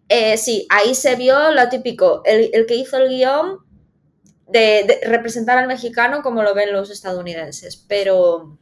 Eh, 0.08 0.36
sí, 0.36 0.66
ahí 0.70 0.94
se 0.94 1.16
vio 1.16 1.50
lo 1.52 1.68
típico, 1.68 2.22
el, 2.24 2.50
el 2.52 2.66
que 2.66 2.74
hizo 2.74 2.98
el 2.98 3.08
guion 3.08 3.64
de, 4.48 5.00
representar 5.06 5.58
al 5.58 5.66
mexicano 5.66 6.22
como 6.22 6.42
lo 6.42 6.54
ven 6.54 6.72
los 6.72 6.90
estadounidenses, 6.90 7.76
pero, 7.76 8.58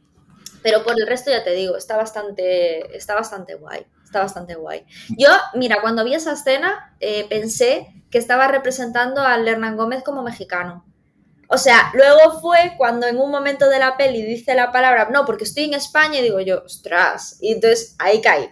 pero 0.61 0.83
por 0.83 0.99
el 0.99 1.07
resto 1.07 1.31
ya 1.31 1.43
te 1.43 1.51
digo, 1.51 1.75
está 1.75 1.97
bastante, 1.97 2.95
está 2.95 3.15
bastante 3.15 3.55
guay, 3.55 3.85
está 4.03 4.21
bastante 4.21 4.55
guay. 4.55 4.85
Yo, 5.17 5.29
mira, 5.55 5.81
cuando 5.81 6.03
vi 6.03 6.13
esa 6.13 6.33
escena 6.33 6.95
eh, 6.99 7.25
pensé 7.29 7.87
que 8.09 8.17
estaba 8.17 8.47
representando 8.47 9.21
al 9.21 9.47
Hernán 9.47 9.75
Gómez 9.75 10.03
como 10.03 10.23
mexicano. 10.23 10.85
O 11.53 11.57
sea, 11.59 11.91
luego 11.93 12.41
fue 12.41 12.73
cuando 12.77 13.05
en 13.05 13.17
un 13.17 13.29
momento 13.29 13.69
de 13.69 13.77
la 13.77 13.95
peli 13.95 14.23
dice 14.23 14.55
la 14.55 14.71
palabra, 14.71 15.09
no, 15.11 15.23
porque 15.23 15.43
estoy 15.43 15.65
en 15.65 15.75
España 15.75 16.17
y 16.17 16.23
digo 16.23 16.41
yo, 16.41 16.63
ostras, 16.65 17.37
y 17.41 17.51
entonces 17.51 17.95
ahí 17.99 18.21
caí. 18.21 18.49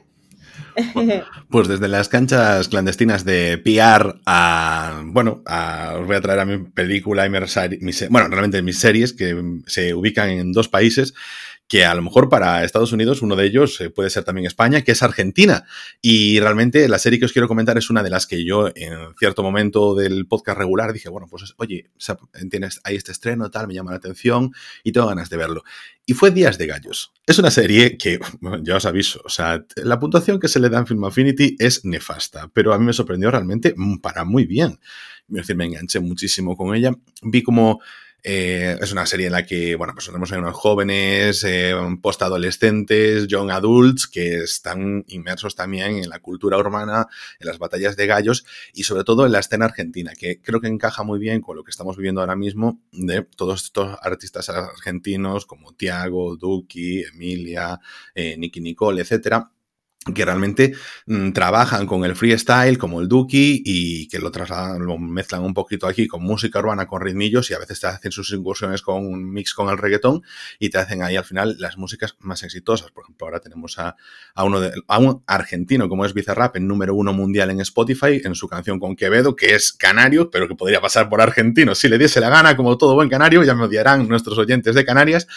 Pues 1.49 1.67
desde 1.67 1.87
las 1.87 2.07
canchas 2.07 2.67
clandestinas 2.67 3.25
de 3.25 3.57
PR 3.57 4.19
a, 4.25 5.01
bueno, 5.05 5.43
os 5.99 6.07
voy 6.07 6.15
a 6.15 6.21
traer 6.21 6.39
a 6.39 6.45
mi 6.45 6.59
película 6.59 7.25
y 7.25 7.29
mi, 7.29 7.91
bueno, 8.09 8.27
realmente 8.29 8.61
mis 8.61 8.79
series 8.79 9.13
que 9.13 9.35
se 9.65 9.93
ubican 9.95 10.29
en 10.29 10.53
dos 10.53 10.69
países 10.69 11.13
que 11.71 11.85
a 11.85 11.95
lo 11.95 12.01
mejor 12.01 12.27
para 12.27 12.65
Estados 12.65 12.91
Unidos 12.91 13.21
uno 13.21 13.37
de 13.37 13.45
ellos 13.45 13.79
eh, 13.79 13.89
puede 13.89 14.09
ser 14.09 14.25
también 14.25 14.45
España, 14.45 14.81
que 14.81 14.91
es 14.91 15.03
Argentina. 15.03 15.63
Y 16.01 16.37
realmente 16.41 16.85
la 16.89 16.99
serie 16.99 17.17
que 17.17 17.23
os 17.23 17.31
quiero 17.31 17.47
comentar 17.47 17.77
es 17.77 17.89
una 17.89 18.03
de 18.03 18.09
las 18.09 18.27
que 18.27 18.43
yo 18.43 18.67
en 18.75 19.15
cierto 19.17 19.41
momento 19.41 19.95
del 19.95 20.27
podcast 20.27 20.57
regular 20.57 20.91
dije, 20.91 21.07
bueno, 21.07 21.27
pues 21.29 21.55
oye, 21.55 21.89
tienes 22.49 22.81
ahí 22.83 22.97
este 22.97 23.13
estreno, 23.13 23.49
tal, 23.49 23.69
me 23.69 23.73
llama 23.73 23.91
la 23.91 23.97
atención 23.97 24.51
y 24.83 24.91
tengo 24.91 25.07
ganas 25.07 25.29
de 25.29 25.37
verlo. 25.37 25.63
Y 26.05 26.11
fue 26.11 26.31
Días 26.31 26.57
de 26.57 26.67
Gallos. 26.67 27.13
Es 27.25 27.39
una 27.39 27.51
serie 27.51 27.97
que, 27.97 28.19
ya 28.63 28.75
os 28.75 28.85
aviso, 28.85 29.21
o 29.23 29.29
sea, 29.29 29.65
la 29.77 29.97
puntuación 29.97 30.41
que 30.41 30.49
se 30.49 30.59
le 30.59 30.67
da 30.67 30.79
en 30.79 30.87
Film 30.87 31.05
Affinity 31.05 31.55
es 31.57 31.85
nefasta, 31.85 32.49
pero 32.53 32.73
a 32.73 32.79
mí 32.79 32.83
me 32.83 32.91
sorprendió 32.91 33.31
realmente 33.31 33.75
para 34.01 34.25
muy 34.25 34.45
bien. 34.45 34.77
Decir, 35.29 35.55
me 35.55 35.63
enganché 35.63 36.01
muchísimo 36.01 36.57
con 36.57 36.75
ella. 36.75 36.91
Vi 37.21 37.41
como 37.41 37.79
eh, 38.23 38.77
es 38.79 38.91
una 38.91 39.05
serie 39.05 39.27
en 39.27 39.31
la 39.33 39.45
que, 39.45 39.75
bueno, 39.75 39.93
pues 39.93 40.05
tenemos 40.05 40.31
a 40.31 40.37
unos 40.37 40.55
jóvenes, 40.55 41.43
eh, 41.43 41.73
postadolescentes, 42.01 43.27
young 43.27 43.51
adults, 43.51 44.07
que 44.07 44.37
están 44.39 45.03
inmersos 45.07 45.55
también 45.55 45.97
en 45.97 46.09
la 46.09 46.19
cultura 46.19 46.57
urbana, 46.57 47.07
en 47.39 47.47
las 47.47 47.57
batallas 47.57 47.95
de 47.95 48.07
gallos 48.07 48.45
y 48.73 48.83
sobre 48.83 49.03
todo 49.03 49.25
en 49.25 49.31
la 49.31 49.39
escena 49.39 49.65
argentina, 49.65 50.13
que 50.17 50.41
creo 50.41 50.61
que 50.61 50.67
encaja 50.67 51.03
muy 51.03 51.19
bien 51.19 51.41
con 51.41 51.55
lo 51.55 51.63
que 51.63 51.71
estamos 51.71 51.97
viviendo 51.97 52.21
ahora 52.21 52.35
mismo 52.35 52.79
de 52.91 53.23
todos 53.35 53.63
estos 53.63 53.97
artistas 54.01 54.49
argentinos 54.49 55.45
como 55.45 55.73
Tiago, 55.73 56.35
Duki, 56.35 57.03
Emilia, 57.03 57.79
eh, 58.13 58.37
Nicky 58.37 58.61
Nicole, 58.61 59.01
etcétera 59.01 59.51
que 60.15 60.25
realmente 60.25 60.73
mm, 61.05 61.31
trabajan 61.31 61.85
con 61.85 62.03
el 62.05 62.15
freestyle 62.15 62.79
como 62.79 63.01
el 63.01 63.07
Duki 63.07 63.61
y 63.63 64.07
que 64.07 64.17
lo 64.17 64.31
trasladan, 64.31 64.83
lo 64.83 64.97
mezclan 64.97 65.43
un 65.43 65.53
poquito 65.53 65.85
aquí 65.85 66.07
con 66.07 66.23
música 66.23 66.57
urbana, 66.57 66.87
con 66.87 67.01
ritmillos 67.01 67.51
y 67.51 67.53
a 67.53 67.59
veces 67.59 67.79
te 67.79 67.87
hacen 67.87 68.11
sus 68.11 68.31
incursiones 68.33 68.81
con 68.81 69.05
un 69.05 69.31
mix 69.31 69.53
con 69.53 69.69
el 69.69 69.77
reggaetón 69.77 70.23
y 70.57 70.69
te 70.71 70.79
hacen 70.79 71.03
ahí 71.03 71.17
al 71.17 71.23
final 71.23 71.55
las 71.59 71.77
músicas 71.77 72.15
más 72.19 72.41
exitosas. 72.41 72.89
Por 72.89 73.03
ejemplo, 73.03 73.27
ahora 73.27 73.41
tenemos 73.41 73.77
a, 73.77 73.95
uno 74.43 74.59
de, 74.59 74.73
a 74.87 74.97
un 74.97 75.23
argentino 75.27 75.87
como 75.87 76.03
es 76.03 76.15
Bizarrap 76.15 76.55
en 76.55 76.67
número 76.67 76.95
uno 76.95 77.13
mundial 77.13 77.51
en 77.51 77.59
Spotify 77.61 78.21
en 78.23 78.33
su 78.33 78.47
canción 78.47 78.79
con 78.79 78.95
Quevedo, 78.95 79.35
que 79.35 79.53
es 79.53 79.71
canario, 79.71 80.31
pero 80.31 80.47
que 80.47 80.55
podría 80.55 80.81
pasar 80.81 81.09
por 81.09 81.21
argentino 81.21 81.75
si 81.75 81.87
le 81.89 81.99
diese 81.99 82.19
la 82.19 82.29
gana, 82.29 82.57
como 82.57 82.75
todo 82.75 82.95
buen 82.95 83.09
canario, 83.09 83.43
ya 83.43 83.53
me 83.53 83.65
odiarán 83.65 84.07
nuestros 84.07 84.37
oyentes 84.39 84.73
de 84.73 84.83
Canarias. 84.83 85.27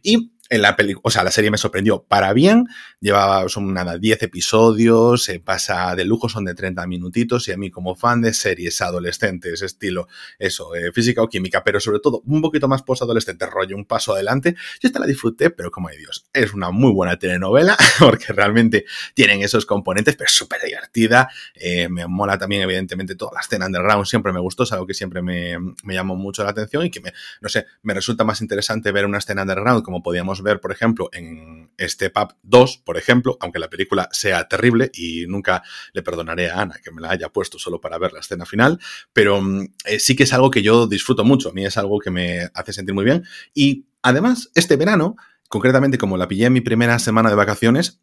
Y 0.00 0.30
en 0.52 0.60
la 0.60 0.76
película, 0.76 1.00
o 1.04 1.10
sea, 1.10 1.24
la 1.24 1.30
serie 1.30 1.50
me 1.50 1.56
sorprendió 1.56 2.02
para 2.02 2.34
bien, 2.34 2.66
llevaba, 3.00 3.48
son 3.48 3.72
nada, 3.72 3.96
10 3.96 4.22
episodios, 4.24 5.24
se 5.24 5.40
pasa 5.40 5.96
de 5.96 6.04
lujo, 6.04 6.28
son 6.28 6.44
de 6.44 6.54
30 6.54 6.86
minutitos, 6.86 7.48
y 7.48 7.52
a 7.52 7.56
mí 7.56 7.70
como 7.70 7.96
fan 7.96 8.20
de 8.20 8.34
series 8.34 8.82
adolescentes, 8.82 9.62
estilo, 9.62 10.08
eso, 10.38 10.74
eh, 10.74 10.92
física 10.92 11.22
o 11.22 11.28
química, 11.28 11.64
pero 11.64 11.80
sobre 11.80 12.00
todo 12.00 12.20
un 12.26 12.42
poquito 12.42 12.68
más 12.68 12.82
post-adolescente, 12.82 13.46
rollo, 13.46 13.74
un 13.76 13.86
paso 13.86 14.12
adelante, 14.12 14.54
yo 14.78 14.88
esta 14.88 14.98
la 14.98 15.06
disfruté, 15.06 15.48
pero 15.48 15.70
como 15.70 15.88
hay 15.88 15.96
Dios, 15.96 16.26
es 16.34 16.52
una 16.52 16.70
muy 16.70 16.92
buena 16.92 17.18
telenovela, 17.18 17.74
porque 17.98 18.34
realmente 18.34 18.84
tienen 19.14 19.40
esos 19.40 19.64
componentes, 19.64 20.16
pero 20.16 20.28
súper 20.28 20.60
divertida, 20.62 21.30
eh, 21.54 21.88
me 21.88 22.06
mola 22.06 22.36
también, 22.36 22.60
evidentemente, 22.60 23.14
toda 23.14 23.32
la 23.36 23.40
escena 23.40 23.64
underground, 23.64 24.04
siempre 24.04 24.34
me 24.34 24.40
gustó, 24.40 24.64
es 24.64 24.72
algo 24.72 24.86
que 24.86 24.92
siempre 24.92 25.22
me, 25.22 25.56
me 25.82 25.94
llamó 25.94 26.14
mucho 26.14 26.44
la 26.44 26.50
atención 26.50 26.84
y 26.84 26.90
que 26.90 27.00
me, 27.00 27.14
no 27.40 27.48
sé, 27.48 27.64
me 27.80 27.94
resulta 27.94 28.22
más 28.22 28.42
interesante 28.42 28.92
ver 28.92 29.06
una 29.06 29.16
escena 29.16 29.40
underground, 29.40 29.82
como 29.82 30.02
podíamos 30.02 30.41
ver, 30.42 30.60
por 30.60 30.72
ejemplo, 30.72 31.08
en 31.12 31.70
Step 31.78 32.16
Up 32.16 32.34
2, 32.42 32.78
por 32.84 32.96
ejemplo, 32.96 33.36
aunque 33.40 33.58
la 33.58 33.68
película 33.68 34.08
sea 34.12 34.48
terrible 34.48 34.90
y 34.94 35.26
nunca 35.26 35.62
le 35.92 36.02
perdonaré 36.02 36.50
a 36.50 36.60
Ana 36.60 36.76
que 36.82 36.90
me 36.90 37.00
la 37.00 37.10
haya 37.10 37.28
puesto 37.30 37.58
solo 37.58 37.80
para 37.80 37.98
ver 37.98 38.12
la 38.12 38.20
escena 38.20 38.46
final, 38.46 38.78
pero 39.12 39.40
mm, 39.40 39.74
eh, 39.84 39.98
sí 39.98 40.16
que 40.16 40.24
es 40.24 40.32
algo 40.32 40.50
que 40.50 40.62
yo 40.62 40.86
disfruto 40.86 41.24
mucho, 41.24 41.50
a 41.50 41.52
mí 41.52 41.64
es 41.64 41.76
algo 41.76 41.98
que 41.98 42.10
me 42.10 42.50
hace 42.54 42.72
sentir 42.72 42.94
muy 42.94 43.04
bien. 43.04 43.24
Y 43.54 43.86
además 44.02 44.50
este 44.54 44.76
verano, 44.76 45.16
concretamente 45.48 45.98
como 45.98 46.16
la 46.16 46.28
pillé 46.28 46.46
en 46.46 46.52
mi 46.52 46.60
primera 46.60 46.98
semana 46.98 47.30
de 47.30 47.36
vacaciones, 47.36 48.00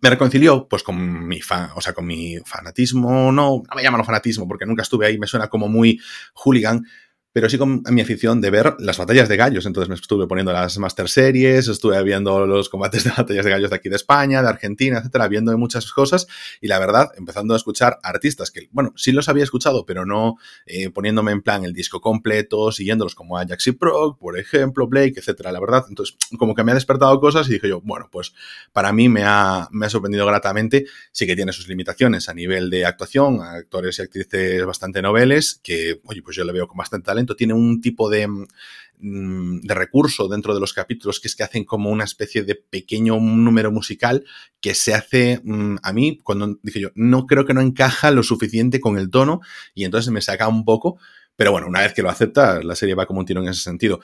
me 0.00 0.10
reconcilió 0.10 0.68
pues 0.68 0.82
con 0.82 1.26
mi 1.26 1.40
fan, 1.40 1.70
o 1.74 1.80
sea, 1.80 1.92
con 1.92 2.06
mi 2.06 2.36
fanatismo, 2.44 3.32
no, 3.32 3.62
no 3.68 3.74
me 3.74 3.82
llaman 3.82 4.04
fanatismo 4.04 4.46
porque 4.46 4.66
nunca 4.66 4.82
estuve 4.82 5.06
ahí, 5.06 5.18
me 5.18 5.26
suena 5.26 5.48
como 5.48 5.68
muy 5.68 6.00
hooligan, 6.34 6.86
pero 7.32 7.48
sí 7.48 7.58
con 7.58 7.82
mi 7.90 8.00
afición 8.00 8.40
de 8.40 8.50
ver 8.50 8.74
las 8.80 8.98
batallas 8.98 9.28
de 9.28 9.36
gallos. 9.36 9.66
Entonces 9.66 9.88
me 9.88 9.94
estuve 9.94 10.26
poniendo 10.26 10.52
las 10.52 10.78
Master 10.78 11.08
Series, 11.08 11.68
estuve 11.68 12.02
viendo 12.02 12.46
los 12.46 12.68
combates 12.68 13.04
de 13.04 13.10
batallas 13.10 13.44
de 13.44 13.50
gallos 13.50 13.70
de 13.70 13.76
aquí 13.76 13.88
de 13.88 13.96
España, 13.96 14.42
de 14.42 14.48
Argentina, 14.48 14.98
etcétera, 14.98 15.28
viendo 15.28 15.56
muchas 15.56 15.90
cosas. 15.92 16.26
Y 16.60 16.66
la 16.66 16.78
verdad, 16.78 17.10
empezando 17.16 17.54
a 17.54 17.56
escuchar 17.56 17.98
artistas 18.02 18.50
que, 18.50 18.68
bueno, 18.72 18.92
sí 18.96 19.12
los 19.12 19.28
había 19.28 19.44
escuchado, 19.44 19.86
pero 19.86 20.04
no 20.04 20.36
eh, 20.66 20.90
poniéndome 20.90 21.30
en 21.30 21.42
plan 21.42 21.64
el 21.64 21.72
disco 21.72 22.00
completo, 22.00 22.72
siguiéndolos 22.72 23.14
como 23.14 23.38
Ajax 23.38 23.68
y 23.68 23.72
Prog, 23.72 24.18
por 24.18 24.36
ejemplo, 24.36 24.88
Blake, 24.88 25.14
etcétera. 25.16 25.52
La 25.52 25.60
verdad, 25.60 25.84
entonces, 25.88 26.16
como 26.36 26.54
que 26.54 26.64
me 26.64 26.72
ha 26.72 26.74
despertado 26.74 27.20
cosas 27.20 27.48
y 27.48 27.54
dije 27.54 27.68
yo, 27.68 27.80
bueno, 27.82 28.08
pues 28.10 28.32
para 28.72 28.92
mí 28.92 29.08
me 29.08 29.22
ha, 29.24 29.68
me 29.70 29.86
ha 29.86 29.90
sorprendido 29.90 30.26
gratamente. 30.26 30.86
Sí 31.12 31.26
que 31.26 31.36
tiene 31.36 31.52
sus 31.52 31.68
limitaciones 31.68 32.28
a 32.28 32.34
nivel 32.34 32.70
de 32.70 32.86
actuación, 32.86 33.40
actores 33.40 33.98
y 33.98 34.02
actrices 34.02 34.64
bastante 34.64 35.00
noveles, 35.00 35.60
que, 35.62 36.00
oye, 36.04 36.22
pues 36.22 36.36
yo 36.36 36.44
le 36.44 36.52
veo 36.52 36.66
con 36.66 36.76
bastante 36.76 37.06
talento 37.06 37.19
tiene 37.26 37.54
un 37.54 37.80
tipo 37.80 38.10
de, 38.10 38.26
mm, 38.26 39.60
de 39.60 39.74
recurso 39.74 40.28
dentro 40.28 40.54
de 40.54 40.60
los 40.60 40.72
capítulos 40.72 41.20
que 41.20 41.28
es 41.28 41.36
que 41.36 41.42
hacen 41.42 41.64
como 41.64 41.90
una 41.90 42.04
especie 42.04 42.42
de 42.42 42.54
pequeño 42.54 43.18
número 43.18 43.70
musical 43.70 44.24
que 44.60 44.74
se 44.74 44.94
hace 44.94 45.40
mm, 45.44 45.76
a 45.82 45.92
mí 45.92 46.18
cuando 46.22 46.58
dije 46.62 46.80
yo 46.80 46.88
no 46.94 47.26
creo 47.26 47.46
que 47.46 47.54
no 47.54 47.60
encaja 47.60 48.10
lo 48.10 48.22
suficiente 48.22 48.80
con 48.80 48.98
el 48.98 49.10
tono 49.10 49.40
y 49.74 49.84
entonces 49.84 50.12
me 50.12 50.20
saca 50.20 50.48
un 50.48 50.64
poco 50.64 50.98
pero 51.36 51.52
bueno 51.52 51.66
una 51.68 51.80
vez 51.80 51.94
que 51.94 52.02
lo 52.02 52.10
acepta 52.10 52.62
la 52.62 52.74
serie 52.74 52.94
va 52.94 53.06
como 53.06 53.20
un 53.20 53.26
tiro 53.26 53.42
en 53.42 53.48
ese 53.48 53.62
sentido. 53.62 54.00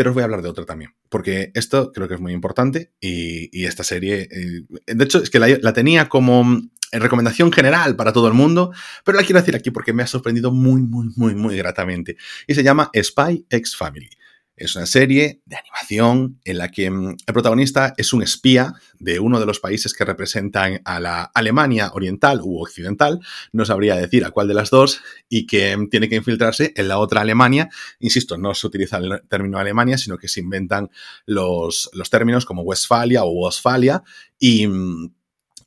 Pero 0.00 0.12
os 0.12 0.14
voy 0.14 0.22
a 0.22 0.24
hablar 0.24 0.40
de 0.40 0.48
otra 0.48 0.64
también, 0.64 0.94
porque 1.10 1.50
esto 1.54 1.92
creo 1.92 2.08
que 2.08 2.14
es 2.14 2.20
muy 2.20 2.32
importante 2.32 2.92
y, 3.00 3.66
esta 3.66 3.84
serie, 3.84 4.28
eh, 4.30 4.62
de 4.86 5.04
hecho, 5.04 5.22
es 5.22 5.28
que 5.28 5.38
la, 5.38 5.72
tenía 5.74 6.08
como 6.08 6.62
recomendación 6.92 7.52
general 7.52 7.96
para 7.96 8.12
todo 8.12 8.28
el 8.28 8.34
mundo, 8.34 8.72
pero 9.04 9.18
la 9.18 9.24
quiero 9.24 9.40
decir 9.40 9.54
aquí 9.54 9.70
porque 9.70 9.92
me 9.92 10.02
ha 10.02 10.06
sorprendido 10.06 10.50
muy, 10.50 10.82
muy, 10.82 11.10
muy, 11.16 11.34
muy 11.34 11.56
gratamente. 11.56 12.16
Y 12.46 12.54
se 12.54 12.62
llama 12.62 12.90
Spy 12.94 13.46
X 13.48 13.76
Family. 13.76 14.10
Es 14.60 14.76
una 14.76 14.84
serie 14.84 15.40
de 15.46 15.56
animación 15.56 16.38
en 16.44 16.58
la 16.58 16.68
que 16.68 16.90
mm, 16.90 17.16
el 17.26 17.32
protagonista 17.32 17.94
es 17.96 18.12
un 18.12 18.22
espía 18.22 18.74
de 18.98 19.18
uno 19.18 19.40
de 19.40 19.46
los 19.46 19.58
países 19.58 19.94
que 19.94 20.04
representan 20.04 20.82
a 20.84 21.00
la 21.00 21.22
Alemania 21.34 21.90
oriental 21.94 22.42
u 22.42 22.60
occidental, 22.60 23.20
no 23.52 23.64
sabría 23.64 23.96
decir 23.96 24.22
a 24.22 24.30
cuál 24.32 24.48
de 24.48 24.54
las 24.54 24.68
dos, 24.68 25.00
y 25.30 25.46
que 25.46 25.74
mm, 25.74 25.88
tiene 25.88 26.10
que 26.10 26.16
infiltrarse 26.16 26.74
en 26.76 26.88
la 26.88 26.98
otra 26.98 27.22
Alemania. 27.22 27.70
Insisto, 28.00 28.36
no 28.36 28.52
se 28.52 28.66
utiliza 28.66 28.98
el 28.98 29.22
término 29.30 29.58
Alemania, 29.58 29.96
sino 29.96 30.18
que 30.18 30.28
se 30.28 30.40
inventan 30.40 30.90
los, 31.24 31.88
los 31.94 32.10
términos 32.10 32.44
como 32.44 32.60
Westfalia 32.60 33.24
o 33.24 33.30
Westfalia 33.30 34.02
y 34.38 34.66
mm, 34.66 35.14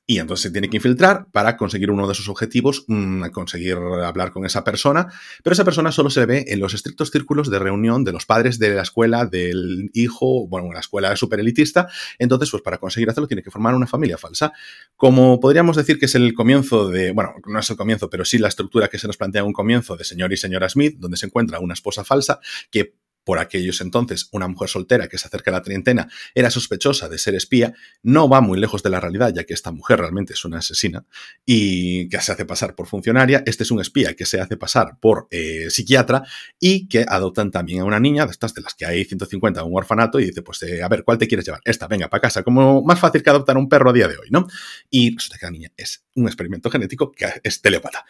y 0.06 0.20
entonces 0.20 0.43
se 0.43 0.51
tiene 0.51 0.70
que 0.70 0.78
infiltrar 0.78 1.28
para 1.32 1.56
conseguir 1.56 1.89
uno 1.89 2.08
de 2.08 2.14
sus 2.14 2.28
objetivos, 2.28 2.84
mm, 2.88 3.28
conseguir 3.28 3.76
hablar 3.76 4.32
con 4.32 4.45
esa 4.45 4.64
persona, 4.64 5.08
pero 5.43 5.54
esa 5.54 5.64
persona 5.64 5.91
solo 5.91 6.10
se 6.10 6.26
ve 6.26 6.45
en 6.47 6.60
los 6.60 6.74
estrictos 6.74 7.10
círculos 7.10 7.49
de 7.49 7.60
reunión 7.60 8.04
de 8.04 8.12
los 8.12 8.26
padres 8.26 8.60
de 8.60 8.74
la 8.74 8.82
escuela, 8.82 9.26
del 9.26 9.91
hijo, 9.93 10.47
bueno, 10.47 10.68
una 10.68 10.80
escuela 10.80 11.16
super 11.16 11.39
elitista, 11.39 11.88
entonces 12.20 12.51
pues 12.51 12.62
para 12.62 12.80
conseguir 12.80 13.10
hacerlo 13.10 13.28
tiene 13.28 13.43
que 13.43 13.51
formar 13.51 13.76
una 13.76 13.88
familia 13.88 14.18
falsa. 14.18 14.51
Como 14.97 15.39
podríamos 15.39 15.78
decir 15.78 15.97
que 15.99 16.06
es 16.06 16.16
el 16.16 16.34
comienzo 16.34 16.89
de, 16.89 17.12
bueno, 17.12 17.36
no 17.47 17.60
es 17.60 17.70
el 17.70 17.78
comienzo, 17.78 18.10
pero 18.10 18.26
sí 18.26 18.38
la 18.38 18.49
estructura 18.49 18.89
que 18.89 18.99
se 18.99 19.08
nos 19.08 19.18
plantea 19.18 19.43
un 19.43 19.54
comienzo 19.54 19.95
de 19.95 20.04
señor 20.04 20.34
y 20.34 20.38
señora 20.38 20.68
Smith, 20.68 20.97
donde 20.99 21.18
se 21.18 21.28
encuentra 21.28 21.60
una 21.60 21.74
esposa 21.74 22.04
falsa 22.04 22.39
que 22.70 22.95
por 23.24 23.40
aquellos 23.40 23.82
entonces, 23.82 24.30
una 24.32 24.48
mujer 24.48 24.70
soltera 24.70 25.08
que 25.08 25.18
se 25.18 25.28
acerca 25.28 25.52
a 25.52 25.54
la 25.54 25.62
treintena 25.62 26.10
era 26.34 26.50
sospechosa 26.50 27.10
de 27.10 27.18
ser 27.18 27.36
espía, 27.36 27.74
no 28.02 28.28
va 28.28 28.42
muy 28.42 28.60
lejos 28.60 28.84
de 28.84 28.90
la 28.90 29.00
realidad, 29.00 29.34
ya 29.34 29.44
que 29.44 29.54
esta 29.54 29.72
mujer 29.72 30.00
realmente 30.00 30.34
es 30.34 30.44
una 30.46 30.60
asesina 30.60 31.06
y 31.46 32.10
que 32.10 32.20
se 32.22 32.32
hace 32.32 32.46
pasar 32.46 32.76
por 32.76 32.88
funcionaria. 32.88 33.44
Este 33.46 33.64
es 33.64 33.72
un 33.72 33.80
espía 33.80 34.16
que 34.16 34.26
se 34.26 34.40
hace 34.42 34.58
pasar 34.58 34.98
por 35.00 35.28
eh, 35.32 35.70
psiquiatra 35.70 36.24
y 36.60 36.88
que 36.88 37.06
adoptan 37.08 37.52
también 37.52 37.82
a 37.82 37.86
una 37.86 38.00
niña, 38.00 38.26
de 38.26 38.32
estas 38.32 38.54
de 38.54 38.62
las 38.62 38.74
que 38.74 38.86
hay 38.86 39.06
150 39.06 39.62
en 39.62 39.68
un 39.68 39.78
orfanato, 39.78 40.20
y 40.20 40.26
dice, 40.26 40.42
pues, 40.42 40.64
eh, 40.64 40.82
a 40.82 40.88
ver, 40.88 41.04
¿cuál 41.04 41.18
te 41.18 41.28
quieres 41.28 41.46
llevar? 41.46 41.62
Esta, 41.66 41.88
venga, 41.88 42.10
para 42.10 42.22
casa, 42.22 42.44
como 42.44 42.82
más 42.82 43.00
fácil 43.00 43.22
que 43.22 43.30
adoptar 43.30 43.58
un 43.58 43.70
perro 43.70 43.90
a 43.92 43.94
día 43.94 44.08
de 44.08 44.18
hoy, 44.18 44.28
¿no? 44.30 44.48
Y 44.90 45.14
resulta 45.16 45.38
la 45.44 45.52
niña 45.52 45.72
es 45.78 46.06
un 46.16 46.28
experimento 46.28 46.70
genético 46.70 47.12
que 47.12 47.28
es 47.44 47.62
telepata. 47.62 48.06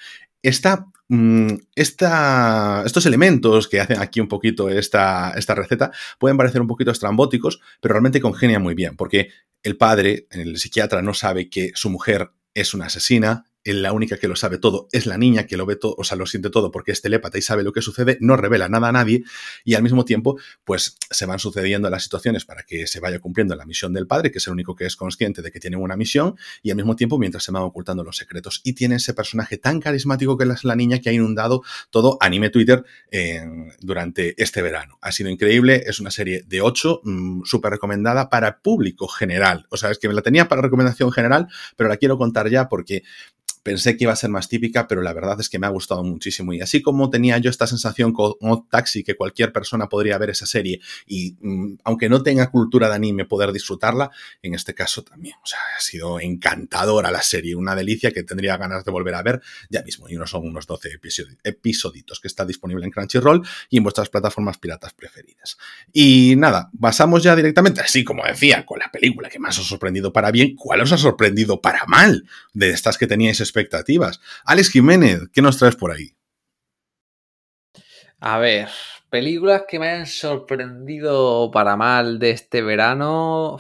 Mm, 1.10 1.56
estos 1.76 3.06
elementos 3.06 3.68
que 3.68 3.80
hacen 3.80 4.00
aquí 4.00 4.20
un 4.20 4.28
poquito 4.28 4.70
esta, 4.70 5.32
esta 5.36 5.54
receta 5.54 5.92
pueden 6.18 6.38
parecer 6.38 6.62
un 6.62 6.68
poquito 6.68 6.92
estrambóticos, 6.92 7.60
pero 7.82 7.94
realmente 7.94 8.22
congenia 8.22 8.60
muy 8.60 8.74
bien, 8.74 8.96
porque 8.96 9.30
el 9.64 9.78
padre, 9.78 10.28
el 10.32 10.58
psiquiatra, 10.58 11.02
no 11.02 11.14
sabe 11.14 11.50
que 11.50 11.72
su 11.76 11.90
mujer 11.90 12.32
es 12.54 12.74
una 12.74 12.86
asesina 12.88 13.46
la 13.66 13.94
única 13.94 14.18
que 14.18 14.28
lo 14.28 14.36
sabe 14.36 14.58
todo 14.58 14.88
es 14.92 15.06
la 15.06 15.18
niña 15.18 15.46
que 15.46 15.58
lo 15.58 15.66
ve 15.66 15.76
todo, 15.76 15.96
o 15.98 16.04
sea, 16.04 16.18
lo 16.18 16.26
siente 16.26 16.50
todo 16.50 16.72
porque 16.72 16.92
es 16.92 17.02
telépata 17.02 17.38
y 17.38 17.42
sabe 17.42 17.64
lo 17.64 17.72
que 17.72 17.82
sucede, 17.82 18.18
no 18.20 18.36
revela 18.36 18.68
nada 18.70 18.90
a 18.90 18.92
nadie 18.92 19.24
y 19.64 19.76
al 19.76 19.84
mismo 19.84 20.06
tiempo, 20.06 20.38
pues 20.64 20.98
se 21.10 21.26
van 21.26 21.40
sucediendo 21.40 21.90
las 21.90 22.04
situaciones 22.04 22.46
para 22.46 22.64
que 22.64 22.88
se 22.88 23.00
vaya 23.00 23.20
cumpliendo 23.20 23.56
la 23.56 23.66
misión 23.66 23.94
del 23.94 24.08
padre, 24.08 24.32
que 24.32 24.40
es 24.40 24.48
el 24.48 24.54
único 24.54 24.76
que 24.76 24.86
es 24.86 24.96
consciente 24.96 25.42
de 25.42 25.52
que 25.52 25.60
tiene 25.60 25.78
una 25.78 25.96
misión 25.96 26.36
y 26.62 26.72
al 26.72 26.76
mismo 26.76 26.96
tiempo 26.96 27.18
mientras 27.18 27.44
se 27.44 27.52
van 27.52 27.64
ocultando 27.64 28.04
los 28.04 28.18
secretos. 28.18 28.62
Y 28.64 28.74
tiene 28.74 28.96
ese 28.96 29.14
personaje 29.14 29.58
tan 29.58 29.80
carismático 29.80 30.38
que 30.38 30.44
es 30.44 30.64
la 30.64 30.76
niña 30.76 31.00
que 31.00 31.10
ha 31.10 31.14
inundado 31.14 31.64
todo 31.90 32.18
anime 32.20 32.50
Twitter 32.50 32.84
durante 33.80 34.42
este 34.42 34.62
verano. 34.62 34.98
Ha 35.02 35.12
sido 35.12 35.30
increíble, 35.30 35.84
es 35.86 36.00
una 36.00 36.12
serie 36.12 36.44
de 36.46 36.62
8, 36.62 37.02
mm, 37.04 37.44
súper 37.44 37.72
recomendada 37.72 38.30
para 38.30 38.60
público 38.60 39.08
general. 39.08 39.66
O 39.70 39.78
sea, 39.78 39.92
es 39.92 40.00
que 40.00 40.08
me 40.08 40.14
la 40.14 40.22
tenía 40.22 40.48
para 40.48 40.62
recomendación 40.62 41.12
general, 41.12 41.48
pero 41.76 41.90
la 41.90 41.98
quiero 41.98 42.18
contar 42.18 42.50
ya 42.50 42.68
porque 42.70 43.04
Pensé 43.64 43.98
que 43.98 44.04
iba 44.04 44.14
a 44.14 44.18
ser 44.18 44.30
más 44.30 44.50
típica, 44.50 44.88
pero 44.88 45.02
la 45.02 45.14
verdad 45.14 45.40
es 45.40 45.50
que 45.50 45.58
me 45.58 45.68
ha 45.68 45.70
gustado 45.70 46.04
muchísimo. 46.04 46.54
Y 46.54 46.62
así 46.62 46.82
como 46.82 47.10
tenía 47.10 47.38
yo 47.38 47.50
esta 47.50 47.66
sensación 47.66 48.14
con 48.14 48.36
Taxi, 48.70 49.04
que 49.04 49.16
cualquier 49.16 49.52
persona 49.52 49.90
podría 49.90 50.18
ver 50.18 50.30
esa 50.32 50.46
serie 50.46 50.82
y, 51.08 51.38
mm, 51.40 51.78
aunque 51.84 52.10
no 52.10 52.22
tenga 52.24 52.50
cultura 52.52 52.90
de 52.90 52.96
anime, 52.96 53.26
poder 53.26 53.52
disfrutarla, 53.52 54.12
en 54.42 54.54
este 54.54 54.74
caso 54.74 55.04
también. 55.04 55.36
O 55.44 55.48
sea, 55.48 55.60
ha 55.78 55.82
sido 55.82 56.20
encantadora 56.20 57.10
la 57.12 57.22
serie, 57.22 57.56
una 57.56 57.76
delicia 57.76 58.12
que 58.12 58.24
tendría 58.24 58.58
ganas 58.58 58.84
de 58.84 58.92
volver 58.92 59.16
a 59.16 59.24
ver 59.24 59.42
ya 59.70 59.82
mismo. 59.82 60.10
Y 60.10 60.16
uno 60.16 60.28
son 60.28 60.46
unos 60.46 60.68
12 60.68 61.00
episodios 61.44 62.20
que 62.20 62.28
está 62.28 62.46
disponible 62.46 62.86
en 62.86 62.92
Crunchyroll 62.92 63.48
y 63.70 63.78
en 63.78 63.84
vuestras 63.84 64.10
plataformas 64.10 64.58
piratas 64.58 64.94
preferidas. 64.94 65.58
Y 65.92 66.36
nada, 66.38 66.70
pasamos 66.80 67.24
ya 67.24 67.36
directamente, 67.36 67.82
así 67.82 68.04
como 68.04 68.26
decía, 68.26 68.66
con 68.66 68.80
la 68.80 68.92
película 68.92 69.30
que 69.30 69.40
más 69.40 69.58
os 69.58 69.66
ha 69.66 69.70
sorprendido 69.70 70.12
para 70.12 70.32
bien, 70.32 70.56
¿cuál 70.56 70.82
os 70.82 70.92
ha 70.92 70.98
sorprendido 70.98 71.62
para 71.62 71.86
mal 71.86 72.26
de 72.54 72.70
estas 72.70 72.98
que 72.98 73.08
teníais 73.08 73.40
expectativas. 73.54 74.20
Alex 74.46 74.72
Jiménez, 74.72 75.30
¿qué 75.32 75.42
nos 75.42 75.58
traes 75.58 75.76
por 75.76 75.92
ahí? 75.92 76.16
A 78.20 78.40
ver, 78.40 78.70
películas 79.10 79.64
que 79.68 79.80
me 79.80 79.90
hayan 79.90 80.08
sorprendido 80.08 81.52
para 81.52 81.76
mal 81.76 82.20
de 82.20 82.32
este 82.32 82.62
verano. 82.62 83.60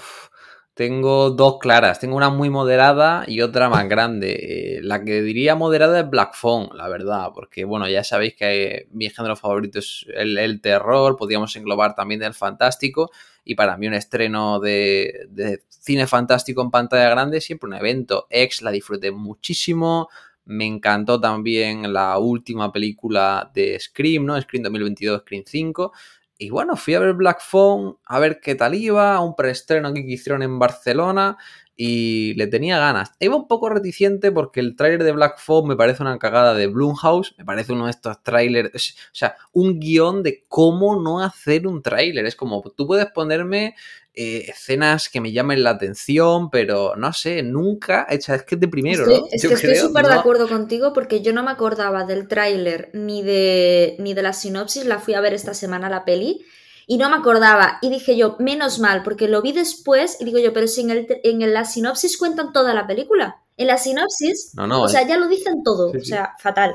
Tengo 0.73 1.29
dos 1.29 1.59
claras, 1.59 1.99
tengo 1.99 2.15
una 2.15 2.29
muy 2.29 2.49
moderada 2.49 3.25
y 3.27 3.41
otra 3.41 3.69
más 3.69 3.87
grande. 3.87 4.77
Eh, 4.77 4.79
la 4.81 5.03
que 5.03 5.21
diría 5.21 5.53
moderada 5.55 5.99
es 5.99 6.09
Black 6.09 6.33
Phone, 6.35 6.69
la 6.73 6.87
verdad, 6.89 7.27
porque 7.35 7.63
bueno, 7.65 7.87
ya 7.87 8.03
sabéis 8.03 8.35
que 8.35 8.87
mi 8.91 9.09
género 9.09 9.35
favorito 9.35 9.77
es 9.79 10.05
el, 10.15 10.61
terror, 10.61 11.15
podríamos 11.17 11.55
englobar 11.55 11.93
también 11.93 12.23
el 12.23 12.33
fantástico, 12.33 13.11
y 13.43 13.55
para 13.55 13.77
mí 13.77 13.87
un 13.87 13.93
estreno 13.93 14.59
de, 14.59 15.27
de, 15.29 15.63
cine 15.69 16.07
fantástico 16.07 16.61
en 16.61 16.71
pantalla 16.71 17.09
grande, 17.09 17.41
siempre 17.41 17.67
un 17.67 17.75
evento. 17.75 18.27
Ex 18.29 18.61
la 18.61 18.71
disfruté 18.71 19.11
muchísimo, 19.11 20.09
me 20.45 20.65
encantó 20.65 21.19
también 21.19 21.93
la 21.93 22.17
última 22.17 22.71
película 22.71 23.51
de 23.53 23.79
Scream, 23.79 24.25
¿no? 24.25 24.39
Scream 24.41 24.63
2022, 24.63 25.21
Scream 25.21 25.43
5. 25.45 25.91
Y 26.37 26.49
bueno, 26.49 26.75
fui 26.75 26.93
a 26.95 26.99
ver 26.99 27.13
Black 27.13 27.41
Phone, 27.41 27.97
a 28.05 28.19
ver 28.19 28.39
qué 28.41 28.55
tal 28.55 28.75
iba, 28.75 29.19
un 29.19 29.35
preestreno 29.35 29.93
que 29.93 30.01
hicieron 30.01 30.41
en 30.41 30.59
Barcelona 30.59 31.37
y 31.75 32.33
le 32.35 32.47
tenía 32.47 32.77
ganas. 32.77 33.11
Iba 33.19 33.35
un 33.35 33.47
poco 33.47 33.69
reticente 33.69 34.31
porque 34.31 34.59
el 34.59 34.75
tráiler 34.75 35.03
de 35.03 35.11
Black 35.11 35.39
Phone 35.39 35.69
me 35.69 35.75
parece 35.75 36.03
una 36.03 36.19
cagada 36.19 36.53
de 36.53 36.67
Blumhouse, 36.67 37.33
me 37.37 37.45
parece 37.45 37.73
uno 37.73 37.85
de 37.85 37.91
estos 37.91 38.21
trailers, 38.21 38.95
o 38.95 39.15
sea, 39.15 39.35
un 39.51 39.79
guion 39.79 40.21
de 40.21 40.45
cómo 40.47 41.01
no 41.01 41.23
hacer 41.23 41.65
un 41.65 41.81
tráiler. 41.81 42.25
Es 42.25 42.35
como, 42.35 42.61
tú 42.75 42.85
puedes 42.85 43.07
ponerme 43.07 43.75
eh, 44.13 44.45
escenas 44.49 45.09
que 45.09 45.19
me 45.19 45.31
llamen 45.31 45.63
la 45.63 45.71
atención, 45.71 46.51
pero 46.51 46.95
no 46.95 47.11
sé, 47.13 47.41
nunca 47.41 48.05
hecha, 48.09 48.35
es 48.35 48.43
que 48.43 48.55
es 48.55 48.61
de 48.61 48.67
primero, 48.67 49.07
¿no? 49.07 49.25
Es 49.31 49.41
que 49.41 49.55
estoy 49.55 49.75
súper 49.75 50.05
de 50.05 50.13
acuerdo 50.13 50.47
contigo 50.47 50.93
porque 50.93 51.21
yo 51.21 51.33
no 51.33 51.41
me 51.41 51.49
acordaba 51.49 52.05
del 52.05 52.27
tráiler 52.27 52.91
ni 52.93 53.23
de, 53.23 53.95
ni 53.97 54.13
de 54.13 54.21
la 54.21 54.33
sinopsis, 54.33 54.85
la 54.85 54.99
fui 54.99 55.15
a 55.15 55.21
ver 55.21 55.33
esta 55.33 55.55
semana 55.55 55.89
la 55.89 56.05
peli 56.05 56.45
y 56.87 56.97
no 56.97 57.09
me 57.09 57.15
acordaba. 57.15 57.79
Y 57.81 57.89
dije 57.89 58.15
yo, 58.17 58.35
menos 58.39 58.79
mal, 58.79 59.03
porque 59.03 59.27
lo 59.27 59.41
vi 59.41 59.51
después 59.51 60.17
y 60.19 60.25
digo 60.25 60.39
yo, 60.39 60.53
pero 60.53 60.67
si 60.67 60.81
en, 60.81 60.91
el, 60.91 61.07
en 61.23 61.53
la 61.53 61.65
sinopsis 61.65 62.17
cuentan 62.17 62.53
toda 62.53 62.73
la 62.73 62.87
película. 62.87 63.37
En 63.57 63.67
la 63.67 63.77
sinopsis, 63.77 64.53
no, 64.55 64.65
no, 64.65 64.81
o 64.83 64.87
sea, 64.87 65.07
ya 65.07 65.17
lo 65.17 65.27
dicen 65.27 65.63
todo, 65.63 65.91
o 65.91 66.03
sea, 66.03 66.33
fatal 66.39 66.73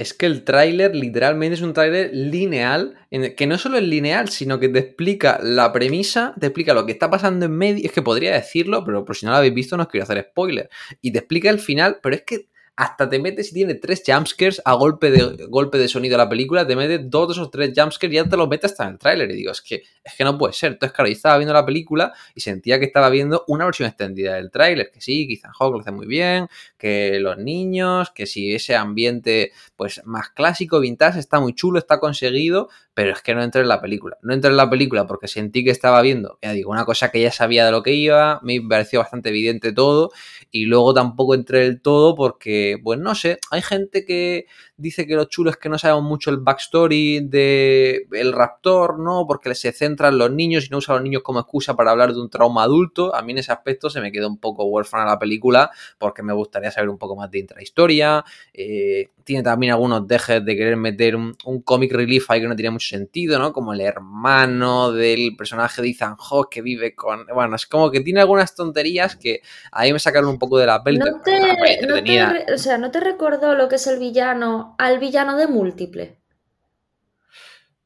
es 0.00 0.14
que 0.14 0.24
el 0.24 0.44
tráiler 0.44 0.96
literalmente 0.96 1.56
es 1.56 1.60
un 1.60 1.74
tráiler 1.74 2.10
lineal, 2.14 2.96
en 3.10 3.36
que 3.36 3.46
no 3.46 3.58
solo 3.58 3.76
es 3.76 3.84
lineal, 3.84 4.30
sino 4.30 4.58
que 4.58 4.70
te 4.70 4.78
explica 4.78 5.38
la 5.42 5.74
premisa, 5.74 6.34
te 6.40 6.46
explica 6.46 6.72
lo 6.72 6.86
que 6.86 6.92
está 6.92 7.10
pasando 7.10 7.44
en 7.44 7.52
medio, 7.52 7.84
es 7.84 7.92
que 7.92 8.00
podría 8.00 8.32
decirlo, 8.32 8.82
pero 8.82 9.04
por 9.04 9.14
si 9.14 9.26
no 9.26 9.32
lo 9.32 9.36
habéis 9.36 9.52
visto 9.52 9.76
no 9.76 9.82
os 9.82 9.90
quiero 9.90 10.04
hacer 10.04 10.26
spoiler, 10.30 10.70
y 11.02 11.12
te 11.12 11.18
explica 11.18 11.50
el 11.50 11.58
final, 11.58 11.98
pero 12.02 12.16
es 12.16 12.22
que 12.22 12.48
hasta 12.76 13.08
te 13.08 13.18
metes 13.18 13.50
y 13.50 13.54
tiene 13.54 13.74
tres 13.74 14.02
jumpscares 14.06 14.62
a 14.64 14.74
golpe 14.74 15.10
de, 15.10 15.46
golpe 15.48 15.78
de 15.78 15.88
sonido 15.88 16.14
a 16.14 16.18
la 16.18 16.28
película, 16.28 16.66
te 16.66 16.76
metes 16.76 17.10
dos 17.10 17.28
de 17.28 17.32
esos 17.32 17.50
tres 17.50 17.72
jumpscares 17.76 18.12
y 18.12 18.16
ya 18.16 18.24
te 18.24 18.36
los 18.36 18.48
metes 18.48 18.70
hasta 18.70 18.84
en 18.84 18.90
el 18.90 18.98
tráiler. 18.98 19.30
Y 19.30 19.34
digo, 19.34 19.52
es 19.52 19.60
que, 19.60 19.82
es 20.02 20.14
que 20.16 20.24
no 20.24 20.38
puede 20.38 20.52
ser. 20.54 20.72
Entonces, 20.72 20.94
claro, 20.94 21.08
yo 21.08 21.12
estaba 21.12 21.36
viendo 21.36 21.52
la 21.52 21.66
película 21.66 22.12
y 22.34 22.40
sentía 22.40 22.78
que 22.78 22.86
estaba 22.86 23.10
viendo 23.10 23.44
una 23.48 23.64
versión 23.66 23.88
extendida 23.88 24.34
del 24.36 24.50
tráiler, 24.50 24.90
que 24.92 25.00
sí, 25.00 25.26
quizá 25.26 25.50
Hawk 25.58 25.74
lo 25.74 25.80
hace 25.80 25.92
muy 25.92 26.06
bien, 26.06 26.48
que 26.78 27.20
los 27.20 27.36
niños, 27.38 28.10
que 28.10 28.26
si 28.26 28.54
ese 28.54 28.76
ambiente 28.76 29.52
pues 29.76 30.00
más 30.04 30.30
clásico, 30.30 30.80
vintage, 30.80 31.18
está 31.18 31.40
muy 31.40 31.54
chulo, 31.54 31.78
está 31.78 32.00
conseguido, 32.00 32.68
pero 32.94 33.12
es 33.12 33.22
que 33.22 33.34
no 33.34 33.42
entré 33.42 33.62
en 33.62 33.68
la 33.68 33.80
película. 33.80 34.18
No 34.22 34.34
entré 34.34 34.50
en 34.50 34.56
la 34.56 34.68
película 34.68 35.06
porque 35.06 35.28
sentí 35.28 35.64
que 35.64 35.70
estaba 35.70 36.02
viendo, 36.02 36.38
ya 36.42 36.52
digo, 36.52 36.70
una 36.70 36.84
cosa 36.84 37.10
que 37.10 37.20
ya 37.20 37.32
sabía 37.32 37.64
de 37.64 37.72
lo 37.72 37.82
que 37.82 37.92
iba, 37.94 38.40
me 38.42 38.60
pareció 38.60 39.00
bastante 39.00 39.30
evidente 39.30 39.72
todo 39.72 40.10
y 40.50 40.66
luego 40.66 40.92
tampoco 40.94 41.34
entré 41.34 41.60
del 41.60 41.80
todo 41.80 42.14
porque, 42.14 42.69
pues 42.78 42.98
no 42.98 43.14
sé, 43.14 43.38
hay 43.50 43.62
gente 43.62 44.04
que 44.04 44.46
dice 44.80 45.06
que 45.06 45.14
lo 45.14 45.24
chulo 45.26 45.50
es 45.50 45.56
que 45.56 45.68
no 45.68 45.78
sabemos 45.78 46.04
mucho 46.04 46.30
el 46.30 46.38
backstory 46.38 47.20
de 47.20 48.06
el 48.12 48.32
raptor, 48.32 48.98
¿no? 48.98 49.26
Porque 49.26 49.54
se 49.54 49.72
centra 49.72 50.08
en 50.08 50.18
los 50.18 50.30
niños 50.30 50.66
y 50.66 50.70
no 50.70 50.78
usa 50.78 50.94
a 50.94 50.98
los 50.98 51.04
niños 51.04 51.22
como 51.22 51.40
excusa 51.40 51.74
para 51.76 51.90
hablar 51.90 52.12
de 52.12 52.20
un 52.20 52.30
trauma 52.30 52.64
adulto. 52.64 53.14
A 53.14 53.22
mí 53.22 53.32
en 53.32 53.38
ese 53.38 53.52
aspecto 53.52 53.90
se 53.90 54.00
me 54.00 54.10
quedó 54.10 54.28
un 54.28 54.38
poco 54.38 54.64
huérfana 54.64 55.04
la 55.04 55.18
película 55.18 55.70
porque 55.98 56.22
me 56.22 56.32
gustaría 56.32 56.70
saber 56.70 56.88
un 56.88 56.98
poco 56.98 57.16
más 57.16 57.30
de 57.30 57.40
intrahistoria. 57.40 58.24
Eh, 58.54 59.10
tiene 59.24 59.42
también 59.42 59.72
algunos 59.72 60.08
dejes 60.08 60.44
de 60.44 60.56
querer 60.56 60.76
meter 60.76 61.14
un, 61.14 61.34
comic 61.64 61.92
relief 61.92 62.30
ahí 62.30 62.40
que 62.40 62.48
no 62.48 62.56
tiene 62.56 62.70
mucho 62.70 62.88
sentido, 62.88 63.38
¿no? 63.38 63.52
Como 63.52 63.72
el 63.72 63.80
hermano 63.80 64.92
del 64.92 65.36
personaje 65.36 65.82
de 65.82 65.90
Ethan 65.90 66.16
Hawke 66.16 66.50
que 66.50 66.62
vive 66.62 66.94
con... 66.94 67.26
Bueno, 67.32 67.54
es 67.54 67.66
como 67.66 67.90
que 67.90 68.00
tiene 68.00 68.20
algunas 68.20 68.54
tonterías 68.54 69.14
que 69.16 69.42
ahí 69.70 69.92
me 69.92 69.98
sacaron 69.98 70.30
un 70.30 70.38
poco 70.38 70.58
de 70.58 70.66
la 70.66 70.82
peli. 70.82 70.98
No 70.98 71.20
te, 71.20 72.52
o 72.52 72.58
sea, 72.58 72.78
¿no 72.78 72.90
te 72.90 73.00
recordó 73.00 73.54
lo 73.54 73.68
que 73.68 73.76
es 73.76 73.86
el 73.86 73.98
villano 73.98 74.69
al 74.78 74.98
villano 74.98 75.36
de 75.36 75.46
múltiple. 75.46 76.19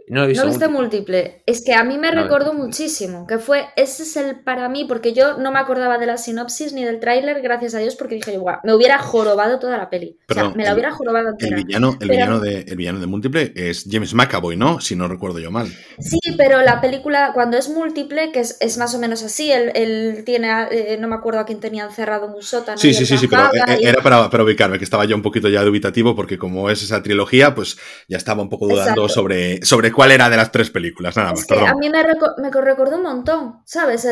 No, 0.09 0.27
viste 0.27 0.69
múltiple. 0.69 1.43
Es 1.47 1.65
que 1.65 1.73
a 1.73 1.83
mí 1.83 1.97
me 1.97 2.11
recordó 2.11 2.53
muchísimo, 2.53 3.27
que 3.27 3.39
fue, 3.39 3.67
ese 3.77 4.03
es 4.03 4.17
el 4.17 4.41
para 4.41 4.69
mí, 4.69 4.85
porque 4.87 5.15
yo 5.15 5.39
no 5.39 5.51
me 5.51 5.59
acordaba 5.59 5.97
de 5.99 6.07
la 6.07 6.19
sinopsis 6.19 6.73
ni 6.75 6.85
del 6.85 7.01
tráiler, 7.01 7.41
gracias 7.41 7.75
a 7.75 7.79
Dios, 7.79 7.97
porque 7.97 8.17
dije, 8.17 8.37
guau, 8.37 8.59
me 8.65 8.75
hubiera 8.75 8.99
jorobado 8.99 9.59
toda 9.59 9.79
la 9.79 9.89
peli. 9.89 10.19
o 10.29 10.35
sea, 10.35 10.51
me 10.51 10.65
la 10.65 10.75
hubiera 10.75 10.91
jorobado 10.91 11.31
entera. 11.31 11.57
El 11.57 11.65
villano, 11.65 11.97
el, 12.01 12.09
villano 12.09 12.41
de, 12.41 12.61
el 12.61 12.77
villano 12.77 13.01
de 13.01 13.07
múltiple 13.07 13.53
es 13.57 13.87
James 13.91 14.13
McAvoy, 14.13 14.57
¿no? 14.57 14.81
Si 14.81 14.95
no 14.95 15.09
recuerdo 15.09 15.39
yo 15.39 15.51
mal. 15.51 15.69
Sí, 15.99 16.19
pero 16.37 16.61
la 16.61 16.81
película, 16.83 17.31
cuando 17.33 17.57
es 17.57 17.71
múltiple, 17.71 18.31
que 18.31 18.41
es, 18.41 18.79
más 18.79 18.95
o 18.95 18.99
menos 18.99 19.23
así, 19.23 19.51
él, 19.51 20.23
tiene, 20.27 20.67
eh, 20.71 20.99
no 21.01 21.09
me 21.09 21.15
acuerdo 21.15 21.41
a 21.41 21.47
quién 21.47 21.61
tenía 21.61 21.85
encerrado 21.85 22.27
en 22.27 22.35
un 22.35 22.43
sótano. 22.43 22.77
Sí, 22.77 22.93
sí, 22.93 23.07
sí, 23.07 23.17
sí, 23.17 23.27
pero 23.27 23.47
eh, 23.55 23.79
era 23.81 24.03
para, 24.03 24.29
para, 24.29 24.45
ubicarme, 24.45 24.79
que 24.79 24.85
estaba 24.85 25.07
ya 25.07 25.15
un 25.15 25.23
poquito 25.23 25.49
ya 25.49 25.63
dubitativo, 25.63 26.15
porque 26.15 26.37
como 26.37 26.69
es 26.69 26.83
esa 26.83 27.03
trilogía, 27.03 27.55
pues 27.55 27.79
ya 28.07 28.19
estaba 28.19 28.43
un 28.43 28.51
poco 28.51 28.69
dudando 28.69 29.09
sobre, 29.09 29.65
sobre 29.65 29.94
cuál 29.95 30.13
era 30.13 30.29
de 30.29 30.37
las 30.37 30.53
tres 30.53 30.71
películas, 30.71 31.17
nada 31.17 31.33
más. 31.33 31.51
a 31.51 31.75
mí 31.75 31.89
me, 31.89 32.03
recordó 32.03 32.97
un 32.97 33.03
montón, 33.03 33.63
¿sabes? 33.65 34.07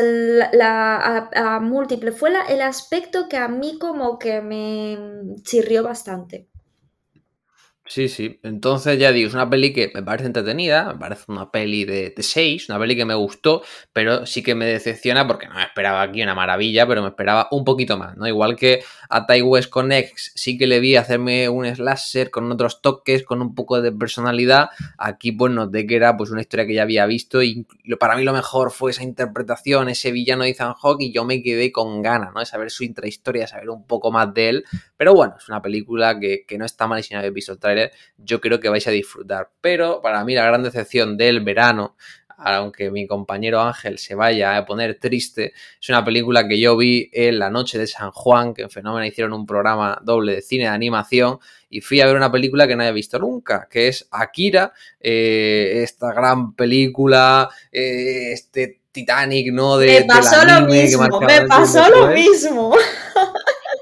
la, 0.53 1.29
a, 1.33 1.59
múltiple 1.59 2.11
fue 2.11 2.31
el 2.49 2.61
aspecto 2.61 3.27
que 3.29 3.37
a 3.37 3.47
mí 3.47 3.77
como 3.79 4.17
que 4.17 4.41
me 4.41 4.97
chirrió 5.43 5.83
bastante. 5.83 6.49
Sí, 7.93 8.09
sí. 8.09 8.39
Entonces 8.41 8.97
ya 8.97 9.11
digo, 9.11 9.27
es 9.27 9.35
una 9.35 9.47
peli 9.47 9.71
que 9.71 9.91
me 9.93 10.01
parece 10.01 10.25
entretenida, 10.25 10.93
me 10.93 10.99
parece 10.99 11.25
una 11.27 11.51
peli 11.51 11.85
de, 11.85 12.11
6, 12.17 12.67
una 12.69 12.79
peli 12.79 12.95
que 12.95 13.05
me 13.05 13.13
gustó, 13.13 13.61
pero 13.93 14.25
sí 14.25 14.41
que 14.41 14.55
me 14.55 14.65
decepciona 14.65 15.27
porque 15.27 15.47
no 15.47 15.53
me 15.53 15.61
esperaba 15.61 16.01
aquí 16.01 16.23
una 16.23 16.33
maravilla, 16.33 16.87
pero 16.87 17.03
me 17.03 17.09
esperaba 17.09 17.47
un 17.51 17.63
poquito 17.63 17.95
más, 17.95 18.17
¿no? 18.17 18.25
Igual 18.27 18.55
que 18.55 18.83
a 19.09 19.27
Tai 19.27 19.43
West 19.43 19.71
sí 20.33 20.57
que 20.57 20.65
le 20.65 20.79
vi 20.79 20.95
hacerme 20.95 21.49
un 21.49 21.67
slasher 21.67 22.31
con 22.31 22.51
otros 22.51 22.81
toques, 22.81 23.21
con 23.21 23.43
un 23.43 23.53
poco 23.53 23.79
de 23.79 23.91
personalidad, 23.91 24.69
aquí 24.97 25.31
pues 25.31 25.53
noté 25.53 25.85
que 25.85 25.95
era 25.95 26.17
pues 26.17 26.31
una 26.31 26.41
historia 26.41 26.65
que 26.65 26.73
ya 26.73 26.81
había 26.81 27.05
visto 27.05 27.43
y 27.43 27.67
para 27.99 28.15
mí 28.15 28.23
lo 28.23 28.33
mejor 28.33 28.71
fue 28.71 28.89
esa 28.89 29.03
interpretación, 29.03 29.87
ese 29.87 30.11
villano 30.11 30.45
de 30.45 30.49
Ethan 30.49 30.73
Hawke 30.73 31.03
y 31.03 31.13
yo 31.13 31.25
me 31.25 31.43
quedé 31.43 31.71
con 31.71 32.01
ganas, 32.01 32.33
¿no? 32.33 32.39
De 32.39 32.47
saber 32.47 32.71
su 32.71 32.83
intrahistoria, 32.83 33.45
saber 33.45 33.69
un 33.69 33.85
poco 33.85 34.11
más 34.11 34.33
de 34.33 34.49
él, 34.49 34.65
pero 35.03 35.15
bueno, 35.15 35.35
es 35.37 35.49
una 35.49 35.61
película 35.61 36.17
que, 36.17 36.45
que 36.47 36.57
no 36.57 36.63
está 36.63 36.87
mal 36.87 37.01
y 37.01 37.03
si 37.03 37.13
no 37.13 37.19
habéis 37.19 37.33
visto 37.33 37.51
el 37.51 37.59
trailer 37.59 37.91
yo 38.15 38.39
creo 38.39 38.61
que 38.61 38.69
vais 38.69 38.87
a 38.87 38.91
disfrutar. 38.91 39.49
Pero 39.59 40.01
para 40.01 40.23
mí 40.23 40.33
la 40.33 40.45
gran 40.45 40.63
decepción 40.63 41.17
del 41.17 41.41
verano 41.41 41.97
aunque 42.37 42.89
mi 42.89 43.05
compañero 43.05 43.59
Ángel 43.59 43.97
se 43.99 44.15
vaya 44.15 44.55
a 44.55 44.65
poner 44.65 44.97
triste, 44.99 45.51
es 45.81 45.89
una 45.89 46.05
película 46.05 46.47
que 46.47 46.57
yo 46.57 46.77
vi 46.77 47.09
en 47.11 47.37
la 47.37 47.49
noche 47.49 47.77
de 47.77 47.85
San 47.85 48.11
Juan, 48.11 48.53
que 48.53 48.61
en 48.61 48.69
Fenómeno 48.69 49.05
hicieron 49.05 49.33
un 49.33 49.45
programa 49.45 49.99
doble 50.03 50.35
de 50.35 50.41
cine 50.41 50.63
de 50.63 50.69
animación 50.69 51.39
y 51.69 51.81
fui 51.81 51.99
a 51.99 52.05
ver 52.05 52.15
una 52.15 52.31
película 52.31 52.65
que 52.65 52.77
no 52.77 52.83
había 52.83 52.93
visto 52.93 53.19
nunca, 53.19 53.67
que 53.69 53.89
es 53.89 54.07
Akira, 54.09 54.71
eh, 55.01 55.81
esta 55.83 56.13
gran 56.13 56.55
película, 56.55 57.49
eh, 57.73 58.31
este 58.31 58.79
Titanic, 58.93 59.51
¿no? 59.51 59.77
De, 59.77 60.01
me 60.01 60.05
pasó 60.05 60.45
lo 60.45 60.67
mismo, 60.67 61.19
me 61.19 61.47
pasó 61.47 61.89
lo 61.89 62.07
mismo. 62.07 62.75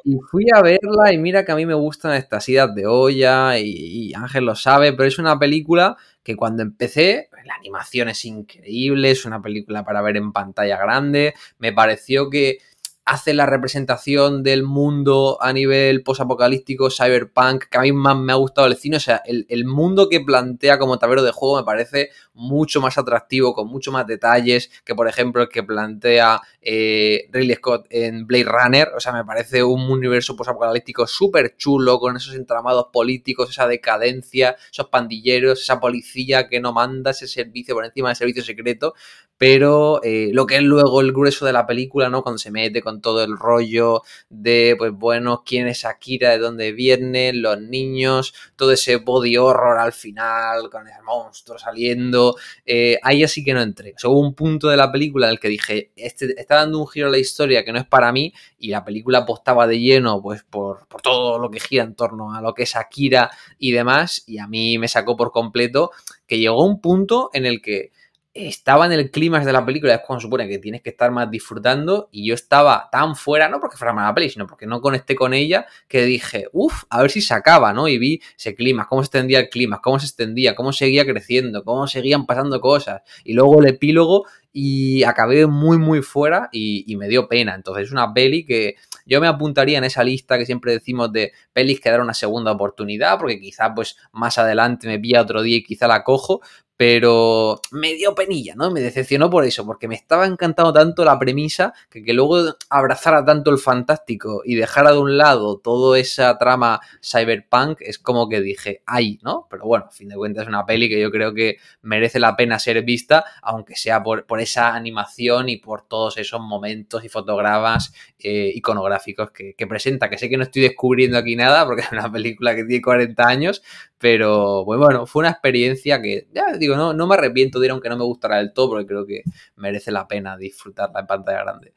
Y 0.04 0.18
fui 0.30 0.46
a 0.54 0.62
verla 0.62 1.14
y 1.14 1.18
mira 1.18 1.46
que 1.46 1.52
a 1.52 1.56
mí 1.56 1.66
me 1.66 1.74
gustan 1.74 2.14
estas 2.14 2.48
idas 2.50 2.74
de 2.74 2.88
olla 2.88 3.58
y, 3.60 4.14
Ángel 4.14 4.46
lo 4.46 4.56
sabe, 4.56 4.94
pero 4.94 5.08
es 5.08 5.20
una 5.20 5.38
película 5.38 5.96
que 6.24 6.36
cuando 6.36 6.64
empecé, 6.64 7.30
la 7.46 7.56
animación 7.56 8.10
es 8.10 8.26
increíble, 8.26 9.12
es 9.12 9.26
una 9.26 9.42
película 9.42 9.84
para 9.84 10.02
ver 10.02 10.18
en 10.18 10.32
pantalla 10.32 10.78
grande, 10.78 11.34
me 11.60 11.74
pareció 11.74 12.30
que 12.30 12.60
hace 13.06 13.34
la 13.34 13.46
representación 13.46 14.44
del 14.44 14.64
mundo 14.64 15.38
a 15.42 15.52
nivel 15.54 16.04
posapocalíptico, 16.04 16.90
cyberpunk, 16.92 17.66
que 17.66 17.78
a 17.78 17.82
mí 17.82 17.92
más 17.92 18.16
me 18.16 18.32
ha 18.32 18.36
gustado 18.36 18.68
el 18.68 18.76
cine. 18.76 18.98
O 18.98 19.00
sea, 19.00 19.22
el, 19.26 19.46
el, 19.50 19.66
mundo 19.66 20.08
que 20.08 20.22
plantea 20.22 20.78
como 20.78 21.00
tablero 21.00 21.24
de 21.24 21.32
juego 21.32 21.58
me 21.58 21.64
parece 21.64 22.10
mucho 22.34 22.80
más 22.80 22.98
atractivo, 22.98 23.54
con 23.54 23.68
mucho 23.68 23.92
más 23.92 24.06
detalles 24.06 24.70
que, 24.86 24.96
por 24.96 25.08
ejemplo, 25.08 25.42
el 25.42 25.50
que 25.50 25.64
plantea 25.64 26.42
eh, 26.62 27.28
Ridley 27.32 27.56
Scott 27.56 27.88
en 27.90 28.28
Blade 28.28 28.46
Runner. 28.46 28.90
O 28.96 29.00
sea, 29.00 29.14
me 29.14 29.26
parece 29.26 29.64
un 29.64 29.90
universo 29.90 30.36
posapocalíptico 30.36 31.08
súper 31.08 31.56
chulo, 31.58 32.00
con 32.00 32.18
esos 32.18 32.36
entramados 32.36 32.88
políticos, 32.94 33.50
esa 33.50 33.68
decadencia, 33.68 34.56
esos 34.72 34.90
pandilleros, 34.90 35.62
esa 35.62 35.80
policía 35.80 36.48
que 36.48 36.60
no 36.60 36.72
manda 36.72 37.12
ese 37.12 37.28
servicio 37.28 37.74
por 37.74 37.86
encima 37.86 38.10
del 38.10 38.16
servicio 38.16 38.44
secreto 38.44 38.94
pero 39.42 40.04
eh, 40.04 40.30
lo 40.34 40.46
que 40.46 40.58
es 40.58 40.62
luego 40.62 41.02
el 41.02 41.14
grueso 41.14 41.48
de 41.48 41.52
la 41.52 41.66
película, 41.66 42.10
¿no? 42.10 42.22
Cuando 42.22 42.38
se 42.38 42.52
mete 42.52 42.80
con 42.80 42.91
todo 43.00 43.24
el 43.24 43.38
rollo 43.38 44.02
de, 44.30 44.76
pues 44.78 44.92
bueno, 44.92 45.44
quién 45.46 45.68
es 45.68 45.86
Akira, 45.86 46.32
de 46.32 46.40
dónde 46.40 46.74
viene, 46.74 47.32
los 47.32 47.62
niños, 47.62 48.34
todo 48.56 48.72
ese 48.72 48.98
body 48.98 49.38
horror 49.38 49.78
al 49.78 49.94
final, 49.94 50.70
con 50.70 50.88
el 50.88 51.04
monstruo 51.06 51.58
saliendo, 51.58 52.36
eh, 52.66 52.98
ahí 53.04 53.24
así 53.24 53.44
que 53.44 53.54
no 53.54 53.62
entré. 53.62 53.94
O 54.04 54.10
hubo 54.10 54.20
un 54.20 54.34
punto 54.34 54.68
de 54.68 54.78
la 54.78 54.92
película 54.92 55.28
en 55.28 55.34
el 55.34 55.40
que 55.40 55.48
dije, 55.48 55.92
este 55.96 56.40
está 56.40 56.56
dando 56.56 56.80
un 56.80 56.88
giro 56.88 57.08
a 57.08 57.12
la 57.12 57.20
historia 57.20 57.64
que 57.64 57.72
no 57.72 57.80
es 57.80 57.86
para 57.86 58.12
mí, 58.12 58.34
y 58.58 58.70
la 58.70 58.84
película 58.84 59.20
apostaba 59.20 59.68
de 59.68 59.80
lleno, 59.80 60.22
pues, 60.22 60.44
por, 60.44 60.88
por 60.88 61.02
todo 61.02 61.40
lo 61.40 61.50
que 61.50 61.60
gira 61.60 61.84
en 61.84 61.96
torno 61.96 62.34
a 62.34 62.42
lo 62.42 62.54
que 62.54 62.64
es 62.64 62.76
Akira 62.76 63.30
y 63.60 63.72
demás, 63.72 64.24
y 64.28 64.40
a 64.40 64.48
mí 64.48 64.78
me 64.78 64.88
sacó 64.88 65.16
por 65.16 65.32
completo 65.32 65.92
que 66.28 66.40
llegó 66.40 66.66
un 66.66 66.80
punto 66.82 67.30
en 67.34 67.46
el 67.46 67.62
que 67.62 67.92
estaba 68.34 68.86
en 68.86 68.94
el 68.94 69.12
clímax 69.12 69.46
de 69.46 69.52
la 69.52 69.66
película, 69.66 69.96
es 69.96 70.02
cuando 70.06 70.22
supone 70.22 70.48
que 70.48 70.58
tienes 70.58 70.82
que 70.82 70.92
estar 70.92 71.12
más 71.12 71.30
disfrutando, 71.30 72.08
y 72.12 72.28
yo 72.28 72.34
estaba 72.34 72.90
tan 72.92 73.16
fuera, 73.16 73.50
no 73.50 73.60
porque 73.60 73.78
fuera 73.78 73.94
mala 73.94 74.14
peli, 74.14 74.30
sino 74.30 74.48
porque 74.48 74.66
no 74.66 74.80
conecté 74.80 75.16
con 75.16 75.34
ella, 75.34 75.66
que 75.88 76.04
dije, 76.06 76.48
uff, 76.54 76.84
a 76.90 77.02
ver 77.02 77.12
si 77.12 77.22
se 77.22 77.34
acaba, 77.34 77.74
¿no? 77.74 77.88
Y 77.88 77.98
vi 77.98 78.22
ese 78.38 78.56
clímax, 78.56 78.88
cómo 78.88 79.04
se 79.04 79.08
extendía 79.08 79.40
el 79.40 79.50
clímax, 79.50 79.82
cómo 79.82 80.00
se 80.00 80.06
extendía, 80.06 80.56
cómo 80.56 80.72
seguía 80.72 81.06
creciendo, 81.06 81.64
cómo 81.66 81.88
seguían 81.88 82.26
pasando 82.26 82.62
cosas, 82.62 83.02
y 83.26 83.34
luego 83.34 83.60
el 83.60 83.68
epílogo, 83.68 84.26
y 84.54 85.04
acabé 85.04 85.46
muy, 85.48 85.78
muy 85.78 86.02
fuera, 86.02 86.50
y, 86.54 86.86
y 86.88 86.96
me 86.96 87.08
dio 87.08 87.28
pena. 87.28 87.56
Entonces 87.56 87.88
es 87.88 87.92
una 87.92 88.14
peli 88.14 88.46
que 88.46 88.76
yo 89.06 89.20
me 89.20 89.28
apuntaría 89.28 89.78
en 89.78 89.84
esa 89.84 90.04
lista 90.04 90.38
que 90.38 90.46
siempre 90.46 90.74
decimos 90.74 91.12
de 91.12 91.32
pelis 91.54 91.80
que 91.82 91.90
dar 91.90 92.02
una 92.02 92.14
segunda 92.14 92.52
oportunidad, 92.52 93.18
porque 93.18 93.40
quizá 93.40 93.74
pues 93.74 93.98
más 94.14 94.38
adelante 94.38 94.88
me 94.88 95.00
pilla 95.00 95.22
otro 95.22 95.42
día 95.42 95.58
y 95.58 95.64
quizá 95.64 95.88
la 95.88 96.04
cojo, 96.04 96.42
pero 96.82 97.62
me 97.70 97.94
dio 97.94 98.16
penilla, 98.16 98.56
¿no? 98.56 98.72
Me 98.72 98.82
decepcionó 98.82 99.30
por 99.30 99.46
eso, 99.46 99.64
porque 99.68 99.88
me 99.88 99.94
estaba 99.94 100.26
encantando 100.26 100.74
tanto 100.74 101.06
la 101.06 101.20
premisa 101.20 101.76
que, 101.92 102.02
que 102.02 102.12
luego 102.12 102.56
abrazara 102.72 103.24
tanto 103.24 103.52
el 103.52 103.60
fantástico 103.60 104.42
y 104.44 104.56
dejara 104.56 104.92
de 104.92 104.98
un 104.98 105.16
lado 105.16 105.60
toda 105.60 106.00
esa 106.00 106.40
trama 106.40 106.82
cyberpunk, 107.00 107.82
es 107.82 108.00
como 108.00 108.28
que 108.28 108.42
dije, 108.42 108.82
ay, 108.88 109.20
¿no? 109.22 109.46
Pero 109.48 109.66
bueno, 109.66 109.86
a 109.90 109.92
fin 109.92 110.10
de 110.10 110.16
cuentas 110.16 110.42
es 110.42 110.48
una 110.48 110.66
peli 110.66 110.90
que 110.90 111.00
yo 111.00 111.12
creo 111.12 111.36
que 111.36 111.58
merece 111.84 112.20
la 112.20 112.36
pena 112.36 112.58
ser 112.58 112.82
vista, 112.82 113.26
aunque 113.44 113.76
sea 113.76 114.02
por, 114.02 114.26
por 114.26 114.40
esa 114.40 114.74
animación 114.74 115.50
y 115.50 115.58
por 115.58 115.84
todos 115.84 116.18
esos 116.18 116.42
momentos 116.42 117.06
y 117.06 117.10
fotogramas 117.10 117.94
eh, 118.18 118.52
iconográficos 118.56 119.30
que, 119.30 119.54
que 119.54 119.68
presenta, 119.68 120.10
que 120.10 120.18
sé 120.18 120.30
que 120.30 120.38
no 120.38 120.46
estoy 120.46 120.64
descubriendo 120.64 121.20
aquí 121.20 121.36
nada, 121.36 121.64
porque 121.64 121.82
es 121.86 121.92
una 121.92 122.12
película 122.12 122.56
que 122.56 122.64
tiene 122.64 122.82
40 122.82 123.28
años, 123.28 123.62
pero 124.02 124.64
pues 124.66 124.80
bueno, 124.80 125.06
fue 125.06 125.22
una 125.22 125.30
experiencia 125.30 126.02
que, 126.02 126.28
ya 126.34 126.58
digo, 126.58 126.76
no, 126.76 126.92
no 126.94 127.08
me 127.08 127.14
arrepiento 127.14 127.60
de 127.60 127.68
ir 127.68 127.72
aunque 127.72 127.88
no 127.88 127.98
me 127.98 128.04
gustara 128.04 128.38
del 128.38 128.52
todo, 128.52 128.70
porque 128.72 128.88
creo 128.88 129.06
que 129.06 129.24
merece 129.56 129.92
la 129.92 130.08
pena 130.08 130.36
disfrutarla 130.38 131.02
en 131.02 131.08
pantalla 131.08 131.44
grande. 131.44 131.74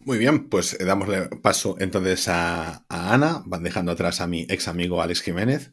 Muy 0.00 0.18
bien, 0.18 0.48
pues 0.48 0.78
damos 0.78 1.08
paso 1.42 1.76
entonces 1.78 2.28
a, 2.28 2.84
a 2.88 3.14
Ana, 3.14 3.42
van 3.46 3.62
dejando 3.62 3.92
atrás 3.92 4.20
a 4.20 4.26
mi 4.26 4.46
ex 4.48 4.68
amigo 4.68 5.02
Alex 5.02 5.22
Jiménez. 5.22 5.72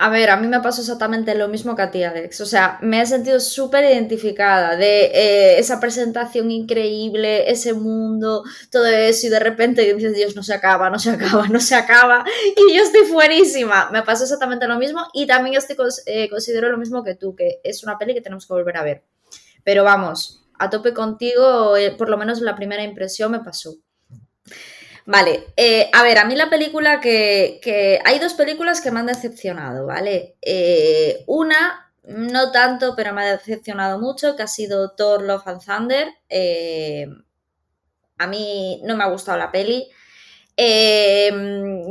A 0.00 0.10
ver, 0.10 0.30
a 0.30 0.36
mí 0.36 0.46
me 0.46 0.60
pasó 0.60 0.80
exactamente 0.80 1.34
lo 1.34 1.48
mismo 1.48 1.74
que 1.74 1.82
a 1.82 1.90
ti, 1.90 2.04
Alex. 2.04 2.40
O 2.40 2.46
sea, 2.46 2.78
me 2.82 3.00
he 3.00 3.06
sentido 3.06 3.40
súper 3.40 3.82
identificada 3.82 4.76
de 4.76 5.06
eh, 5.06 5.58
esa 5.58 5.80
presentación 5.80 6.52
increíble, 6.52 7.50
ese 7.50 7.72
mundo, 7.72 8.44
todo 8.70 8.86
eso, 8.86 9.26
y 9.26 9.30
de 9.30 9.40
repente 9.40 9.92
dices, 9.92 10.14
Dios, 10.14 10.36
no 10.36 10.44
se 10.44 10.54
acaba, 10.54 10.88
no 10.88 11.00
se 11.00 11.10
acaba, 11.10 11.48
no 11.48 11.58
se 11.58 11.74
acaba, 11.74 12.24
y 12.56 12.76
yo 12.76 12.84
estoy 12.84 13.06
fuerísima. 13.06 13.90
Me 13.90 14.04
pasó 14.04 14.22
exactamente 14.22 14.68
lo 14.68 14.78
mismo, 14.78 15.04
y 15.12 15.26
también 15.26 15.56
estoy, 15.56 15.76
eh, 16.06 16.30
considero 16.30 16.70
lo 16.70 16.78
mismo 16.78 17.02
que 17.02 17.16
tú, 17.16 17.34
que 17.34 17.60
es 17.64 17.82
una 17.82 17.98
peli 17.98 18.14
que 18.14 18.20
tenemos 18.20 18.46
que 18.46 18.54
volver 18.54 18.76
a 18.76 18.84
ver. 18.84 19.02
Pero 19.64 19.82
vamos, 19.82 20.44
a 20.60 20.70
tope 20.70 20.94
contigo, 20.94 21.76
eh, 21.76 21.90
por 21.90 22.08
lo 22.08 22.16
menos 22.16 22.40
la 22.40 22.54
primera 22.54 22.84
impresión 22.84 23.32
me 23.32 23.40
pasó. 23.40 23.74
Vale, 25.08 25.54
eh, 25.56 25.88
a 25.94 26.02
ver, 26.02 26.18
a 26.18 26.26
mí 26.26 26.36
la 26.36 26.50
película 26.50 27.00
que, 27.00 27.60
que, 27.62 27.98
Hay 28.04 28.18
dos 28.18 28.34
películas 28.34 28.82
que 28.82 28.90
me 28.90 29.00
han 29.00 29.06
decepcionado, 29.06 29.86
¿vale? 29.86 30.36
Eh, 30.42 31.24
una, 31.26 31.90
no 32.04 32.52
tanto, 32.52 32.94
pero 32.94 33.14
me 33.14 33.22
ha 33.22 33.36
decepcionado 33.38 33.98
mucho, 33.98 34.36
que 34.36 34.42
ha 34.42 34.46
sido 34.46 34.90
Thor 34.90 35.22
Love 35.22 35.48
and 35.48 35.64
Thunder. 35.64 36.08
Eh, 36.28 37.06
a 38.18 38.26
mí 38.26 38.82
no 38.84 38.96
me 38.98 39.04
ha 39.04 39.08
gustado 39.08 39.38
la 39.38 39.50
peli. 39.50 39.88
Eh, 40.58 41.30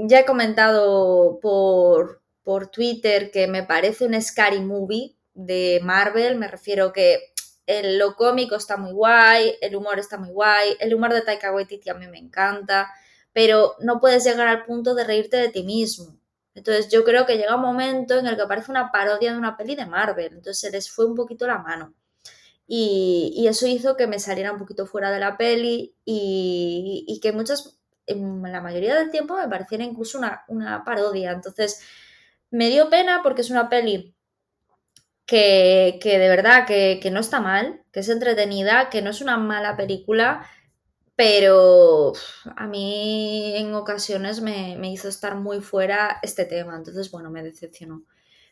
ya 0.06 0.20
he 0.20 0.26
comentado 0.26 1.40
por, 1.42 2.22
por 2.44 2.68
Twitter 2.68 3.32
que 3.32 3.48
me 3.48 3.64
parece 3.64 4.06
un 4.06 4.22
scary 4.22 4.60
movie 4.60 5.16
de 5.34 5.80
Marvel, 5.82 6.36
me 6.38 6.48
refiero 6.48 6.94
que 6.94 7.32
el, 7.66 7.98
lo 7.98 8.16
cómico 8.16 8.56
está 8.56 8.78
muy 8.78 8.94
guay, 8.94 9.56
el 9.62 9.76
humor 9.76 9.98
está 9.98 10.20
muy 10.20 10.30
guay, 10.30 10.78
el 10.80 10.94
humor 10.94 11.14
de 11.14 11.22
Taika 11.22 11.52
Waititi 11.52 11.90
a 11.90 11.96
mí 11.96 12.08
me 12.08 12.20
encanta, 12.20 12.94
pero 13.38 13.76
no 13.82 14.00
puedes 14.00 14.24
llegar 14.24 14.48
al 14.48 14.66
punto 14.66 14.96
de 14.96 15.04
reírte 15.04 15.38
de 15.38 15.50
ti 15.50 15.62
mismo. 15.62 16.18
Entonces 16.56 16.90
yo 16.90 17.04
creo 17.04 17.28
que 17.28 17.38
llega 17.38 17.56
un 17.56 17.62
momento 17.62 18.18
en 18.18 18.26
el 18.26 18.36
que 18.36 18.48
parece 18.48 18.72
una 18.72 18.92
parodia 18.92 19.32
de 19.32 19.38
una 19.38 19.56
peli 19.56 19.76
de 19.76 19.86
Marvel, 19.86 20.34
entonces 20.34 20.60
se 20.60 20.72
les 20.72 20.90
fue 20.90 21.06
un 21.06 21.14
poquito 21.14 21.46
la 21.46 21.60
mano. 21.60 21.94
Y, 22.66 23.36
y 23.38 23.48
eso 23.48 23.68
hizo 23.68 23.96
que 23.96 24.08
me 24.08 24.18
saliera 24.18 24.52
un 24.52 24.58
poquito 24.58 24.88
fuera 24.88 25.12
de 25.12 25.20
la 25.20 25.38
peli 25.38 25.96
y, 26.04 27.06
y 27.08 27.20
que 27.20 27.32
muchas, 27.32 27.78
en 28.08 28.42
la 28.42 28.60
mayoría 28.60 28.96
del 28.96 29.12
tiempo 29.12 29.38
me 29.38 29.48
pareciera 29.48 29.84
incluso 29.84 30.18
una, 30.18 30.44
una 30.48 30.84
parodia. 30.84 31.32
Entonces 31.32 31.84
me 32.50 32.70
dio 32.72 32.90
pena 32.90 33.22
porque 33.22 33.42
es 33.42 33.52
una 33.52 33.70
peli 33.70 34.16
que, 35.28 36.00
que 36.02 36.18
de 36.18 36.28
verdad 36.28 36.66
que, 36.66 37.00
que, 37.00 37.12
no 37.12 37.20
está 37.20 37.40
mal, 37.40 37.84
que 37.92 38.00
es 38.00 38.10
entretenida, 38.10 38.90
que 38.90 39.04
no 39.04 39.12
es 39.12 39.22
una 39.22 39.38
mala 39.38 39.78
película, 39.78 40.44
pero 41.18 42.14
a 42.56 42.68
mí 42.68 43.54
en 43.56 43.74
ocasiones 43.74 44.40
me, 44.40 44.78
me, 44.78 44.92
hizo 44.92 45.10
estar 45.10 45.36
muy 45.36 45.62
fuera 45.62 46.20
este 46.22 46.46
tema, 46.46 46.76
entonces 46.76 47.10
bueno, 47.10 47.32
me 47.32 47.42
decepcionó. 47.42 48.04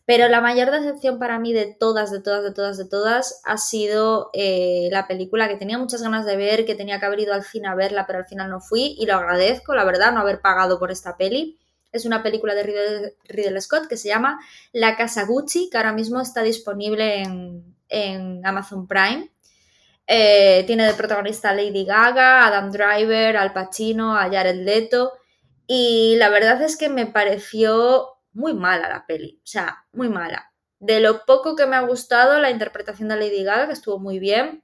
Pero 0.05 0.27
la 0.29 0.41
mayor 0.41 0.71
decepción 0.71 1.19
para 1.19 1.37
mí 1.37 1.53
de 1.53 1.75
todas, 1.79 2.11
de 2.11 2.21
todas, 2.21 2.43
de 2.43 2.51
todas, 2.51 2.77
de 2.77 2.85
todas, 2.85 3.41
ha 3.45 3.57
sido 3.57 4.31
eh, 4.33 4.89
la 4.91 5.07
película 5.07 5.47
que 5.47 5.57
tenía 5.57 5.77
muchas 5.77 6.01
ganas 6.01 6.25
de 6.25 6.37
ver, 6.37 6.65
que 6.65 6.73
tenía 6.73 6.99
que 6.99 7.05
haber 7.05 7.19
ido 7.19 7.33
al 7.35 7.43
cine 7.43 7.67
a 7.67 7.75
verla, 7.75 8.07
pero 8.07 8.19
al 8.19 8.25
final 8.25 8.49
no 8.49 8.59
fui 8.59 8.95
y 8.97 9.05
lo 9.05 9.13
agradezco, 9.13 9.75
la 9.75 9.83
verdad, 9.83 10.11
no 10.11 10.21
haber 10.21 10.41
pagado 10.41 10.79
por 10.79 10.89
esta 10.89 11.17
peli. 11.17 11.59
Es 11.91 12.05
una 12.05 12.23
película 12.23 12.55
de 12.55 13.13
Ridley 13.25 13.61
Scott 13.61 13.87
que 13.87 13.97
se 13.97 14.09
llama 14.09 14.39
La 14.73 14.97
Casa 14.97 15.23
Gucci, 15.25 15.69
que 15.69 15.77
ahora 15.77 15.93
mismo 15.93 16.19
está 16.19 16.41
disponible 16.41 17.21
en, 17.21 17.75
en 17.89 18.43
Amazon 18.43 18.87
Prime. 18.87 19.31
Eh, 20.07 20.63
tiene 20.67 20.85
de 20.85 20.93
protagonista 20.93 21.49
a 21.49 21.53
Lady 21.55 21.85
Gaga, 21.85 22.45
Adam 22.45 22.71
Driver, 22.71 23.37
Al 23.37 23.53
Pacino, 23.53 24.15
a 24.17 24.29
Jared 24.29 24.63
Leto. 24.63 25.13
Y 25.67 26.15
la 26.17 26.29
verdad 26.29 26.61
es 26.61 26.77
que 26.77 26.89
me 26.89 27.07
pareció 27.07 28.09
muy 28.33 28.53
mala 28.53 28.89
la 28.89 29.05
peli. 29.05 29.39
O 29.43 29.47
sea, 29.47 29.85
muy 29.93 30.09
mala. 30.09 30.51
De 30.79 30.99
lo 30.99 31.25
poco 31.25 31.55
que 31.55 31.65
me 31.65 31.75
ha 31.75 31.81
gustado, 31.81 32.39
la 32.39 32.51
interpretación 32.51 33.09
de 33.09 33.17
Lady 33.17 33.43
Gaga, 33.43 33.67
que 33.67 33.73
estuvo 33.73 33.97
muy 33.97 34.19
bien. 34.19 34.63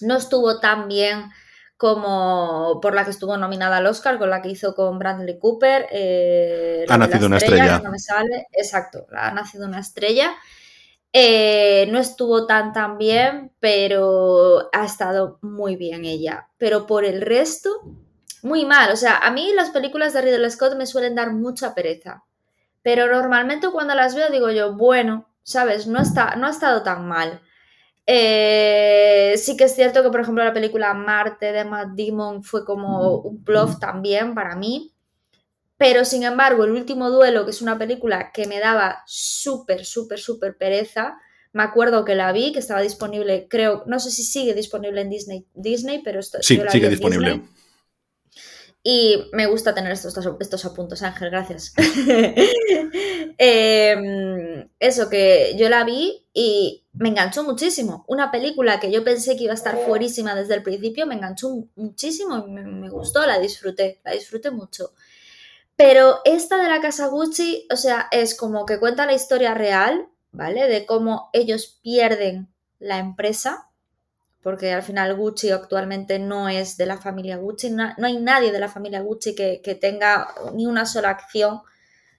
No 0.00 0.16
estuvo 0.16 0.60
tan 0.60 0.86
bien 0.86 1.30
como 1.76 2.80
por 2.82 2.94
la 2.94 3.04
que 3.04 3.10
estuvo 3.10 3.36
nominada 3.36 3.78
al 3.78 3.86
Oscar, 3.86 4.18
con 4.18 4.30
la 4.30 4.42
que 4.42 4.50
hizo 4.50 4.74
con 4.74 4.98
Bradley 4.98 5.38
Cooper. 5.38 5.86
Eh, 5.90 6.84
ha 6.88 6.98
nacido 6.98 7.26
una 7.28 7.38
estrella. 7.38 7.78
No 7.78 7.90
me 7.90 7.98
sale. 7.98 8.48
Exacto, 8.52 9.06
ha 9.12 9.32
nacido 9.32 9.66
una 9.66 9.80
estrella. 9.80 10.34
Eh, 11.12 11.88
no 11.90 11.98
estuvo 11.98 12.46
tan 12.46 12.72
tan 12.72 12.98
bien, 12.98 13.52
pero 13.60 14.68
ha 14.72 14.84
estado 14.84 15.38
muy 15.42 15.76
bien 15.76 16.04
ella. 16.04 16.48
Pero 16.58 16.86
por 16.86 17.04
el 17.04 17.22
resto, 17.22 17.70
muy 18.42 18.64
mal. 18.64 18.92
O 18.92 18.96
sea, 18.96 19.18
a 19.18 19.30
mí 19.30 19.52
las 19.54 19.70
películas 19.70 20.12
de 20.12 20.22
Ridley 20.22 20.50
Scott 20.50 20.76
me 20.76 20.86
suelen 20.86 21.14
dar 21.14 21.32
mucha 21.32 21.74
pereza. 21.74 22.24
Pero 22.82 23.06
normalmente 23.06 23.70
cuando 23.70 23.94
las 23.94 24.14
veo 24.14 24.30
digo 24.30 24.50
yo, 24.50 24.74
bueno, 24.74 25.28
¿sabes? 25.42 25.86
No, 25.86 26.00
está, 26.00 26.36
no 26.36 26.46
ha 26.46 26.50
estado 26.50 26.82
tan 26.82 27.08
mal. 27.08 27.40
Eh, 28.06 29.34
sí 29.36 29.56
que 29.56 29.64
es 29.64 29.74
cierto 29.74 30.02
que, 30.02 30.10
por 30.10 30.20
ejemplo, 30.20 30.42
la 30.44 30.54
película 30.54 30.94
Marte 30.94 31.52
de 31.52 31.64
Matt 31.64 31.90
Damon 31.94 32.42
fue 32.42 32.64
como 32.64 33.18
un 33.18 33.44
bluff 33.44 33.78
también 33.78 34.34
para 34.34 34.56
mí. 34.56 34.94
Pero, 35.78 36.04
sin 36.04 36.24
embargo, 36.24 36.64
el 36.64 36.72
último 36.72 37.10
duelo, 37.10 37.44
que 37.44 37.52
es 37.52 37.62
una 37.62 37.78
película 37.78 38.30
que 38.32 38.46
me 38.46 38.60
daba 38.60 39.02
súper, 39.06 39.84
súper, 39.86 40.18
súper 40.18 40.56
pereza, 40.58 41.18
me 41.52 41.62
acuerdo 41.62 42.04
que 42.04 42.14
la 42.14 42.32
vi, 42.32 42.52
que 42.52 42.58
estaba 42.58 42.82
disponible, 42.82 43.46
creo, 43.48 43.84
no 43.86 43.98
sé 44.00 44.10
si 44.10 44.22
sigue 44.24 44.54
disponible 44.54 45.00
en 45.00 45.08
Disney, 45.08 45.46
Disney 45.54 46.02
pero 46.04 46.20
esto, 46.20 46.38
sí, 46.42 46.60
sigue 46.70 46.90
disponible. 46.90 47.42
Y 48.82 49.28
me 49.32 49.46
gusta 49.46 49.74
tener 49.74 49.92
estos, 49.92 50.16
estos 50.40 50.64
apuntos, 50.64 51.02
Ángel, 51.02 51.30
gracias. 51.30 51.74
Em, 53.40 54.68
eso, 54.80 55.08
que 55.08 55.54
yo 55.56 55.68
la 55.68 55.84
vi 55.84 56.26
y 56.32 56.84
me 56.92 57.10
enganchó 57.10 57.44
muchísimo. 57.44 58.04
Una 58.08 58.32
película 58.32 58.80
que 58.80 58.90
yo 58.90 59.04
pensé 59.04 59.36
que 59.36 59.44
iba 59.44 59.52
a 59.52 59.54
estar 59.54 59.78
fuerísima 59.78 60.34
desde 60.34 60.54
el 60.54 60.62
principio, 60.62 61.06
me 61.06 61.14
enganchó 61.14 61.50
muchísimo 61.76 62.44
y 62.46 62.50
me, 62.50 62.90
gustó, 62.90 63.24
la 63.26 63.38
disfruté, 63.38 64.00
la 64.04 64.12
disfruté 64.12 64.50
mucho. 64.50 64.92
Pero 65.78 66.18
esta 66.26 66.62
de 66.62 66.68
la 66.68 66.82
casa 66.82 67.06
Gucci, 67.06 67.66
o 67.72 67.76
sea, 67.76 68.08
es 68.10 68.34
como 68.34 68.66
que 68.66 68.78
cuenta 68.78 69.06
la 69.06 69.14
historia 69.14 69.54
real, 69.54 70.08
¿vale? 70.32 70.68
De 70.68 70.84
cómo 70.84 71.30
ellos 71.32 71.78
pierden 71.82 72.52
la 72.78 72.98
empresa 72.98 73.68
porque 74.42 74.72
al 74.72 74.82
final 74.82 75.14
Gucci 75.16 75.50
actualmente 75.50 76.18
no 76.18 76.48
es 76.48 76.76
de 76.76 76.86
la 76.86 76.96
familia 76.96 77.36
Gucci, 77.36 77.70
no, 77.70 77.92
hay 78.02 78.18
nadie 78.18 78.52
de 78.52 78.58
la 78.58 78.68
familia 78.68 79.00
Gucci 79.00 79.34
que, 79.34 79.78
tenga 79.80 80.28
ni 80.54 80.66
una 80.66 80.86
sola 80.86 81.10
acción 81.10 81.60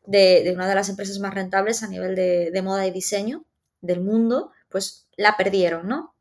de, 0.06 0.52
una 0.54 0.68
de 0.68 0.76
las 0.76 0.90
empresas 0.90 1.18
más 1.20 1.34
rentables 1.34 1.82
a 1.82 1.88
nivel 1.88 2.16
de, 2.16 2.62
moda 2.62 2.86
y 2.86 2.92
diseño 2.92 3.46
del 3.82 4.02
mundo, 4.02 4.52
pues 4.70 5.08
la 5.16 5.38
perdieron, 5.38 5.88
¿no? 5.88 6.14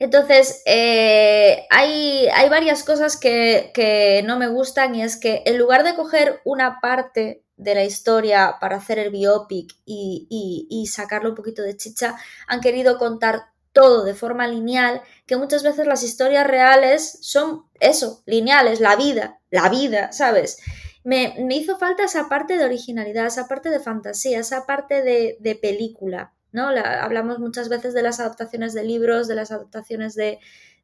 Entonces, 0.00 0.62
eh, 0.66 1.66
hay, 1.70 2.26
hay, 2.34 2.48
varias 2.48 2.82
cosas 2.82 3.16
que, 3.16 4.22
no 4.26 4.38
me 4.38 4.48
gustan 4.48 4.94
y 4.96 5.02
es 5.02 5.16
que 5.16 5.42
en 5.46 5.58
lugar 5.58 5.84
de 5.84 5.94
coger 5.94 6.40
una 6.44 6.80
parte 6.80 7.44
de 7.56 7.74
la 7.74 7.84
historia 7.84 8.56
para 8.60 8.76
hacer 8.76 8.98
el 8.98 9.10
biopic 9.10 9.74
y, 9.84 10.26
y, 10.28 10.66
y 10.70 11.26
un 11.26 11.34
poquito 11.34 11.62
de 11.62 11.76
chicha, 11.76 12.16
han 12.48 12.60
querido 12.60 12.98
contar 12.98 13.50
todo 13.72 14.04
de 14.04 14.14
forma 14.14 14.48
lineal, 14.48 15.02
que 15.26 15.36
muchas 15.36 15.62
veces 15.62 15.86
las 15.86 16.02
historias 16.02 16.46
reales 16.46 17.18
son 17.20 17.66
eso, 17.78 18.22
lineales, 18.26 18.80
la 18.80 18.96
vida, 18.96 19.40
la 19.50 19.68
vida, 19.68 20.12
¿sabes? 20.12 20.58
Me, 21.04 21.34
hizo 21.50 21.78
falta 21.78 22.04
esa 22.04 22.28
parte 22.28 22.56
de 22.56 22.64
originalidad, 22.64 23.26
esa 23.26 23.48
parte 23.48 23.70
de 23.70 23.80
fantasía, 23.80 24.40
esa 24.40 24.66
parte 24.66 25.02
de, 25.02 25.58
película, 25.60 26.34
¿no? 26.52 26.68
hablamos 26.68 27.38
muchas 27.38 27.68
veces 27.68 27.94
de 27.94 28.02
las 28.02 28.20
adaptaciones 28.20 28.74
de 28.74 28.84
libros, 28.84 29.28
de 29.28 29.34
las 29.34 29.50
adaptaciones 29.50 30.14
de, 30.14 30.38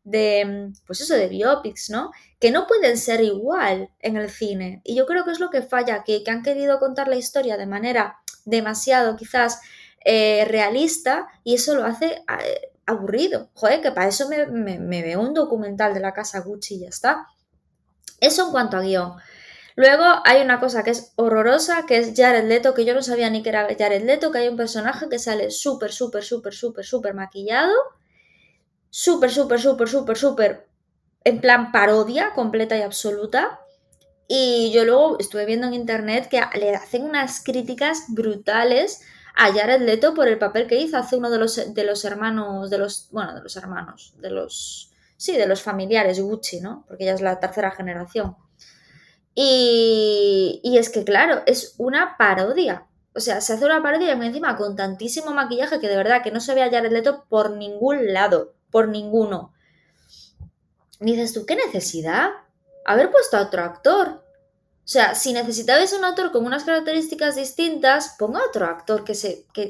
de, 0.04 0.72
pues 0.86 1.00
eso, 1.00 1.14
de 1.14 1.28
biopics, 1.28 1.90
¿no? 1.90 2.10
Que 2.38 2.50
no 2.50 2.66
pueden 2.66 2.96
ser 2.96 3.20
igual 3.20 3.90
en 4.00 4.16
el 4.16 4.30
cine. 4.30 4.80
Y 4.84 4.94
yo 4.94 5.06
creo 5.06 5.24
que 5.24 5.32
es 5.32 5.40
lo 5.40 5.50
que 5.50 5.62
falla 5.62 6.04
que 6.04 6.22
han 6.28 6.42
querido 6.42 6.78
contar 6.78 7.08
la 7.08 7.16
historia 7.16 7.56
de 7.56 7.66
manera 7.66 8.18
demasiado 8.44 9.16
quizás 9.16 9.60
eh, 10.08 10.44
realista 10.44 11.26
y 11.42 11.54
eso 11.54 11.74
lo 11.74 11.84
hace 11.84 12.06
eh, 12.06 12.70
aburrido. 12.86 13.50
Joder, 13.54 13.82
que 13.82 13.90
para 13.90 14.06
eso 14.06 14.28
me, 14.28 15.02
veo 15.02 15.20
un 15.20 15.34
documental 15.34 15.92
de 15.94 16.00
la 16.00 16.14
casa 16.14 16.40
Gucci 16.40 16.76
y 16.76 16.80
ya 16.82 16.88
está. 16.88 17.26
Eso 18.20 18.46
en 18.46 18.52
cuanto 18.52 18.76
a 18.76 18.82
guion. 18.82 19.14
Luego 19.76 20.04
hay 20.24 20.40
una 20.40 20.58
cosa 20.58 20.82
que 20.82 20.90
es 20.90 21.12
horrorosa, 21.16 21.84
que 21.86 21.98
es 21.98 22.14
Jared 22.16 22.48
Leto, 22.48 22.72
que 22.72 22.86
yo 22.86 22.94
no 22.94 23.02
sabía 23.02 23.28
ni 23.28 23.42
que 23.42 23.50
era 23.50 23.68
Jared 23.78 24.04
Leto, 24.04 24.32
que 24.32 24.38
hay 24.38 24.48
un 24.48 24.56
personaje 24.56 25.10
que 25.10 25.18
sale 25.18 25.50
súper, 25.50 25.92
súper, 25.92 26.24
súper, 26.24 26.54
súper, 26.54 26.84
súper 26.86 27.12
maquillado, 27.12 27.74
súper, 28.88 29.30
súper, 29.30 29.60
súper, 29.60 29.88
súper, 29.88 30.16
súper, 30.16 30.68
en 31.24 31.42
plan 31.42 31.72
parodia 31.72 32.32
completa 32.34 32.74
y 32.78 32.80
absoluta. 32.80 33.60
Y 34.26 34.72
yo 34.72 34.86
luego 34.86 35.18
estuve 35.20 35.44
viendo 35.44 35.66
en 35.66 35.74
internet 35.74 36.28
que 36.30 36.40
le 36.58 36.74
hacen 36.74 37.04
unas 37.04 37.44
críticas 37.44 38.04
brutales 38.08 39.02
a 39.34 39.52
Jared 39.52 39.82
Leto 39.82 40.14
por 40.14 40.26
el 40.26 40.38
papel 40.38 40.66
que 40.66 40.80
hizo. 40.80 40.96
Hace 40.96 41.16
uno 41.16 41.28
de 41.28 41.38
los, 41.38 41.74
de 41.74 41.84
los 41.84 42.02
hermanos, 42.06 42.70
de 42.70 42.78
los, 42.78 43.08
bueno, 43.10 43.34
de 43.34 43.42
los 43.42 43.54
hermanos, 43.56 44.14
de 44.16 44.30
los, 44.30 44.90
sí, 45.18 45.36
de 45.36 45.46
los 45.46 45.62
familiares 45.62 46.18
Gucci, 46.18 46.62
¿no? 46.62 46.86
Porque 46.88 47.04
ella 47.04 47.14
es 47.14 47.20
la 47.20 47.38
tercera 47.38 47.70
generación. 47.72 48.36
Y, 49.38 50.78
es 50.78 50.88
que, 50.88 51.04
claro, 51.04 51.42
es 51.44 51.74
una 51.76 52.16
parodia. 52.16 52.86
O 53.14 53.20
sea, 53.20 53.42
se 53.42 53.52
hace 53.52 53.66
una 53.66 53.82
parodia 53.82 54.08
y 54.14 54.26
encima 54.26 54.56
con 54.56 54.76
tantísimo 54.76 55.30
maquillaje 55.30 55.78
que 55.78 55.88
de 55.88 55.96
verdad 55.96 56.22
que 56.22 56.30
no 56.30 56.40
se 56.40 56.54
ve 56.54 56.62
a 56.62 56.70
Jared 56.70 56.90
Leto 56.90 57.26
por 57.28 57.50
ningún 57.50 58.14
lado, 58.14 58.54
por 58.70 58.88
ninguno. 58.88 59.52
dices 61.00 61.34
tú, 61.34 61.44
¿qué 61.44 61.54
necesidad? 61.54 62.30
Haber 62.86 63.10
puesto 63.10 63.36
a 63.36 63.42
otro 63.42 63.62
actor. 63.62 64.22
O 64.86 64.88
sea, 64.88 65.14
si 65.14 65.34
necesitabais 65.34 65.92
un 65.92 66.04
actor 66.04 66.32
con 66.32 66.46
unas 66.46 66.64
características 66.64 67.36
distintas, 67.36 68.14
ponga 68.18 68.40
otro 68.48 68.64
actor 68.64 69.04
que, 69.04 69.14
se, 69.14 69.44
que, 69.52 69.68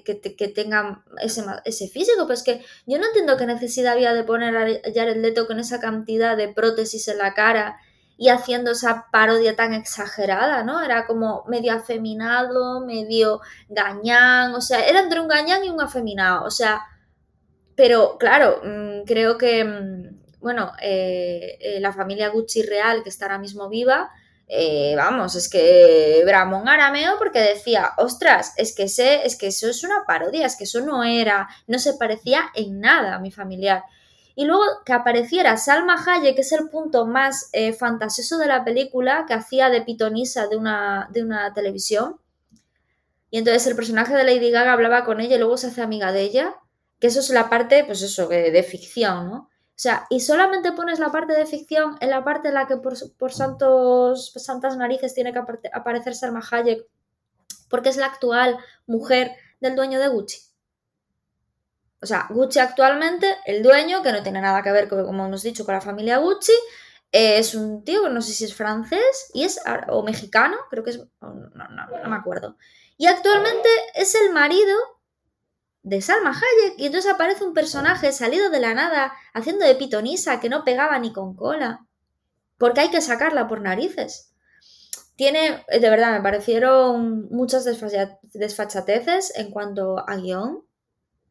tenga 0.55 1.03
ese, 1.21 1.45
ese 1.65 1.89
físico. 1.89 2.27
Pues 2.27 2.45
que 2.45 2.65
yo 2.87 2.99
no 2.99 3.07
entiendo 3.07 3.37
qué 3.37 3.47
necesidad 3.47 3.95
había 3.95 4.15
de 4.15 4.23
poner 4.23 4.57
a 4.57 4.93
Jared 4.95 5.17
Leto 5.17 5.49
con 5.49 5.59
esa 5.59 5.81
cantidad 5.81 6.37
de 6.37 6.49
prótesis 6.49 7.09
en 7.09 7.19
la 7.19 7.35
cara 7.35 7.81
y 8.19 8.29
haciendo 8.31 8.73
esa 8.73 9.07
parodia 9.13 9.57
tan 9.57 9.75
exagerada, 9.75 10.63
¿no? 10.63 10.83
Era 10.83 11.07
como 11.07 11.45
medio 11.49 11.75
afeminado, 11.75 12.85
medio 12.85 13.41
gañán, 13.69 14.55
o 14.55 14.61
sea, 14.61 14.87
era 14.87 15.01
entre 15.01 15.21
un 15.21 15.29
gañán 15.29 15.65
y 15.65 15.69
un 15.69 15.81
afeminado, 15.81 16.45
o 16.45 16.51
sea, 16.51 16.83
pero 17.77 18.17
claro, 18.19 18.61
mm, 18.65 19.05
creo 19.05 19.37
que, 19.37 19.65
mm, 19.65 20.41
bueno, 20.41 20.73
eh, 20.81 21.59
eh, 21.61 21.81
la 21.81 21.93
familia 21.93 22.31
Gucci 22.31 22.63
real, 22.63 23.03
que 23.03 23.11
está 23.11 23.27
ahora 23.27 23.39
mismo 23.39 23.69
viva, 23.69 24.11
eh, 24.49 24.95
vamos, 24.97 25.35
es 25.35 25.49
que 25.51 26.23
Bramón 26.25 26.69
arameo 26.69 27.19
porque 27.19 27.41
decía, 27.41 27.93
ostras, 27.99 28.55
es 28.57 28.75
que, 28.75 28.85
es 28.85 29.37
que 29.37 29.49
eso 29.49 29.69
es 29.69 29.83
una 29.85 30.05
parodia, 30.07 30.47
es 30.47 30.57
que 30.57 30.65
eso 30.65 30.81
no 30.81 31.03
era, 31.05 31.49
no 31.67 31.79
se 31.79 31.95
parecía 31.95 32.43
en 32.55 32.81
nada 32.81 33.17
a 33.17 33.19
mi 33.19 33.33
familiar. 33.33 33.83
Y 34.37 34.45
luego 34.45 34.63
que 34.85 34.93
apareciera 34.93 35.57
Salma 35.57 35.97
Hayek, 35.97 36.37
que 36.37 36.43
es 36.43 36.53
el 36.53 36.69
punto 36.69 37.07
más 37.07 37.49
eh, 37.53 37.73
fantasioso 37.73 38.39
de 38.39 38.47
la 38.47 38.65
película, 38.65 39.25
que 39.27 39.35
hacía 39.35 39.71
de 39.71 39.83
pitonisa 39.83 40.47
de 40.47 40.57
una, 40.57 41.09
de 41.11 41.25
una 41.25 41.53
televisión. 41.53 42.21
Y 43.31 43.39
entonces 43.39 43.67
el 43.67 43.75
personaje 43.75 44.15
de 44.15 44.23
Lady 44.23 44.53
Gaga 44.53 44.75
hablaba 44.75 45.05
con 45.05 45.21
ella 45.21 45.35
y 45.35 45.39
luego 45.39 45.57
se 45.57 45.67
hace 45.67 45.83
amiga 45.83 46.13
de 46.13 46.21
ella. 46.21 46.55
Que 47.01 47.09
eso 47.09 47.19
es 47.21 47.31
la 47.31 47.51
parte, 47.51 47.83
pues 47.85 48.03
eso, 48.03 48.29
de 48.29 48.63
ficción, 48.63 49.29
¿no? 49.29 49.51
O 49.77 49.79
sea, 49.79 50.07
y 50.09 50.21
solamente 50.21 50.73
pones 50.73 50.99
la 50.99 51.13
parte 51.13 51.35
de 51.35 51.45
ficción 51.45 51.99
en 52.01 52.09
la 52.09 52.25
parte 52.25 52.49
en 52.49 52.55
la 52.55 52.67
que 52.67 52.79
por, 52.79 52.97
santos, 53.31 54.33
santas 54.35 54.79
narices 54.79 55.13
tiene 55.13 55.35
que 55.35 55.43
aparecer 55.71 56.15
Salma 56.15 56.43
Hayek, 56.51 56.87
porque 57.69 57.91
es 57.91 57.99
la 57.99 58.07
actual 58.07 58.57
mujer 58.87 59.33
del 59.61 59.77
dueño 59.77 60.01
de 60.01 60.09
Gucci. 60.09 60.41
O 62.01 62.07
sea, 62.07 62.27
Gucci 62.31 62.59
actualmente, 62.59 63.37
el 63.47 63.63
dueño, 63.63 64.03
que 64.03 64.13
no 64.13 64.23
tiene 64.23 64.41
nada 64.41 64.63
que 64.63 64.73
ver, 64.73 64.89
como 64.89 65.27
hemos 65.27 65.43
dicho, 65.43 65.65
con 65.65 65.75
la 65.75 65.81
familia 65.81 66.19
Gucci, 66.19 66.53
es 67.13 67.55
un 67.55 67.85
tío 67.85 68.09
no 68.09 68.21
sé 68.21 68.33
si 68.33 68.45
es 68.45 68.55
francés 68.55 69.31
y 69.33 69.45
es, 69.45 69.61
o 69.89 70.03
mexicano, 70.03 70.57
creo 70.69 70.85
que 70.85 70.91
es, 70.91 70.99
no, 71.21 71.31
no, 71.55 71.69
no 71.69 72.09
me 72.09 72.17
acuerdo. 72.17 72.57
Y 72.99 73.07
actualmente 73.07 73.69
es 73.95 74.15
el 74.15 74.33
marido 74.33 74.77
de 75.83 76.03
Salma 76.03 76.31
Hayek 76.31 76.79
y 76.79 76.87
entonces 76.87 77.13
aparece 77.13 77.45
un 77.45 77.55
personaje 77.55 78.11
salido 78.11 78.51
de 78.51 78.59
la 78.59 78.75
nada 78.75 79.13
haciendo 79.33 79.65
de 79.65 79.77
pitonisa 79.77 80.41
que 80.41 80.49
no 80.49 80.65
pegaba 80.65 80.99
ni 80.99 81.13
con 81.13 81.37
cola. 81.37 81.87
Porque 82.59 82.81
hay 82.81 82.91
que 82.91 83.01
sacarla 83.01 83.47
por 83.47 83.61
narices. 83.61 84.33
Tiene, 85.15 85.65
de 85.69 85.91
verdad, 85.91 86.13
me 86.13 86.23
parecieron 86.23 87.29
muchas 87.31 87.65
desfachateces 87.65 89.33
en 89.37 89.51
cuanto 89.51 89.99
a 90.09 90.17
guion. 90.17 90.66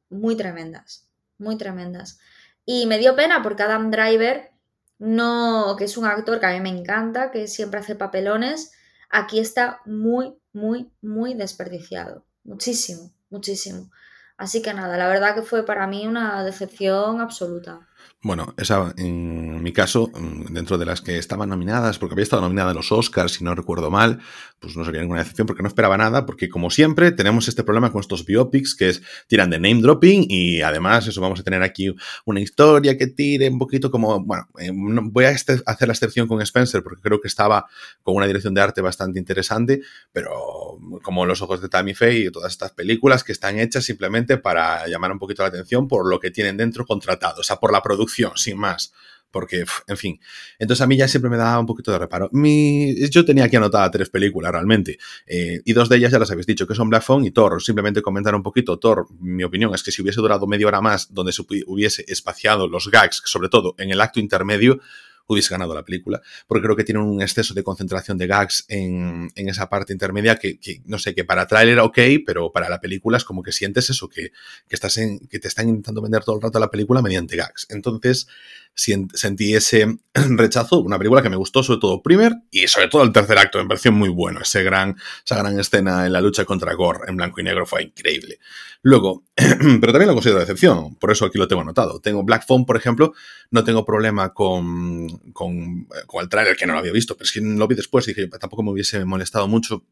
Muy 0.09 0.35
tremendas. 0.35 1.07
Muy 1.37 1.57
tremendas. 1.57 2.19
Y 2.65 2.85
me 2.87 2.97
dio 2.97 3.15
pena 3.15 3.41
porque 3.43 3.63
Adam 3.63 3.91
Driver, 3.91 4.51
no, 4.97 5.75
que 5.77 5.85
es 5.85 5.97
un 5.97 6.05
actor 6.05 6.39
que 6.39 6.45
a 6.45 6.53
mí 6.53 6.61
me 6.61 6.69
encanta, 6.69 7.31
que 7.31 7.47
siempre 7.47 7.79
hace 7.79 7.95
papelones, 7.95 8.71
aquí 9.09 9.39
está 9.39 9.81
muy, 9.85 10.35
muy, 10.53 10.91
muy 11.01 11.33
desperdiciado. 11.33 12.25
Muchísimo, 12.43 13.11
muchísimo. 13.29 13.91
Así 14.37 14.61
que 14.61 14.73
nada, 14.73 14.97
la 14.97 15.07
verdad 15.07 15.35
que 15.35 15.41
fue 15.41 15.65
para 15.65 15.87
mí 15.87 16.07
una 16.07 16.43
decepción 16.43 17.21
absoluta. 17.21 17.87
Bueno, 18.25 18.55
esa, 18.57 18.91
en 18.97 19.61
mi 19.61 19.71
caso, 19.71 20.11
mm, 20.11 20.51
dentro 20.51 20.79
de 20.79 20.85
las 20.87 21.01
que 21.01 21.19
estaban 21.19 21.47
nominadas, 21.47 21.99
porque 21.99 22.15
había 22.15 22.23
estado 22.23 22.41
nominada 22.41 22.71
a 22.71 22.73
los 22.73 22.91
Oscars, 22.91 23.33
si 23.33 23.43
no 23.43 23.53
recuerdo 23.53 23.91
mal, 23.91 24.19
pues 24.59 24.75
no 24.75 24.83
sería 24.83 25.01
ninguna 25.01 25.21
excepción 25.21 25.45
porque 25.45 25.61
no 25.61 25.67
esperaba 25.67 25.95
nada, 25.95 26.25
porque 26.25 26.49
como 26.49 26.71
siempre 26.71 27.11
tenemos 27.11 27.47
este 27.47 27.63
problema 27.63 27.91
con 27.91 28.01
estos 28.01 28.25
biopics 28.25 28.73
que 28.73 28.89
es 28.89 29.03
tiran 29.27 29.51
de 29.51 29.59
name 29.59 29.79
dropping 29.79 30.25
y 30.27 30.61
además 30.61 31.05
eso 31.05 31.21
vamos 31.21 31.39
a 31.39 31.43
tener 31.43 31.61
aquí 31.61 31.93
una 32.25 32.39
historia 32.39 32.97
que 32.97 33.05
tire 33.05 33.47
un 33.47 33.59
poquito 33.59 33.91
como, 33.91 34.19
bueno, 34.25 34.47
eh, 34.57 34.71
voy 34.73 35.25
a 35.25 35.29
este, 35.29 35.61
hacer 35.67 35.87
la 35.87 35.93
excepción 35.93 36.27
con 36.27 36.41
Spencer 36.41 36.81
porque 36.81 37.03
creo 37.03 37.21
que 37.21 37.27
estaba 37.27 37.67
con 38.01 38.15
una 38.15 38.25
dirección 38.25 38.55
de 38.55 38.61
arte 38.61 38.81
bastante 38.81 39.19
interesante, 39.19 39.81
pero 40.11 40.79
como 41.03 41.27
Los 41.27 41.43
Ojos 41.43 41.61
de 41.61 41.69
Tammy 41.69 41.93
Faye 41.93 42.25
y 42.25 42.31
todas 42.31 42.51
estas 42.51 42.71
películas 42.71 43.23
que 43.23 43.33
están 43.33 43.59
hechas 43.59 43.83
simplemente 43.83 44.37
para 44.37 44.87
llamar 44.87 45.11
un 45.11 45.19
poquito 45.19 45.43
la 45.43 45.49
atención 45.49 45.87
por 45.87 46.09
lo 46.09 46.19
que 46.19 46.31
tienen 46.31 46.57
dentro 46.57 46.87
contratado, 46.87 47.41
o 47.41 47.43
sea, 47.43 47.57
por 47.57 47.71
la 47.71 47.83
producción, 47.83 48.14
sin 48.35 48.57
más 48.57 48.93
porque, 49.35 49.65
en 49.87 49.97
fin. 49.97 50.17
Entonces 50.59 50.81
a 50.81 50.87
mí 50.87 50.95
ya 50.95 51.09
siempre 51.09 51.29
me 51.29 51.35
daba 51.35 51.59
un 51.59 51.65
poquito 51.65 51.91
de 51.91 51.99
reparo. 51.99 52.29
Mi, 52.31 52.95
yo 53.09 53.25
tenía 53.25 53.43
aquí 53.43 53.57
anotada 53.57 53.91
tres 53.91 54.09
películas 54.09 54.49
realmente, 54.53 54.97
eh, 55.27 55.59
y 55.65 55.73
dos 55.73 55.89
de 55.89 55.97
ellas 55.97 56.13
ya 56.13 56.19
las 56.19 56.31
habéis 56.31 56.47
dicho, 56.47 56.65
que 56.65 56.73
son 56.73 56.89
Black 56.89 57.03
Phone 57.03 57.25
y 57.25 57.31
Thor. 57.31 57.61
Simplemente 57.61 58.01
comentar 58.01 58.33
un 58.33 58.43
poquito, 58.43 58.79
Thor, 58.79 59.07
mi 59.19 59.43
opinión 59.43 59.75
es 59.75 59.83
que 59.83 59.91
si 59.91 60.01
hubiese 60.01 60.21
durado 60.21 60.47
media 60.47 60.67
hora 60.67 60.79
más, 60.79 61.13
donde 61.13 61.33
se 61.33 61.41
hubiese 61.67 62.05
espaciado 62.07 62.69
los 62.69 62.89
gags, 62.89 63.23
sobre 63.25 63.49
todo 63.49 63.75
en 63.77 63.91
el 63.91 63.99
acto 63.99 64.21
intermedio, 64.21 64.79
hubiese 65.27 65.53
ganado 65.53 65.73
la 65.73 65.83
película, 65.83 66.21
porque 66.47 66.63
creo 66.63 66.75
que 66.75 66.83
tiene 66.83 67.01
un 67.01 67.21
exceso 67.21 67.53
de 67.53 67.63
concentración 67.63 68.17
de 68.17 68.27
gags 68.27 68.65
en, 68.67 69.29
en 69.35 69.49
esa 69.49 69.69
parte 69.69 69.93
intermedia 69.93 70.35
que, 70.35 70.59
no 70.85 70.99
sé, 70.99 71.13
que 71.15 71.23
para 71.23 71.47
trailer 71.47 71.79
ok, 71.79 71.99
pero 72.25 72.51
para 72.51 72.69
la 72.69 72.79
película 72.81 73.17
es 73.17 73.23
como 73.23 73.43
que 73.43 73.51
sientes 73.51 73.89
eso, 73.89 74.09
que, 74.09 74.31
que, 74.67 74.75
estás 74.75 74.97
en, 74.97 75.19
que 75.27 75.39
te 75.39 75.47
están 75.47 75.69
intentando 75.69 76.01
vender 76.01 76.23
todo 76.23 76.35
el 76.35 76.41
rato 76.41 76.59
la 76.59 76.69
película 76.69 77.01
mediante 77.01 77.35
gags. 77.35 77.67
Entonces, 77.69 78.27
sentí 78.75 79.55
ese 79.55 79.97
rechazo, 80.13 80.79
una 80.79 80.97
película 80.97 81.21
que 81.21 81.29
me 81.29 81.35
gustó 81.35 81.63
sobre 81.63 81.79
todo 81.79 82.01
primer 82.01 82.33
y 82.51 82.67
sobre 82.67 82.87
todo 82.87 83.03
el 83.03 83.11
tercer 83.11 83.37
acto, 83.37 83.57
me 83.59 83.67
pareció 83.67 83.91
muy 83.91 84.09
bueno, 84.09 84.41
ese 84.41 84.63
gran, 84.63 84.95
esa 85.23 85.37
gran 85.37 85.59
escena 85.59 86.05
en 86.05 86.13
la 86.13 86.21
lucha 86.21 86.45
contra 86.45 86.73
Gore 86.73 86.99
en 87.07 87.15
blanco 87.15 87.39
y 87.39 87.43
negro 87.43 87.65
fue 87.65 87.83
increíble. 87.83 88.39
Luego, 88.81 89.23
pero 89.35 89.91
también 89.91 90.07
lo 90.07 90.13
considero 90.13 90.39
decepción, 90.39 90.95
por 90.95 91.11
eso 91.11 91.25
aquí 91.25 91.37
lo 91.37 91.47
tengo 91.47 91.61
anotado. 91.61 91.99
Tengo 91.99 92.23
Black 92.23 92.45
Phone, 92.45 92.65
por 92.65 92.77
ejemplo, 92.77 93.13
no 93.49 93.63
tengo 93.63 93.85
problema 93.85 94.33
con, 94.33 95.07
con, 95.33 95.87
con 96.07 96.21
el 96.23 96.29
trailer, 96.29 96.55
que 96.55 96.65
no 96.65 96.73
lo 96.73 96.79
había 96.79 96.91
visto, 96.91 97.15
pero 97.15 97.25
es 97.25 97.31
que 97.31 97.41
lo 97.41 97.67
vi 97.67 97.75
después 97.75 98.05
dije, 98.05 98.27
tampoco 98.27 98.63
me 98.63 98.71
hubiese 98.71 99.03
molestado 99.05 99.47
mucho, 99.47 99.85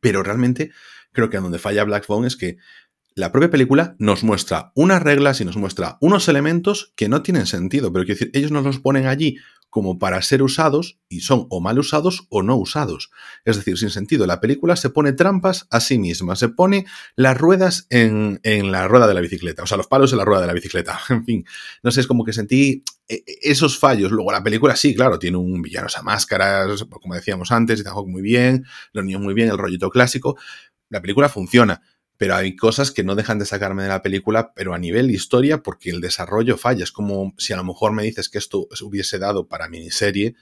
pero 0.00 0.22
realmente 0.22 0.70
creo 1.12 1.30
que 1.30 1.38
donde 1.38 1.58
falla 1.58 1.84
Black 1.84 2.04
Phone 2.04 2.26
es 2.26 2.36
que 2.36 2.58
la 3.14 3.30
propia 3.30 3.50
película 3.50 3.94
nos 3.98 4.24
muestra 4.24 4.72
unas 4.74 5.02
reglas 5.02 5.40
y 5.40 5.44
nos 5.44 5.56
muestra 5.56 5.98
unos 6.00 6.28
elementos 6.28 6.92
que 6.96 7.08
no 7.08 7.22
tienen 7.22 7.46
sentido, 7.46 7.92
pero 7.92 8.04
quiero 8.04 8.18
decir, 8.18 8.30
ellos 8.34 8.50
nos 8.50 8.64
los 8.64 8.80
ponen 8.80 9.06
allí 9.06 9.38
como 9.74 9.98
para 9.98 10.22
ser 10.22 10.40
usados 10.40 11.00
y 11.08 11.22
son 11.22 11.48
o 11.50 11.60
mal 11.60 11.80
usados 11.80 12.28
o 12.30 12.44
no 12.44 12.54
usados. 12.54 13.10
Es 13.44 13.56
decir, 13.56 13.76
sin 13.76 13.90
sentido, 13.90 14.24
la 14.24 14.40
película 14.40 14.76
se 14.76 14.88
pone 14.88 15.12
trampas 15.12 15.66
a 15.68 15.80
sí 15.80 15.98
misma, 15.98 16.36
se 16.36 16.48
pone 16.48 16.86
las 17.16 17.36
ruedas 17.36 17.88
en, 17.90 18.38
en 18.44 18.70
la 18.70 18.86
rueda 18.86 19.08
de 19.08 19.14
la 19.14 19.20
bicicleta, 19.20 19.64
o 19.64 19.66
sea, 19.66 19.76
los 19.76 19.88
palos 19.88 20.12
en 20.12 20.18
la 20.18 20.24
rueda 20.24 20.42
de 20.42 20.46
la 20.46 20.52
bicicleta. 20.52 21.00
En 21.10 21.24
fin, 21.24 21.44
no 21.82 21.90
sé, 21.90 22.02
es 22.02 22.06
como 22.06 22.24
que 22.24 22.32
sentí 22.32 22.84
e, 23.08 23.16
e, 23.16 23.24
esos 23.42 23.76
fallos. 23.76 24.12
Luego 24.12 24.30
la 24.30 24.44
película 24.44 24.76
sí, 24.76 24.94
claro, 24.94 25.18
tiene 25.18 25.38
un 25.38 25.60
villano 25.60 25.88
a 25.92 26.02
máscaras, 26.02 26.84
como 26.84 27.16
decíamos 27.16 27.50
antes, 27.50 27.80
y 27.80 28.06
muy 28.06 28.22
bien, 28.22 28.64
los 28.92 29.04
niños 29.04 29.22
muy 29.22 29.34
bien, 29.34 29.48
el 29.48 29.58
rollito 29.58 29.90
clásico. 29.90 30.38
La 30.88 31.00
película 31.00 31.28
funciona 31.28 31.82
pero 32.16 32.36
hay 32.36 32.56
cosas 32.56 32.90
que 32.90 33.04
no 33.04 33.14
dejan 33.14 33.38
de 33.38 33.46
sacarme 33.46 33.82
de 33.82 33.88
la 33.88 34.02
película, 34.02 34.52
pero 34.54 34.74
a 34.74 34.78
nivel 34.78 35.10
historia, 35.10 35.62
porque 35.62 35.90
el 35.90 36.00
desarrollo 36.00 36.56
falla. 36.56 36.84
Es 36.84 36.92
como 36.92 37.34
si 37.38 37.52
a 37.52 37.56
lo 37.56 37.64
mejor 37.64 37.92
me 37.92 38.04
dices 38.04 38.28
que 38.28 38.38
esto 38.38 38.68
hubiese 38.82 39.18
dado 39.18 39.48
para 39.48 39.68
miniserie, 39.68 40.34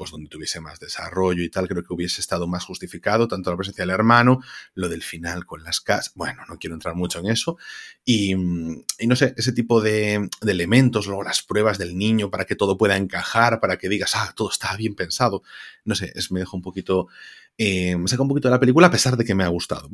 pues 0.00 0.12
donde 0.12 0.30
tuviese 0.30 0.62
más 0.62 0.80
desarrollo 0.80 1.42
y 1.42 1.50
tal, 1.50 1.68
creo 1.68 1.82
que 1.82 1.92
hubiese 1.92 2.22
estado 2.22 2.46
más 2.46 2.64
justificado, 2.64 3.28
tanto 3.28 3.50
la 3.50 3.56
presencia 3.58 3.82
del 3.82 3.90
hermano, 3.90 4.40
lo 4.72 4.88
del 4.88 5.02
final 5.02 5.44
con 5.44 5.62
las 5.62 5.82
casas, 5.82 6.14
bueno, 6.14 6.40
no 6.48 6.58
quiero 6.58 6.72
entrar 6.72 6.94
mucho 6.94 7.18
en 7.18 7.26
eso, 7.26 7.58
y, 8.02 8.34
no 8.34 9.14
sé, 9.14 9.34
ese 9.36 9.52
tipo 9.52 9.82
de, 9.82 10.30
de, 10.40 10.52
elementos, 10.52 11.06
luego 11.06 11.22
las 11.22 11.42
pruebas 11.42 11.76
del 11.76 11.98
niño 11.98 12.30
para 12.30 12.46
que 12.46 12.56
todo 12.56 12.78
pueda 12.78 12.96
encajar, 12.96 13.60
para 13.60 13.76
que 13.76 13.90
digas, 13.90 14.12
ah, 14.14 14.32
todo 14.34 14.48
está 14.48 14.74
bien 14.74 14.94
pensado, 14.94 15.42
no 15.84 15.94
sé, 15.94 16.10
es, 16.14 16.32
me 16.32 16.40
deja 16.40 16.56
un 16.56 16.62
poquito 16.62 17.08
eh, 17.62 17.94
me 17.94 18.08
saca 18.08 18.22
un 18.22 18.28
poquito 18.30 18.48
de 18.48 18.52
la 18.52 18.58
película 18.58 18.86
a 18.86 18.90
pesar 18.90 19.18
de 19.18 19.24
que 19.26 19.34
me 19.34 19.44
ha 19.44 19.48
gustado. 19.48 19.90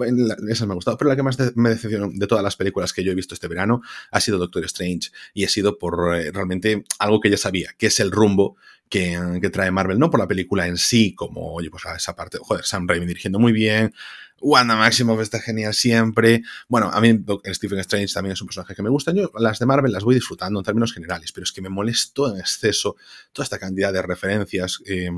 Esa 0.49 0.67
me 0.67 0.73
ha 0.73 0.77
gustado, 0.77 0.97
pero 0.97 1.09
la 1.09 1.17
que 1.17 1.25
más 1.25 1.37
me 1.57 1.71
decepcionó 1.71 2.09
de 2.13 2.29
todas 2.29 2.45
las 2.45 2.55
películas 2.55 2.93
que 2.93 3.03
yo 3.03 3.11
he 3.11 3.15
visto 3.17 3.35
este 3.35 3.49
verano 3.49 3.83
ha 4.13 4.21
sido 4.21 4.39
Doctor 4.39 4.65
Strange 4.67 5.11
y 5.35 5.43
ha 5.43 5.49
sido 5.49 5.77
por 5.77 6.15
eh, 6.15 6.31
realmente 6.31 6.85
algo 7.01 7.21
que 7.21 7.29
ya 7.29 7.37
sabía, 7.37 7.75
que 7.77 7.89
es 7.89 7.99
el 7.99 8.13
rumbo 8.13 8.57
que, 8.89 9.39
que, 9.41 9.51
trae 9.51 9.71
Marvel, 9.71 9.99
no 9.99 10.11
por 10.11 10.21
la 10.21 10.29
película 10.29 10.67
en 10.67 10.77
sí, 10.77 11.15
como, 11.15 11.53
oye, 11.53 11.71
pues 11.71 11.85
esa 11.97 12.15
parte, 12.15 12.39
joder, 12.41 12.65
Sam 12.65 12.87
Raimi 12.89 13.07
dirigiendo 13.07 13.39
muy 13.39 13.53
bien, 13.53 13.93
Wanda 14.41 14.77
Maximoff 14.77 15.21
está 15.21 15.41
genial 15.41 15.73
siempre. 15.73 16.43
Bueno, 16.69 16.91
a 16.93 17.01
mí 17.01 17.19
Stephen 17.47 17.79
Strange 17.81 18.13
también 18.13 18.35
es 18.35 18.41
un 18.43 18.49
personaje 18.49 18.75
que 18.75 18.83
me 18.83 18.91
gusta. 18.91 19.13
Yo 19.13 19.31
las 19.39 19.59
de 19.59 19.67
Marvel 19.67 19.93
las 19.93 20.05
voy 20.05 20.15
disfrutando 20.15 20.61
en 20.61 20.65
términos 20.65 20.93
generales, 20.93 21.33
pero 21.33 21.45
es 21.45 21.53
que 21.53 21.63
me 21.63 21.69
molesto 21.69 22.33
en 22.33 22.39
exceso 22.39 22.97
toda 23.33 23.45
esta 23.45 23.59
cantidad 23.59 23.93
de 23.93 24.03
referencias 24.03 24.81
eh, 24.87 25.11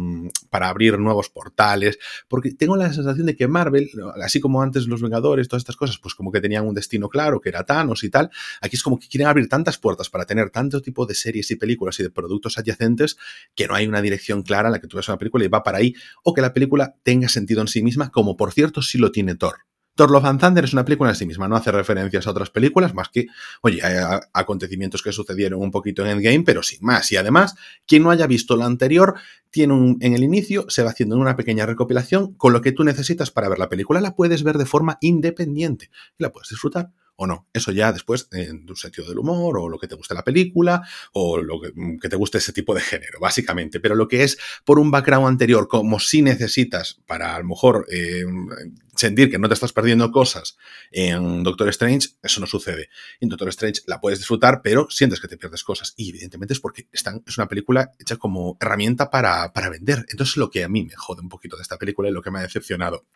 para 0.51 0.69
abrir 0.69 0.99
nuevos 0.99 1.31
portales, 1.31 1.99
porque 2.29 2.53
tengo 2.53 2.77
la 2.77 2.93
sensación 2.93 3.27
de 3.27 3.37
que 3.37 3.49
Marvel, 3.49 3.91
así 4.23 4.41
como 4.41 4.63
antes 4.63 4.87
los 4.87 5.03
Vengadores, 5.03 5.49
todas 5.49 5.63
estas 5.63 5.77
cosas, 5.77 5.99
pues 5.99 6.15
como 6.15 6.31
que 6.31 6.41
tenían 6.41 6.67
un 6.67 6.75
destino 6.75 7.09
claro, 7.09 7.41
que 7.41 7.49
era 7.49 7.65
Thanos 7.65 8.05
y 8.05 8.11
tal, 8.11 8.31
aquí 8.61 8.77
es 8.77 8.83
como 8.83 8.99
que 8.99 9.09
quieren 9.09 9.27
abrir 9.27 9.49
tantas 9.49 9.79
puertas 9.79 10.11
para 10.11 10.27
tener 10.27 10.51
tanto 10.51 10.81
tipo 10.81 11.07
de 11.07 11.15
series 11.15 11.51
y 11.51 11.57
películas 11.57 11.99
y 12.01 12.05
de 12.05 12.11
productos 12.11 12.59
adyacentes 12.59 13.17
que 13.55 13.67
no 13.67 13.75
hay 13.75 13.87
una 13.87 14.01
dirección 14.01 14.43
clara 14.43 14.69
en 14.69 14.73
la 14.73 14.81
que 14.81 14.87
tú 14.87 14.97
ves 14.97 15.09
una 15.09 15.19
película 15.19 15.45
y 15.45 15.49
va 15.49 15.63
para 15.63 15.79
ahí, 15.79 15.95
o 16.23 16.35
que 16.35 16.41
la 16.41 16.53
película 16.53 16.95
tenga 17.03 17.29
sentido 17.29 17.61
en 17.61 17.69
sí 17.69 17.83
misma, 17.83 18.11
como 18.11 18.37
por 18.37 18.53
cierto 18.53 18.83
sí 18.83 18.99
lo 18.99 19.08
tiene 19.11 19.35
Thor. 19.35 19.69
Thor 19.99 20.13
Love 20.13 20.27
and 20.27 20.41
Thunder 20.41 20.65
es 20.65 20.73
una 20.73 20.85
película 20.85 21.11
en 21.11 21.17
sí 21.17 21.27
misma, 21.27 21.49
no 21.49 21.57
hace 21.57 21.73
referencias 21.73 22.25
a 22.25 22.31
otras 22.31 22.51
películas, 22.51 22.95
más 22.95 23.09
que, 23.09 23.27
oye, 23.63 23.83
a, 23.83 24.21
acontecimientos 24.33 25.03
que 25.03 25.11
sucedieron 25.11 25.61
un 25.61 25.73
poquito 25.73 26.05
en 26.05 26.13
Endgame, 26.13 26.45
pero 26.45 26.63
sin 26.63 26.79
más. 26.83 27.11
Y 27.11 27.17
además, 27.17 27.57
quien 27.85 28.05
no 28.05 28.13
haya 28.13 28.29
visto 28.29 28.57
la 28.57 28.65
anterior, 28.65 29.17
tiene 29.51 29.75
un, 29.75 29.99
en 30.01 30.15
el 30.15 30.23
inicio, 30.23 30.67
se 30.69 30.85
va 30.85 30.91
haciendo 30.91 31.17
una 31.17 31.35
pequeña 31.35 31.67
recopilación 31.67 32.35
con 32.35 32.53
lo 32.53 32.61
que 32.61 32.71
tú 32.71 32.85
necesitas 32.85 33.33
para 33.33 33.49
ver 33.49 33.59
la 33.59 33.69
película. 33.69 34.01
La 34.01 34.15
puedes 34.15 34.45
ver 34.45 34.57
de 34.57 34.67
forma 34.67 34.99
independiente 35.01 35.91
y 36.17 36.23
la 36.23 36.31
puedes 36.31 36.49
disfrutar 36.49 36.93
o 37.17 37.27
no. 37.27 37.49
Eso 37.53 37.73
ya 37.73 37.93
después 37.93 38.29
en 38.31 38.65
tu 38.65 38.77
sentido 38.77 39.09
del 39.09 39.19
humor 39.19 39.59
o 39.59 39.69
lo 39.69 39.81
que 39.81 39.89
te 39.89 39.97
guste 39.97 40.15
la 40.15 40.23
película 40.23 40.87
o 41.13 41.39
lo 41.39 41.61
que, 41.61 41.73
que, 42.01 42.09
te 42.09 42.15
guste 42.15 42.39
ese 42.39 42.53
tipo 42.53 42.73
de 42.73 42.81
género, 42.81 43.19
básicamente. 43.19 43.81
Pero 43.81 43.97
lo 43.97 44.07
que 44.07 44.23
es 44.23 44.39
por 44.65 44.79
un 44.79 44.93
background 44.93 45.27
anterior, 45.27 45.67
como 45.67 45.99
si 45.99 46.23
necesitas 46.23 47.01
para 47.07 47.35
a 47.35 47.41
lo 47.41 47.47
mejor 47.47 47.87
eh, 47.91 48.25
sentir 48.99 49.31
que 49.31 49.39
no 49.39 49.49
te 49.49 49.55
estás 49.55 49.73
perdiendo 49.73 50.11
cosas 50.11 50.57
en 50.91 51.43
Doctor 51.43 51.69
Strange, 51.69 52.09
eso 52.23 52.41
no 52.41 52.47
sucede. 52.47 52.91
En 53.21 53.29
Doctor 53.29 53.49
Strange 53.49 53.83
la 53.87 54.01
puedes 54.01 54.19
disfrutar, 54.19 54.61
pero 54.63 54.89
sientes 54.91 55.21
que 55.21 55.29
te 55.29 55.37
pierdes 55.37 55.63
cosas. 55.63 55.95
Y 55.97 56.11
evidentemente 56.11 56.55
es 56.55 56.61
porque 56.61 56.89
están, 56.93 57.23
es 57.27 57.39
una 57.39 57.47
película 57.47 57.93
hecha 57.99 58.17
como 58.17 58.57
herramienta 58.61 59.11
para, 59.11 59.53
para 59.53 59.71
vender. 59.71 60.05
Entonces 60.11 60.37
lo 60.37 60.51
que 60.51 60.65
a 60.65 60.69
mí 60.69 60.85
me 60.85 60.95
jode 60.97 61.23
un 61.23 61.29
poquito 61.29 61.57
de 61.57 61.63
esta 61.63 61.79
película 61.79 62.09
y 62.09 62.13
lo 62.13 62.23
que 62.23 62.31
me 62.31 62.41
ha 62.41 62.43
decepcionado. 62.43 63.07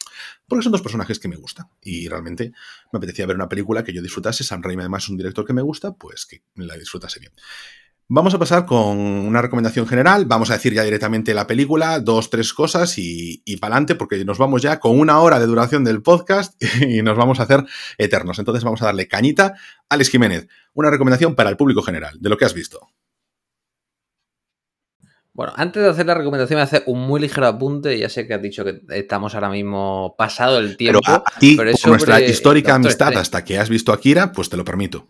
Porque 0.47 0.63
son 0.63 0.73
dos 0.73 0.83
personajes 0.83 1.19
que 1.19 1.29
me 1.29 1.37
gustan. 1.37 1.67
Y 1.81 2.09
realmente 2.09 2.53
me 2.93 2.99
apetecía 2.99 3.27
ver 3.27 3.37
una 3.37 3.49
película 3.49 3.83
que 3.83 3.93
yo 3.93 4.03
disfrutase. 4.03 4.45
Sam 4.45 4.63
Raimi 4.63 4.83
además 4.83 5.05
es 5.05 5.09
un 5.11 5.17
director 5.17 5.45
que 5.45 5.53
me 5.53 5.63
gusta, 5.63 5.93
pues 5.93 6.27
que 6.27 6.43
la 6.55 6.77
disfrutase 6.77 7.19
bien. 7.19 7.33
Vamos 8.15 8.35
a 8.35 8.39
pasar 8.39 8.67
con 8.67 8.99
una 8.99 9.41
recomendación 9.41 9.87
general. 9.87 10.27
Vamos 10.27 10.51
a 10.51 10.53
decir 10.53 10.75
ya 10.75 10.83
directamente 10.83 11.33
la 11.33 11.47
película, 11.47 11.99
dos, 11.99 12.29
tres 12.29 12.53
cosas 12.53 12.99
y, 12.99 13.41
y 13.47 13.57
para 13.57 13.77
adelante, 13.77 13.95
porque 13.95 14.23
nos 14.23 14.37
vamos 14.37 14.61
ya 14.61 14.81
con 14.81 15.01
una 15.01 15.19
hora 15.21 15.41
de 15.41 15.47
duración 15.47 15.83
del 15.83 16.03
podcast 16.03 16.63
y 16.83 17.01
nos 17.01 17.17
vamos 17.17 17.41
a 17.41 17.45
hacer 17.45 17.65
eternos. 17.97 18.39
Entonces 18.39 18.65
vamos 18.65 18.83
a 18.83 18.85
darle 18.85 19.09
cañita. 19.09 19.55
Alex 19.89 20.11
Jiménez, 20.11 20.47
una 20.75 20.91
recomendación 20.91 21.35
para 21.35 21.49
el 21.49 21.57
público 21.57 21.81
general, 21.81 22.19
de 22.21 22.29
lo 22.29 22.37
que 22.37 22.45
has 22.45 22.53
visto. 22.53 22.87
Bueno, 25.33 25.55
antes 25.57 25.83
de 25.83 25.89
hacer 25.89 26.05
la 26.05 26.15
recomendación, 26.15 26.57
voy 26.57 26.61
a 26.61 26.65
hacer 26.65 26.83
un 26.85 27.01
muy 27.01 27.19
ligero 27.19 27.47
apunte. 27.47 27.99
Ya 27.99 28.11
sé 28.11 28.27
que 28.27 28.35
has 28.35 28.43
dicho 28.43 28.63
que 28.63 28.83
estamos 28.91 29.35
ahora 29.35 29.49
mismo 29.49 30.17
pasado 30.19 30.59
el 30.59 30.77
tiempo. 30.77 31.01
Pero 31.03 31.15
a, 31.17 31.41
ti, 31.41 31.57
pero 31.57 31.73
por 31.73 31.89
nuestra 31.89 32.21
histórica 32.21 32.75
amistad 32.75 33.17
hasta 33.17 33.43
que 33.43 33.59
has 33.59 33.71
visto 33.71 33.91
a 33.91 33.99
Kira, 33.99 34.33
pues 34.33 34.51
te 34.51 34.59
lo 34.59 34.67
permito. 34.67 35.09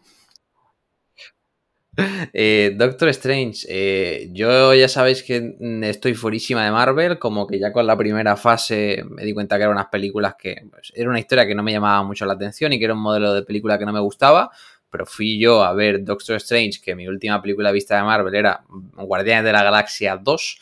Eh, 2.32 2.72
Doctor 2.74 3.10
Strange, 3.10 3.66
eh, 3.68 4.30
yo 4.32 4.72
ya 4.74 4.88
sabéis 4.88 5.22
que 5.22 5.56
estoy 5.82 6.14
furísima 6.14 6.64
de 6.64 6.70
Marvel, 6.70 7.18
como 7.18 7.46
que 7.46 7.58
ya 7.58 7.70
con 7.70 7.86
la 7.86 7.98
primera 7.98 8.36
fase 8.36 9.04
me 9.10 9.24
di 9.24 9.34
cuenta 9.34 9.56
que 9.56 9.64
eran 9.64 9.76
unas 9.76 9.88
películas 9.88 10.36
que 10.38 10.64
pues, 10.70 10.90
era 10.94 11.10
una 11.10 11.20
historia 11.20 11.46
que 11.46 11.54
no 11.54 11.62
me 11.62 11.72
llamaba 11.72 12.02
mucho 12.02 12.24
la 12.24 12.32
atención 12.32 12.72
y 12.72 12.78
que 12.78 12.86
era 12.86 12.94
un 12.94 13.00
modelo 13.00 13.34
de 13.34 13.42
película 13.42 13.78
que 13.78 13.84
no 13.84 13.92
me 13.92 14.00
gustaba, 14.00 14.50
pero 14.90 15.04
fui 15.04 15.38
yo 15.38 15.62
a 15.62 15.74
ver 15.74 16.02
Doctor 16.02 16.36
Strange, 16.36 16.80
que 16.82 16.94
mi 16.94 17.06
última 17.06 17.42
película 17.42 17.70
vista 17.70 17.96
de 17.96 18.04
Marvel 18.04 18.34
era 18.34 18.64
Guardianes 18.96 19.44
de 19.44 19.52
la 19.52 19.62
Galaxia 19.62 20.16
2 20.16 20.58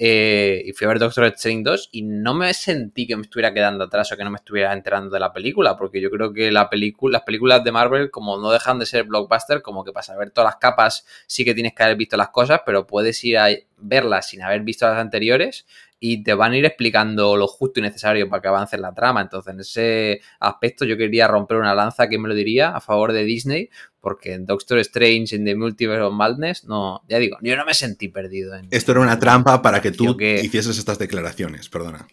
eh, 0.00 0.62
y 0.64 0.72
fui 0.72 0.84
a 0.84 0.88
ver 0.88 1.00
Doctor 1.00 1.24
Strange 1.24 1.64
2 1.64 1.88
y 1.90 2.02
no 2.02 2.32
me 2.32 2.54
sentí 2.54 3.04
que 3.04 3.16
me 3.16 3.22
estuviera 3.22 3.52
quedando 3.52 3.84
atrás 3.84 4.12
o 4.12 4.16
que 4.16 4.22
no 4.22 4.30
me 4.30 4.36
estuviera 4.36 4.72
enterando 4.72 5.10
de 5.10 5.18
la 5.18 5.32
película, 5.32 5.76
porque 5.76 6.00
yo 6.00 6.08
creo 6.08 6.32
que 6.32 6.52
la 6.52 6.70
las 6.70 7.22
películas 7.22 7.64
de 7.64 7.72
Marvel, 7.72 8.10
como 8.12 8.38
no 8.38 8.52
dejan 8.52 8.78
de 8.78 8.86
ser 8.86 9.04
blockbuster, 9.04 9.60
como 9.60 9.84
que 9.84 9.92
para 9.92 10.04
saber 10.04 10.30
todas 10.30 10.52
las 10.52 10.56
capas 10.56 11.04
sí 11.26 11.44
que 11.44 11.52
tienes 11.52 11.74
que 11.74 11.82
haber 11.82 11.96
visto 11.96 12.16
las 12.16 12.28
cosas, 12.28 12.60
pero 12.64 12.86
puedes 12.86 13.22
ir 13.24 13.38
a 13.38 13.48
verlas 13.76 14.28
sin 14.28 14.42
haber 14.42 14.62
visto 14.62 14.86
las 14.86 14.98
anteriores 14.98 15.66
y 16.00 16.22
te 16.22 16.34
van 16.34 16.52
a 16.52 16.56
ir 16.56 16.64
explicando 16.64 17.36
lo 17.36 17.46
justo 17.46 17.80
y 17.80 17.82
necesario 17.82 18.28
para 18.28 18.40
que 18.42 18.48
avance 18.48 18.78
la 18.78 18.94
trama. 18.94 19.20
Entonces, 19.20 19.52
en 19.52 19.60
ese 19.60 20.20
aspecto 20.40 20.84
yo 20.84 20.96
quería 20.96 21.26
romper 21.26 21.56
una 21.56 21.74
lanza, 21.74 22.08
que 22.08 22.18
me 22.18 22.28
lo 22.28 22.34
diría, 22.34 22.70
a 22.70 22.80
favor 22.80 23.12
de 23.12 23.24
Disney, 23.24 23.70
porque 24.00 24.34
en 24.34 24.46
Doctor 24.46 24.78
Strange 24.78 25.36
en 25.36 25.44
The 25.44 25.54
Multiverse 25.56 26.02
of 26.02 26.14
Madness, 26.14 26.64
no, 26.64 27.02
ya 27.08 27.18
digo, 27.18 27.38
yo 27.42 27.56
no 27.56 27.64
me 27.64 27.74
sentí 27.74 28.08
perdido. 28.08 28.54
En, 28.54 28.68
Esto 28.70 28.92
era 28.92 29.00
una 29.00 29.18
trampa 29.18 29.60
para 29.60 29.80
que 29.80 29.90
tú 29.90 30.16
hicieses 30.20 30.78
estas 30.78 30.98
declaraciones, 30.98 31.68
perdona. 31.68 32.06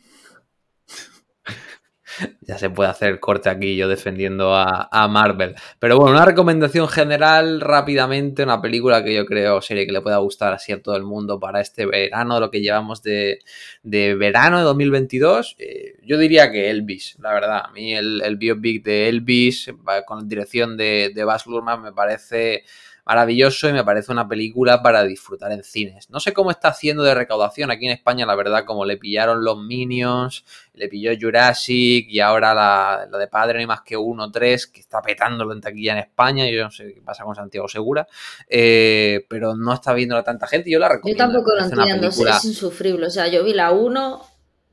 ya 2.41 2.57
se 2.57 2.69
puede 2.69 2.89
hacer 2.89 3.19
corte 3.19 3.49
aquí 3.49 3.75
yo 3.75 3.87
defendiendo 3.87 4.55
a, 4.55 5.07
Marvel. 5.07 5.55
Pero 5.79 5.97
bueno, 5.97 6.15
una 6.15 6.25
recomendación 6.25 6.87
general 6.87 7.61
rápidamente, 7.61 8.43
una 8.43 8.61
película 8.61 9.03
que 9.03 9.13
yo 9.13 9.25
creo 9.25 9.61
serie 9.61 9.85
que 9.85 9.91
le 9.91 10.01
pueda 10.01 10.17
gustar 10.17 10.53
así 10.53 10.71
a 10.71 10.81
todo 10.81 10.95
el 10.95 11.03
mundo 11.03 11.39
para 11.39 11.61
este 11.61 11.85
verano, 11.85 12.39
lo 12.39 12.49
que 12.49 12.61
llevamos 12.61 13.03
de, 13.03 13.39
verano 13.83 14.57
de 14.57 14.63
2022. 14.63 15.55
Eh, 15.59 15.95
yo 16.03 16.17
diría 16.17 16.51
que 16.51 16.69
Elvis, 16.69 17.17
la 17.19 17.33
verdad. 17.33 17.61
A 17.65 17.71
mí 17.71 17.93
el, 17.93 18.21
el 18.21 18.37
biopic 18.37 18.83
de 18.83 19.09
Elvis 19.09 19.71
con 20.05 20.27
dirección 20.27 20.77
de, 20.77 21.11
de 21.13 21.23
Baz 21.23 21.45
Luhrmann 21.45 21.81
me 21.81 21.93
parece 21.93 22.63
maravilloso 23.05 23.69
y 23.69 23.73
me 23.73 23.83
parece 23.83 24.11
una 24.11 24.27
película 24.27 24.81
para 24.81 25.03
disfrutar 25.03 25.51
en 25.51 25.63
cines. 25.63 26.09
No 26.09 26.19
sé 26.19 26.33
cómo 26.33 26.49
está 26.49 26.69
haciendo 26.69 27.03
de 27.03 27.13
recaudación 27.13 27.69
aquí 27.69 27.85
en 27.85 27.91
España, 27.91 28.25
la 28.25 28.35
verdad, 28.35 28.65
como 28.65 28.83
le 28.83 28.97
pillaron 28.97 29.43
los 29.43 29.57
Minions, 29.57 30.43
le 30.73 30.87
pilló 30.87 31.11
Jurassic 31.19 32.07
y 32.09 32.19
ahora 32.19 32.55
la, 32.55 33.07
de 33.17 33.27
Padre 33.27 33.59
ni 33.59 33.67
más 33.67 33.81
que 33.81 33.95
uno, 33.95 34.31
tres, 34.31 34.65
que 34.65 34.79
está 34.79 35.01
petándolo 35.01 35.53
en 35.53 35.61
taquilla 35.61 35.93
en 35.93 35.99
España. 35.99 36.49
Yo 36.49 36.63
no 36.63 36.71
sé 36.71 36.93
qué 36.95 37.01
pasa 37.01 37.23
con 37.23 37.35
Santiago 37.35 37.67
Segura, 37.67 38.07
eh, 38.49 39.25
pero 39.29 39.55
no 39.55 39.73
está 39.73 39.93
viéndola 39.93 40.23
tanta 40.23 40.47
gente 40.47 40.69
y 40.69 40.73
yo 40.73 40.79
la 40.79 40.89
recomiendo. 40.89 41.23
Yo 41.23 41.31
tampoco 41.31 41.55
lo 41.55 41.63
entiendo, 41.63 42.07
es 42.07 42.45
insufrible. 42.45 43.05
O 43.05 43.11
sea, 43.11 43.27
yo 43.27 43.43
vi 43.43 43.53
la 43.53 43.71
uno 43.71 44.23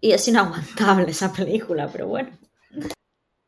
y 0.00 0.12
es 0.12 0.26
inaguantable 0.26 1.06
esa 1.10 1.32
película, 1.32 1.88
pero 1.92 2.06
bueno. 2.06 2.30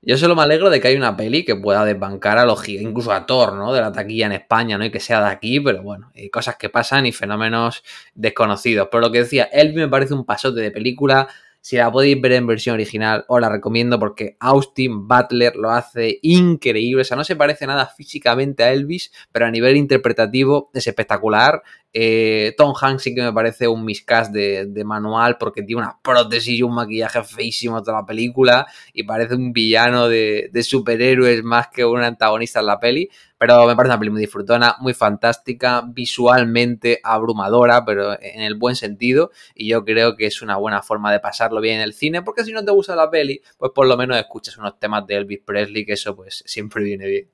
Yo 0.06 0.18
solo 0.18 0.36
me 0.36 0.42
alegro 0.42 0.68
de 0.68 0.80
que 0.80 0.88
hay 0.88 0.96
una 0.96 1.16
peli 1.16 1.44
que 1.44 1.56
pueda 1.56 1.84
desbancar 1.84 2.36
a 2.36 2.44
los 2.44 2.68
incluso 2.68 3.10
a 3.10 3.24
Thor, 3.24 3.54
¿no? 3.54 3.72
De 3.72 3.80
la 3.80 3.90
taquilla 3.90 4.26
en 4.26 4.32
España, 4.32 4.76
¿no? 4.76 4.84
Y 4.84 4.90
que 4.90 5.00
sea 5.00 5.20
de 5.22 5.30
aquí, 5.30 5.60
pero 5.60 5.82
bueno, 5.82 6.12
hay 6.14 6.28
cosas 6.28 6.56
que 6.56 6.68
pasan 6.68 7.06
y 7.06 7.12
fenómenos 7.12 7.82
desconocidos. 8.14 8.88
Pero 8.90 9.00
lo 9.00 9.10
que 9.10 9.20
decía, 9.20 9.44
él 9.44 9.72
me 9.72 9.88
parece 9.88 10.12
un 10.12 10.26
pasote 10.26 10.60
de 10.60 10.70
película. 10.70 11.28
Si 11.64 11.76
la 11.76 11.90
podéis 11.90 12.20
ver 12.20 12.32
en 12.32 12.46
versión 12.46 12.74
original, 12.74 13.24
os 13.26 13.40
la 13.40 13.48
recomiendo 13.48 13.98
porque 13.98 14.36
Austin 14.38 15.08
Butler 15.08 15.56
lo 15.56 15.70
hace 15.70 16.18
increíble. 16.20 17.00
O 17.00 17.04
sea, 17.04 17.16
no 17.16 17.24
se 17.24 17.36
parece 17.36 17.66
nada 17.66 17.86
físicamente 17.86 18.62
a 18.62 18.70
Elvis, 18.70 19.10
pero 19.32 19.46
a 19.46 19.50
nivel 19.50 19.78
interpretativo 19.78 20.70
es 20.74 20.86
espectacular. 20.86 21.62
Eh, 21.94 22.54
Tom 22.58 22.74
Hanks 22.78 23.04
sí 23.04 23.14
que 23.14 23.22
me 23.22 23.32
parece 23.32 23.66
un 23.66 23.82
miscast 23.82 24.30
de, 24.30 24.84
manual 24.84 25.38
porque 25.38 25.62
tiene 25.62 25.80
una 25.80 25.98
prótesis 26.02 26.58
y 26.58 26.62
un 26.62 26.74
maquillaje 26.74 27.24
feísimo 27.24 27.82
toda 27.82 28.00
la 28.00 28.06
película 28.06 28.66
y 28.92 29.04
parece 29.04 29.34
un 29.34 29.54
villano 29.54 30.06
de, 30.08 30.50
superhéroes 30.62 31.42
más 31.44 31.68
que 31.68 31.86
un 31.86 32.02
antagonista 32.02 32.60
en 32.60 32.66
la 32.66 32.78
peli. 32.78 33.08
Pero 33.46 33.66
me 33.66 33.76
parece 33.76 33.90
una 33.90 33.98
peli 33.98 34.10
muy 34.10 34.20
disfrutona, 34.22 34.76
muy 34.80 34.94
fantástica, 34.94 35.84
visualmente 35.86 37.00
abrumadora, 37.04 37.84
pero 37.84 38.18
en 38.18 38.40
el 38.40 38.54
buen 38.54 38.74
sentido. 38.74 39.32
Y 39.54 39.68
yo 39.68 39.84
creo 39.84 40.16
que 40.16 40.24
es 40.24 40.40
una 40.40 40.56
buena 40.56 40.80
forma 40.80 41.12
de 41.12 41.20
pasarlo 41.20 41.60
bien 41.60 41.76
en 41.76 41.82
el 41.82 41.92
cine, 41.92 42.22
porque 42.22 42.42
si 42.42 42.52
no 42.54 42.64
te 42.64 42.70
gusta 42.72 42.96
la 42.96 43.10
peli, 43.10 43.42
pues 43.58 43.70
por 43.74 43.86
lo 43.86 43.98
menos 43.98 44.16
escuchas 44.16 44.56
unos 44.56 44.78
temas 44.78 45.06
de 45.06 45.16
Elvis 45.16 45.40
Presley, 45.44 45.84
que 45.84 45.92
eso 45.92 46.16
pues 46.16 46.42
siempre 46.46 46.84
viene 46.84 47.06
bien. 47.06 47.30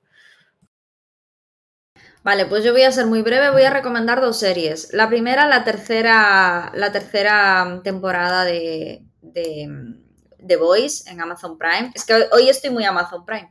Vale, 2.24 2.46
pues 2.46 2.64
yo 2.64 2.72
voy 2.72 2.82
a 2.82 2.90
ser 2.90 3.06
muy 3.06 3.22
breve, 3.22 3.50
voy 3.50 3.62
a 3.62 3.70
recomendar 3.70 4.20
dos 4.20 4.36
series. 4.36 4.92
La 4.92 5.08
primera, 5.08 5.46
la 5.46 5.62
tercera, 5.62 6.72
la 6.74 6.90
tercera 6.90 7.82
temporada 7.84 8.44
de, 8.44 9.04
The 9.32 10.56
Voice 10.56 11.08
en 11.08 11.20
Amazon 11.20 11.56
Prime. 11.56 11.92
Es 11.94 12.04
que 12.04 12.14
hoy 12.32 12.48
estoy 12.48 12.70
muy 12.70 12.84
Amazon 12.84 13.24
Prime. 13.24 13.48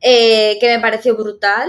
Eh, 0.00 0.56
que 0.58 0.74
me 0.74 0.80
pareció 0.80 1.14
brutal, 1.14 1.68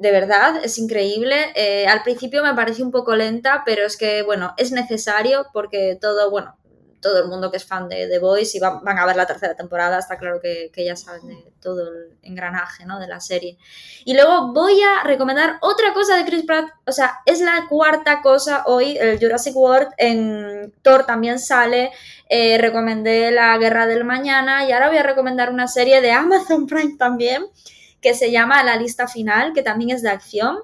de 0.00 0.12
verdad, 0.12 0.64
es 0.64 0.78
increíble. 0.78 1.52
Eh, 1.54 1.86
al 1.86 2.02
principio 2.02 2.42
me 2.42 2.54
pareció 2.54 2.86
un 2.86 2.90
poco 2.90 3.14
lenta, 3.14 3.64
pero 3.66 3.84
es 3.84 3.98
que, 3.98 4.22
bueno, 4.22 4.54
es 4.56 4.72
necesario 4.72 5.48
porque 5.52 5.98
todo, 6.00 6.30
bueno, 6.30 6.56
todo 7.02 7.22
el 7.22 7.28
mundo 7.28 7.50
que 7.50 7.58
es 7.58 7.66
fan 7.66 7.86
de 7.86 8.08
The 8.08 8.18
Voice 8.18 8.56
y 8.56 8.60
van, 8.60 8.80
a 8.86 9.04
ver 9.04 9.16
la 9.16 9.26
tercera 9.26 9.54
temporada, 9.54 9.98
está 9.98 10.16
claro 10.16 10.40
que, 10.40 10.70
ya 10.74 10.96
saben 10.96 11.28
de 11.28 11.52
todo 11.60 11.86
el 11.88 12.16
engranaje 12.22 12.86
¿no? 12.86 12.98
de 12.98 13.08
la 13.08 13.20
serie. 13.20 13.58
Y 14.06 14.14
luego 14.14 14.54
voy 14.54 14.80
a 14.80 15.04
recomendar 15.04 15.58
otra 15.60 15.92
cosa 15.92 16.16
de 16.16 16.24
Chris 16.24 16.46
Pratt, 16.46 16.70
o 16.86 16.92
sea, 16.92 17.18
es 17.26 17.42
la 17.42 17.66
cuarta 17.68 18.22
cosa 18.22 18.62
hoy, 18.64 18.96
el 18.96 19.18
Jurassic 19.18 19.54
World 19.54 19.88
en 19.98 20.72
Thor 20.80 21.04
también 21.04 21.38
sale, 21.38 21.92
eh, 22.30 22.56
recomendé 22.56 23.30
La 23.32 23.58
Guerra 23.58 23.86
del 23.86 24.04
Mañana 24.04 24.64
y 24.64 24.72
ahora 24.72 24.88
voy 24.88 24.98
a 24.98 25.02
recomendar 25.02 25.50
una 25.50 25.68
serie 25.68 26.00
de 26.00 26.12
Amazon 26.12 26.66
Prime 26.66 26.96
también 26.96 27.50
que 28.00 28.14
se 28.14 28.30
llama 28.30 28.62
La 28.62 28.76
Lista 28.76 29.08
Final, 29.08 29.52
que 29.52 29.62
también 29.62 29.90
es 29.90 30.02
de 30.02 30.10
acción. 30.10 30.58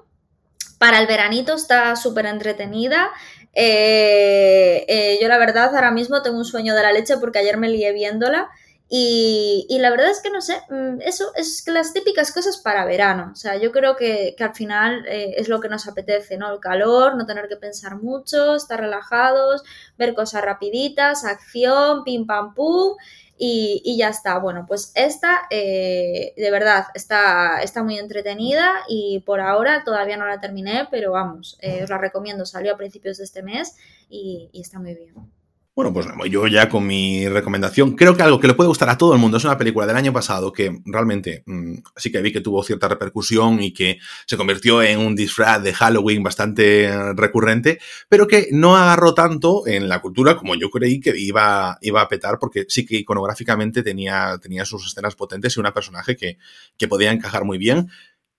Para 0.77 0.99
el 0.99 1.07
veranito 1.07 1.55
está 1.55 1.95
súper 1.95 2.25
entretenida. 2.25 3.09
Eh, 3.53 4.85
eh, 4.87 5.17
yo 5.21 5.27
la 5.27 5.37
verdad 5.37 5.75
ahora 5.75 5.91
mismo 5.91 6.21
tengo 6.21 6.37
un 6.37 6.45
sueño 6.45 6.75
de 6.75 6.83
la 6.83 6.91
leche 6.91 7.17
porque 7.17 7.39
ayer 7.39 7.57
me 7.57 7.69
lié 7.69 7.91
viéndola 7.91 8.49
y, 8.89 9.77
la 9.81 9.89
verdad 9.89 10.09
es 10.09 10.21
que 10.21 10.29
no 10.29 10.39
sé, 10.41 10.61
mm, 10.69 11.01
eso 11.01 11.31
es 11.35 11.67
las 11.67 11.93
típicas 11.93 12.31
cosas 12.31 12.57
para 12.57 12.85
verano. 12.85 13.31
O 13.33 13.35
sea, 13.35 13.57
yo 13.57 13.71
creo 13.71 13.95
que, 13.97 14.35
al 14.39 14.55
final 14.55 15.05
eh, 15.07 15.35
es 15.37 15.49
lo 15.49 15.59
que 15.59 15.67
nos 15.67 15.87
apetece, 15.87 16.37
¿no? 16.37 16.51
El 16.53 16.59
calor, 16.59 17.17
no 17.17 17.25
tener 17.25 17.49
que 17.49 17.57
pensar 17.57 17.97
mucho, 17.97 18.55
estar 18.55 18.79
relajados, 18.79 19.63
ver 19.97 20.13
cosas 20.13 20.43
rapiditas, 20.43 21.25
acción, 21.25 22.03
pim 22.05 22.25
pam 22.25 22.53
pum 22.53 22.95
y, 23.37 23.97
ya 23.97 24.09
está. 24.09 24.39
Bueno, 24.39 24.65
pues 24.67 24.91
esta 24.95 25.41
de 25.51 26.49
verdad 26.51 26.85
está, 26.93 27.61
está 27.61 27.83
muy 27.83 27.99
entretenida 27.99 28.83
y 28.87 29.19
por 29.25 29.41
ahora 29.41 29.83
todavía 29.83 30.17
no 30.17 30.25
la 30.27 30.39
terminé, 30.39 30.87
pero 30.89 31.11
vamos, 31.11 31.59
os 31.83 31.89
la 31.89 31.97
recomiendo. 31.97 32.45
Salió 32.45 32.73
a 32.73 32.77
principios 32.77 33.17
de 33.17 33.25
este 33.25 33.43
mes 33.43 33.75
y, 34.09 34.49
está 34.53 34.79
muy 34.79 34.95
bien. 34.95 35.36
Bueno, 35.77 35.93
pues 35.93 36.07
yo 36.31 36.47
ya 36.47 36.69
con 36.69 36.87
mi 36.87 37.29
recomendación. 37.29 37.95
Creo 37.95 38.17
que 38.17 38.23
algo 38.23 38.39
que 38.39 38.47
le 38.47 38.55
puede 38.55 38.67
gustar 38.67 38.89
a 38.89 38.97
todo 38.97 39.13
el 39.13 39.19
mundo 39.19 39.37
es 39.37 39.43
una 39.43 39.59
película 39.59 39.85
del 39.85 39.95
año 39.95 40.11
pasado 40.11 40.51
que 40.51 40.81
realmente 40.85 41.43
mm, 41.45 41.75
sí 41.95 42.11
que 42.11 42.19
vi 42.19 42.31
que 42.31 42.41
tuvo 42.41 42.63
cierta 42.63 42.87
repercusión 42.87 43.61
y 43.61 43.71
que 43.71 43.99
se 44.25 44.37
convirtió 44.37 44.81
en 44.81 44.97
un 44.97 45.15
disfraz 45.15 45.61
de 45.61 45.73
Halloween 45.73 46.23
bastante 46.23 47.13
recurrente, 47.13 47.77
pero 48.09 48.25
que 48.25 48.47
no 48.51 48.75
agarró 48.75 49.13
tanto 49.13 49.67
en 49.67 49.87
la 49.87 50.01
cultura 50.01 50.35
como 50.35 50.55
yo 50.55 50.71
creí 50.71 50.99
que 50.99 51.15
iba, 51.15 51.77
iba 51.83 52.01
a 52.01 52.09
petar, 52.09 52.39
porque 52.39 52.65
sí 52.67 52.83
que 52.83 52.95
iconográficamente 52.95 53.83
tenía, 53.83 54.39
tenía 54.41 54.65
sus 54.65 54.83
escenas 54.87 55.13
potentes 55.13 55.57
y 55.57 55.59
una 55.59 55.75
personaje 55.75 56.15
que, 56.15 56.39
que 56.75 56.87
podía 56.87 57.11
encajar 57.11 57.43
muy 57.43 57.59
bien, 57.59 57.87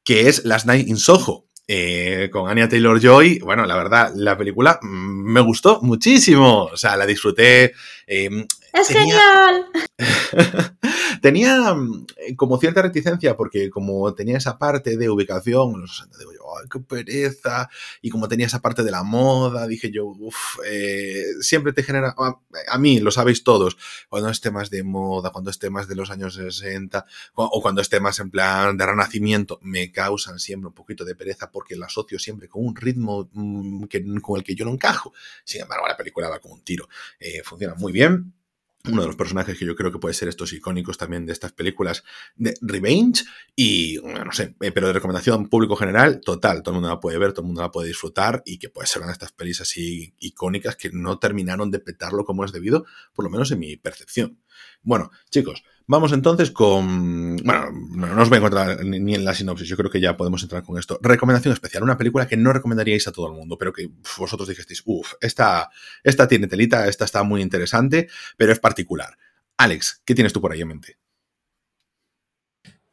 que 0.03 0.29
es 0.29 0.45
Last 0.45 0.67
Night 0.67 0.89
in 0.89 0.97
Soho 0.97 1.49
eh, 1.71 2.31
con 2.33 2.51
Anya 2.51 2.69
Taylor 2.69 2.99
Joy. 2.99 3.41
Bueno, 3.41 3.67
la 3.67 3.77
verdad, 3.77 4.11
la 4.15 4.39
película 4.39 4.81
mm, 4.81 5.33
me 5.33 5.41
gustó 5.43 5.81
muchísimo. 5.83 6.65
O 6.65 6.77
sea, 6.79 6.97
la 6.97 7.05
disfruté. 7.05 7.75
Em, 8.07 8.47
¡Es 8.81 8.89
genial! 8.89 9.67
tenía 11.21 11.75
mm, 11.75 12.07
como 12.37 12.59
cierta 12.59 12.83
reticencia 12.83 13.37
porque 13.37 13.71
como 13.71 14.15
tenía 14.15 14.39
esa 14.39 14.59
parte 14.59 14.97
de 14.97 15.11
ubicación, 15.11 15.85
digo 16.19 16.33
yo, 16.33 16.41
¡ay, 16.59 16.69
qué 16.71 16.81
pereza! 16.81 17.69
Y 18.03 18.11
como 18.11 18.29
tenía 18.29 18.47
esa 18.47 18.61
parte 18.61 18.83
de 18.83 18.91
la 18.91 19.03
moda, 19.03 19.67
dije 19.67 19.91
yo, 19.91 20.07
uff, 20.07 20.59
eh, 20.67 21.25
siempre 21.41 21.73
te 21.73 21.83
genera, 21.83 22.15
a, 22.17 22.79
mí, 22.79 23.01
lo 23.01 23.11
sabéis 23.11 23.45
todos, 23.45 23.77
cuando 24.09 24.29
es 24.31 24.41
temas 24.41 24.71
de 24.71 24.83
moda, 24.83 25.31
cuando 25.31 25.51
es 25.51 25.59
temas 25.59 25.89
de 25.89 25.97
los 25.97 26.11
años 26.11 26.35
60, 26.35 27.07
o 27.35 27.63
cuando 27.63 27.81
es 27.81 27.89
temas 27.89 28.19
en 28.21 28.31
plan 28.31 28.77
de 28.77 28.87
renacimiento, 28.87 29.59
me 29.63 29.91
causan 29.93 30.39
siempre 30.39 30.69
un 30.69 30.75
poquito 30.75 31.05
de 31.05 31.15
pereza 31.15 31.51
porque 31.51 31.77
la 31.77 31.87
asocio 31.87 32.19
siempre 32.19 32.49
con 32.49 32.65
un 32.65 32.77
ritmo 32.77 33.29
mm, 33.33 33.85
que, 33.85 34.05
con 34.21 34.37
el 34.39 34.45
que 34.45 34.55
yo 34.55 34.65
no 34.65 34.73
encajo. 34.73 35.13
Sin 35.45 35.63
embargo, 35.63 35.87
la 35.87 35.97
película 35.97 36.29
va 36.29 36.39
como 36.39 36.55
un 36.55 36.63
tiro. 36.63 36.89
Eh, 37.19 37.43
funciona 37.45 37.75
muy 37.75 37.93
bien 37.93 38.38
uno 38.85 39.03
de 39.03 39.09
los 39.09 39.17
personajes 39.17 39.59
que 39.59 39.67
yo 39.67 39.75
creo 39.75 39.93
que 39.93 39.99
puede 39.99 40.15
ser 40.15 40.29
estos 40.29 40.53
icónicos 40.53 40.97
también 40.97 41.27
de 41.27 41.33
estas 41.33 41.53
películas 41.53 42.05
de 42.37 42.55
Revenge 42.61 43.25
y 43.57 43.99
no 44.03 44.33
sé, 44.33 44.55
eh, 44.61 44.73
pero 44.73 44.87
de 44.87 44.93
recomendación 44.93 45.49
público 45.49 45.77
general, 45.77 46.21
total, 46.21 46.63
todo 46.63 46.73
el 46.73 46.77
mundo 46.77 46.89
la 46.89 47.01
puede 47.01 47.19
ver, 47.19 47.33
todo 47.33 47.43
el 47.43 47.49
mundo 47.49 47.63
la 47.63 47.71
puede 47.71 47.89
disfrutar 47.89 48.43
y 48.47 48.59
que 48.59 48.69
puede 48.69 48.87
ser 48.87 49.03
una 49.03 49.09
de 49.09 49.15
estas 49.15 49.33
pelis 49.33 49.61
así 49.61 50.15
icónicas 50.21 50.77
que 50.77 50.91
no 50.93 51.19
terminaron 51.19 51.71
de 51.71 51.81
petarlo 51.81 52.25
como 52.25 52.45
es 52.45 52.53
debido, 52.53 52.87
por 53.15 53.25
lo 53.25 53.31
menos 53.31 53.51
en 53.51 53.59
mi 53.59 53.77
percepción. 53.77 54.39
Bueno, 54.83 55.11
chicos, 55.31 55.63
Vamos 55.91 56.13
entonces 56.13 56.51
con. 56.51 57.39
Bueno, 57.39 57.71
no, 57.73 58.23
os 58.23 58.29
voy 58.29 58.37
a 58.37 58.39
encontrar 58.41 58.85
ni 58.85 59.15
en 59.15 59.25
la 59.25 59.33
sinopsis, 59.33 59.67
yo 59.67 59.75
creo 59.79 59.91
que 59.91 60.03
ya 60.03 60.19
podemos 60.19 60.43
entrar 60.43 60.63
con 60.63 60.79
esto. 60.79 60.99
Recomendación 61.01 61.55
especial, 61.55 61.83
una 61.83 61.97
película 61.97 62.29
que 62.29 62.37
no 62.37 62.53
recomendaríais 62.53 63.09
a 63.09 63.13
todo 63.13 63.29
el 63.29 63.33
mundo, 63.33 63.57
pero 63.57 63.73
que 63.73 63.89
vosotros 64.19 64.47
dijisteis, 64.51 64.83
uff, 64.85 65.15
esta, 65.23 65.71
esta 66.05 66.29
tiene 66.29 66.47
telita, 66.47 66.87
esta 66.89 67.07
está 67.07 67.23
muy 67.23 67.41
interesante, 67.41 68.11
pero 68.37 68.53
es 68.53 68.61
particular. 68.61 69.17
Alex, 69.57 70.03
¿qué 70.05 70.15
tienes 70.15 70.35
tú 70.35 70.43
por 70.43 70.53
ahí 70.53 70.61
en 70.61 70.69
mente? 70.69 70.99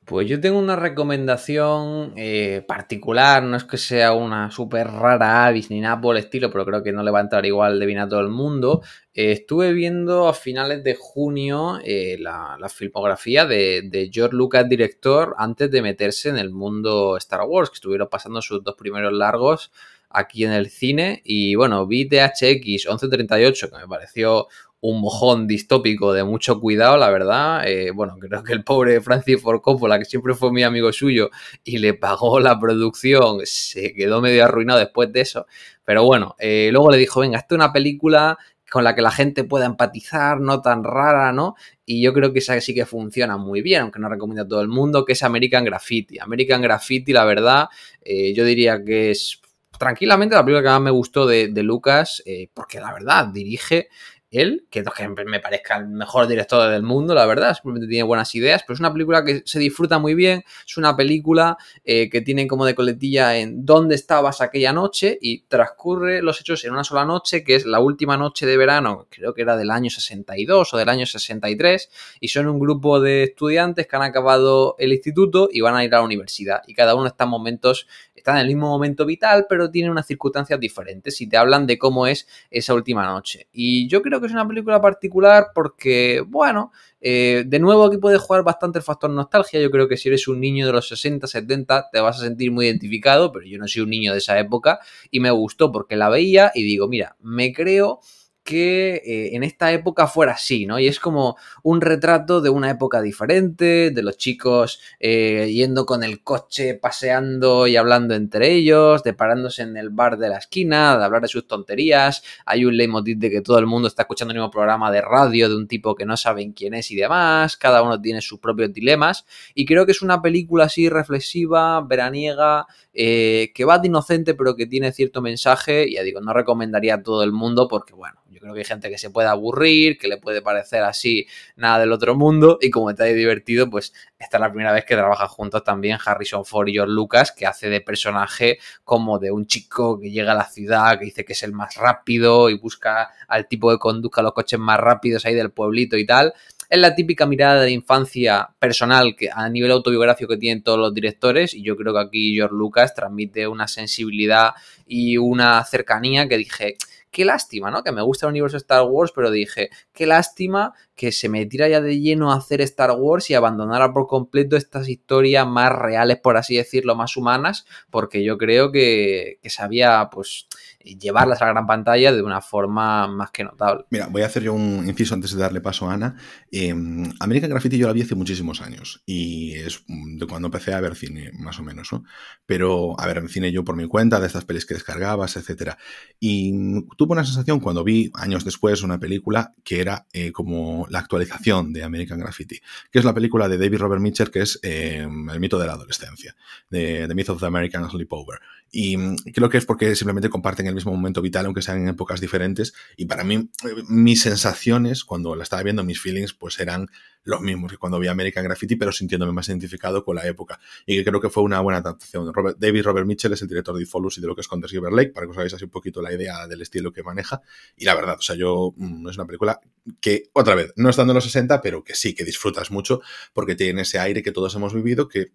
Pues 0.06 0.28
yo 0.30 0.40
tengo 0.40 0.60
una 0.60 0.76
recomendación 0.76 2.14
eh, 2.16 2.64
particular, 2.68 3.42
no 3.42 3.58
es 3.58 3.64
que 3.64 3.78
sea 3.78 4.14
una 4.14 4.52
súper 4.52 4.86
rara 4.86 5.48
avis 5.48 5.72
ni 5.72 5.80
nada 5.82 6.00
por 6.00 6.16
el 6.16 6.24
estilo, 6.24 6.52
pero 6.52 6.64
creo 6.64 6.84
que 6.84 6.92
no 6.92 7.02
le 7.02 7.10
va 7.10 7.18
a 7.18 7.24
entrar 7.24 7.44
igual 7.44 7.80
de 7.80 7.88
bien 7.88 7.98
a 7.98 8.08
todo 8.08 8.20
el 8.20 8.30
mundo. 8.30 8.84
Eh, 9.16 9.32
estuve 9.32 9.74
viendo 9.74 10.28
a 10.28 10.36
finales 10.36 10.84
de 10.84 10.94
junio 10.94 11.80
eh, 11.84 12.18
la, 12.20 12.56
filmografía 12.70 13.46
de, 13.46 13.82
de, 13.84 14.12
George 14.14 14.36
Lucas, 14.36 14.70
director, 14.70 15.34
antes 15.40 15.72
de 15.72 15.82
meterse 15.82 16.30
en 16.30 16.38
el 16.38 16.52
mundo 16.52 17.18
Star 17.18 17.42
Wars, 17.48 17.72
que 17.72 17.76
estuvieron 17.76 18.08
pasando 18.08 18.44
sus 18.44 18.64
dos 18.64 18.76
primeros 18.76 19.12
largos 19.12 19.72
aquí 20.16 20.46
en 20.46 20.52
el 20.52 20.70
cine. 20.70 21.22
Y 21.24 21.56
bueno, 21.56 21.86
vi 21.88 22.08
THX 22.08 22.88
1138, 22.88 23.70
que 23.70 23.78
me 23.78 23.88
pareció 23.88 24.48
un 24.86 25.02
mojón 25.02 25.48
distópico 25.48 26.14
de 26.14 26.24
mucho 26.24 26.60
cuidado, 26.60 26.98
la 26.98 27.10
verdad. 27.10 27.68
Eh, 27.68 27.92
bueno, 27.92 28.18
creo 28.20 28.44
que 28.44 28.54
el 28.54 28.64
pobre 28.64 29.02
Francis 29.02 29.42
Ford 29.42 29.62
Coppola, 29.62 29.98
que 29.98 30.06
siempre 30.06 30.34
fue 30.36 30.52
mi 30.52 30.64
amigo 30.64 30.92
suyo 30.94 31.32
y 31.64 31.80
le 31.80 31.96
pagó 31.96 32.40
la 32.40 32.60
producción, 32.60 33.40
se 33.46 33.94
quedó 33.94 34.22
medio 34.22 34.46
arruinado 34.46 34.80
después 34.80 35.12
de 35.12 35.22
eso. 35.22 35.48
Pero 35.84 36.04
bueno, 36.04 36.36
eh, 36.40 36.70
luego 36.72 36.92
le 36.92 36.98
dijo, 36.98 37.22
venga, 37.22 37.40
es 37.40 37.46
una 37.50 37.74
película 37.74 38.38
con 38.70 38.84
la 38.84 38.94
que 38.94 39.02
la 39.02 39.12
gente 39.12 39.44
pueda 39.44 39.66
empatizar, 39.66 40.40
no 40.40 40.62
tan 40.62 40.84
rara, 40.84 41.32
¿no? 41.32 41.56
Y 41.86 42.02
yo 42.02 42.14
creo 42.14 42.34
que 42.34 42.40
esa 42.40 42.60
sí 42.62 42.74
que 42.74 42.86
funciona 42.86 43.38
muy 43.38 43.62
bien, 43.62 43.84
aunque 43.84 44.00
no 44.00 44.10
recomiendo 44.10 44.44
a 44.44 44.48
todo 44.48 44.62
el 44.62 44.68
mundo, 44.68 45.06
que 45.06 45.14
es 45.14 45.24
American 45.24 45.64
Graffiti. 45.64 46.20
American 46.20 46.62
Graffiti, 46.62 47.14
la 47.14 47.26
verdad, 47.26 47.70
eh, 48.02 48.34
yo 48.34 48.44
diría 48.44 48.84
que 48.84 49.12
es 49.12 49.40
tranquilamente 49.80 50.36
la 50.36 50.44
película 50.44 50.64
que 50.64 50.70
más 50.70 50.82
me 50.82 50.92
gustó 50.92 51.26
de, 51.26 51.50
Lucas, 51.64 52.24
porque 52.54 52.80
la 52.80 52.94
verdad 52.94 53.28
dirige 53.28 53.90
él, 54.38 54.66
que, 54.70 54.84
que 54.84 55.08
me 55.26 55.40
parezca 55.40 55.78
el 55.78 55.88
mejor 55.88 56.28
director 56.28 56.70
del 56.70 56.84
mundo, 56.84 57.14
la 57.14 57.26
verdad, 57.26 57.54
simplemente 57.54 57.88
tiene 57.88 58.04
buenas 58.04 58.34
ideas, 58.36 58.64
pero 58.64 58.76
es 58.76 58.80
una 58.80 58.94
película 58.94 59.24
que 59.24 59.44
se 59.46 59.60
disfruta 59.60 60.00
muy 60.00 60.16
bien, 60.16 60.44
es 60.66 60.78
una 60.78 60.96
película 60.96 61.58
eh, 61.84 62.10
que 62.10 62.22
tiene 62.22 62.48
como 62.48 62.66
de 62.66 62.76
coletilla 62.76 63.38
en 63.38 63.66
dónde 63.66 63.96
estabas 63.96 64.42
aquella 64.42 64.74
noche 64.74 65.18
y 65.22 65.44
transcurre 65.44 66.22
los 66.22 66.40
hechos 66.42 66.64
en 66.66 66.74
una 66.74 66.84
sola 66.84 67.06
noche, 67.06 67.44
que 67.44 67.56
es 67.56 67.66
la 67.66 67.80
última 67.80 68.18
noche 68.18 68.46
de 68.46 68.58
verano, 68.58 69.08
creo 69.10 69.34
que 69.34 69.42
era 69.42 69.58
del 69.58 69.72
año 69.72 69.90
62 69.90 70.74
o 70.74 70.78
del 70.78 70.90
año 70.90 71.06
63, 71.06 71.90
y 72.20 72.28
son 72.28 72.48
un 72.48 72.60
grupo 72.60 73.00
de 73.00 73.24
estudiantes 73.24 73.88
que 73.88 73.96
han 73.96 74.04
acabado 74.04 74.76
el 74.80 74.94
instituto 74.94 75.50
y 75.52 75.62
van 75.62 75.76
a 75.76 75.84
ir 75.84 75.94
a 75.94 76.00
la 76.00 76.04
universidad, 76.04 76.62
y 76.68 76.74
cada 76.74 76.96
uno 76.96 77.08
está 77.08 77.26
en 77.26 77.30
momentos 77.30 77.88
están 78.26 78.38
en 78.38 78.42
el 78.42 78.48
mismo 78.48 78.68
momento 78.68 79.06
vital, 79.06 79.46
pero 79.48 79.70
tienen 79.70 79.92
unas 79.92 80.08
circunstancias 80.08 80.60
diferentes 80.60 81.22
y 81.22 81.28
te 81.28 81.38
hablan 81.38 81.68
de 81.68 81.78
cómo 81.78 82.08
es 82.08 82.28
esa 82.50 82.74
última 82.74 83.06
noche. 83.06 83.48
Y 83.54 83.88
yo 83.88 84.02
creo 84.02 84.20
que 84.20 84.25
es 84.26 84.32
una 84.32 84.48
película 84.48 84.82
particular 84.82 85.48
porque, 85.54 86.24
bueno, 86.28 86.72
eh, 87.02 87.44
de 87.46 87.60
nuevo 87.60 87.86
aquí 87.86 87.98
puede 87.98 88.18
jugar 88.18 88.44
bastante 88.44 88.80
el 88.80 88.84
factor 88.84 89.10
nostalgia. 89.10 89.60
Yo 89.60 89.72
creo 89.72 89.88
que 89.88 89.98
si 89.98 90.10
eres 90.10 90.28
un 90.28 90.40
niño 90.40 90.66
de 90.66 90.74
los 90.74 90.88
60, 90.88 91.28
70, 91.28 91.90
te 91.92 92.00
vas 92.00 92.18
a 92.20 92.24
sentir 92.24 92.52
muy 92.52 92.66
identificado, 92.66 93.32
pero 93.32 93.46
yo 93.46 93.58
no 93.58 93.68
soy 93.68 93.84
un 93.84 93.90
niño 93.90 94.12
de 94.12 94.20
esa 94.20 94.40
época 94.40 94.80
y 95.12 95.20
me 95.20 95.32
gustó 95.32 95.72
porque 95.72 95.96
la 95.96 96.10
veía 96.10 96.52
y 96.54 96.64
digo, 96.64 96.88
mira, 96.88 97.16
me 97.22 97.54
creo 97.54 98.00
que 98.46 99.02
eh, 99.04 99.36
en 99.36 99.44
esta 99.44 99.72
época 99.74 100.06
fuera 100.06 100.34
así, 100.34 100.68
¿no? 100.68 100.78
Y 100.80 100.88
es 100.88 101.00
como 101.00 101.36
un 101.64 101.82
retrato 101.82 102.42
de 102.42 102.52
una 102.52 102.70
época 102.70 103.02
diferente, 103.02 103.90
de 103.90 104.04
los 104.04 104.18
chicos 104.18 104.80
eh, 105.00 105.50
yendo 105.52 105.88
con 105.88 106.04
el 106.04 106.22
coche, 106.22 106.76
paseando 106.76 107.66
y 107.66 107.76
hablando 107.76 108.14
entre 108.14 108.52
ellos, 108.52 109.02
de 109.02 109.14
parándose 109.14 109.64
en 109.64 109.76
el 109.78 109.90
bar 109.90 110.20
de 110.20 110.30
la 110.30 110.38
esquina, 110.38 110.96
de 110.96 111.04
hablar 111.04 111.24
de 111.24 111.28
sus 111.28 111.48
tonterías. 111.48 112.24
Hay 112.46 112.66
un 112.66 112.78
leitmotiv 112.78 113.18
de 113.18 113.32
que 113.32 113.42
todo 113.42 113.58
el 113.58 113.66
mundo 113.66 113.88
está 113.88 114.04
escuchando 114.04 114.32
el 114.32 114.38
mismo 114.38 114.52
programa 114.52 114.92
de 114.92 115.02
radio 115.02 115.50
de 115.50 115.56
un 115.56 115.68
tipo 115.68 115.96
que 115.96 116.06
no 116.06 116.16
saben 116.16 116.54
quién 116.54 116.76
es 116.76 116.92
y 116.92 116.96
demás. 116.96 117.58
Cada 117.58 117.82
uno 117.82 118.00
tiene 118.00 118.22
sus 118.22 118.40
propios 118.40 118.72
dilemas. 118.72 119.26
Y 119.56 119.66
creo 119.66 119.88
que 119.88 119.92
es 119.92 120.04
una 120.04 120.22
película 120.22 120.66
así 120.66 120.88
reflexiva, 120.88 121.82
veraniega, 121.82 122.68
eh, 122.94 123.52
que 123.56 123.66
va 123.66 123.80
de 123.80 123.88
inocente, 123.88 124.36
pero 124.36 124.56
que 124.56 124.68
tiene 124.68 124.92
cierto 124.92 125.24
mensaje. 125.24 125.92
Ya 125.92 126.04
digo, 126.04 126.22
no 126.22 126.32
recomendaría 126.32 126.94
a 126.94 127.02
todo 127.02 127.24
el 127.24 127.32
mundo 127.32 127.68
porque, 127.68 127.96
bueno, 127.96 128.20
creo 128.46 128.54
que 128.54 128.60
hay 128.60 128.66
gente 128.66 128.90
que 128.92 129.00
se 129.00 129.10
puede 129.10 129.28
aburrir, 129.28 129.98
que 129.98 130.08
le 130.08 130.18
puede 130.18 130.44
parecer 130.44 130.84
así 130.84 131.26
nada 131.56 131.80
del 131.80 131.92
otro 131.92 132.16
mundo 132.16 132.60
y 132.62 132.70
como 132.70 132.92
está 132.92 133.06
divertido, 133.06 133.70
pues 133.70 133.92
esta 134.20 134.38
es 134.38 134.42
la 134.42 134.50
primera 134.50 134.72
vez 134.72 134.86
que 134.86 134.96
trabajan 134.96 135.28
juntos 135.28 135.64
también 135.64 135.98
Harrison 136.04 136.46
Ford 136.46 136.68
y 136.68 136.74
George 136.74 136.94
Lucas, 136.94 137.32
que 137.32 137.48
hace 137.48 137.70
de 137.70 137.82
personaje 137.82 138.60
como 138.84 139.18
de 139.18 139.32
un 139.32 139.48
chico 139.48 140.00
que 140.00 140.12
llega 140.12 140.34
a 140.34 140.36
la 140.36 140.46
ciudad, 140.46 141.00
que 141.00 141.06
dice 141.06 141.26
que 141.26 141.34
es 141.34 141.42
el 141.42 141.54
más 141.54 141.76
rápido 141.76 142.52
y 142.52 142.58
busca 142.58 143.10
al 143.28 143.48
tipo 143.48 143.72
que 143.72 143.80
conduzca 143.80 144.22
los 144.22 144.34
coches 144.34 144.60
más 144.60 144.80
rápidos 144.80 145.26
ahí 145.26 145.34
del 145.34 145.50
pueblito 145.50 145.98
y 145.98 146.06
tal. 146.06 146.34
Es 146.70 146.80
la 146.80 146.96
típica 146.96 147.26
mirada 147.26 147.62
de 147.62 147.72
infancia 147.72 148.50
personal 148.60 149.16
que 149.16 149.30
a 149.32 149.48
nivel 149.50 149.72
autobiográfico 149.72 150.30
que 150.30 150.38
tienen 150.38 150.64
todos 150.64 150.80
los 150.80 150.94
directores 150.94 151.54
y 151.54 151.62
yo 151.62 151.76
creo 151.76 151.94
que 151.94 152.00
aquí 152.00 152.36
George 152.36 152.56
Lucas 152.56 152.94
transmite 152.94 153.48
una 153.48 153.68
sensibilidad 153.68 154.52
y 154.88 155.18
una 155.18 155.64
cercanía 155.64 156.28
que 156.28 156.38
dije, 156.38 156.76
qué 157.16 157.24
lástima, 157.24 157.72
¿no? 157.72 157.82
Que 157.82 157.94
me 157.94 158.02
gusta 158.02 158.26
el 158.26 158.32
universo 158.32 158.58
Star 158.58 158.84
Wars, 158.84 159.14
pero 159.16 159.32
dije, 159.32 159.70
qué 159.94 160.06
lástima 160.06 160.74
que 160.96 161.14
se 161.14 161.30
metiera 161.30 161.70
ya 161.70 161.80
de 161.80 162.02
lleno 162.02 162.34
a 162.34 162.36
hacer 162.36 162.60
Star 162.60 162.92
Wars 162.92 163.30
y 163.30 163.36
abandonara 163.36 163.94
por 163.94 164.06
completo 164.08 164.58
estas 164.58 164.90
historias 164.90 165.48
más 165.48 165.72
reales, 165.72 166.20
por 166.20 166.36
así 166.36 166.58
decirlo, 166.58 166.94
más 166.94 167.16
humanas, 167.16 167.66
porque 167.90 168.22
yo 168.22 168.38
creo 168.38 168.70
que, 168.74 169.40
que 169.42 169.50
sabía, 169.50 170.10
pues, 170.12 170.48
llevarlas 170.86 171.42
a 171.42 171.46
la 171.46 171.52
gran 171.52 171.68
pantalla 171.68 172.14
de 172.14 172.22
una 172.22 172.42
forma 172.42 173.08
más 173.08 173.32
que 173.32 173.44
notable. 173.44 173.86
Mira, 173.90 174.08
voy 174.08 174.22
a 174.22 174.28
hacer 174.28 174.44
yo 174.44 174.54
un 174.54 174.88
inciso 174.88 175.14
antes 175.14 175.34
de 175.34 175.42
darle 175.42 175.62
paso 175.62 175.90
a 175.90 175.94
Ana. 175.94 176.16
Eh, 176.52 176.74
American 177.20 177.50
Graffiti 177.50 177.78
yo 177.78 177.88
la 177.88 177.94
vi 177.94 178.04
hace 178.04 178.16
muchísimos 178.16 178.62
años 178.62 179.02
y 179.06 179.54
es 179.56 179.84
de 179.88 180.26
cuando 180.28 180.48
empecé 180.48 180.74
a 180.74 180.82
ver 180.82 180.96
cine, 180.96 181.32
más 181.34 181.60
o 181.60 181.64
menos, 181.64 181.92
¿no? 181.92 182.04
Pero 182.46 183.00
a 183.00 183.08
ver 183.08 183.18
en 183.18 183.30
cine 183.30 183.52
yo 183.52 183.64
por 183.64 183.76
mi 183.76 183.88
cuenta, 183.88 184.20
de 184.20 184.28
estas 184.28 184.46
pelis 184.46 184.66
que 184.66 184.76
descargabas, 184.76 185.36
etcétera. 185.38 185.78
Y 186.20 186.54
tuve 186.98 187.14
una 187.14 187.26
sensación 187.26 187.60
cuando 187.60 187.84
vi 187.84 188.12
años 188.14 188.46
después 188.46 188.84
una 188.84 189.00
película 189.00 189.54
que 189.64 189.82
era 189.82 190.06
eh, 190.14 190.32
como 190.32 190.86
la 190.90 191.00
actualización 191.00 191.74
de 191.74 191.84
American 191.84 192.20
Graffiti, 192.20 192.60
que 192.92 193.00
es 193.00 193.06
la 193.06 193.14
película 193.14 193.48
de 193.50 193.58
David 193.58 193.80
Robert 193.80 194.02
Mitchell, 194.02 194.32
que 194.32 194.42
es 194.42 194.60
eh, 194.64 195.08
El 195.32 195.40
mito 195.40 195.60
de 195.60 195.68
la 195.68 195.74
adolescencia, 195.74 196.36
de 196.70 197.08
The 197.08 197.16
Myth 197.16 197.30
of 197.30 197.40
the 197.40 197.46
American 197.46 197.90
Sleepover. 197.90 198.40
Y 198.78 198.98
mm, 198.98 199.16
creo 199.34 199.48
que 199.48 199.58
es 199.58 199.66
porque 199.66 199.96
simplemente 199.96 200.30
comparten 200.30 200.68
el 200.68 200.76
mismo 200.76 200.92
momento 200.92 201.22
vital, 201.22 201.46
aunque 201.46 201.62
sean 201.62 201.78
en 201.78 201.88
épocas 201.88 202.20
diferentes. 202.20 202.74
Y 202.98 203.06
para 203.06 203.24
mí, 203.24 203.36
eh, 203.36 203.84
mis 203.88 204.22
sensaciones, 204.24 205.06
cuando 205.06 205.34
la 205.34 205.44
estaba 205.44 205.64
viendo, 205.64 205.82
mis 205.86 206.02
feelings, 206.02 206.34
pues 206.34 206.60
eran 206.60 206.90
los 207.24 207.40
mismos 207.40 207.72
que 207.72 207.78
cuando 207.78 208.00
vi 208.00 208.10
American 208.10 208.44
Graffiti, 208.44 208.76
pero 208.76 208.92
sintiéndome 208.92 209.32
más 209.32 209.48
identificado 209.48 210.04
con 210.04 210.18
la 210.18 210.28
época. 210.28 210.60
Y 210.86 211.02
creo 211.06 211.22
que 211.22 211.30
fue 211.30 211.44
una 211.44 211.62
buena 211.62 211.80
adaptación. 211.80 212.30
David 212.58 212.84
Robert 212.84 213.08
Mitchell 213.08 213.32
es 213.32 213.42
el 213.42 213.48
director 213.48 213.78
de 213.78 213.84
Ifolus 213.84 214.18
y 214.18 214.22
de 214.22 214.28
lo 214.28 214.36
que 214.36 214.42
es 214.42 214.48
Contra 214.50 214.68
Silver 214.68 214.92
Lake, 214.92 215.12
para 215.12 215.26
que 215.26 215.32
os 215.32 215.38
hagáis 215.38 215.54
así 215.54 215.64
un 215.64 215.72
poquito 215.72 216.02
la 216.02 216.12
idea 216.12 216.46
del 216.46 216.62
estilo 216.62 216.92
que 216.92 217.02
maneja. 217.02 217.42
Y 217.78 217.86
la 217.86 217.96
verdad, 217.96 218.18
o 218.20 218.22
sea, 218.22 218.36
yo, 218.36 218.74
mm, 218.76 219.08
es 219.08 219.16
una 219.16 219.26
película 219.26 219.62
que, 220.02 220.24
otra 220.34 220.54
vez, 220.54 220.74
no 220.76 220.90
estando 220.90 221.14
en 221.14 221.16
los 221.16 221.24
60, 221.24 221.62
pero 221.62 221.82
que 221.82 221.96
sí, 221.96 222.14
que 222.14 222.26
disfrutas 222.26 222.72
mucho, 222.72 223.00
porque 223.32 223.56
tiene 223.56 223.84
ese 223.84 224.00
aire 224.00 224.22
que 224.22 224.34
todos 224.34 224.54
hemos 224.56 224.74
vivido, 224.74 225.08
que 225.08 225.32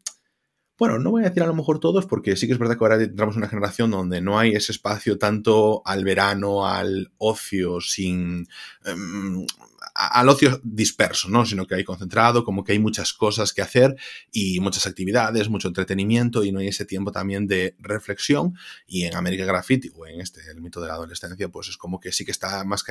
bueno, 0.81 0.99
no 0.99 1.11
voy 1.11 1.21
a 1.23 1.29
decir 1.29 1.43
a 1.43 1.47
lo 1.47 1.55
mejor 1.55 1.79
todos, 1.79 2.07
porque 2.07 2.37
sí 2.37 2.47
que 2.47 2.55
es 2.55 2.59
verdad 2.59 2.79
que 2.79 2.85
ahora 2.85 3.03
entramos 3.03 3.35
en 3.37 3.43
una 3.43 3.51
generación 3.51 3.91
donde 3.91 4.23
no 4.23 4.39
hay 4.39 4.53
ese 4.53 4.73
espacio 4.73 5.19
tanto 5.19 5.83
al 5.85 6.05
verano, 6.05 6.67
al 6.67 7.13
ocio, 7.19 7.83
sin. 7.83 8.49
Em, 8.87 9.45
al 9.93 10.29
ocio 10.31 10.59
disperso, 10.65 11.29
¿no? 11.29 11.45
Sino 11.45 11.67
que 11.67 11.75
hay 11.75 11.85
concentrado, 11.85 12.45
como 12.45 12.65
que 12.65 12.73
hay 12.73 12.79
muchas 12.79 13.13
cosas 13.13 13.53
que 13.53 13.61
hacer 13.61 13.95
y 14.33 14.59
muchas 14.61 14.87
actividades, 14.87 15.51
mucho 15.51 15.69
entretenimiento 15.69 16.45
y 16.45 16.53
no 16.53 16.61
hay 16.61 16.69
ese 16.69 16.87
tiempo 16.87 17.13
también 17.13 17.47
de 17.47 17.77
reflexión. 17.79 18.55
Y 18.87 19.05
en 19.05 19.17
América 19.17 19.45
Graffiti 19.45 19.91
o 19.95 20.07
en 20.07 20.23
este, 20.23 20.41
el 20.51 20.63
mito 20.63 20.81
de 20.81 20.89
la 20.89 20.95
adolescencia, 20.95 21.51
pues 21.51 21.69
es 21.69 21.77
como 21.77 22.01
que 22.01 22.11
sí 22.11 22.25
que 22.25 22.31
está 22.31 22.65
más 22.65 22.85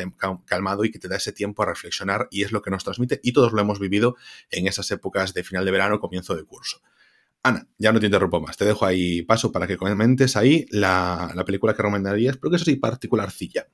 calmado 0.45 0.85
y 0.85 0.91
que 0.91 0.99
te 0.99 1.07
da 1.07 1.15
ese 1.15 1.33
tiempo 1.33 1.63
a 1.63 1.65
reflexionar 1.65 2.27
y 2.29 2.43
es 2.43 2.51
lo 2.51 2.61
que 2.61 2.69
nos 2.69 2.83
transmite 2.83 3.19
y 3.23 3.31
todos 3.31 3.51
lo 3.51 3.61
hemos 3.61 3.79
vivido 3.79 4.15
en 4.51 4.67
esas 4.67 4.91
épocas 4.91 5.33
de 5.33 5.43
final 5.43 5.65
de 5.65 5.71
verano, 5.71 5.99
comienzo 5.99 6.35
de 6.35 6.43
curso. 6.43 6.81
Ana, 7.41 7.65
ya 7.77 7.93
no 7.93 7.99
te 7.99 8.07
interrumpo 8.07 8.41
más, 8.41 8.57
te 8.57 8.65
dejo 8.65 8.85
ahí 8.85 9.21
paso 9.21 9.51
para 9.51 9.65
que 9.65 9.77
comentes 9.77 10.35
ahí 10.35 10.65
la, 10.71 11.31
película 11.45 11.73
que 11.73 11.81
recomendarías, 11.81 12.37
pero 12.37 12.51
que 12.51 12.57
eso 12.57 12.65
sí, 12.65 12.75
particularcilla. 12.75 13.67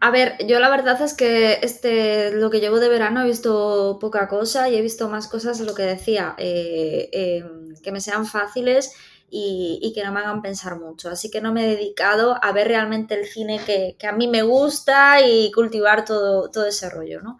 A 0.00 0.12
ver, 0.12 0.36
yo 0.46 0.60
la 0.60 0.70
verdad 0.70 1.02
es 1.02 1.14
que 1.14 1.58
este, 1.62 2.30
lo 2.30 2.50
que 2.50 2.60
llevo 2.60 2.78
de 2.78 2.88
verano 2.88 3.22
he 3.22 3.26
visto 3.26 3.98
poca 4.00 4.28
cosa 4.28 4.68
y 4.68 4.76
he 4.76 4.82
visto 4.82 5.08
más 5.08 5.26
cosas 5.26 5.58
de 5.58 5.64
lo 5.64 5.74
que 5.74 5.82
decía, 5.82 6.36
eh, 6.38 7.08
em, 7.12 7.74
que 7.82 7.90
me 7.90 8.00
sean 8.00 8.24
fáciles 8.24 8.92
y, 9.28 9.92
que 9.94 10.04
no 10.04 10.12
me 10.12 10.20
hagan 10.20 10.42
pensar 10.42 10.78
mucho. 10.78 11.10
Así 11.10 11.30
que 11.30 11.40
no 11.40 11.52
me 11.52 11.64
he 11.64 11.76
dedicado 11.76 12.38
a 12.40 12.52
ver 12.52 12.68
realmente 12.68 13.14
el 13.14 13.26
cine 13.26 13.60
que, 13.66 13.96
a 14.06 14.12
mí 14.12 14.28
me 14.28 14.42
gusta 14.42 15.20
y 15.26 15.50
cultivar 15.50 16.04
todo, 16.04 16.48
todo 16.50 16.66
ese 16.66 16.88
rollo, 16.88 17.20
¿no? 17.20 17.38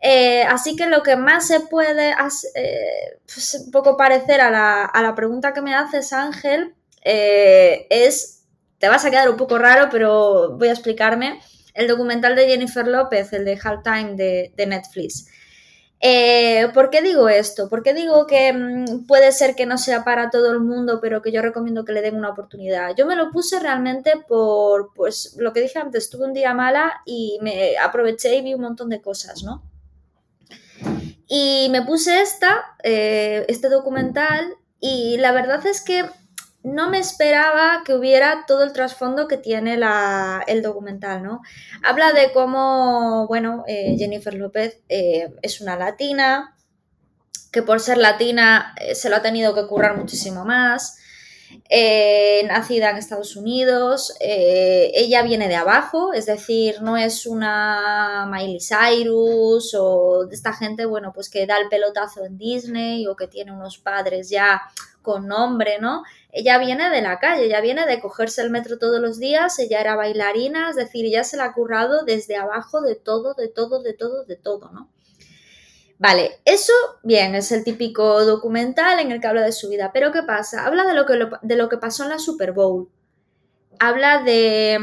Eh, 0.00 0.42
así 0.44 0.76
que 0.76 0.86
lo 0.86 1.02
que 1.02 1.16
más 1.16 1.46
se 1.46 1.60
puede 1.60 2.12
eh, 2.54 3.18
pues, 3.32 3.62
un 3.66 3.70
poco 3.70 3.96
parecer 3.98 4.40
a 4.40 4.50
la, 4.50 5.14
pregunta 5.14 5.52
que 5.52 5.60
me 5.60 5.74
haces, 5.74 6.12
Ángel, 6.12 6.74
eh, 7.04 7.86
es, 7.90 8.44
te 8.78 8.88
vas 8.88 9.04
a 9.04 9.10
quedar 9.10 9.28
un 9.28 9.36
poco 9.36 9.58
raro, 9.58 9.88
pero 9.90 10.56
voy 10.56 10.68
a 10.68 10.72
explicarme, 10.72 11.40
el 11.74 11.86
documental 11.86 12.34
de 12.34 12.46
Jennifer 12.46 12.86
López, 12.86 13.32
el 13.32 13.44
de 13.44 13.58
Halftime 13.62 14.14
de, 14.16 14.52
de 14.56 14.66
Netflix. 14.66 15.26
¿Por 16.72 16.88
qué 16.88 17.02
digo 17.02 17.28
esto? 17.28 17.68
¿Por 17.68 17.82
qué 17.82 17.92
digo 17.92 18.26
que 18.26 18.52
mm, 18.54 19.06
puede 19.06 19.32
ser 19.32 19.54
que 19.54 19.66
no 19.66 19.76
sea 19.76 20.02
para 20.02 20.30
todo 20.30 20.50
el 20.50 20.60
mundo, 20.60 20.98
pero 21.02 21.20
que 21.20 21.30
yo 21.30 21.42
recomiendo 21.42 21.84
que 21.84 21.92
le 21.92 22.00
den 22.00 22.16
una 22.16 22.30
oportunidad? 22.30 22.94
Yo 22.96 23.06
me 23.06 23.16
lo 23.16 23.30
puse 23.30 23.60
realmente 23.60 24.14
por, 24.26 24.94
pues, 24.94 25.36
lo 25.38 25.52
que 25.52 25.60
dije 25.60 25.78
antes, 25.78 26.08
tuve 26.08 26.24
un 26.24 26.32
día 26.32 26.54
mala 26.54 27.02
y 27.04 27.38
me 27.42 27.76
aproveché 27.76 28.34
y 28.36 28.42
vi 28.42 28.54
un 28.54 28.62
montón 28.62 28.88
de 28.88 29.02
cosas, 29.02 29.42
¿no? 29.42 29.69
Y 31.32 31.68
me 31.70 31.82
puse 31.82 32.20
esta, 32.22 32.74
eh, 32.82 33.44
este 33.46 33.68
documental, 33.68 34.52
y 34.80 35.16
la 35.18 35.30
verdad 35.30 35.64
es 35.64 35.80
que 35.80 36.04
no 36.64 36.90
me 36.90 36.98
esperaba 36.98 37.82
que 37.84 37.94
hubiera 37.94 38.46
todo 38.48 38.64
el 38.64 38.72
trasfondo 38.72 39.28
que 39.28 39.36
tiene 39.36 39.78
el 40.48 40.62
documental, 40.62 41.22
¿no? 41.22 41.40
Habla 41.84 42.12
de 42.12 42.32
cómo, 42.32 43.28
bueno, 43.28 43.62
eh, 43.68 43.94
Jennifer 43.96 44.34
López 44.34 44.80
eh, 44.88 45.32
es 45.40 45.60
una 45.60 45.76
latina, 45.76 46.56
que 47.52 47.62
por 47.62 47.78
ser 47.78 47.98
latina 47.98 48.74
se 48.92 49.08
lo 49.08 49.14
ha 49.14 49.22
tenido 49.22 49.54
que 49.54 49.68
currar 49.68 49.96
muchísimo 49.96 50.44
más, 50.44 50.98
eh, 51.68 52.42
nacida 52.46 52.90
en 52.90 52.96
Estados 52.96 53.36
Unidos, 53.36 54.14
eh, 54.20 54.90
ella 54.94 55.22
viene 55.22 55.48
de 55.48 55.56
abajo, 55.56 56.12
es 56.12 56.26
decir, 56.26 56.82
no 56.82 56.96
es 56.96 57.26
una 57.26 58.28
Miley 58.30 58.58
Cyrus 58.60 59.74
o 59.78 60.26
de 60.26 60.34
esta 60.34 60.52
gente, 60.52 60.84
bueno, 60.84 61.12
pues 61.12 61.28
que 61.28 61.46
da 61.46 61.58
el 61.58 61.68
pelotazo 61.68 62.24
en 62.24 62.38
Disney 62.38 63.06
o 63.06 63.16
que 63.16 63.28
tiene 63.28 63.52
unos 63.52 63.78
padres 63.78 64.30
ya 64.30 64.62
con 65.02 65.26
nombre, 65.26 65.78
¿no? 65.80 66.02
Ella 66.32 66.58
viene 66.58 66.90
de 66.90 67.02
la 67.02 67.18
calle, 67.18 67.46
ella 67.46 67.60
viene 67.60 67.86
de 67.86 68.00
cogerse 68.00 68.42
el 68.42 68.50
metro 68.50 68.78
todos 68.78 69.00
los 69.00 69.18
días, 69.18 69.58
ella 69.58 69.80
era 69.80 69.96
bailarina, 69.96 70.70
es 70.70 70.76
decir, 70.76 71.06
ella 71.06 71.24
se 71.24 71.36
la 71.36 71.46
ha 71.46 71.52
currado 71.52 72.04
desde 72.04 72.36
abajo 72.36 72.80
de 72.80 72.96
todo, 72.96 73.34
de 73.34 73.48
todo, 73.48 73.82
de 73.82 73.94
todo, 73.94 74.24
de 74.24 74.36
todo, 74.36 74.70
¿no? 74.70 74.88
Vale, 76.00 76.40
eso, 76.46 76.72
bien, 77.02 77.34
es 77.34 77.52
el 77.52 77.62
típico 77.62 78.24
documental 78.24 79.00
en 79.00 79.12
el 79.12 79.20
que 79.20 79.26
habla 79.26 79.42
de 79.42 79.52
su 79.52 79.68
vida. 79.68 79.90
Pero 79.92 80.10
¿qué 80.12 80.22
pasa? 80.22 80.64
Habla 80.64 80.86
de 80.86 80.94
lo 80.94 81.04
que, 81.04 81.28
de 81.42 81.56
lo 81.56 81.68
que 81.68 81.76
pasó 81.76 82.04
en 82.04 82.08
la 82.08 82.18
Super 82.18 82.52
Bowl. 82.52 82.88
Habla 83.78 84.22
de, 84.22 84.78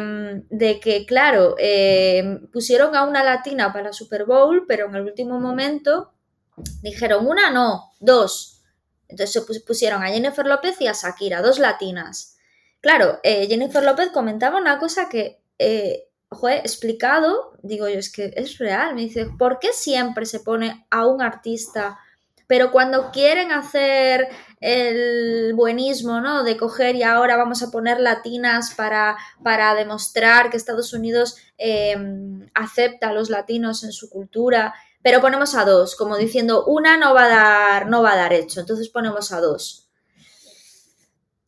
mm, 0.51 0.79
que, 0.79 1.05
claro, 1.07 1.55
eh, 1.57 2.39
pusieron 2.53 2.95
a 2.95 3.03
una 3.03 3.23
latina 3.23 3.73
para 3.73 3.85
la 3.85 3.93
Super 3.93 4.25
Bowl, 4.25 4.65
pero 4.67 4.85
en 4.85 4.95
el 4.95 5.01
último 5.03 5.39
momento 5.39 6.13
dijeron 6.83 7.25
una, 7.25 7.49
no, 7.49 7.93
dos. 7.99 8.61
Entonces 9.07 9.43
se 9.43 9.61
pusieron 9.61 10.03
a 10.03 10.09
Jennifer 10.09 10.45
López 10.45 10.79
y 10.81 10.87
a 10.87 10.93
Shakira, 10.93 11.41
dos 11.41 11.57
latinas. 11.57 12.37
Claro, 12.79 13.19
eh, 13.23 13.47
Jennifer 13.47 13.83
López 13.83 14.09
comentaba 14.11 14.59
una 14.59 14.77
cosa 14.77 15.09
que 15.09 15.41
eh, 15.57 16.06
he 16.49 16.57
explicado, 16.57 17.53
digo 17.63 17.87
yo, 17.87 17.99
es 17.99 18.11
que 18.11 18.33
es 18.35 18.57
real. 18.57 18.95
Me 18.95 19.01
dice, 19.01 19.27
¿por 19.37 19.59
qué 19.59 19.69
siempre 19.73 20.25
se 20.25 20.39
pone 20.39 20.85
a 20.89 21.05
un 21.05 21.21
artista? 21.21 21.99
Pero 22.47 22.71
cuando 22.71 23.11
quieren 23.11 23.51
hacer 23.51 24.29
el 24.61 25.53
buenismo, 25.53 26.21
¿no? 26.21 26.43
De 26.43 26.57
coger 26.57 26.95
y 26.95 27.03
ahora 27.03 27.35
vamos 27.35 27.61
a 27.61 27.71
poner 27.71 27.99
latinas 27.99 28.73
para, 28.75 29.17
para 29.43 29.75
demostrar 29.75 30.49
que 30.49 30.57
Estados 30.57 30.93
Unidos 30.93 31.37
em, 31.57 32.49
acepta 32.53 33.09
a 33.09 33.13
los 33.13 33.29
latinos 33.29 33.83
en 33.83 33.91
su 33.91 34.09
cultura, 34.09 34.73
pero 35.01 35.21
ponemos 35.21 35.55
a 35.55 35.65
dos, 35.65 35.95
como 35.95 36.17
diciendo, 36.17 36.65
una 36.65 36.97
no 36.97 37.13
va 37.13 37.25
a 37.25 37.29
dar, 37.29 37.87
no 37.87 38.01
va 38.01 38.13
a 38.13 38.17
dar 38.17 38.33
hecho, 38.33 38.61
entonces 38.61 38.89
ponemos 38.89 39.31
a 39.31 39.41
dos 39.41 39.86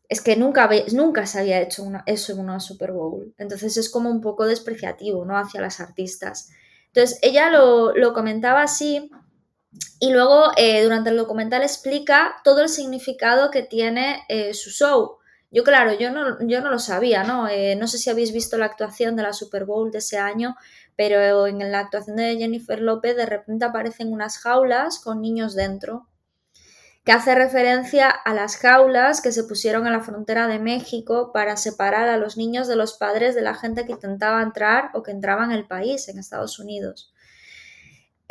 es 0.09 0.21
que 0.21 0.35
nunca, 0.35 0.67
nunca 0.91 1.27
se 1.27 1.39
había 1.39 1.61
hecho 1.61 1.85
eso 2.07 2.33
en 2.33 2.39
una 2.39 2.59
Super 2.59 2.91
Bowl. 2.91 3.31
Entonces 3.37 3.77
es 3.77 3.89
como 3.89 4.09
un 4.09 4.21
poco 4.21 4.47
despreciativo, 4.47 5.23
¿no? 5.23 5.37
Hacia 5.37 5.61
las 5.61 5.79
artistas. 5.79 6.49
Entonces 6.87 7.19
ella 7.21 7.51
lo, 7.51 8.13
comentaba 8.13 8.63
así 8.63 9.11
y 9.99 10.11
luego 10.11 10.51
eh, 10.57 10.83
durante 10.83 11.11
el 11.11 11.17
documental 11.17 11.61
explica 11.61 12.37
todo 12.43 12.63
el 12.63 12.69
significado 12.69 13.51
que 13.51 13.61
tiene 13.61 14.23
eh, 14.29 14.55
su 14.55 14.71
show. 14.71 15.17
Yo, 15.51 15.63
claro, 15.63 15.93
yo 15.93 16.09
no, 16.11 16.37
yo 16.47 16.61
no 16.61 16.71
lo 16.71 16.79
sabía, 16.79 17.23
¿no? 17.23 17.47
Eh, 17.47 17.75
no 17.75 17.87
sé 17.87 17.99
si 17.99 18.09
habéis 18.09 18.33
visto 18.33 18.57
la 18.57 18.65
actuación 18.65 19.15
de 19.15 19.23
la 19.23 19.33
Super 19.33 19.65
Bowl 19.65 19.91
de 19.91 19.99
ese 19.99 20.17
año, 20.17 20.55
pero 20.95 21.45
en 21.45 21.71
la 21.71 21.79
actuación 21.79 22.15
de 22.15 22.37
Jennifer 22.37 22.81
López 22.81 23.15
de 23.15 23.27
repente 23.27 23.65
aparecen 23.65 24.11
unas 24.11 24.39
jaulas 24.39 24.99
con 24.99 25.21
niños 25.21 25.53
dentro 25.53 26.08
que 27.03 27.11
hace 27.11 27.33
referencia 27.33 28.09
a 28.09 28.33
las 28.33 28.57
jaulas 28.57 29.21
que 29.21 29.31
se 29.31 29.43
pusieron 29.43 29.87
en 29.87 29.93
la 29.93 30.01
frontera 30.01 30.47
de 30.47 30.59
México 30.59 31.31
para 31.33 31.57
separar 31.57 32.09
a 32.09 32.17
los 32.17 32.37
niños 32.37 32.67
de 32.67 32.75
los 32.75 32.93
padres 32.93 33.35
de 33.35 33.41
la 33.41 33.55
gente 33.55 33.85
que 33.85 33.93
intentaba 33.93 34.41
entrar 34.41 34.91
o 34.93 35.01
que 35.01 35.11
entraba 35.11 35.43
en 35.45 35.51
el 35.51 35.65
país, 35.65 36.07
en 36.07 36.19
Estados 36.19 36.59
Unidos. 36.59 37.13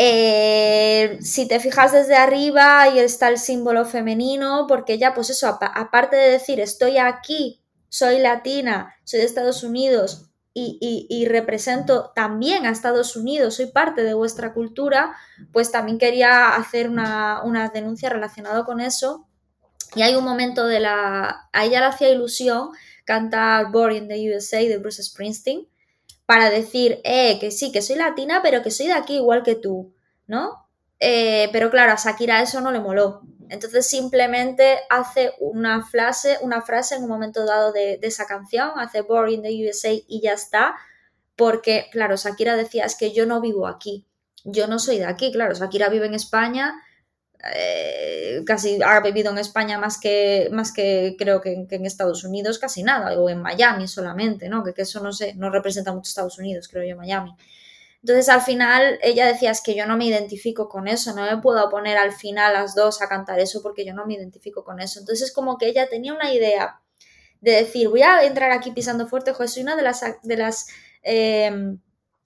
Eh, 0.00 1.18
si 1.20 1.48
te 1.48 1.58
fijas 1.58 1.90
desde 1.90 2.14
arriba, 2.14 2.80
ahí 2.80 3.00
está 3.00 3.28
el 3.28 3.38
símbolo 3.38 3.84
femenino, 3.84 4.66
porque 4.68 4.96
ya, 4.96 5.12
pues 5.12 5.30
eso, 5.30 5.48
aparte 5.48 6.14
de 6.14 6.30
decir 6.30 6.60
estoy 6.60 6.98
aquí, 6.98 7.60
soy 7.88 8.20
latina, 8.20 8.94
soy 9.02 9.20
de 9.20 9.26
Estados 9.26 9.64
Unidos, 9.64 10.27
y, 10.60 11.26
represento 11.26 12.12
también 12.14 12.66
a 12.66 12.70
Estados 12.70 13.16
Unidos, 13.16 13.54
soy 13.54 13.66
parte 13.66 14.02
de 14.02 14.14
vuestra 14.14 14.52
cultura, 14.52 15.16
pues 15.52 15.70
también 15.70 15.98
quería 15.98 16.54
hacer 16.56 16.88
una, 16.88 17.70
denuncia 17.72 18.08
relacionada 18.08 18.64
con 18.64 18.80
eso. 18.80 19.28
Y 19.94 20.02
hay 20.02 20.14
un 20.14 20.24
momento 20.24 20.66
de 20.66 20.80
la... 20.80 21.48
A 21.52 21.64
ella 21.64 21.80
le 21.80 21.86
hacía 21.86 22.10
ilusión 22.10 22.70
cantar 23.04 23.70
Born 23.72 23.96
in 23.96 24.08
the 24.08 24.36
USA 24.36 24.58
de 24.58 24.76
Bruce 24.78 25.02
Springsteen 25.02 25.66
para 26.26 26.50
decir, 26.50 27.00
eh, 27.04 27.38
que 27.40 27.50
sí, 27.50 27.72
que 27.72 27.80
soy 27.80 27.96
latina, 27.96 28.40
pero 28.42 28.62
que 28.62 28.70
soy 28.70 28.86
de 28.86 28.92
aquí 28.92 29.16
igual 29.16 29.42
que 29.42 29.54
tú, 29.54 29.94
¿no? 30.26 30.68
Eh, 31.00 31.48
pero 31.52 31.70
claro, 31.70 31.92
a 31.92 31.96
Shakira 31.96 32.42
eso 32.42 32.60
no 32.60 32.70
le 32.70 32.80
moló. 32.80 33.22
Entonces 33.50 33.86
simplemente 33.86 34.78
hace 34.90 35.32
una 35.38 35.84
frase, 35.84 36.38
una 36.42 36.62
frase 36.62 36.96
en 36.96 37.04
un 37.04 37.08
momento 37.08 37.44
dado 37.44 37.72
de, 37.72 37.98
esa 38.02 38.26
canción, 38.26 38.72
hace 38.76 39.02
Born 39.02 39.30
in 39.30 39.42
the 39.42 39.68
USA 39.68 39.90
y 39.92 40.20
ya 40.22 40.32
está, 40.32 40.76
porque 41.36 41.86
claro, 41.90 42.16
Shakira 42.16 42.56
decía, 42.56 42.84
es 42.84 42.96
que 42.96 43.12
yo 43.12 43.26
no 43.26 43.40
vivo 43.40 43.66
aquí, 43.66 44.06
yo 44.44 44.66
no 44.66 44.78
soy 44.78 44.98
de 44.98 45.06
aquí, 45.06 45.32
claro, 45.32 45.54
Shakira 45.54 45.88
vive 45.88 46.06
en 46.06 46.14
España, 46.14 46.74
eh, 47.54 48.42
casi 48.44 48.80
ha 48.82 49.00
vivido 49.00 49.30
en 49.30 49.38
España 49.38 49.78
más 49.78 49.98
que, 50.00 50.48
más 50.52 50.72
que 50.72 51.14
creo 51.18 51.40
que, 51.40 51.66
en 51.70 51.86
Estados 51.86 52.24
Unidos, 52.24 52.58
casi 52.58 52.82
nada, 52.82 53.18
o 53.18 53.28
en 53.30 53.40
Miami 53.40 53.86
solamente, 53.86 54.48
¿no? 54.48 54.64
Que, 54.64 54.74
que, 54.74 54.82
eso 54.82 55.00
no 55.00 55.12
sé, 55.12 55.34
no 55.34 55.50
representa 55.50 55.92
mucho 55.92 56.08
Estados 56.08 56.38
Unidos, 56.38 56.68
creo 56.68 56.84
yo, 56.84 56.96
Miami. 56.96 57.34
Entonces 58.08 58.30
al 58.30 58.40
final 58.40 58.98
ella 59.02 59.26
decía, 59.26 59.50
es 59.50 59.60
que 59.60 59.74
yo 59.74 59.84
no 59.84 59.98
me 59.98 60.06
identifico 60.06 60.66
con 60.70 60.88
eso, 60.88 61.14
no 61.14 61.24
me 61.24 61.42
puedo 61.42 61.68
poner 61.68 61.98
al 61.98 62.12
final 62.12 62.54
las 62.54 62.74
dos 62.74 63.02
a 63.02 63.08
cantar 63.08 63.38
eso 63.38 63.60
porque 63.62 63.84
yo 63.84 63.92
no 63.92 64.06
me 64.06 64.14
identifico 64.14 64.64
con 64.64 64.80
eso. 64.80 64.98
Entonces 64.98 65.30
como 65.30 65.58
que 65.58 65.66
ella 65.66 65.90
tenía 65.90 66.14
una 66.14 66.32
idea 66.32 66.80
de 67.42 67.50
decir, 67.50 67.90
voy 67.90 68.00
a 68.00 68.24
entrar 68.24 68.50
aquí 68.50 68.70
pisando 68.70 69.06
fuerte, 69.06 69.34
joder, 69.34 69.50
soy 69.50 69.62
una 69.62 69.76
de 69.76 69.82
las... 69.82 70.02
De 70.22 70.36
las 70.38 70.68
em, 71.02 71.80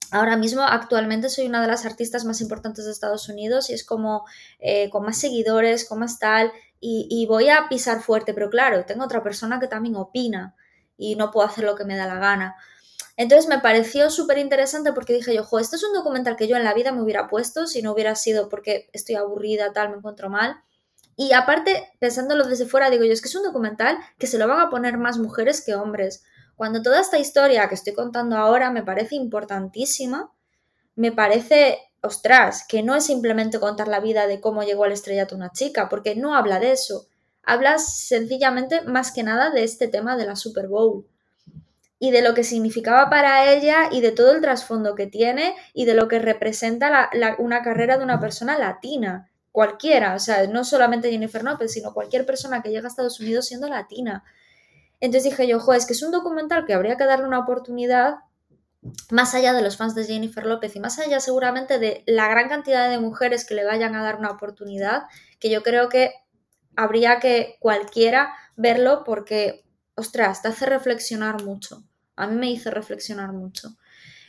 ahora 0.09 0.37
mismo, 0.37 0.61
actualmente, 0.61 1.27
soy 1.27 1.47
una 1.47 1.61
de 1.61 1.67
las 1.67 1.85
artistas 1.85 2.23
más 2.23 2.39
importantes 2.39 2.85
de 2.85 2.91
Estados 2.91 3.27
Unidos 3.27 3.69
y 3.69 3.73
es 3.73 3.83
como 3.83 4.23
eh, 4.59 4.89
con 4.89 5.03
más 5.03 5.17
seguidores, 5.17 5.83
con 5.83 5.99
más 5.99 6.17
tal, 6.17 6.53
y 6.79 7.25
voy 7.27 7.49
a 7.49 7.67
pisar 7.69 8.01
fuerte, 8.01 8.33
pero 8.33 8.49
claro, 8.49 8.85
tengo 8.85 9.05
otra 9.05 9.23
persona 9.23 9.59
que 9.59 9.67
también 9.67 9.95
opina 9.95 10.55
y 10.97 11.15
no 11.15 11.31
puedo 11.31 11.47
hacer 11.47 11.63
lo 11.63 11.75
que 11.75 11.85
me 11.85 11.95
da 11.97 12.05
la 12.05 12.19
gana. 12.19 12.55
Entonces 13.15 13.47
me 13.47 13.59
pareció 13.59 14.09
súper 14.09 14.39
interesante 14.39 14.91
porque 14.91 15.13
dije 15.13 15.35
yo, 15.35 15.43
jo, 15.43 15.59
esto 15.59 15.75
es 15.75 15.83
un 15.83 15.93
documental 15.93 16.35
que 16.35 16.47
yo 16.47 16.57
en 16.57 16.63
la 16.63 16.73
vida 16.73 16.91
me 16.91 17.01
hubiera 17.01 17.27
puesto 17.27 17.67
si 17.67 17.81
no 17.81 17.93
hubiera 17.93 18.15
sido 18.15 18.49
porque 18.49 18.89
estoy 18.91 19.15
aburrida, 19.15 19.71
tal, 19.71 19.91
me 19.91 19.97
encuentro 19.97 20.29
mal. 20.29 20.55
Y 21.15 21.33
aparte, 21.33 21.91
pensándolo 21.99 22.45
desde 22.45 22.65
fuera, 22.65 22.89
digo 22.89 23.03
yo, 23.03 23.13
es 23.13 23.21
que 23.21 23.27
es 23.27 23.35
un 23.35 23.43
documental 23.43 23.97
que 24.17 24.25
se 24.25 24.39
lo 24.39 24.47
van 24.47 24.61
a 24.61 24.69
poner 24.71 24.97
más 24.97 25.19
mujeres 25.19 25.63
que 25.63 25.75
hombres. 25.75 26.23
Cuando 26.55 26.81
toda 26.81 26.99
esta 27.01 27.19
historia 27.19 27.67
que 27.69 27.75
estoy 27.75 27.93
contando 27.93 28.35
ahora 28.35 28.71
me 28.71 28.81
parece 28.81 29.15
importantísima, 29.15 30.31
me 30.95 31.11
parece, 31.11 31.77
ostras, 32.01 32.65
que 32.67 32.81
no 32.81 32.95
es 32.95 33.05
simplemente 33.05 33.59
contar 33.59 33.87
la 33.87 33.99
vida 33.99 34.25
de 34.25 34.41
cómo 34.41 34.63
llegó 34.63 34.85
al 34.85 34.91
estrellato 34.91 35.35
una 35.35 35.51
chica, 35.51 35.87
porque 35.87 36.15
no 36.15 36.35
habla 36.35 36.59
de 36.59 36.71
eso. 36.71 37.07
Habla 37.43 37.77
sencillamente 37.77 38.81
más 38.81 39.11
que 39.11 39.21
nada 39.21 39.51
de 39.51 39.63
este 39.63 39.87
tema 39.87 40.17
de 40.17 40.25
la 40.25 40.35
Super 40.35 40.67
Bowl 40.67 41.05
y 42.03 42.11
de 42.11 42.21
lo 42.21 42.33
que 42.33 42.43
significaba 42.43 43.09
para 43.09 43.49
ella 43.53 43.87
y 43.89 44.01
de 44.01 44.11
todo 44.11 44.33
el 44.33 44.41
trasfondo 44.41 44.93
que 44.93 45.07
tiene 45.07 45.55
y 45.73 45.85
de 45.85 45.93
lo 45.93 46.09
que 46.09 46.19
representa 46.19 47.09
una 47.37 47.63
carrera 47.63 47.97
de 47.97 48.03
una 48.03 48.19
persona 48.19 48.59
latina, 48.59 49.31
cualquiera, 49.53 50.13
o 50.13 50.19
sea, 50.19 50.45
no 50.47 50.65
solamente 50.65 51.09
Jennifer 51.09 51.45
Lopez, 51.45 51.71
sino 51.71 51.93
cualquier 51.93 52.25
persona 52.25 52.61
que 52.61 52.71
llega 52.71 52.87
a 52.87 52.89
Estados 52.89 53.21
Unidos 53.21 53.45
siendo 53.45 53.69
latina. 53.69 54.25
Entonces 54.99 55.31
dije 55.31 55.47
yo, 55.47 55.61
jo, 55.61 55.71
es 55.71 55.85
que 55.85 55.93
es 55.93 56.03
un 56.03 56.11
documental 56.11 56.65
que 56.65 56.73
habría 56.73 56.97
que 56.97 57.05
darle 57.05 57.25
una 57.25 57.39
oportunidad 57.39 58.15
más 59.09 59.33
allá 59.33 59.53
de 59.53 59.61
los 59.61 59.77
fans 59.77 59.95
de 59.95 60.03
Jennifer 60.03 60.45
López 60.45 60.75
y 60.75 60.81
más 60.81 60.99
allá 60.99 61.21
seguramente 61.21 61.79
de 61.79 62.03
la 62.05 62.27
gran 62.27 62.49
cantidad 62.49 62.89
de 62.89 62.99
mujeres 62.99 63.45
que 63.45 63.55
le 63.55 63.63
vayan 63.63 63.95
a 63.95 64.03
dar 64.03 64.17
una 64.17 64.31
oportunidad, 64.31 65.03
que 65.39 65.49
yo 65.49 65.63
creo 65.63 65.87
que 65.87 66.11
habría 66.75 67.21
que 67.21 67.55
cualquiera 67.61 68.33
verlo 68.57 69.05
porque, 69.05 69.63
ostras, 69.95 70.41
te 70.41 70.49
hace 70.49 70.65
reflexionar 70.65 71.41
mucho. 71.45 71.81
A 72.15 72.27
mí 72.27 72.35
me 72.35 72.51
hizo 72.51 72.71
reflexionar 72.71 73.31
mucho. 73.33 73.77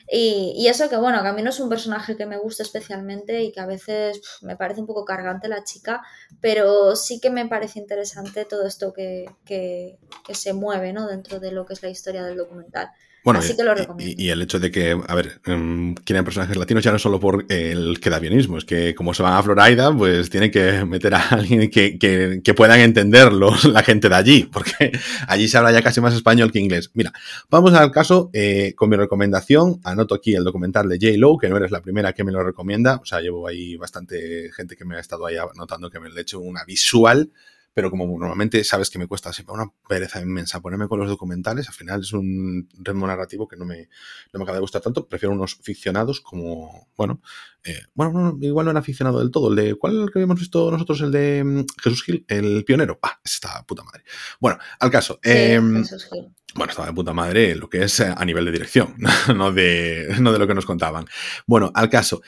Y, 0.07 0.67
eso 0.69 0.89
que 0.91 0.97
bueno, 0.97 1.23
que 1.23 1.29
a 1.29 1.33
mí 1.33 1.43
no 1.43 1.51
es 1.51 1.61
un 1.61 1.69
personaje 1.69 2.17
que 2.17 2.27
me 2.27 2.37
guste 2.37 2.63
especialmente 2.63 3.43
y 3.43 3.53
que 3.53 3.61
a 3.61 3.67
veces 3.67 4.21
me 4.43 4.57
parece 4.57 4.81
un 4.81 4.87
poco 4.87 5.05
cargante 5.05 5.49
la 5.49 5.65
chica, 5.65 6.03
pero 6.41 6.95
sí 6.95 7.21
que 7.21 7.31
me 7.31 7.47
parece 7.47 7.79
interesante 7.79 8.45
todo 8.45 8.67
esto 8.67 8.93
que, 8.93 9.25
que, 9.47 9.99
que 10.27 10.35
se 10.35 10.53
mueve 10.53 10.93
¿no? 10.93 11.07
dentro 11.07 11.41
de 11.41 11.53
lo 11.53 11.65
que 11.65 11.73
es 11.73 11.83
la 11.83 11.89
historia 11.89 12.23
del 12.23 12.37
documental. 12.37 12.91
Bueno, 13.25 13.41
y, 13.99 14.29
el 14.29 14.43
hecho 14.43 14.61
de 14.61 14.71
que, 14.71 14.91
a 15.09 15.15
ver, 15.15 15.41
um, 15.47 15.95
quieren 15.95 16.27
personajes 16.27 16.59
latinos 16.59 16.85
ya 16.85 16.93
no 16.93 16.99
solo 16.99 17.19
por 17.19 17.47
el 17.49 17.99
quedavionismo, 17.99 18.59
es 18.59 18.67
que 18.67 18.95
como 18.95 19.15
se 19.15 19.23
van 19.23 19.33
a 19.33 19.43
Florida, 19.43 19.97
pues 19.97 20.29
tienen 20.29 20.51
que 20.51 20.85
meter 20.85 21.15
a 21.15 21.29
alguien 21.31 21.71
que, 21.71 21.99
que, 21.99 22.43
que 22.45 22.53
puedan 22.53 22.81
entenderlo 22.81 23.51
la 23.73 23.83
gente 23.83 24.11
de 24.11 24.15
allí, 24.15 24.43
porque 24.53 24.93
allí 25.27 25.49
se 25.49 25.57
habla 25.57 25.73
ya 25.73 25.81
casi 25.81 26.03
más 26.03 26.13
español 26.13 26.53
que 26.53 26.59
inglés. 26.59 26.91
Mira, 26.93 27.15
vamos 27.49 27.73
al 27.73 27.91
caso 27.91 28.29
eh, 28.35 28.75
con 28.77 28.91
mi 28.91 28.97
recomendación. 28.97 29.81
Anoto 29.85 30.15
aquí 30.15 30.35
el 30.35 30.45
documental 30.45 30.87
de 30.87 30.99
J. 31.01 31.17
Lo, 31.17 31.39
que 31.39 31.49
no 31.49 31.57
eres 31.57 31.71
la 31.71 31.81
primera 31.81 32.13
que 32.13 32.25
me 32.25 32.33
lo 32.33 32.45
recomienda. 32.45 32.97
O 32.97 33.07
sea, 33.07 33.23
llevo 33.23 33.49
ahí 33.49 33.77
bastante 33.77 34.51
gente 34.55 34.77
que 34.77 34.85
me 34.85 34.97
ha 34.97 35.01
estado 35.01 35.25
ahí 35.25 35.37
anotando 35.39 35.89
que 35.89 35.99
me 35.99 36.11
le 36.11 36.19
he 36.19 36.23
hecho 36.23 36.41
una 36.41 36.63
visual 36.65 37.31
pero 37.75 37.91
como 37.91 38.07
normalmente 38.07 38.63
sabes 38.63 38.89
que 38.89 38.99
me 38.99 39.09
cuesta 39.09 39.33
siempre 39.33 39.55
una 39.55 39.71
pereza 39.89 40.21
inmensa 40.21 40.61
ponerme 40.61 40.87
con 40.87 41.01
los 41.01 41.09
documentales, 41.09 41.69
al 41.69 41.75
final 41.75 42.01
es 42.01 42.13
un 42.13 42.69
ritmo 42.79 43.07
narrativo 43.07 43.49
que 43.49 43.57
no 43.57 43.65
me, 43.65 43.89
no 44.33 44.39
me 44.39 44.45
acaba 44.45 44.57
de 44.57 44.61
gustar 44.61 44.81
tanto, 44.81 45.09
prefiero 45.09 45.35
unos 45.35 45.57
ficcionados 45.57 46.21
como, 46.21 46.89
bueno, 46.97 47.21
eh, 47.65 47.81
bueno, 47.95 48.39
igual 48.41 48.67
no 48.67 48.71
era 48.71 48.81
aficionado 48.81 49.19
del 49.19 49.33
todo, 49.33 49.51
el 49.51 49.57
de, 49.57 49.75
¿cuál 49.75 50.09
que 50.13 50.21
habíamos 50.21 50.39
visto 50.39 50.71
nosotros? 50.71 51.01
El 51.01 51.11
de 51.11 51.43
mm, 51.45 51.65
Jesús 51.83 52.05
Gil, 52.05 52.25
el 52.29 52.65
pionero, 52.65 53.01
ah, 53.03 53.19
está 53.25 53.65
puta 53.67 53.83
madre. 53.83 54.05
Bueno, 54.41 54.59
al 54.79 54.91
caso. 54.91 55.19
Em, 55.23 55.85
bueno, 56.55 56.71
estaba 56.71 56.87
de 56.87 56.95
puta 56.95 57.13
madre 57.13 57.57
lo 57.57 57.69
que 57.69 57.83
es 57.83 57.99
eh, 57.99 58.15
a 58.17 58.25
nivel 58.25 58.45
de 58.45 58.53
dirección, 58.53 58.95
no 59.35 59.51
de, 59.51 60.15
no 60.21 60.33
de 60.33 60.39
lo 60.39 60.47
que 60.47 60.55
nos 60.55 60.67
contaban. 60.67 61.07
Bueno, 61.47 61.73
al 61.75 61.91
caso 61.91 62.23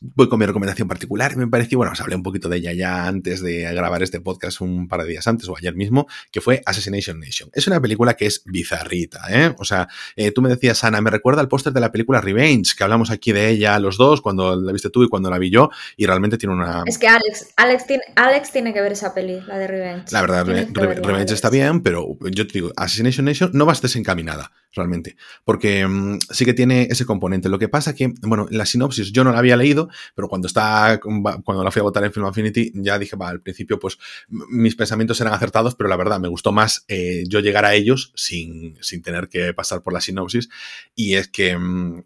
voy 0.00 0.28
con 0.28 0.38
mi 0.38 0.46
recomendación 0.46 0.88
particular. 0.88 1.36
Me 1.36 1.46
pareció, 1.46 1.78
bueno, 1.78 1.92
os 1.92 2.00
hablé 2.00 2.16
un 2.16 2.22
poquito 2.22 2.48
de 2.48 2.58
ella 2.58 2.72
ya 2.72 3.06
antes 3.06 3.42
de 3.42 3.62
grabar 3.74 4.02
este 4.02 4.20
podcast 4.20 4.60
un 4.60 4.88
par 4.88 5.02
de 5.02 5.08
días 5.08 5.26
antes 5.26 5.48
o 5.48 5.56
ayer 5.56 5.74
mismo, 5.74 6.06
que 6.30 6.40
fue 6.40 6.62
Assassination 6.66 7.18
Nation. 7.20 7.50
Es 7.52 7.66
una 7.66 7.80
película 7.80 8.14
que 8.14 8.26
es 8.26 8.42
bizarrita, 8.44 9.22
¿eh? 9.30 9.54
O 9.58 9.64
sea, 9.64 9.88
eh, 10.16 10.30
tú 10.30 10.42
me 10.42 10.48
decías, 10.48 10.82
Ana, 10.84 11.00
me 11.00 11.10
recuerda 11.10 11.40
al 11.40 11.48
póster 11.48 11.72
de 11.72 11.80
la 11.80 11.92
película 11.92 12.20
Revenge, 12.20 12.74
que 12.76 12.84
hablamos 12.84 13.10
aquí 13.10 13.32
de 13.32 13.48
ella 13.48 13.78
los 13.78 13.96
dos, 13.96 14.20
cuando 14.20 14.56
la 14.56 14.72
viste 14.72 14.90
tú 14.90 15.02
y 15.02 15.08
cuando 15.08 15.30
la 15.30 15.38
vi 15.38 15.50
yo, 15.50 15.70
y 15.96 16.06
realmente 16.06 16.38
tiene 16.38 16.54
una... 16.54 16.82
Es 16.86 16.98
que 16.98 17.08
Alex, 17.08 17.54
Alex, 17.56 17.86
tiene, 17.86 18.02
Alex 18.14 18.52
tiene 18.52 18.72
que 18.72 18.80
ver 18.80 18.92
esa 18.92 19.14
peli, 19.14 19.40
la 19.46 19.58
de 19.58 19.66
Revenge. 19.66 20.12
La 20.12 20.20
verdad, 20.20 20.46
Revenge 20.46 21.32
está 21.32 21.50
bien, 21.50 21.80
pero 21.82 22.16
yo 22.30 22.46
te 22.46 22.52
digo, 22.52 22.72
Assassination 22.76 23.24
Nation 23.24 23.50
no 23.52 23.66
va 23.66 23.72
a 23.72 23.74
estar 23.74 23.86
desencaminada, 23.88 24.52
realmente, 24.76 25.16
porque 25.44 25.86
mm, 25.86 26.18
sí 26.30 26.44
que 26.44 26.54
tiene 26.54 26.88
ese 26.90 27.04
componente. 27.04 27.48
Lo 27.48 27.58
que 27.58 27.68
pasa 27.68 27.94
que, 27.94 28.12
bueno, 28.22 28.46
la 28.50 28.66
sinopsis 28.66 29.10
yo 29.10 29.24
no 29.24 29.32
la 29.32 29.38
había 29.38 29.56
leído, 29.56 29.88
pero 30.14 30.28
cuando 30.28 30.46
está, 30.46 31.00
cuando 31.00 31.64
la 31.64 31.70
fui 31.70 31.80
a 31.80 31.82
votar 31.82 32.04
en 32.04 32.12
Film 32.12 32.26
Affinity, 32.26 32.72
ya 32.74 32.98
dije, 32.98 33.16
va, 33.16 33.28
al 33.28 33.40
principio, 33.40 33.78
pues 33.78 33.98
mis 34.28 34.76
pensamientos 34.76 35.20
eran 35.20 35.32
acertados, 35.32 35.74
pero 35.74 35.88
la 35.88 35.96
verdad 35.96 36.20
me 36.20 36.28
gustó 36.28 36.52
más 36.52 36.84
eh, 36.88 37.24
yo 37.26 37.40
llegar 37.40 37.64
a 37.64 37.74
ellos 37.74 38.12
sin, 38.14 38.76
sin, 38.82 39.02
tener 39.02 39.28
que 39.28 39.54
pasar 39.54 39.82
por 39.82 39.92
la 39.92 40.00
sinopsis. 40.00 40.48
Y 40.94 41.14
es 41.14 41.28
que 41.28 41.56
mm, 41.56 42.02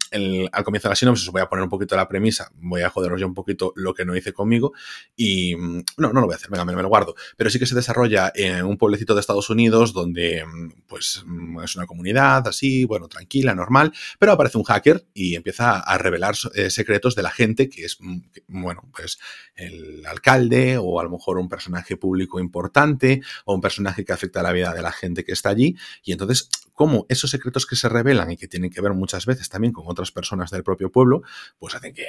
al 0.51 0.63
comienzo 0.63 0.87
de 0.87 0.91
la 0.91 0.95
sinopsis 0.95 1.29
voy 1.29 1.41
a 1.41 1.49
poner 1.49 1.63
un 1.63 1.69
poquito 1.69 1.95
la 1.95 2.07
premisa, 2.07 2.51
voy 2.55 2.81
a 2.81 2.89
joderos 2.89 3.19
ya 3.19 3.25
un 3.25 3.33
poquito 3.33 3.73
lo 3.75 3.93
que 3.93 4.05
no 4.05 4.15
hice 4.15 4.33
conmigo 4.33 4.73
y 5.15 5.55
mm, 5.55 5.83
no, 5.97 6.13
no 6.13 6.21
lo 6.21 6.27
voy 6.27 6.33
a 6.33 6.37
hacer, 6.37 6.49
venga, 6.49 6.65
me, 6.65 6.75
me 6.75 6.81
lo 6.81 6.89
guardo. 6.89 7.15
Pero 7.37 7.49
sí 7.49 7.59
que 7.59 7.65
se 7.65 7.75
desarrolla 7.75 8.31
en 8.33 8.65
un 8.65 8.77
pueblecito 8.77 9.13
de 9.13 9.21
Estados 9.21 9.49
Unidos 9.49 9.93
donde, 9.93 10.45
mm, 10.45 10.71
pues, 10.87 11.23
es 11.63 11.75
una 11.75 11.85
comunidad 11.85 12.47
así, 12.47 12.60
bueno, 12.85 13.07
tranquila, 13.07 13.55
normal, 13.55 13.93
pero 14.19 14.33
aparece 14.33 14.57
un 14.57 14.63
hacker 14.63 15.07
y 15.13 15.35
empieza 15.35 15.79
a 15.79 15.97
revelar 15.97 16.35
eh, 16.55 16.69
secretos 16.69 17.15
de 17.15 17.23
la 17.23 17.31
gente 17.31 17.69
que 17.69 17.85
es 17.85 17.97
Mm, 18.01 18.19
bueno, 18.47 18.83
pues 18.95 19.19
el 19.55 20.05
alcalde 20.05 20.77
o 20.77 20.99
a 20.99 21.03
lo 21.03 21.09
mejor 21.09 21.37
un 21.37 21.49
personaje 21.49 21.97
público 21.97 22.39
importante 22.39 23.21
o 23.45 23.53
un 23.53 23.61
personaje 23.61 24.03
que 24.03 24.13
afecta 24.13 24.39
a 24.39 24.43
la 24.43 24.51
vida 24.51 24.73
de 24.73 24.81
la 24.81 24.91
gente 24.91 25.23
que 25.23 25.31
está 25.31 25.49
allí. 25.49 25.75
Y 26.03 26.11
entonces, 26.11 26.49
como 26.73 27.05
esos 27.09 27.29
secretos 27.29 27.65
que 27.65 27.75
se 27.75 27.89
revelan 27.89 28.31
y 28.31 28.37
que 28.37 28.47
tienen 28.47 28.69
que 28.71 28.81
ver 28.81 28.93
muchas 28.93 29.25
veces 29.25 29.49
también 29.49 29.73
con 29.73 29.85
otras 29.87 30.11
personas 30.11 30.51
del 30.51 30.63
propio 30.63 30.91
pueblo, 30.91 31.21
pues 31.59 31.75
hacen 31.75 31.93
que 31.93 32.05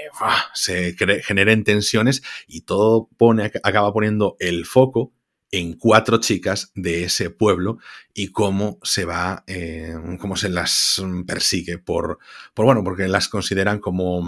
se 0.55 0.95
generen 1.23 1.65
tensiones 1.65 2.23
y 2.47 2.63
todo 2.63 3.09
pone, 3.17 3.53
acaba 3.63 3.93
poniendo 3.93 4.37
el 4.39 4.65
foco 4.67 5.13
en 5.53 5.75
cuatro 5.75 6.19
chicas 6.19 6.73
de 6.75 7.05
ese 7.05 7.31
pueblo 7.31 7.79
y 8.15 8.29
cómo 8.29 8.79
se 8.83 9.05
va, 9.05 9.45
eh, 9.47 9.95
cómo 10.19 10.35
se 10.35 10.49
las 10.49 11.01
persigue 11.27 11.79
por, 11.79 12.19
por, 12.55 12.65
bueno, 12.65 12.83
porque 12.83 13.07
las 13.07 13.29
consideran 13.29 13.79
como 13.79 14.25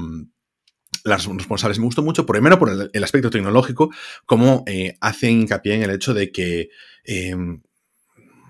las 1.03 1.27
responsables. 1.27 1.79
Me 1.79 1.87
gustó 1.87 2.03
mucho, 2.03 2.27
primero 2.27 2.59
por 2.59 2.91
el, 2.93 3.05
aspecto 3.05 3.31
tecnológico, 3.31 3.91
cómo 4.27 4.65
eh, 4.67 4.97
hacen 5.01 5.41
hincapié 5.41 5.75
en 5.75 5.83
el 5.83 5.91
hecho 5.91 6.15
de 6.15 6.31
que 6.31 6.69
em, 7.05 7.63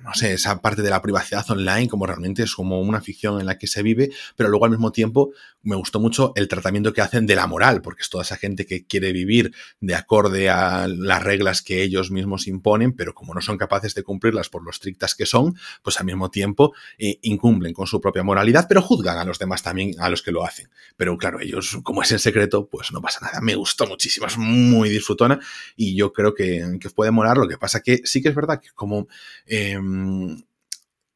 no 0.05 0.13
sé, 0.13 0.35
esa 0.35 0.61
parte 0.61 0.83
de 0.83 0.91
la 0.91 1.01
privacidad 1.01 1.51
online, 1.51 1.89
como 1.89 2.05
realmente 2.05 2.43
es 2.43 2.55
como 2.55 2.81
una 2.83 3.01
ficción 3.01 3.41
en 3.41 3.47
la 3.47 3.57
que 3.57 3.67
se 3.67 3.83
vive, 3.83 4.11
pero 4.37 4.51
luego 4.51 4.67
al 4.67 4.71
mismo 4.71 4.93
tiempo 4.93 5.33
me 5.63 5.77
gustó 5.77 5.99
mucho 5.99 6.35
el 6.37 6.47
tratamiento 6.47 6.93
que 6.93 7.01
hacen 7.01 7.27
de 7.27 7.35
la 7.35 7.47
moral, 7.47 7.81
porque 7.81 8.03
es 8.03 8.11
toda 8.11 8.23
esa 8.23 8.37
gente 8.37 8.67
que 8.67 8.85
quiere 8.85 9.13
vivir 9.13 9.55
de 9.81 9.95
acorde 9.95 10.51
a 10.51 10.87
las 10.89 11.23
reglas 11.23 11.63
que 11.63 11.83
ellos 11.83 12.11
mismos 12.11 12.47
imponen, 12.47 12.93
pero 12.93 13.15
como 13.15 13.33
no 13.33 13.41
son 13.41 13.57
capaces 13.57 13.95
de 13.95 14.03
cumplirlas 14.03 14.51
por 14.51 14.63
lo 14.63 14.71
estrictas 14.71 15.15
que 15.15 15.25
son, 15.25 15.57
pues 15.83 15.99
al 15.99 16.05
mismo 16.05 16.31
tiempo 16.31 16.75
eh, 16.99 17.19
incumplen 17.23 17.73
con 17.73 17.87
su 17.87 17.99
propia 17.99 18.23
moralidad, 18.23 18.67
pero 18.69 18.83
juzgan 18.83 19.17
a 19.17 19.25
los 19.25 19.39
demás 19.39 19.63
también, 19.63 19.95
a 19.99 20.11
los 20.11 20.23
que 20.23 20.33
lo 20.33 20.45
hacen. 20.45 20.69
Pero 20.99 21.17
claro, 21.17 21.41
ellos, 21.41 21.79
como 21.83 22.03
es 22.03 22.13
en 22.13 22.19
secreto, 22.19 22.69
pues 22.69 22.93
no 22.93 23.01
pasa 23.01 23.21
nada. 23.23 23.41
Me 23.41 23.55
gustó 23.55 23.87
muchísimo, 23.87 24.27
es 24.27 24.37
muy 24.37 24.91
disfrutona 24.91 25.41
y 25.77 25.97
yo 25.97 26.13
creo 26.13 26.35
que, 26.35 26.77
que 26.79 26.91
puede 26.91 27.11
molar. 27.11 27.39
Lo 27.39 27.49
que 27.49 27.57
pasa 27.57 27.81
que 27.81 28.03
sí 28.05 28.21
que 28.21 28.29
es 28.29 28.35
verdad 28.35 28.61
que 28.61 28.69
como... 28.75 29.09
Mm, 29.49 29.94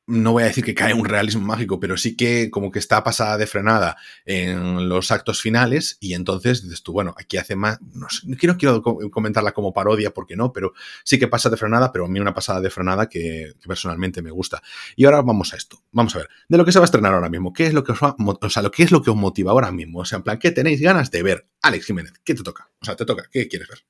no 0.08 0.32
voy 0.32 0.42
a 0.42 0.46
decir 0.46 0.64
que 0.64 0.74
cae 0.74 0.94
un 0.94 1.04
realismo 1.04 1.46
mágico, 1.46 1.78
pero 1.78 1.98
sí 1.98 2.16
que 2.16 2.50
como 2.50 2.70
que 2.70 2.78
está 2.78 3.04
pasada 3.04 3.36
de 3.36 3.46
frenada 3.46 3.98
en 4.24 4.88
los 4.88 5.10
actos 5.10 5.42
finales 5.42 5.98
y 6.00 6.14
entonces 6.14 6.62
dices 6.62 6.82
tú, 6.82 6.92
bueno, 6.92 7.14
aquí 7.18 7.36
hace 7.36 7.56
más, 7.56 7.78
no, 7.92 8.08
sé, 8.08 8.26
quiero, 8.38 8.56
quiero 8.56 8.82
comentarla 8.82 9.52
como 9.52 9.74
parodia 9.74 10.14
porque 10.14 10.34
no, 10.34 10.50
pero 10.50 10.72
sí 11.04 11.18
que 11.18 11.28
pasa 11.28 11.50
de 11.50 11.58
frenada, 11.58 11.92
pero 11.92 12.06
a 12.06 12.08
mí 12.08 12.18
una 12.18 12.32
pasada 12.32 12.62
de 12.62 12.70
frenada 12.70 13.08
que, 13.08 13.52
personalmente 13.66 14.22
me 14.22 14.30
gusta. 14.30 14.62
Y 14.96 15.04
ahora 15.04 15.20
vamos 15.20 15.52
a 15.52 15.56
esto, 15.58 15.82
vamos 15.92 16.16
a 16.16 16.20
ver, 16.20 16.28
de 16.48 16.56
lo 16.56 16.64
que 16.64 16.72
se 16.72 16.78
va 16.78 16.84
a 16.84 16.86
estrenar 16.86 17.12
ahora 17.12 17.28
mismo, 17.28 17.52
¿qué 17.52 17.66
es 17.66 17.74
lo 17.74 17.84
que 17.84 17.92
os 17.92 17.98
sea, 17.98 18.62
lo 18.62 18.70
es 18.74 18.90
lo 18.90 19.02
que 19.02 19.10
os 19.10 19.16
motiva 19.16 19.52
ahora 19.52 19.70
mismo? 19.70 20.00
O 20.00 20.04
sea, 20.06 20.16
en 20.16 20.22
plan, 20.22 20.38
¿qué 20.38 20.52
tenéis 20.52 20.80
ganas 20.80 21.10
de 21.10 21.22
ver? 21.22 21.48
Alex 21.60 21.84
Jiménez, 21.84 22.14
¿qué 22.24 22.34
te 22.34 22.42
toca? 22.42 22.70
O 22.80 22.84
sea, 22.86 22.96
te 22.96 23.04
toca, 23.04 23.24
¿qué 23.30 23.46
quieres 23.46 23.68
ver? 23.68 23.84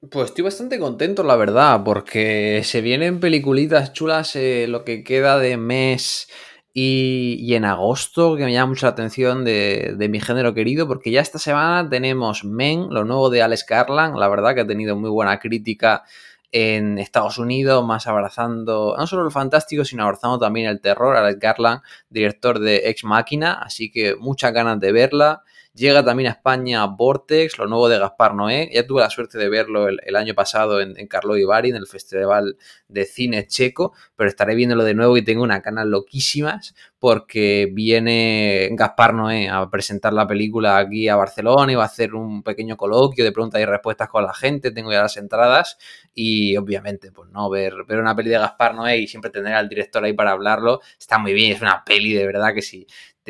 Pues 0.00 0.26
estoy 0.26 0.44
bastante 0.44 0.78
contento, 0.78 1.24
la 1.24 1.34
verdad, 1.34 1.82
porque 1.84 2.62
se 2.62 2.80
vienen 2.82 3.18
peliculitas 3.18 3.92
chulas 3.92 4.36
eh, 4.36 4.66
lo 4.68 4.84
que 4.84 5.02
queda 5.02 5.38
de 5.38 5.56
mes 5.56 6.28
y, 6.72 7.52
en 7.54 7.64
agosto, 7.64 8.36
que 8.36 8.44
me 8.44 8.52
llama 8.52 8.68
mucho 8.68 8.86
la 8.86 8.92
atención 8.92 9.44
de, 9.44 9.96
mi 10.08 10.20
género 10.20 10.54
querido, 10.54 10.86
porque 10.86 11.10
ya 11.10 11.20
esta 11.20 11.40
semana 11.40 11.88
tenemos 11.90 12.44
Men, 12.44 12.86
lo 12.90 13.04
nuevo 13.04 13.28
de 13.28 13.42
Alex 13.42 13.66
Garland, 13.68 14.16
la 14.16 14.28
verdad 14.28 14.54
que 14.54 14.60
ha 14.60 14.66
tenido 14.68 14.94
muy 14.94 15.10
buena 15.10 15.40
crítica 15.40 16.04
en 16.52 16.98
Estados 16.98 17.38
Unidos, 17.38 17.84
más 17.84 18.06
abrazando 18.06 18.94
no 18.96 19.06
solo 19.08 19.24
el 19.26 19.32
fantástico, 19.32 19.84
sino 19.84 20.04
abrazando 20.04 20.38
también 20.38 20.68
el 20.68 20.80
terror. 20.80 21.16
Alex 21.16 21.40
Garland, 21.40 21.82
director 22.08 22.60
de 22.60 22.88
Ex 22.88 23.02
Máquina, 23.02 23.54
así 23.54 23.90
que 23.90 24.14
muchas 24.14 24.52
ganas 24.52 24.78
de 24.78 24.92
verla. 24.92 25.42
Llega 25.78 26.04
también 26.04 26.26
a 26.26 26.32
España 26.32 26.84
Vortex, 26.86 27.56
lo 27.56 27.68
nuevo 27.68 27.88
de 27.88 28.00
Gaspar 28.00 28.34
Noé. 28.34 28.68
Ya 28.74 28.84
tuve 28.84 29.00
la 29.00 29.10
suerte 29.10 29.38
de 29.38 29.48
verlo 29.48 29.86
el, 29.86 30.16
año 30.16 30.34
pasado 30.34 30.80
en, 30.80 30.98
en 30.98 31.06
Carlo 31.06 31.34
Bari, 31.46 31.70
en 31.70 31.76
el 31.76 31.86
Festival 31.86 32.56
de 32.88 33.04
Cine 33.04 33.46
Checo, 33.46 33.92
pero 34.16 34.28
estaré 34.28 34.56
viéndolo 34.56 34.82
de 34.82 34.94
nuevo 34.94 35.16
y 35.16 35.22
tengo 35.22 35.44
una 35.44 35.62
canal 35.62 35.88
loquísimas 35.88 36.74
porque 36.98 37.68
viene 37.72 38.70
Gaspar 38.72 39.14
Noé 39.14 39.48
a 39.48 39.70
presentar 39.70 40.12
la 40.12 40.26
película 40.26 40.78
aquí 40.78 41.08
a 41.08 41.14
Barcelona 41.14 41.70
y 41.70 41.76
va 41.76 41.84
a 41.84 41.86
hacer 41.86 42.12
un 42.16 42.42
pequeño 42.42 42.76
coloquio 42.76 43.24
de 43.24 43.30
preguntas 43.30 43.60
y 43.60 43.64
respuestas 43.64 44.08
con 44.08 44.24
la 44.24 44.34
gente. 44.34 44.72
Tengo 44.72 44.90
ya 44.90 45.02
las 45.02 45.16
entradas 45.16 45.78
y 46.12 46.56
obviamente, 46.56 47.12
pues 47.12 47.30
no, 47.30 47.48
ver, 47.50 47.84
ver 47.86 48.00
una 48.00 48.16
peli 48.16 48.30
de 48.30 48.38
Gaspar 48.38 48.74
Noé 48.74 48.98
y 48.98 49.06
siempre 49.06 49.30
tener 49.30 49.54
al 49.54 49.68
director 49.68 50.02
ahí 50.02 50.12
para 50.12 50.32
hablarlo 50.32 50.80
está 50.98 51.18
muy 51.18 51.34
bien. 51.34 51.52
Es 51.52 51.62
una 51.62 51.84
peli 51.84 52.14
de 52.14 52.26
verdad 52.26 52.52
que 52.52 52.62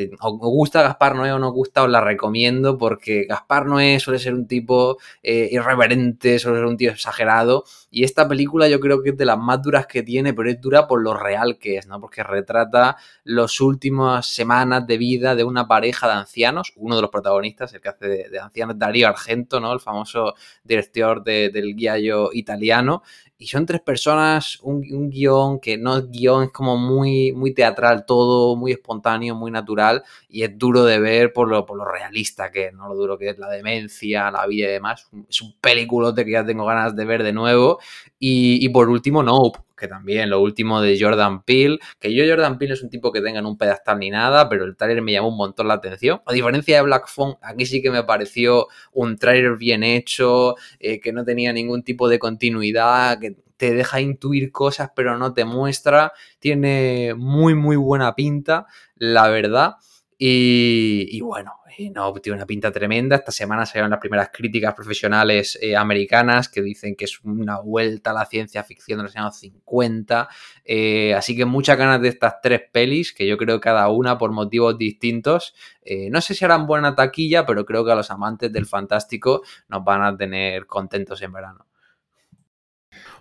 sí 0.07 0.11
os 0.19 0.37
gusta 0.39 0.81
Gaspar 0.81 1.15
Noé 1.15 1.31
o 1.33 1.39
no 1.39 1.51
gusta, 1.51 1.83
os 1.83 1.89
la 1.89 2.01
recomiendo 2.01 2.77
porque 2.77 3.25
Gaspar 3.25 3.65
Noé 3.65 3.99
suele 3.99 4.19
ser 4.19 4.33
un 4.33 4.47
tipo 4.47 4.97
eh, 5.23 5.49
irreverente, 5.51 6.39
suele 6.39 6.59
ser 6.59 6.65
un 6.65 6.77
tío 6.77 6.91
exagerado 6.91 7.63
y 7.91 8.03
esta 8.03 8.27
película 8.27 8.67
yo 8.67 8.79
creo 8.79 9.01
que 9.01 9.09
es 9.09 9.17
de 9.17 9.25
las 9.25 9.37
más 9.37 9.61
duras 9.61 9.87
que 9.87 10.03
tiene, 10.03 10.33
pero 10.33 10.49
es 10.49 10.61
dura 10.61 10.87
por 10.87 11.01
lo 11.01 11.13
real 11.13 11.57
que 11.57 11.77
es, 11.77 11.87
¿no? 11.87 11.99
Porque 11.99 12.23
retrata 12.23 12.97
las 13.23 13.59
últimas 13.61 14.27
semanas 14.27 14.85
de 14.85 14.97
vida 14.97 15.35
de 15.35 15.43
una 15.43 15.67
pareja 15.67 16.07
de 16.07 16.13
ancianos, 16.13 16.73
uno 16.75 16.95
de 16.95 17.01
los 17.01 17.09
protagonistas, 17.09 17.73
el 17.73 17.81
que 17.81 17.89
hace 17.89 18.07
de, 18.29 18.39
ancianos, 18.39 18.77
Darío 18.77 19.07
Argento, 19.07 19.59
¿no? 19.59 19.73
El 19.73 19.79
famoso 19.79 20.35
director 20.63 21.23
del 21.23 21.75
guiallo 21.75 22.29
italiano, 22.31 23.01
y 23.41 23.47
son 23.47 23.65
tres 23.65 23.79
personas, 23.79 24.59
un, 24.63 25.09
guion 25.09 25.61
que 25.61 25.77
no 25.77 25.97
es 25.97 26.11
guion, 26.11 26.43
es 26.43 26.51
como 26.51 26.75
muy, 26.75 27.31
muy 27.31 27.53
teatral 27.53 28.05
todo, 28.05 28.57
muy 28.57 28.73
espontáneo, 28.73 29.33
muy 29.33 29.49
natural 29.49 30.03
y 30.27 30.43
es 30.43 30.57
duro 30.57 30.83
de 30.83 30.99
ver 30.99 31.31
por 31.31 31.47
lo, 31.47 31.65
por 31.65 31.77
lo 31.77 31.85
realista 31.85 32.51
que 32.51 32.67
es, 32.67 32.73
¿no? 32.73 32.89
Lo 32.89 32.95
duro 32.95 33.17
que 33.17 33.29
es 33.29 33.39
la 33.39 33.49
demencia, 33.49 34.29
la 34.29 34.45
vida 34.45 34.67
y 34.67 34.71
demás. 34.71 35.09
Es 35.29 35.41
un 35.41 35.55
peliculote 35.61 36.25
que 36.25 36.31
ya 36.31 36.45
tengo 36.45 36.65
ganas 36.65 36.93
de 36.97 37.05
ver 37.05 37.23
de 37.23 37.31
nuevo. 37.31 37.79
Y, 38.19 38.63
y 38.63 38.67
por 38.69 38.89
último, 38.89 39.23
Nope, 39.23 39.59
que 39.79 39.87
también 39.87 40.29
lo 40.29 40.41
último 40.41 40.81
de 40.81 40.97
Jordan 40.99 41.43
Peele, 41.43 41.79
que 41.99 42.13
yo 42.13 42.23
Jordan 42.27 42.57
Peele 42.57 42.73
es 42.73 42.83
un 42.83 42.89
tipo 42.89 43.11
que 43.11 43.21
tenga 43.21 43.39
en 43.39 43.45
un 43.45 43.57
pedestal 43.57 43.99
ni 43.99 44.09
nada, 44.09 44.49
pero 44.49 44.65
el 44.65 44.75
trailer 44.75 45.01
me 45.01 45.11
llamó 45.13 45.29
un 45.29 45.37
montón 45.37 45.67
la 45.67 45.75
atención. 45.75 46.21
A 46.25 46.33
diferencia 46.33 46.77
de 46.77 46.83
Black 46.83 47.07
Phone, 47.07 47.37
aquí 47.41 47.65
sí 47.65 47.81
que 47.81 47.91
me 47.91 48.03
pareció 48.03 48.67
un 48.93 49.17
trailer 49.17 49.57
bien 49.57 49.83
hecho, 49.83 50.55
eh, 50.79 50.99
que 50.99 51.13
no 51.13 51.23
tenía 51.23 51.53
ningún 51.53 51.83
tipo 51.83 52.09
de 52.09 52.19
continuidad, 52.19 53.19
que 53.19 53.37
te 53.57 53.73
deja 53.73 53.99
intuir 53.99 54.53
cosas 54.53 54.89
pero 54.95 55.17
no 55.17 55.33
te 55.33 55.45
muestra. 55.45 56.13
Tiene 56.39 57.13
muy 57.15 57.55
muy 57.55 57.75
buena 57.75 58.15
pinta, 58.15 58.65
la 58.95 59.27
verdad. 59.29 59.75
Y 60.19 61.21
bueno, 61.21 61.59
no, 61.93 62.13
tiene 62.13 62.37
una 62.37 62.45
pinta 62.45 62.71
tremenda. 62.71 63.15
Esta 63.15 63.31
semana 63.31 63.65
salieron 63.65 63.91
las 63.91 63.99
primeras 63.99 64.29
críticas 64.33 64.73
profesionales 64.73 65.57
eh, 65.61 65.75
americanas 65.75 66.49
que 66.49 66.61
dicen 66.61 66.95
que 66.95 67.05
es 67.05 67.21
una 67.23 67.59
vuelta 67.59 68.11
a 68.11 68.13
la 68.13 68.25
ciencia 68.25 68.63
ficción 68.63 68.97
de 68.99 69.03
los 69.03 69.15
años 69.15 69.37
50. 69.37 70.27
Eh, 70.65 71.13
así 71.13 71.37
que 71.37 71.45
muchas 71.45 71.77
ganas 71.77 72.01
de 72.01 72.09
estas 72.09 72.41
tres 72.41 72.63
pelis, 72.71 73.13
que 73.13 73.25
yo 73.25 73.37
creo 73.37 73.61
cada 73.61 73.87
una 73.89 74.17
por 74.17 74.31
motivos 74.31 74.77
distintos. 74.77 75.55
Eh, 75.81 76.09
no 76.09 76.19
sé 76.19 76.35
si 76.35 76.43
harán 76.43 76.67
buena 76.67 76.95
taquilla, 76.95 77.45
pero 77.45 77.65
creo 77.65 77.85
que 77.85 77.91
a 77.91 77.95
los 77.95 78.11
amantes 78.11 78.51
del 78.51 78.65
fantástico 78.65 79.43
nos 79.69 79.83
van 79.83 80.03
a 80.03 80.17
tener 80.17 80.65
contentos 80.67 81.21
en 81.21 81.31
verano. 81.31 81.68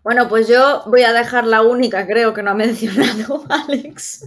Bueno, 0.02 0.28
pues 0.28 0.48
yo 0.48 0.82
voy 0.86 1.02
a 1.02 1.12
dejar 1.12 1.44
la 1.44 1.62
única, 1.62 2.06
creo 2.06 2.32
que 2.32 2.42
no 2.42 2.52
ha 2.52 2.54
mencionado 2.54 3.44
Alex. 3.48 4.24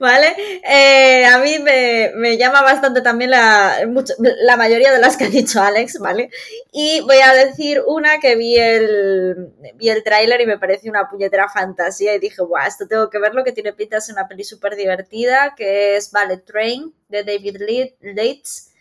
¿Vale? 0.00 0.34
Eh, 0.64 1.26
a 1.26 1.38
mí 1.38 1.58
me, 1.58 2.36
llama 2.36 2.62
bastante 2.62 3.02
también 3.02 3.30
la, 3.30 3.76
la 4.18 4.56
mayoría 4.56 4.92
de 4.92 4.98
las 4.98 5.16
que 5.16 5.24
ha 5.24 5.28
dicho 5.28 5.60
Alex, 5.60 5.98
¿vale? 5.98 6.30
Y 6.72 7.00
voy 7.02 7.18
a 7.18 7.32
decir 7.32 7.82
una 7.86 8.18
que 8.18 8.36
vi 8.36 8.56
el, 8.56 9.52
vi 9.74 9.90
el 9.90 10.02
tráiler 10.02 10.40
y 10.40 10.46
me 10.46 10.58
pareció 10.58 10.90
una 10.90 11.08
puñetera 11.08 11.48
fantasía 11.48 12.14
y 12.14 12.18
dije, 12.18 12.42
guau, 12.42 12.66
esto 12.66 12.86
tengo 12.88 13.10
que 13.10 13.18
verlo, 13.18 13.44
que 13.44 13.52
tiene 13.52 13.72
pinta 13.72 13.98
de 13.98 14.12
una 14.12 14.26
peli 14.26 14.44
súper 14.44 14.74
divertida, 14.76 15.54
que 15.56 15.96
es 15.96 16.10
Ballet 16.10 16.44
Train, 16.44 16.94
de 17.08 17.24
David 17.24 17.56
Leitz 18.00 18.75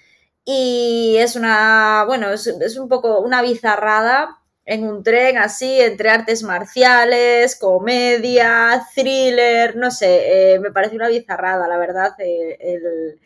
y 0.46 1.18
es 1.18 1.36
una, 1.36 2.04
bueno, 2.06 2.30
es, 2.32 2.48
un 2.78 2.88
poco 2.88 3.20
una 3.22 3.42
bizarrada 3.42 4.40
en 4.66 4.88
un 4.88 5.04
tren 5.04 5.38
así, 5.38 5.82
entre 5.82 6.10
artes 6.10 6.44
marciales, 6.44 7.56
comedia, 7.56 8.86
thriller, 8.96 9.76
no 9.76 9.92
sé, 9.92 10.54
eh, 10.54 10.60
me 10.60 10.72
parece 10.72 10.96
una 10.96 11.08
bizarrada, 11.10 11.68
la 11.68 11.78
verdad, 11.78 12.14
eh, 12.20 12.58
el, 12.60 13.20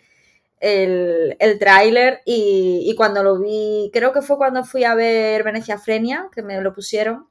el, 0.59 1.37
el 1.39 1.59
tráiler 1.59 2.21
y, 2.25 2.83
y, 2.85 2.95
cuando 2.95 3.23
lo 3.23 3.39
vi, 3.39 3.89
creo 3.93 4.13
que 4.13 4.21
fue 4.21 4.37
cuando 4.37 4.63
fui 4.63 4.83
a 4.85 4.95
ver 4.95 5.43
Venecia 5.43 5.77
Frenia, 5.77 6.29
que 6.33 6.41
me 6.43 6.61
lo 6.61 6.73
pusieron 6.73 7.27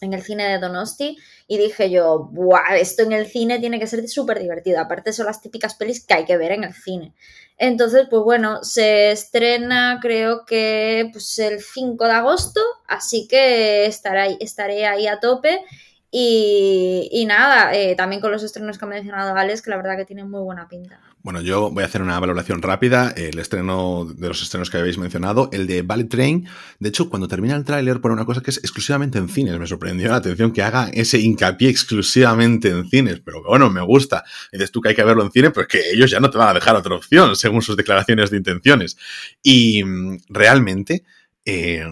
en 0.00 0.14
el 0.14 0.22
cine 0.22 0.48
de 0.48 0.58
Donosti 0.58 1.18
y 1.46 1.58
dije 1.58 1.90
yo, 1.90 2.28
Buah, 2.32 2.76
esto 2.76 3.02
en 3.02 3.12
el 3.12 3.26
cine 3.26 3.58
tiene 3.58 3.78
que 3.78 3.86
ser 3.86 4.06
súper 4.08 4.38
divertido, 4.38 4.80
aparte 4.80 5.12
son 5.12 5.26
las 5.26 5.40
típicas 5.40 5.74
pelis 5.74 6.04
que 6.04 6.14
hay 6.14 6.24
que 6.24 6.36
ver 6.36 6.52
en 6.52 6.64
el 6.64 6.74
cine. 6.74 7.14
Entonces, 7.58 8.06
pues 8.08 8.22
bueno, 8.22 8.62
se 8.62 9.10
estrena 9.10 9.98
creo 10.00 10.44
que 10.46 11.10
pues 11.12 11.38
el 11.40 11.60
5 11.60 12.04
de 12.04 12.12
agosto, 12.12 12.60
así 12.86 13.26
que 13.28 13.86
estaré, 13.86 14.36
estaré 14.40 14.86
ahí 14.86 15.06
a 15.06 15.18
tope. 15.20 15.64
Y, 16.10 17.24
nada, 17.26 17.74
eh, 17.74 17.94
también 17.94 18.22
con 18.22 18.32
los 18.32 18.42
estrenos 18.42 18.78
que 18.78 18.84
ha 18.84 18.88
mencionado 18.88 19.36
Alex, 19.36 19.60
que 19.60 19.70
la 19.70 19.76
verdad 19.76 19.96
que 19.96 20.06
tienen 20.06 20.30
muy 20.30 20.40
buena 20.40 20.68
pinta. 20.68 21.00
Bueno, 21.22 21.40
yo 21.42 21.70
voy 21.70 21.82
a 21.82 21.86
hacer 21.86 22.00
una 22.00 22.18
valoración 22.20 22.62
rápida. 22.62 23.10
El 23.10 23.38
estreno 23.38 24.04
de 24.04 24.28
los 24.28 24.40
estrenos 24.40 24.70
que 24.70 24.78
habéis 24.78 24.98
mencionado, 24.98 25.50
el 25.52 25.66
de 25.66 25.82
Ballet 25.82 26.08
Train. 26.08 26.48
De 26.78 26.88
hecho, 26.88 27.10
cuando 27.10 27.26
termina 27.26 27.56
el 27.56 27.64
tráiler 27.64 28.00
pone 28.00 28.14
una 28.14 28.24
cosa 28.24 28.40
que 28.40 28.50
es 28.50 28.58
exclusivamente 28.58 29.18
en 29.18 29.28
cines. 29.28 29.58
Me 29.58 29.66
sorprendió 29.66 30.08
la 30.10 30.16
atención 30.16 30.52
que 30.52 30.62
haga 30.62 30.88
ese 30.94 31.18
hincapié 31.18 31.70
exclusivamente 31.70 32.68
en 32.68 32.88
cines. 32.88 33.20
Pero 33.24 33.42
bueno, 33.42 33.68
me 33.68 33.82
gusta. 33.82 34.24
Dices 34.52 34.70
tú 34.70 34.80
que 34.80 34.90
hay 34.90 34.94
que 34.94 35.04
verlo 35.04 35.24
en 35.24 35.32
cine, 35.32 35.50
pues 35.50 35.66
que 35.66 35.90
ellos 35.90 36.10
ya 36.10 36.20
no 36.20 36.30
te 36.30 36.38
van 36.38 36.48
a 36.50 36.54
dejar 36.54 36.76
otra 36.76 36.94
opción, 36.94 37.34
según 37.34 37.62
sus 37.62 37.76
declaraciones 37.76 38.30
de 38.30 38.36
intenciones. 38.36 38.96
Y 39.42 39.82
mm, 39.84 40.18
realmente... 40.28 41.04
Eh, 41.44 41.84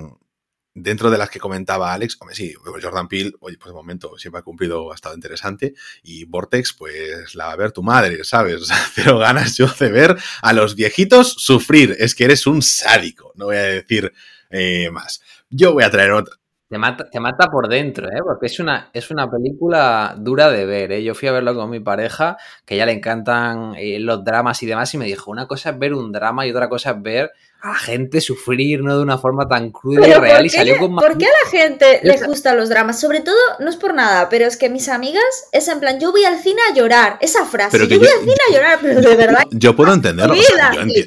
dentro 0.77 1.11
de 1.11 1.17
las 1.17 1.31
que 1.31 1.41
comentaba 1.41 1.93
Alex, 1.93 2.19
sí, 2.33 2.55
Jordan 2.83 3.09
Peele, 3.09 3.33
oye, 3.41 3.57
pues 3.57 3.71
de 3.71 3.75
momento 3.75 4.19
siempre 4.19 4.41
ha 4.41 4.43
cumplido, 4.43 4.93
ha 4.93 4.95
estado 4.95 5.15
interesante. 5.15 5.75
Y 6.03 6.27
Vortex, 6.27 6.75
pues 6.75 7.35
la 7.35 7.47
va 7.47 7.53
a 7.53 7.57
ver 7.57 7.73
tu 7.73 7.83
madre, 7.83 8.23
¿sabes? 8.25 8.69
Pero 8.95 9.19
ganas 9.19 9.57
yo 9.57 9.67
de 9.67 9.91
ver 9.91 10.17
a 10.43 10.53
los 10.53 10.75
viejitos 10.75 11.33
sufrir. 11.33 11.97
Es 11.99 12.15
que 12.15 12.25
eres 12.25 12.47
un 12.47 12.61
sádico, 12.63 13.33
no 13.37 13.47
voy 13.47 13.57
a 13.57 13.63
decir 13.63 14.13
eh, 14.51 14.91
más. 14.91 15.23
Yo 15.49 15.73
voy 15.73 15.83
a 15.83 15.91
traer 15.91 16.13
otra. 16.13 16.37
Te 16.69 16.79
mata, 16.79 17.09
te 17.09 17.21
mata 17.21 17.49
por 17.49 17.69
dentro, 17.69 18.09
¿eh? 18.09 18.21
porque 18.25 18.47
es 18.47 18.59
una, 18.59 18.91
es 18.93 19.13
una 19.13 19.31
película 19.31 20.17
dura 20.19 20.51
de 20.51 20.67
ver. 20.67 20.91
¿eh? 20.91 21.03
Yo 21.05 21.15
fui 21.15 21.29
a 21.29 21.33
verlo 21.33 21.55
con 21.55 21.71
mi 21.71 21.79
pareja, 21.79 22.37
que 22.65 22.77
ya 22.77 22.85
le 22.85 22.93
encantan 22.93 23.75
eh, 23.77 24.01
los 24.01 24.25
dramas 24.25 24.63
y 24.65 24.67
demás, 24.67 24.93
y 24.93 24.99
me 24.99 25.05
dijo, 25.07 25.31
una 25.31 25.47
cosa 25.47 25.71
es 25.71 25.79
ver 25.79 25.95
un 25.95 26.11
drama 26.11 26.45
y 26.45 26.51
otra 26.51 26.69
cosa 26.69 26.91
es 26.91 27.03
ver 27.03 27.31
a 27.63 27.75
gente 27.75 28.21
sufrir, 28.21 28.83
¿no? 28.83 28.97
De 28.97 29.03
una 29.03 29.19
forma 29.19 29.49
tan 29.49 29.71
cruda 29.71 30.07
y 30.07 30.13
real 30.13 30.47
y 30.47 30.51
salió 30.51 30.79
con 30.79 30.95
¿Por 30.95 31.19
qué 31.19 31.27
a 31.27 31.31
la 31.45 31.51
gente 31.51 32.01
le 32.03 32.17
gustan 32.27 32.57
los 32.57 32.69
dramas? 32.69 33.01
Sobre 33.01 33.21
todo, 33.21 33.37
no 33.59 33.71
es 33.71 33.77
por 33.77 33.95
nada, 33.95 34.29
pero 34.29 34.47
es 34.47 34.57
que 34.57 34.69
mis 34.69 34.89
amigas 34.89 35.25
es 35.53 35.67
en 35.69 35.81
plan, 35.81 35.99
yo 35.99 36.13
voy 36.13 36.25
al 36.25 36.39
cine 36.39 36.61
a 36.71 36.75
llorar. 36.75 37.19
Esa 37.21 37.45
frase, 37.45 37.79
yo, 37.89 37.99
voy 37.99 38.09
al 38.09 38.21
cine 38.21 38.37
a 38.49 38.53
llorar, 38.53 38.79
pero 38.81 39.01
de 39.01 39.17
verdad. 39.17 39.43
Yo 39.51 39.75
puedo 39.75 39.93
entenderlo. 39.93 40.35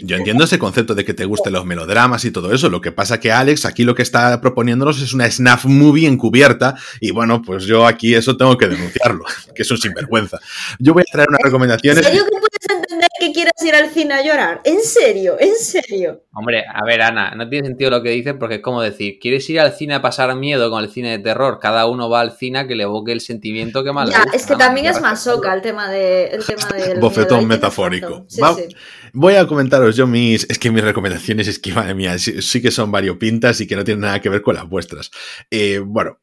yo, 0.01 0.15
entiendo 0.15 0.43
ese 0.43 0.57
concepto 0.57 0.95
de 0.95 1.05
que 1.05 1.13
te 1.13 1.25
gusten 1.25 1.53
los 1.53 1.65
melodramas 1.65 2.25
y 2.25 2.31
todo 2.31 2.53
eso. 2.53 2.69
Lo 2.69 2.81
que 2.81 2.91
pasa 2.91 3.19
que 3.19 3.31
Alex 3.31 3.65
aquí 3.65 3.83
lo 3.83 3.93
que 3.95 4.01
está 4.01 4.41
proponiéndonos 4.41 5.01
es 5.01 5.13
una 5.13 5.29
snuff 5.29 5.65
movie 5.65 6.07
encubierta. 6.07 6.75
Y 6.99 7.11
bueno, 7.11 7.41
pues 7.41 7.65
yo 7.65 7.85
aquí 7.85 8.15
eso 8.15 8.35
tengo 8.37 8.57
que 8.57 8.67
denunciarlo, 8.67 9.23
que 9.55 9.61
es 9.61 9.71
un 9.71 9.77
sinvergüenza. 9.77 10.39
Yo 10.79 10.93
voy 10.93 11.03
a 11.07 11.11
traer 11.11 11.29
unas 11.29 11.41
recomendaciones. 11.41 11.99
¿En 11.99 12.11
serio 12.11 12.25
que 12.25 12.31
puedes 12.31 12.58
entender 12.99 13.09
que 13.19 13.33
quieras 13.33 13.53
ir 13.65 13.75
al 13.75 13.89
cine 13.89 14.13
a 14.13 14.23
llorar? 14.23 14.61
¿En 14.63 14.81
serio? 14.81 15.37
¿En 15.39 15.55
serio? 15.55 16.23
Hombre, 16.33 16.63
a 16.67 16.83
ver, 16.85 17.01
Ana, 17.01 17.33
no 17.35 17.49
tiene 17.49 17.67
sentido 17.67 17.89
lo 17.89 18.03
que 18.03 18.09
dices 18.09 18.35
porque 18.39 18.55
es 18.55 18.61
como 18.61 18.81
decir, 18.81 19.19
¿quieres 19.19 19.49
ir 19.49 19.59
al 19.59 19.73
cine 19.73 19.95
a 19.95 20.01
pasar 20.01 20.35
miedo 20.35 20.69
con 20.69 20.83
el 20.83 20.89
cine 20.89 21.11
de 21.11 21.19
terror? 21.19 21.59
Cada 21.61 21.85
uno 21.87 22.09
va 22.09 22.21
al 22.21 22.31
cine 22.31 22.59
a 22.59 22.67
que 22.67 22.75
le 22.75 22.83
evoque 22.83 23.11
el 23.11 23.21
sentimiento 23.21 23.83
que 23.83 23.91
más 23.91 24.09
ya, 24.09 24.25
Es 24.33 24.45
que 24.45 24.55
también 24.55 24.87
es 24.87 25.01
masoca 25.01 25.53
el 25.53 25.61
tema, 25.61 25.89
de, 25.89 26.27
el 26.27 26.45
tema 26.45 26.67
del 26.69 26.99
Bofetón 26.99 27.47
metafórico. 27.47 28.25
Voy 29.13 29.35
a 29.35 29.47
comentaros 29.47 29.95
yo 29.95 30.05
mis... 30.05 30.49
Es 30.49 30.59
que 30.59 30.71
mis 30.71 30.83
recomendaciones 30.83 31.47
es 31.47 31.59
que, 31.59 31.73
madre 31.73 31.95
mía, 31.95 32.17
sí, 32.19 32.61
que 32.61 32.71
son 32.71 32.91
variopintas 32.91 33.59
y 33.61 33.67
que 33.67 33.75
no 33.75 33.83
tienen 33.83 34.01
nada 34.01 34.19
que 34.19 34.29
ver 34.29 34.41
con 34.41 34.55
las 34.55 34.67
vuestras. 34.67 35.09
Eh, 35.49 35.81
bueno, 35.83 36.19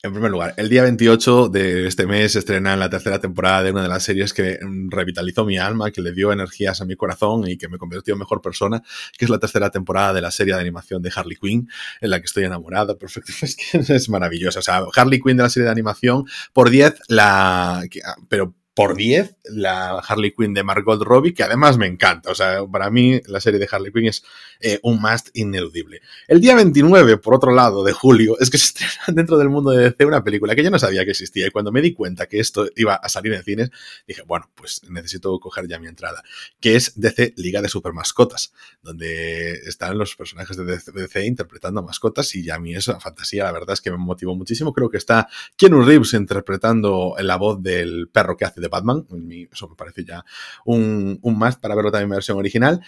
en 0.00 0.12
primer 0.12 0.30
lugar, 0.30 0.54
el 0.56 0.68
día 0.68 0.82
28 0.82 1.48
de 1.48 1.88
este 1.88 2.06
mes 2.06 2.32
se 2.32 2.38
estrena 2.38 2.76
la 2.76 2.88
tercera 2.88 3.18
temporada 3.18 3.64
de 3.64 3.72
una 3.72 3.82
de 3.82 3.88
las 3.88 4.04
series 4.04 4.32
que 4.32 4.60
revitalizó 4.88 5.44
mi 5.44 5.58
alma, 5.58 5.90
que 5.90 6.00
le 6.00 6.12
dio 6.12 6.32
energías 6.32 6.80
a 6.80 6.84
mi 6.84 6.94
corazón 6.94 7.48
y 7.48 7.58
que 7.58 7.68
me 7.68 7.78
convirtió 7.78 8.14
en 8.14 8.20
mejor 8.20 8.40
persona, 8.40 8.80
que 9.18 9.24
es 9.24 9.30
la 9.30 9.40
tercera 9.40 9.70
temporada 9.70 10.12
de 10.12 10.20
la 10.20 10.30
serie 10.30 10.54
de 10.54 10.60
animación 10.60 11.02
de 11.02 11.10
Harley 11.14 11.36
Quinn, 11.36 11.68
en 12.00 12.10
la 12.10 12.20
que 12.20 12.26
estoy 12.26 12.44
enamorada. 12.44 12.94
Perfecto, 12.98 13.32
es 13.42 13.56
que 13.56 13.78
es 13.78 14.08
maravillosa. 14.08 14.60
O 14.60 14.62
sea, 14.62 14.82
Harley 14.94 15.20
Quinn 15.20 15.36
de 15.36 15.42
la 15.42 15.50
serie 15.50 15.64
de 15.64 15.72
animación, 15.72 16.26
por 16.52 16.70
10, 16.70 16.94
la. 17.08 17.82
Pero 18.28 18.54
por 18.78 18.94
10 18.94 19.38
la 19.50 19.98
Harley 19.98 20.32
Quinn 20.36 20.54
de 20.54 20.62
Margot 20.62 21.02
Robbie, 21.02 21.34
que 21.34 21.42
además 21.42 21.76
me 21.78 21.86
encanta. 21.86 22.30
O 22.30 22.34
sea, 22.36 22.64
para 22.64 22.90
mí 22.90 23.20
la 23.26 23.40
serie 23.40 23.58
de 23.58 23.68
Harley 23.68 23.90
Quinn 23.90 24.06
es 24.06 24.22
eh, 24.60 24.78
un 24.84 25.00
must 25.00 25.30
ineludible. 25.34 26.00
El 26.28 26.40
día 26.40 26.54
29, 26.54 27.16
por 27.16 27.34
otro 27.34 27.52
lado, 27.52 27.82
de 27.82 27.92
julio, 27.92 28.36
es 28.38 28.50
que 28.50 28.58
se 28.58 28.66
estrena 28.84 29.02
dentro 29.08 29.36
del 29.36 29.48
mundo 29.48 29.72
de 29.72 29.90
DC 29.90 30.06
una 30.06 30.22
película 30.22 30.54
que 30.54 30.62
yo 30.62 30.70
no 30.70 30.78
sabía 30.78 31.04
que 31.04 31.10
existía 31.10 31.48
y 31.48 31.50
cuando 31.50 31.72
me 31.72 31.82
di 31.82 31.92
cuenta 31.92 32.26
que 32.26 32.38
esto 32.38 32.68
iba 32.76 32.94
a 32.94 33.08
salir 33.08 33.32
en 33.32 33.42
cines, 33.42 33.70
dije, 34.06 34.22
bueno, 34.22 34.48
pues 34.54 34.82
necesito 34.88 35.40
coger 35.40 35.66
ya 35.66 35.80
mi 35.80 35.88
entrada, 35.88 36.22
que 36.60 36.76
es 36.76 36.92
DC 36.94 37.34
Liga 37.36 37.60
de 37.60 37.68
Supermascotas, 37.68 38.52
donde 38.80 39.54
están 39.66 39.98
los 39.98 40.14
personajes 40.14 40.56
de 40.56 40.64
DC 40.64 41.26
interpretando 41.26 41.82
mascotas 41.82 42.32
y 42.36 42.44
ya 42.44 42.54
a 42.54 42.58
mí 42.60 42.76
esa 42.76 43.00
fantasía, 43.00 43.42
la 43.42 43.50
verdad 43.50 43.72
es 43.72 43.80
que 43.80 43.90
me 43.90 43.96
motivó 43.96 44.36
muchísimo. 44.36 44.72
Creo 44.72 44.88
que 44.88 44.98
está 44.98 45.28
Keanu 45.56 45.82
Reeves 45.82 46.12
interpretando 46.14 47.16
la 47.18 47.34
voz 47.34 47.60
del 47.60 48.08
perro 48.12 48.36
que 48.36 48.44
hace 48.44 48.60
de 48.60 48.67
Batman. 48.68 49.06
Eso 49.52 49.68
me 49.68 49.76
parece 49.76 50.04
ya 50.04 50.24
un, 50.64 51.20
más 51.22 51.56
para 51.56 51.74
verlo 51.74 51.90
también 51.90 52.10
en 52.10 52.16
versión 52.16 52.38
original. 52.38 52.80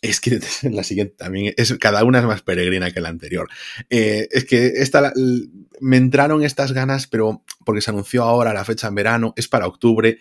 Es 0.00 0.20
que 0.20 0.38
la 0.70 0.84
siguiente 0.84 1.14
también 1.16 1.54
es 1.56 1.74
cada 1.78 2.04
una 2.04 2.20
es 2.20 2.24
más 2.24 2.42
peregrina 2.42 2.90
que 2.90 3.00
la 3.00 3.08
anterior. 3.08 3.48
Eh, 3.90 4.28
es 4.30 4.44
que 4.44 4.66
esta 4.76 5.12
me 5.80 5.96
entraron 5.96 6.42
estas 6.42 6.72
ganas, 6.72 7.06
pero 7.06 7.42
porque 7.64 7.80
se 7.80 7.90
anunció 7.90 8.24
ahora 8.24 8.54
la 8.54 8.64
fecha 8.64 8.88
en 8.88 8.94
verano, 8.94 9.34
es 9.36 9.48
para 9.48 9.66
octubre 9.66 10.18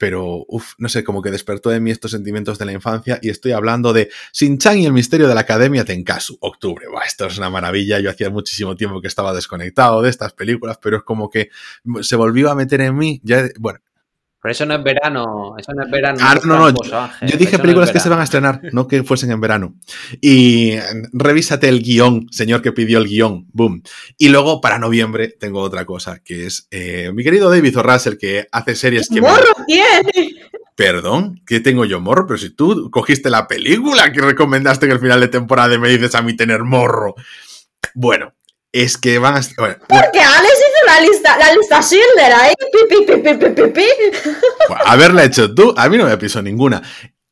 pero 0.00 0.46
uff, 0.48 0.72
no 0.78 0.88
sé, 0.88 1.04
como 1.04 1.20
que 1.20 1.30
despertó 1.30 1.68
de 1.68 1.78
mí 1.78 1.90
estos 1.90 2.12
sentimientos 2.12 2.58
de 2.58 2.64
la 2.64 2.72
infancia 2.72 3.18
y 3.20 3.28
estoy 3.28 3.52
hablando 3.52 3.92
de 3.92 4.08
Shin-Chan 4.32 4.78
y 4.78 4.86
el 4.86 4.94
misterio 4.94 5.28
de 5.28 5.34
la 5.34 5.42
Academia 5.42 5.84
Tenkasu, 5.84 6.38
octubre. 6.40 6.86
Esto 7.06 7.26
es 7.26 7.36
una 7.36 7.50
maravilla, 7.50 8.00
yo 8.00 8.08
hacía 8.08 8.30
muchísimo 8.30 8.76
tiempo 8.76 9.02
que 9.02 9.08
estaba 9.08 9.34
desconectado 9.34 10.00
de 10.00 10.08
estas 10.08 10.32
películas, 10.32 10.78
pero 10.80 10.96
es 10.96 11.02
como 11.02 11.28
que 11.28 11.50
se 12.00 12.16
volvió 12.16 12.50
a 12.50 12.54
meter 12.54 12.80
en 12.80 12.96
mí, 12.96 13.20
ya, 13.22 13.46
bueno, 13.58 13.80
pero 14.42 14.52
eso 14.52 14.64
no 14.64 14.74
es 14.74 14.82
verano, 14.82 15.54
eso 15.58 15.72
no 15.74 15.84
es 15.84 15.90
verano. 15.90 16.18
Ah, 16.22 16.38
no, 16.44 16.70
no, 16.72 17.10
yo, 17.26 17.36
dije 17.36 17.58
películas 17.58 17.90
que 17.92 18.00
se 18.00 18.08
van 18.08 18.20
a 18.20 18.24
estrenar, 18.24 18.60
no 18.72 18.88
que 18.88 19.02
fuesen 19.04 19.30
en 19.32 19.40
verano. 19.40 19.74
Y 20.20 20.76
revísate 21.12 21.68
el 21.68 21.82
guion, 21.82 22.26
señor 22.30 22.62
que 22.62 22.72
pidió 22.72 22.98
el 22.98 23.08
guion, 23.08 23.46
boom. 23.52 23.82
Y 24.16 24.30
luego 24.30 24.60
para 24.60 24.78
noviembre 24.78 25.28
tengo 25.28 25.60
otra 25.60 25.84
cosa, 25.84 26.20
que 26.24 26.46
es 26.46 26.68
eh, 26.70 27.10
mi 27.12 27.22
querido 27.22 27.50
David 27.50 27.76
el 28.06 28.18
que 28.18 28.48
hace 28.50 28.74
series 28.74 29.08
que... 29.08 29.20
¡Morro 29.20 29.52
tiene! 29.66 30.10
Perdón, 30.74 31.42
¿qué 31.46 31.60
tengo 31.60 31.84
yo 31.84 32.00
morro? 32.00 32.26
Pero 32.26 32.38
si 32.38 32.50
tú 32.50 32.90
cogiste 32.90 33.28
la 33.28 33.46
película 33.46 34.10
que 34.12 34.22
recomendaste 34.22 34.86
en 34.86 34.92
el 34.92 35.00
final 35.00 35.20
de 35.20 35.28
temporada 35.28 35.74
y 35.74 35.78
me 35.78 35.90
dices 35.90 36.14
a 36.14 36.22
mí 36.22 36.34
tener 36.34 36.64
morro. 36.64 37.14
Bueno, 37.94 38.32
es 38.72 38.96
que 38.96 39.18
van 39.18 39.36
a... 39.36 39.40
Bueno, 39.56 39.76
Porque 39.88 40.20
Alex 40.20 40.54
hizo 40.54 40.86
la 40.86 41.00
lista, 41.00 41.38
la 41.38 41.54
lista 41.54 41.82
Schindler 41.82 42.32
ahí. 42.32 42.54
haberla 44.86 45.24
hecho 45.24 45.54
tú, 45.54 45.74
a 45.76 45.88
mí 45.88 45.96
no 45.96 46.04
me 46.04 46.16
piso 46.16 46.40
ninguna. 46.42 46.82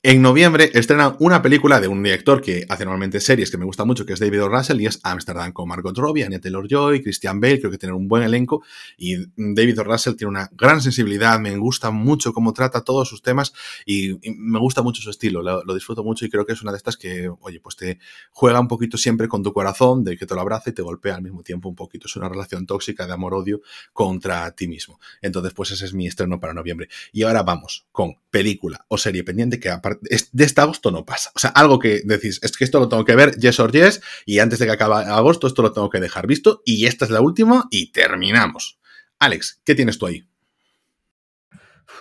En 0.05 0.23
noviembre 0.23 0.70
estrenan 0.75 1.16
una 1.19 1.43
película 1.43 1.81
de 1.81 1.89
un 1.89 2.01
director 2.05 2.41
que 2.41 2.65
hace 2.69 2.85
normalmente 2.85 3.19
series 3.19 3.51
que 3.51 3.59
me 3.59 3.65
gusta 3.65 3.85
mucho, 3.85 4.07
que 4.07 4.12
es 4.12 4.20
David. 4.20 4.43
Russell, 4.43 4.81
y 4.81 4.87
es 4.87 5.01
Amsterdam 5.03 5.51
con 5.51 5.66
Margot 5.66 5.99
Robbie, 5.99 6.23
Anya 6.23 6.39
Taylor-Joy, 6.39 7.03
Christian 7.03 7.41
Bale, 7.41 7.59
creo 7.59 7.73
que 7.73 7.79
tiene 7.79 7.97
un 7.97 8.07
buen 8.07 8.23
elenco, 8.23 8.62
y 8.97 9.16
David. 9.37 9.81
Russell 9.81 10.15
tiene 10.15 10.29
una 10.29 10.49
gran 10.53 10.81
sensibilidad, 10.81 11.41
me 11.41 11.57
gusta 11.57 11.91
mucho 11.91 12.33
cómo 12.33 12.53
trata 12.53 12.83
todos 12.85 13.09
sus 13.09 13.23
temas, 13.23 13.53
y, 13.87 14.20
me 14.37 14.61
gusta 14.61 14.83
mucho 14.83 15.03
su 15.03 15.11
estilo, 15.11 15.43
lo, 15.43 15.75
disfruto 15.75 16.05
mucho 16.05 16.25
y 16.25 16.31
creo 16.31 16.47
que 16.47 16.53
es 16.53 16.62
una 16.62 16.70
de 16.70 16.77
estas 16.77 16.97
que, 16.97 17.29
oye, 17.41 17.59
pues 17.59 17.75
te 17.75 17.99
juega 18.31 18.61
un 18.61 18.69
poquito 18.69 18.97
siempre 18.99 19.27
con 19.27 19.43
tu 19.43 19.53
corazón, 19.53 20.05
de 20.05 20.16
que 20.16 20.27
te 20.27 20.35
lo 20.37 20.43
abraza 20.43 20.70
y 20.70 20.75
te 20.75 20.83
golpea 20.83 21.16
al 21.16 21.23
mismo 21.23 21.43
tiempo 21.43 21.69
un 21.69 21.75
poquito. 21.75 22.07
Es 22.07 22.15
una 22.15 22.29
relación 22.29 22.66
tóxica 22.66 23.05
de 23.05 23.15
amor-odio 23.15 23.62
contra 23.93 24.49
ti 24.53 24.69
mismo. 24.69 25.01
Entonces, 25.23 25.53
pues 25.55 25.73
ese 25.73 25.87
es 25.87 25.93
mi 25.93 26.07
estreno 26.07 26.39
para 26.39 26.55
noviembre. 26.55 26.89
Y 27.12 27.25
ahora 27.25 27.43
vamos 27.43 27.89
con 27.91 28.15
película 28.31 28.85
o 28.87 28.97
serie 28.97 29.25
pendiente 29.25 29.59
que 29.59 29.70
aparte 29.70 29.88
de 30.01 30.44
este 30.44 30.60
agosto 30.60 30.90
no 30.90 31.05
pasa. 31.05 31.31
O 31.35 31.39
sea, 31.39 31.51
algo 31.51 31.78
que 31.78 32.02
decís, 32.05 32.40
es 32.43 32.56
que 32.56 32.65
esto 32.65 32.81
lo 32.81 32.89
tengo 32.89 33.05
que 33.05 33.16
ver, 33.16 33.36
yes 33.39 33.60
or 33.60 33.73
yes, 33.73 34.01
y 34.27 34.39
antes 34.39 34.59
de 34.59 34.66
que 34.66 34.73
acabe 34.73 34.94
agosto 35.10 35.47
esto 35.47 35.62
lo 35.62 35.73
tengo 35.73 35.90
que 35.90 36.01
dejar 36.01 36.27
visto, 36.27 36.62
y 36.65 36.86
esta 36.86 37.05
es 37.05 37.10
la 37.10 37.20
última, 37.20 37.66
y 37.70 37.93
terminamos. 37.93 38.78
Alex, 39.19 39.60
¿qué 39.65 39.74
tienes 39.74 39.98
tú 39.98 40.06
ahí? 40.06 40.28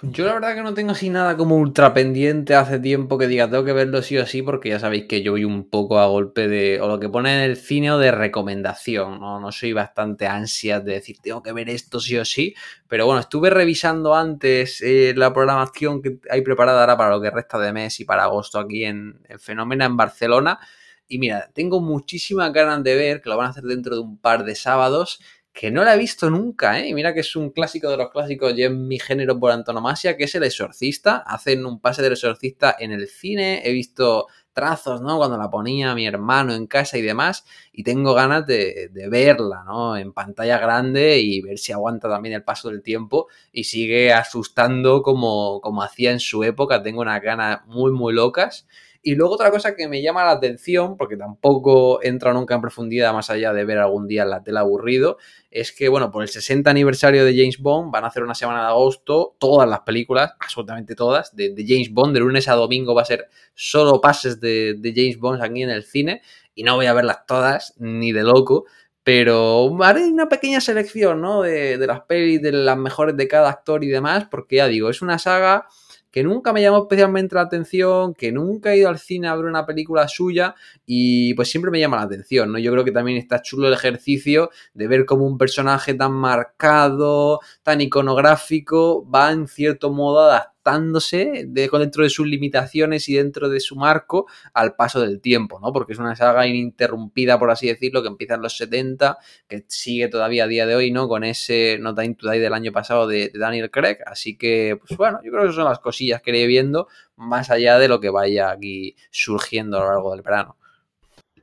Yo 0.03 0.26
la 0.26 0.34
verdad 0.34 0.53
que 0.53 0.61
no 0.61 0.76
tengo 0.76 0.91
así 0.91 1.09
nada 1.09 1.35
como 1.38 1.55
ultra 1.57 1.93
pendiente 1.93 2.53
hace 2.53 2.77
tiempo 2.77 3.18
que 3.18 3.26
diga 3.26 3.49
tengo 3.49 3.64
que 3.64 3.73
verlo 3.73 4.03
sí 4.03 4.15
o 4.18 4.27
sí 4.27 4.43
porque 4.43 4.69
ya 4.69 4.80
sabéis 4.80 5.05
que 5.07 5.23
yo 5.23 5.31
voy 5.31 5.43
un 5.43 5.69
poco 5.69 5.97
a 5.99 6.05
golpe 6.05 6.47
de 6.47 6.80
o 6.80 6.88
lo 6.88 6.99
que 6.99 7.09
pone 7.09 7.34
en 7.34 7.41
el 7.49 7.57
cine 7.57 7.91
o 7.91 7.97
de 7.97 8.11
recomendación, 8.11 9.19
¿no? 9.19 9.39
No 9.39 9.51
soy 9.51 9.73
bastante 9.73 10.27
ansias 10.27 10.85
de 10.85 10.93
decir 10.93 11.18
tengo 11.19 11.41
que 11.41 11.51
ver 11.51 11.69
esto 11.69 11.99
sí 11.99 12.15
o 12.18 12.26
sí, 12.26 12.53
pero 12.88 13.07
bueno, 13.07 13.22
estuve 13.22 13.49
revisando 13.49 14.14
antes 14.14 14.81
eh, 14.81 15.14
la 15.15 15.34
programación 15.34 16.01
que 16.03 16.19
hay 16.30 16.41
preparada 16.41 16.81
ahora 16.81 16.97
para 16.97 17.15
lo 17.15 17.22
que 17.22 17.31
resta 17.31 17.57
de 17.57 17.73
mes 17.73 17.99
y 17.99 18.05
para 18.05 18.23
agosto 18.26 18.59
aquí 18.59 18.84
en, 18.84 19.19
en 19.27 19.39
Fenómena 19.39 19.85
en 19.85 19.97
Barcelona 19.97 20.59
y 21.07 21.19
mira, 21.19 21.49
tengo 21.53 21.80
muchísimas 21.80 22.51
ganas 22.51 22.84
de 22.84 22.95
ver 22.95 23.22
que 23.22 23.30
lo 23.30 23.38
van 23.38 23.47
a 23.47 23.49
hacer 23.51 23.64
dentro 23.64 23.95
de 23.95 24.01
un 24.01 24.18
par 24.18 24.43
de 24.43 24.55
sábados 24.55 25.22
que 25.57 25.71
no 25.71 25.84
la 25.84 25.95
he 25.95 25.97
visto 25.97 26.29
nunca, 26.29 26.79
¿eh? 26.79 26.93
Mira 26.93 27.15
que 27.15 27.21
es 27.21 27.35
un 27.35 27.49
clásico 27.49 27.89
de 27.89 27.97
los 27.97 28.11
clásicos 28.11 28.53
y 28.55 28.61
en 28.61 28.88
mi 28.88 28.99
género 28.99 29.39
por 29.39 29.51
antonomasia, 29.51 30.15
que 30.15 30.25
es 30.25 30.35
El 30.35 30.43
Exorcista. 30.43 31.23
Hacen 31.25 31.65
un 31.65 31.81
pase 31.81 32.03
del 32.03 32.11
Exorcista 32.11 32.75
en 32.77 32.91
el 32.91 33.07
cine, 33.07 33.63
he 33.65 33.71
visto 33.71 34.27
trazos, 34.53 35.01
¿no? 35.01 35.17
Cuando 35.17 35.35
la 35.35 35.49
ponía 35.49 35.95
mi 35.95 36.05
hermano 36.05 36.53
en 36.53 36.67
casa 36.67 36.99
y 36.99 37.01
demás, 37.01 37.43
y 37.71 37.84
tengo 37.84 38.13
ganas 38.13 38.45
de, 38.45 38.91
verla, 39.09 39.63
¿no? 39.65 39.97
En 39.97 40.13
pantalla 40.13 40.59
grande 40.59 41.17
y 41.17 41.41
ver 41.41 41.57
si 41.57 41.71
aguanta 41.71 42.07
también 42.07 42.35
el 42.35 42.43
paso 42.43 42.69
del 42.69 42.84
tiempo 42.84 43.27
y 43.51 43.63
sigue 43.63 44.13
asustando 44.13 45.01
como, 45.01 45.59
como 45.61 45.81
hacía 45.81 46.11
en 46.11 46.19
su 46.19 46.43
época. 46.43 46.84
Tengo 46.84 47.01
unas 47.01 47.19
ganas 47.19 47.65
muy, 47.65 47.91
muy 47.91 48.13
locas. 48.13 48.67
Y 49.02 49.15
luego 49.15 49.36
otra 49.36 49.52
cosa 49.52 49.76
que 49.76 49.88
me 49.88 50.02
llama 50.02 50.24
la 50.24 50.32
atención, 50.32 50.98
porque 50.98 51.18
tampoco 51.18 52.03
entra 52.03 52.34
nunca 52.34 52.56
en 52.56 52.61
profundidad 52.61 53.14
más 53.14 53.30
allá 53.30 53.53
de 53.53 53.65
ver 53.65 53.78
algún 53.78 54.07
día 54.07 54.26
la 54.26 54.44
tela 54.44 54.61
aburrido, 54.61 55.18
es 55.52 55.72
que, 55.72 55.90
bueno, 55.90 56.11
por 56.11 56.24
el 56.24 56.30
60 56.30 56.69
aniversario 56.69 57.24
de 57.26 57.36
James 57.36 57.60
Bond 57.60 57.91
van 57.91 58.03
a 58.03 58.07
hacer 58.07 58.24
una 58.24 58.36
semana 58.36 58.61
de 58.61 58.68
agosto 58.68 59.36
todas 59.40 59.68
las 59.68 59.82
películas, 59.82 60.34
absolutamente 60.40 60.95
todas, 60.95 61.36
de, 61.36 61.53
James 61.68 61.91
Bond, 61.91 62.14
de 62.14 62.19
lunes 62.19 62.48
a 62.48 62.56
domingo 62.56 62.94
va 62.94 63.03
a 63.03 63.06
ser 63.06 63.28
solo 63.53 64.02
pases 64.02 64.40
de, 64.40 64.78
James 64.95 65.18
Bond 65.18 65.41
aquí 65.41 65.64
en 65.64 65.69
el 65.69 65.84
cine, 65.84 66.22
y 66.53 66.64
no 66.64 66.76
voy 66.76 66.88
a 66.88 66.94
verlas 66.94 67.26
todas, 67.26 67.76
ni 67.78 68.11
de 68.11 68.24
loco, 68.24 68.65
pero 69.03 69.72
haré 69.84 70.06
una 70.07 70.28
pequeña 70.28 70.60
selección, 70.60 71.22
¿no? 71.22 71.41
De, 71.41 71.78
de 71.78 71.88
las 71.88 72.02
pelis, 72.02 72.41
de 72.41 72.52
las 72.52 72.78
mejores 72.78 73.15
de 73.15 73.28
cada 73.28 73.49
actor 73.49 73.84
y 73.84 73.88
demás, 73.88 74.28
porque 74.30 74.57
ya 74.57 74.68
digo, 74.68 74.90
es 74.90 75.02
una 75.02 75.18
saga 75.18 75.68
que 76.11 76.23
nunca 76.23 76.53
me 76.53 76.61
llamó 76.61 76.79
especialmente 76.79 77.35
la 77.35 77.41
atención, 77.41 78.13
que 78.13 78.31
nunca 78.31 78.73
he 78.73 78.77
ido 78.77 78.89
al 78.89 78.99
cine 78.99 79.27
a 79.27 79.35
ver 79.35 79.45
una 79.45 79.65
película 79.65 80.07
suya 80.07 80.55
y 80.85 81.34
pues 81.34 81.49
siempre 81.49 81.71
me 81.71 81.79
llama 81.79 81.97
la 81.97 82.03
atención, 82.03 82.51
¿no? 82.51 82.59
Yo 82.59 82.71
creo 82.71 82.84
que 82.84 82.91
también 82.91 83.17
está 83.17 83.41
chulo 83.41 83.67
el 83.67 83.73
ejercicio 83.73 84.49
de 84.73 84.88
ver 84.88 85.05
cómo 85.05 85.25
un 85.25 85.38
personaje 85.38 85.93
tan 85.93 86.13
marcado, 86.13 87.39
tan 87.63 87.81
iconográfico, 87.81 89.09
va 89.09 89.31
en 89.31 89.47
cierto 89.47 89.91
modo 89.91 90.29
adaptando 90.68 90.99
de, 91.11 91.69
dentro 91.72 92.03
de 92.03 92.10
sus 92.10 92.27
limitaciones 92.27 93.07
y 93.10 93.15
dentro 93.15 93.49
de 93.49 93.60
su 93.60 93.76
marco 93.76 94.27
al 94.53 94.76
paso 94.76 95.02
del 95.02 95.22
tiempo, 95.22 95.60
¿no? 95.60 95.72
Porque 95.72 95.94
es 95.94 95.99
una 95.99 96.15
saga 96.15 96.45
ininterrumpida, 96.48 97.39
por 97.39 97.52
así 97.52 97.68
decirlo, 97.68 98.02
que 98.02 98.10
empieza 98.10 98.35
en 98.35 98.41
los 98.41 98.57
70, 98.57 99.18
que 99.48 99.65
sigue 99.68 100.07
todavía 100.07 100.45
a 100.45 100.48
día 100.48 100.65
de 100.65 100.76
hoy, 100.76 100.91
¿no? 100.91 101.07
Con 101.07 101.23
ese 101.23 101.77
No 101.80 101.95
Time 101.95 102.15
to 102.15 102.30
Die 102.30 102.39
del 102.39 102.53
año 102.53 102.72
pasado 102.72 103.07
de, 103.07 103.31
Daniel 103.34 103.72
Craig. 103.72 103.98
Así 104.06 104.38
que, 104.38 104.77
pues 104.80 104.98
bueno, 104.98 105.19
yo 105.23 105.31
creo 105.31 105.48
que 105.48 105.53
son 105.53 105.65
las 105.65 105.80
cosillas 105.80 106.22
que 106.22 106.31
iré 106.31 106.48
viendo, 106.48 106.88
más 107.15 107.49
allá 107.49 107.80
de 107.80 107.88
lo 107.88 107.99
que 107.99 108.10
vaya 108.10 108.52
aquí 108.52 108.95
surgiendo 109.11 109.77
a 109.77 109.81
lo 109.81 109.88
largo 109.88 110.11
del 110.11 110.22
verano. 110.22 110.57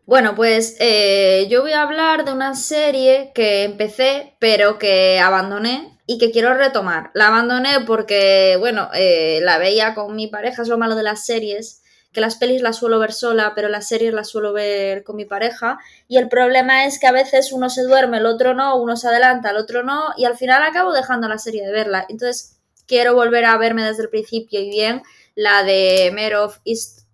Bueno, 0.06 0.34
pues 0.34 0.76
eh, 0.80 1.46
yo 1.48 1.62
voy 1.62 1.72
a 1.72 1.80
hablar 1.82 2.26
de 2.26 2.32
una 2.32 2.54
serie 2.54 3.32
que 3.34 3.62
empecé, 3.62 4.36
pero 4.38 4.78
que 4.78 5.18
abandoné 5.18 5.98
y 6.06 6.18
que 6.18 6.30
quiero 6.30 6.52
retomar. 6.52 7.10
La 7.14 7.28
abandoné 7.28 7.80
porque, 7.86 8.56
bueno, 8.58 8.90
eh, 8.92 9.40
la 9.42 9.56
veía 9.56 9.94
con 9.94 10.14
mi 10.14 10.26
pareja, 10.26 10.60
es 10.60 10.68
lo 10.68 10.76
malo 10.76 10.94
de 10.94 11.04
las 11.04 11.24
series, 11.24 11.82
que 12.12 12.20
las 12.20 12.36
pelis 12.36 12.60
las 12.60 12.76
suelo 12.76 12.98
ver 12.98 13.14
sola, 13.14 13.52
pero 13.54 13.68
las 13.70 13.88
series 13.88 14.12
las 14.12 14.28
suelo 14.28 14.52
ver 14.52 15.04
con 15.04 15.16
mi 15.16 15.24
pareja. 15.24 15.78
Y 16.06 16.18
el 16.18 16.28
problema 16.28 16.84
es 16.84 16.98
que 16.98 17.06
a 17.06 17.12
veces 17.12 17.50
uno 17.50 17.70
se 17.70 17.82
duerme, 17.82 18.18
el 18.18 18.26
otro 18.26 18.52
no, 18.52 18.76
uno 18.76 18.96
se 18.96 19.08
adelanta, 19.08 19.50
el 19.50 19.56
otro 19.56 19.84
no, 19.84 20.12
y 20.18 20.26
al 20.26 20.36
final 20.36 20.62
acabo 20.62 20.92
dejando 20.92 21.28
la 21.28 21.38
serie 21.38 21.64
de 21.64 21.72
verla. 21.72 22.04
Entonces, 22.10 22.58
quiero 22.86 23.14
volver 23.14 23.46
a 23.46 23.56
verme 23.56 23.82
desde 23.82 24.02
el 24.02 24.10
principio 24.10 24.60
y 24.60 24.68
bien 24.68 25.02
la 25.34 25.62
de 25.62 26.12
Mayor 26.14 26.42
of 26.42 26.58
East, 26.66 27.06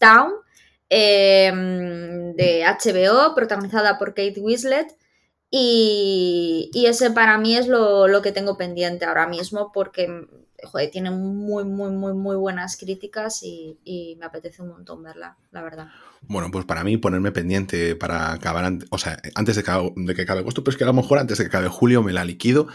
Town. 0.00 0.32
Em, 0.90 2.34
de 2.34 2.64
HBO, 2.64 3.34
protagonizada 3.34 3.98
por 3.98 4.14
Kate 4.14 4.40
Winslet, 4.40 4.96
y, 5.50 6.70
ese 6.86 7.10
para 7.10 7.38
mí 7.38 7.56
es 7.56 7.68
lo, 7.68 8.22
que 8.22 8.32
tengo 8.32 8.56
pendiente 8.56 9.04
ahora 9.04 9.26
mismo 9.26 9.72
porque 9.72 10.26
joder, 10.64 10.90
tiene 10.90 11.10
muy, 11.10 11.64
muy, 11.64 11.90
muy, 11.90 12.12
muy 12.14 12.36
buenas 12.36 12.76
críticas 12.76 13.42
y, 13.42 14.16
me 14.18 14.26
apetece 14.26 14.62
un 14.62 14.68
montón 14.68 15.02
verla, 15.02 15.36
la 15.50 15.62
verdad. 15.62 15.88
Bueno, 16.22 16.50
pues 16.50 16.64
para 16.64 16.82
mí 16.84 16.96
ponerme 16.96 17.32
pendiente 17.32 17.94
para 17.94 18.32
acabar, 18.32 18.72
o 18.90 18.98
sea, 18.98 19.20
antes 19.34 19.56
de 19.56 19.62
que, 19.62 19.92
de 19.94 20.14
que 20.14 20.22
acabe 20.22 20.40
agosto, 20.40 20.64
pero 20.64 20.72
es 20.72 20.78
que 20.78 20.84
a 20.84 20.88
lo 20.88 20.92
mejor 20.94 21.18
antes 21.18 21.38
de 21.38 21.44
que 21.44 21.48
acabe 21.48 21.68
julio 21.68 22.02
me 22.02 22.12
la 22.12 22.24
liquido 22.24 22.66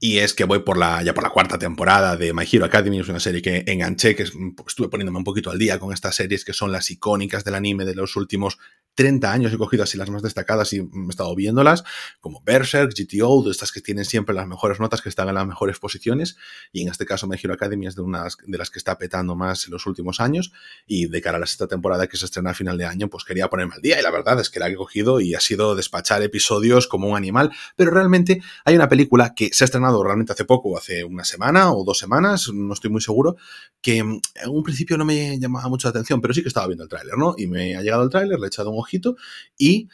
y 0.00 0.18
es 0.18 0.34
que 0.34 0.44
voy 0.44 0.60
por 0.60 0.78
la, 0.78 1.02
ya 1.02 1.12
por 1.12 1.24
la 1.24 1.30
cuarta 1.30 1.58
temporada 1.58 2.16
de 2.16 2.32
My 2.32 2.44
Hero 2.50 2.64
Academy, 2.64 3.00
es 3.00 3.08
una 3.08 3.20
serie 3.20 3.42
que 3.42 3.64
enganché, 3.66 4.14
que 4.14 4.22
estuve 4.22 4.88
poniéndome 4.88 5.18
un 5.18 5.24
poquito 5.24 5.50
al 5.50 5.58
día 5.58 5.78
con 5.78 5.92
estas 5.92 6.14
series 6.14 6.44
que 6.44 6.52
son 6.52 6.70
las 6.70 6.90
icónicas 6.90 7.44
del 7.44 7.54
anime 7.54 7.84
de 7.84 7.94
los 7.94 8.14
últimos 8.16 8.58
30 8.98 9.32
años. 9.32 9.52
He 9.52 9.58
cogido 9.58 9.84
así 9.84 9.96
las 9.96 10.10
más 10.10 10.22
destacadas 10.22 10.72
y 10.72 10.78
he 10.78 10.88
estado 11.08 11.34
viéndolas, 11.36 11.84
como 12.20 12.42
Berserk, 12.44 12.92
GTO, 12.96 13.44
de 13.44 13.52
estas 13.52 13.70
que 13.70 13.80
tienen 13.80 14.04
siempre 14.04 14.34
las 14.34 14.48
mejores 14.48 14.80
notas, 14.80 15.02
que 15.02 15.08
están 15.08 15.28
en 15.28 15.36
las 15.36 15.46
mejores 15.46 15.78
posiciones, 15.78 16.36
y 16.72 16.82
en 16.82 16.88
este 16.88 17.06
caso 17.06 17.28
My 17.28 17.36
Hero 17.40 17.54
Academy 17.54 17.86
es 17.86 17.94
de 17.94 18.02
unas 18.02 18.36
de 18.44 18.58
las 18.58 18.70
que 18.70 18.78
está 18.78 18.98
petando 18.98 19.36
más 19.36 19.66
en 19.66 19.72
los 19.72 19.86
últimos 19.86 20.20
años. 20.20 20.52
Y 20.86 21.06
de 21.06 21.22
cara 21.22 21.36
a 21.36 21.40
la 21.40 21.46
sexta 21.46 21.68
temporada 21.68 22.08
que 22.08 22.16
se 22.16 22.24
estrena 22.24 22.50
a 22.50 22.54
final 22.54 22.76
de 22.76 22.86
año, 22.86 23.08
pues 23.08 23.24
quería 23.24 23.48
ponerme 23.48 23.76
al 23.76 23.82
día. 23.82 24.00
Y 24.00 24.02
la 24.02 24.10
verdad 24.10 24.40
es 24.40 24.50
que 24.50 24.58
la 24.58 24.68
he 24.68 24.74
cogido 24.74 25.20
y 25.20 25.34
ha 25.34 25.40
sido 25.40 25.76
despachar 25.76 26.22
episodios 26.22 26.88
como 26.88 27.08
un 27.08 27.16
animal, 27.16 27.52
pero 27.76 27.92
realmente 27.92 28.42
hay 28.64 28.74
una 28.74 28.88
película 28.88 29.32
que 29.34 29.50
se 29.52 29.62
ha 29.62 29.66
estrenado 29.66 29.87
realmente 30.02 30.32
hace 30.32 30.44
poco, 30.44 30.76
hace 30.76 31.04
una 31.04 31.24
semana 31.24 31.72
o 31.72 31.84
dos 31.84 31.98
semanas, 31.98 32.50
no 32.52 32.72
estoy 32.72 32.90
muy 32.90 33.00
seguro, 33.00 33.36
que 33.80 33.98
en 33.98 34.20
un 34.48 34.62
principio 34.62 34.96
no 34.96 35.04
me 35.04 35.38
llamaba 35.38 35.68
mucho 35.68 35.88
la 35.88 35.90
atención, 35.90 36.20
pero 36.20 36.34
sí 36.34 36.42
que 36.42 36.48
estaba 36.48 36.66
viendo 36.66 36.84
el 36.84 36.90
tráiler, 36.90 37.16
¿no? 37.16 37.34
Y 37.36 37.46
me 37.46 37.76
ha 37.76 37.82
llegado 37.82 38.02
el 38.02 38.10
tráiler, 38.10 38.38
le 38.38 38.46
he 38.46 38.48
echado 38.48 38.70
un 38.70 38.78
ojito 38.78 39.16
y 39.56 39.88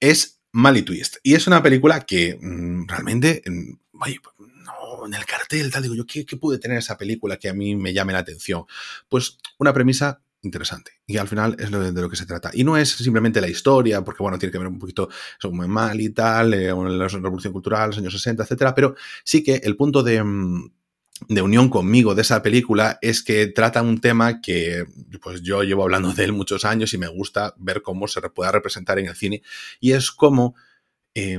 es 0.00 0.40
Mali 0.52 0.82
Twist. 0.82 1.16
Y 1.22 1.34
es 1.34 1.46
una 1.46 1.62
película 1.62 2.00
que 2.00 2.38
mm, 2.40 2.86
realmente, 2.88 3.42
vaya, 3.92 4.16
no, 4.38 5.06
en 5.06 5.14
el 5.14 5.24
cartel, 5.26 5.70
digo 5.82 5.94
yo, 5.94 6.06
¿qué, 6.06 6.24
¿qué, 6.24 6.36
puede 6.36 6.58
tener 6.58 6.78
esa 6.78 6.96
película 6.96 7.38
que 7.38 7.48
a 7.48 7.54
mí 7.54 7.76
me 7.76 7.92
llame 7.92 8.12
la 8.12 8.20
atención? 8.20 8.64
Pues 9.08 9.38
una 9.58 9.72
premisa 9.72 10.22
interesante. 10.42 10.92
Y 11.06 11.16
al 11.16 11.28
final 11.28 11.56
es 11.58 11.70
de, 11.70 11.92
lo 11.92 12.08
que 12.08 12.16
se 12.16 12.26
trata. 12.26 12.50
Y 12.52 12.64
no 12.64 12.76
es 12.76 12.90
simplemente 12.90 13.40
la 13.40 13.48
historia, 13.48 14.02
porque 14.02 14.22
bueno, 14.22 14.38
tiene 14.38 14.52
que 14.52 14.58
ver 14.58 14.68
un 14.68 14.78
poquito 14.78 15.08
sobre 15.38 15.66
mal 15.66 16.00
y 16.00 16.10
tal, 16.10 16.54
eh, 16.54 16.72
la 16.72 17.08
revolución 17.08 17.52
cultural, 17.52 17.90
los 17.90 17.98
años 17.98 18.12
60, 18.12 18.42
etcétera, 18.42 18.74
pero 18.74 18.94
sí 19.24 19.42
que 19.42 19.56
el 19.64 19.76
punto 19.76 20.02
de, 20.02 20.22
mm, 20.22 20.70
de 21.28 21.42
unión 21.42 21.70
conmigo 21.70 22.14
de 22.14 22.22
esa 22.22 22.42
película 22.42 22.98
es 23.00 23.22
que 23.22 23.46
trata 23.46 23.82
un 23.82 24.00
tema 24.00 24.40
que 24.40 24.84
pues 25.22 25.42
yo 25.42 25.62
llevo 25.62 25.82
hablando 25.82 26.12
de 26.12 26.24
él 26.24 26.32
muchos 26.32 26.64
años 26.64 26.92
y 26.92 26.98
me 26.98 27.08
gusta 27.08 27.54
ver 27.56 27.82
cómo 27.82 28.06
se 28.06 28.20
pueda 28.30 28.52
representar 28.52 28.98
en 28.98 29.06
el 29.06 29.16
cine 29.16 29.42
y 29.80 29.92
es 29.92 30.10
cómo 30.10 30.54
eh, 31.14 31.38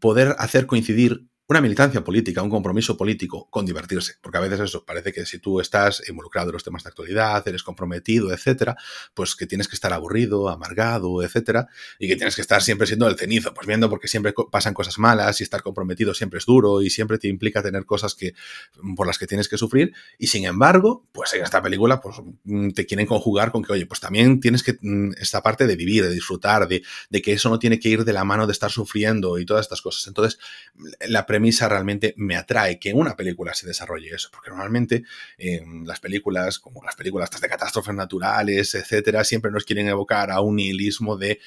poder 0.00 0.34
hacer 0.38 0.66
coincidir 0.66 1.24
una 1.48 1.60
militancia 1.60 2.02
política, 2.02 2.42
un 2.42 2.50
compromiso 2.50 2.96
político 2.96 3.48
con 3.50 3.64
divertirse, 3.64 4.14
porque 4.20 4.38
a 4.38 4.40
veces 4.40 4.60
eso 4.60 4.84
parece 4.84 5.12
que 5.12 5.24
si 5.26 5.38
tú 5.38 5.60
estás 5.60 6.02
involucrado 6.08 6.50
en 6.50 6.54
los 6.54 6.64
temas 6.64 6.82
de 6.82 6.88
actualidad, 6.88 7.46
eres 7.46 7.62
comprometido, 7.62 8.32
etcétera, 8.32 8.76
pues 9.14 9.36
que 9.36 9.46
tienes 9.46 9.68
que 9.68 9.76
estar 9.76 9.92
aburrido, 9.92 10.48
amargado, 10.48 11.22
etcétera, 11.22 11.68
y 11.98 12.08
que 12.08 12.16
tienes 12.16 12.34
que 12.34 12.42
estar 12.42 12.62
siempre 12.62 12.86
siendo 12.86 13.06
el 13.06 13.16
cenizo, 13.16 13.54
pues 13.54 13.66
viendo 13.66 13.88
porque 13.88 14.08
siempre 14.08 14.34
pasan 14.50 14.74
cosas 14.74 14.98
malas 14.98 15.40
y 15.40 15.44
estar 15.44 15.62
comprometido 15.62 16.14
siempre 16.14 16.38
es 16.38 16.46
duro 16.46 16.82
y 16.82 16.90
siempre 16.90 17.18
te 17.18 17.28
implica 17.28 17.62
tener 17.62 17.84
cosas 17.84 18.14
que 18.14 18.34
por 18.96 19.06
las 19.06 19.18
que 19.18 19.26
tienes 19.26 19.48
que 19.48 19.56
sufrir 19.56 19.92
y 20.18 20.26
sin 20.26 20.46
embargo, 20.46 21.06
pues 21.12 21.32
en 21.34 21.42
esta 21.42 21.62
película 21.62 22.00
pues 22.00 22.16
mm, 22.44 22.70
te 22.70 22.86
quieren 22.86 23.06
conjugar 23.06 23.52
con 23.52 23.62
que 23.62 23.72
oye, 23.72 23.86
pues 23.86 24.00
también 24.00 24.40
tienes 24.40 24.62
que 24.62 24.78
mm, 24.80 25.12
esta 25.18 25.42
parte 25.42 25.66
de 25.66 25.76
vivir, 25.76 26.04
de 26.04 26.12
disfrutar, 26.12 26.66
de, 26.66 26.82
de 27.10 27.22
que 27.22 27.32
eso 27.32 27.48
no 27.50 27.58
tiene 27.58 27.78
que 27.78 27.88
ir 27.88 28.04
de 28.04 28.12
la 28.12 28.24
mano 28.24 28.46
de 28.46 28.52
estar 28.52 28.70
sufriendo 28.70 29.38
y 29.38 29.46
todas 29.46 29.64
estas 29.64 29.80
cosas. 29.80 30.06
Entonces, 30.08 30.38
la 31.06 31.26
premisa 31.36 31.68
realmente 31.68 32.14
me 32.16 32.34
atrae 32.34 32.78
que 32.78 32.88
en 32.88 32.98
una 32.98 33.14
película 33.14 33.52
se 33.52 33.66
desarrolle 33.66 34.08
eso, 34.14 34.30
porque 34.32 34.48
normalmente 34.48 35.04
eh, 35.36 35.62
las 35.84 36.00
películas, 36.00 36.58
como 36.58 36.82
las 36.82 36.96
películas 36.96 37.30
de 37.30 37.46
catástrofes 37.46 37.94
naturales, 37.94 38.74
etcétera, 38.74 39.22
siempre 39.22 39.50
nos 39.50 39.64
quieren 39.64 39.86
evocar 39.86 40.30
a 40.30 40.40
un 40.40 40.56
nihilismo 40.56 41.18
de 41.18 41.38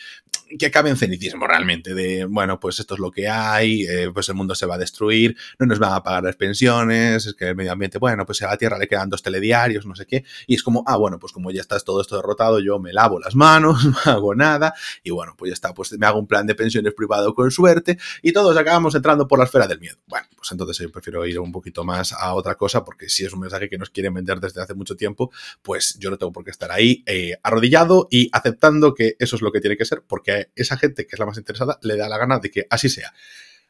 que 0.58 0.66
acabe 0.66 0.90
en 0.90 0.98
cenicismo 0.98 1.48
realmente, 1.48 1.94
de 1.94 2.26
bueno, 2.26 2.60
pues 2.60 2.80
esto 2.80 2.96
es 2.96 3.00
lo 3.00 3.12
que 3.12 3.28
hay, 3.28 3.84
eh, 3.84 4.10
pues 4.14 4.30
el 4.30 4.36
mundo 4.36 4.56
se 4.56 4.66
va 4.66 4.76
a 4.76 4.78
destruir, 4.78 5.38
no 5.60 5.66
nos 5.66 5.80
van 5.80 5.94
a 5.94 6.04
pagar 6.04 6.24
las 6.24 6.36
pensiones, 6.36 7.26
es 7.26 7.34
que 7.34 7.50
el 7.50 7.56
medio 7.56 7.72
ambiente, 7.72 7.98
bueno, 7.98 8.26
pues 8.26 8.42
a 8.42 8.48
la 8.48 8.58
Tierra 8.58 8.78
le 8.78 8.88
quedan 8.88 9.10
dos 9.10 9.22
telediarios, 9.22 9.86
no 9.86 9.96
sé 9.96 10.06
qué, 10.06 10.24
y 10.48 10.56
es 10.56 10.64
como, 10.64 10.84
ah, 10.88 10.98
bueno, 10.98 11.20
pues 11.20 11.34
como 11.34 11.52
ya 11.52 11.62
está 11.62 11.80
todo 11.80 12.02
esto 12.02 12.16
derrotado, 12.16 12.60
yo 12.60 12.80
me 12.80 12.94
lavo 12.94 13.20
las 13.20 13.36
manos, 13.36 13.86
no 14.06 14.12
hago 14.12 14.36
nada, 14.36 14.74
y 15.04 15.12
bueno, 15.12 15.36
pues 15.38 15.50
ya 15.50 15.54
está, 15.54 15.74
pues 15.74 15.98
me 15.98 16.06
hago 16.06 16.20
un 16.20 16.28
plan 16.28 16.48
de 16.48 16.56
pensiones 16.56 16.94
privado 16.94 17.36
con 17.36 17.52
suerte, 17.52 17.98
y 18.22 18.32
todos 18.32 18.58
acabamos 18.58 18.96
entrando 18.96 19.28
por 19.28 19.40
la 19.40 19.46
esfera 19.46 19.68
del 19.68 19.80
miedo. 19.80 19.98
Bueno, 20.08 20.28
pues 20.36 20.52
entonces 20.52 20.78
yo 20.78 20.92
prefiero 20.92 21.26
ir 21.26 21.40
un 21.40 21.52
poquito 21.52 21.84
más 21.84 22.14
a 22.14 22.34
otra 22.34 22.56
cosa, 22.56 22.84
porque 22.84 23.10
si 23.10 23.26
es 23.26 23.34
un 23.34 23.42
mensaje 23.42 23.70
que 23.70 23.78
nos 23.78 23.90
quieren 23.90 24.14
vender 24.14 24.40
desde 24.40 24.62
hace 24.62 24.74
mucho 24.74 24.96
tiempo, 24.96 25.32
pues 25.62 25.98
yo 26.00 26.10
no 26.10 26.18
tengo 26.18 26.32
por 26.32 26.44
qué 26.44 26.52
estar 26.52 26.72
ahí 26.72 27.04
eh, 27.06 27.38
arrodillado 27.44 28.08
y 28.10 28.30
aceptando 28.32 28.94
que 28.94 29.16
eso 29.20 29.36
es 29.36 29.42
lo 29.42 29.52
que 29.52 29.62
tiene 29.62 29.78
que 29.78 29.86
ser, 29.86 30.04
porque 30.08 30.39
esa 30.56 30.78
gente 30.78 31.06
que 31.06 31.16
es 31.16 31.20
la 31.20 31.26
más 31.26 31.38
interesada 31.38 31.80
le 31.82 31.98
da 31.98 32.10
la 32.10 32.18
gana 32.18 32.40
de 32.40 32.52
que 32.52 32.66
así 32.70 32.90
sea. 32.90 33.14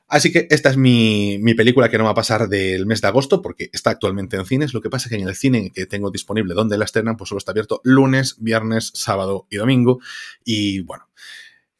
Así 0.08 0.32
que 0.32 0.48
esta 0.50 0.70
es 0.72 0.78
mi, 0.78 1.38
mi, 1.40 1.54
película 1.54 1.88
que 1.90 2.00
no 2.00 2.04
va 2.04 2.12
a 2.12 2.16
pasar 2.16 2.50
del 2.50 2.88
mes 2.88 3.00
de 3.00 3.08
agosto 3.08 3.44
porque 3.44 3.70
está 3.74 3.92
actualmente 3.92 4.38
en 4.38 4.46
cines. 4.46 4.74
Lo 4.74 4.82
que 4.82 4.90
pasa 4.90 5.06
es 5.06 5.10
que 5.12 5.22
en 5.22 5.28
el 5.28 5.36
cine 5.36 5.72
que 5.72 5.86
tengo 5.86 6.10
disponible 6.10 6.56
donde 6.56 6.80
la 6.80 6.86
estrenan, 6.86 7.16
pues 7.16 7.30
solo 7.30 7.38
está 7.38 7.52
abierto 7.52 7.80
lunes, 7.84 8.36
viernes, 8.40 8.92
sábado 8.96 9.46
y 9.52 9.58
domingo. 9.58 10.00
Y 10.44 10.80
bueno, 10.80 11.10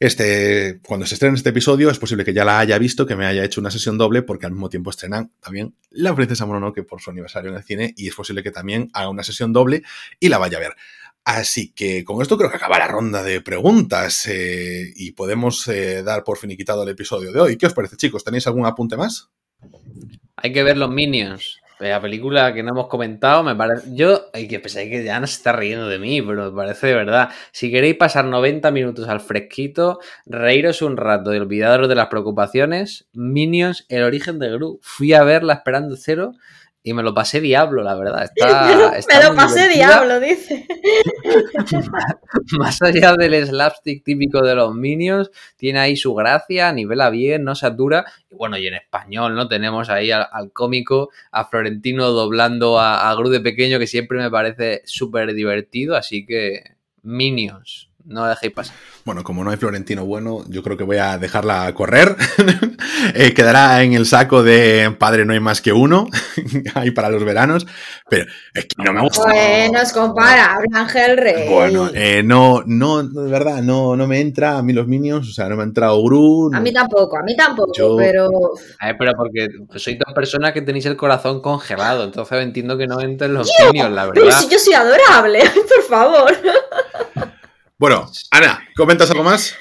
este, 0.00 0.80
cuando 0.86 1.04
se 1.04 1.12
estrene 1.12 1.36
este 1.36 1.50
episodio, 1.50 1.90
es 1.90 1.98
posible 1.98 2.24
que 2.24 2.32
ya 2.32 2.42
la 2.42 2.58
haya 2.58 2.78
visto, 2.78 3.04
que 3.04 3.16
me 3.16 3.26
haya 3.26 3.44
hecho 3.44 3.60
una 3.60 3.70
sesión 3.70 3.98
doble, 3.98 4.22
porque 4.22 4.46
al 4.46 4.52
mismo 4.52 4.70
tiempo 4.70 4.88
estrenan 4.88 5.30
también 5.40 5.74
La 5.90 6.14
Princesa 6.14 6.46
Mononoke 6.46 6.82
por 6.84 7.02
su 7.02 7.10
aniversario 7.10 7.50
en 7.50 7.58
el 7.58 7.62
cine, 7.62 7.92
y 7.98 8.08
es 8.08 8.14
posible 8.14 8.42
que 8.42 8.50
también 8.50 8.88
haga 8.94 9.10
una 9.10 9.22
sesión 9.22 9.52
doble 9.52 9.82
y 10.18 10.30
la 10.30 10.38
vaya 10.38 10.56
a 10.56 10.60
ver. 10.60 10.74
Así 11.24 11.72
que 11.72 12.02
con 12.04 12.22
esto 12.22 12.36
creo 12.38 12.50
que 12.50 12.56
acaba 12.56 12.78
la 12.78 12.88
ronda 12.88 13.22
de 13.22 13.40
preguntas 13.40 14.26
eh, 14.26 14.90
y 14.96 15.12
podemos 15.12 15.68
eh, 15.68 16.02
dar 16.02 16.24
por 16.24 16.38
finiquitado 16.38 16.82
el 16.82 16.88
episodio 16.88 17.32
de 17.32 17.40
hoy. 17.40 17.56
¿Qué 17.56 17.66
os 17.66 17.74
parece, 17.74 17.96
chicos? 17.96 18.24
¿Tenéis 18.24 18.46
algún 18.46 18.66
apunte 18.66 18.96
más? 18.96 19.30
Hay 20.36 20.52
que 20.52 20.62
ver 20.62 20.78
los 20.78 20.90
Minions. 20.90 21.60
La 21.80 22.00
película 22.00 22.52
que 22.52 22.62
no 22.62 22.72
hemos 22.72 22.88
comentado, 22.88 23.42
me 23.42 23.56
parece. 23.56 23.94
Yo, 23.94 24.26
hay 24.34 24.46
que 24.46 24.60
pensar 24.60 24.84
que 24.84 25.02
ya 25.02 25.18
no 25.18 25.26
se 25.26 25.36
está 25.36 25.52
riendo 25.52 25.88
de 25.88 25.98
mí, 25.98 26.20
pero 26.20 26.50
me 26.50 26.56
parece 26.56 26.88
de 26.88 26.94
verdad. 26.94 27.30
Si 27.52 27.70
queréis 27.70 27.96
pasar 27.96 28.26
90 28.26 28.70
minutos 28.70 29.08
al 29.08 29.20
fresquito, 29.20 29.98
reíros 30.26 30.82
un 30.82 30.98
rato 30.98 31.32
y 31.32 31.38
olvidaros 31.38 31.88
de 31.88 31.94
las 31.94 32.08
preocupaciones, 32.08 33.08
Minions, 33.14 33.86
el 33.88 34.02
origen 34.02 34.38
de 34.38 34.50
Gru. 34.50 34.78
Fui 34.82 35.14
a 35.14 35.24
verla 35.24 35.54
esperando 35.54 35.96
cero 35.96 36.32
y 36.82 36.94
me 36.94 37.02
lo 37.02 37.12
pasé 37.12 37.40
diablo, 37.40 37.82
la 37.82 37.94
verdad. 37.94 38.24
Está, 38.36 38.96
está 38.96 39.18
me 39.18 39.24
lo 39.24 39.34
pasé 39.34 39.68
divertida. 39.68 39.86
diablo, 39.86 40.20
dice. 40.20 40.66
Más 42.58 42.80
allá 42.80 43.14
del 43.14 43.46
slapstick 43.46 44.02
típico 44.02 44.40
de 44.42 44.54
los 44.54 44.74
Minions, 44.74 45.30
tiene 45.56 45.80
ahí 45.80 45.96
su 45.96 46.14
gracia, 46.14 46.72
nivela 46.72 47.10
bien, 47.10 47.44
no 47.44 47.54
satura. 47.54 48.04
Y 48.30 48.34
bueno, 48.34 48.56
y 48.56 48.66
en 48.66 48.74
español, 48.74 49.34
¿no? 49.34 49.48
Tenemos 49.48 49.90
ahí 49.90 50.10
al, 50.10 50.26
al 50.32 50.52
cómico, 50.52 51.10
a 51.30 51.44
Florentino 51.44 52.10
doblando 52.10 52.78
a, 52.78 53.10
a 53.10 53.14
Gru 53.14 53.28
de 53.28 53.40
pequeño, 53.40 53.78
que 53.78 53.86
siempre 53.86 54.18
me 54.18 54.30
parece 54.30 54.82
súper 54.86 55.34
divertido. 55.34 55.96
Así 55.96 56.24
que, 56.24 56.76
Minions 57.02 57.89
no 58.10 58.22
la 58.24 58.30
dejéis 58.30 58.52
pasar. 58.52 58.76
Bueno, 59.04 59.22
como 59.22 59.42
no 59.44 59.50
hay 59.50 59.56
Florentino 59.56 60.04
bueno, 60.04 60.44
yo 60.48 60.62
creo 60.62 60.76
que 60.76 60.84
voy 60.84 60.98
a 60.98 61.16
dejarla 61.16 61.72
correr. 61.74 62.16
eh, 63.14 63.32
quedará 63.32 63.82
en 63.82 63.94
el 63.94 64.04
saco 64.04 64.42
de 64.42 64.94
Padre 64.98 65.24
no 65.24 65.32
hay 65.32 65.40
más 65.40 65.62
que 65.62 65.72
uno, 65.72 66.08
ahí 66.74 66.90
para 66.90 67.08
los 67.08 67.24
veranos. 67.24 67.66
Pero 68.08 68.26
es 68.52 68.66
que 68.66 68.82
no 68.82 68.92
me 68.92 69.00
gusta. 69.02 69.22
Bueno, 69.22 69.80
es 69.80 69.92
comparable, 69.92 70.66
Ángel 70.74 71.16
Rey. 71.16 71.48
Bueno, 71.48 71.88
eh, 71.94 72.22
no, 72.24 72.62
no, 72.66 73.02
de 73.02 73.30
verdad, 73.30 73.62
no, 73.62 73.96
no 73.96 74.06
me 74.06 74.20
entra 74.20 74.58
a 74.58 74.62
mí 74.62 74.72
los 74.72 74.88
Minions, 74.88 75.28
o 75.28 75.32
sea, 75.32 75.48
no 75.48 75.56
me 75.56 75.62
ha 75.62 75.66
entrado 75.66 76.02
Gru. 76.02 76.50
No. 76.50 76.58
A 76.58 76.60
mí 76.60 76.72
tampoco, 76.72 77.16
a 77.16 77.22
mí 77.22 77.36
tampoco, 77.36 77.72
yo... 77.72 77.96
pero. 77.96 78.28
A 78.80 78.86
ver, 78.86 78.96
pero 78.98 79.12
porque 79.16 79.48
sois 79.76 79.98
dos 79.98 80.12
personas 80.12 80.52
que 80.52 80.62
tenéis 80.62 80.86
el 80.86 80.96
corazón 80.96 81.40
congelado, 81.40 82.04
entonces 82.04 82.42
entiendo 82.42 82.76
que 82.76 82.88
no 82.88 83.00
entren 83.00 83.34
los 83.34 83.48
Minions, 83.66 83.94
la 83.94 84.06
verdad. 84.06 84.22
Pero 84.22 84.36
si 84.36 84.48
yo 84.48 84.58
soy 84.58 84.74
adorable, 84.74 85.40
por 85.74 85.82
favor. 85.84 86.32
Bueno, 87.80 88.12
Ana, 88.30 88.62
¿comentas 88.76 89.10
algo 89.10 89.24
más? 89.24 89.54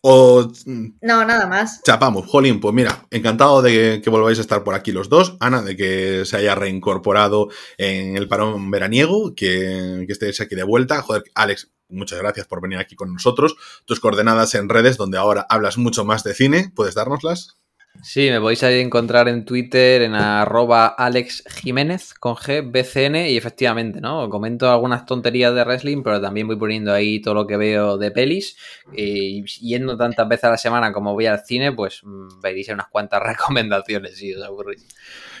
O... 0.00 0.48
No, 0.66 1.24
nada 1.24 1.48
más. 1.48 1.82
Chapamos, 1.82 2.24
Jolín, 2.28 2.60
pues 2.60 2.72
mira, 2.72 3.08
encantado 3.10 3.60
de 3.60 3.72
que, 3.72 4.02
que, 4.02 4.08
volváis 4.08 4.38
a 4.38 4.42
estar 4.42 4.62
por 4.62 4.76
aquí 4.76 4.92
los 4.92 5.08
dos. 5.08 5.36
Ana, 5.40 5.62
de 5.62 5.76
que 5.76 6.24
se 6.26 6.36
haya 6.36 6.54
reincorporado 6.54 7.48
en 7.76 8.16
el 8.16 8.28
parón 8.28 8.70
veraniego, 8.70 9.34
que, 9.34 10.04
que 10.06 10.12
estéis 10.12 10.40
aquí 10.40 10.54
de 10.54 10.62
vuelta. 10.62 11.02
Joder, 11.02 11.24
Alex, 11.34 11.72
muchas 11.88 12.20
gracias 12.20 12.46
por 12.46 12.62
venir 12.62 12.78
aquí 12.78 12.94
con 12.94 13.12
nosotros. 13.12 13.56
Tus 13.84 13.98
coordenadas 13.98 14.54
en 14.54 14.68
redes, 14.68 14.96
donde 14.96 15.18
ahora 15.18 15.44
hablas 15.48 15.76
mucho 15.76 16.04
más 16.04 16.22
de 16.22 16.34
cine, 16.34 16.70
¿puedes 16.72 16.94
dárnoslas? 16.94 17.56
Sí, 18.02 18.30
me 18.30 18.40
podéis 18.40 18.62
encontrar 18.62 19.28
en 19.28 19.44
Twitter 19.44 20.02
en 20.02 20.14
arroba 20.14 20.86
Alex 20.86 21.44
Jiménez 21.48 22.14
con 22.14 22.34
G, 22.36 22.62
BCN 22.70 23.28
y 23.28 23.36
efectivamente, 23.36 24.00
¿no? 24.00 24.28
Comento 24.28 24.70
algunas 24.70 25.06
tonterías 25.06 25.54
de 25.54 25.64
wrestling, 25.64 26.02
pero 26.02 26.20
también 26.20 26.46
voy 26.46 26.56
poniendo 26.56 26.92
ahí 26.92 27.20
todo 27.20 27.34
lo 27.34 27.46
que 27.46 27.56
veo 27.56 27.98
de 27.98 28.10
pelis 28.10 28.56
y 28.92 29.44
yendo 29.60 29.96
tantas 29.96 30.28
veces 30.28 30.44
a 30.44 30.50
la 30.50 30.58
semana 30.58 30.92
como 30.92 31.12
voy 31.12 31.26
al 31.26 31.44
cine, 31.44 31.72
pues 31.72 32.02
veréis 32.42 32.68
unas 32.68 32.88
cuantas 32.88 33.22
recomendaciones 33.24 34.16
si 34.16 34.34
os 34.34 34.42
aburrís. 34.44 34.86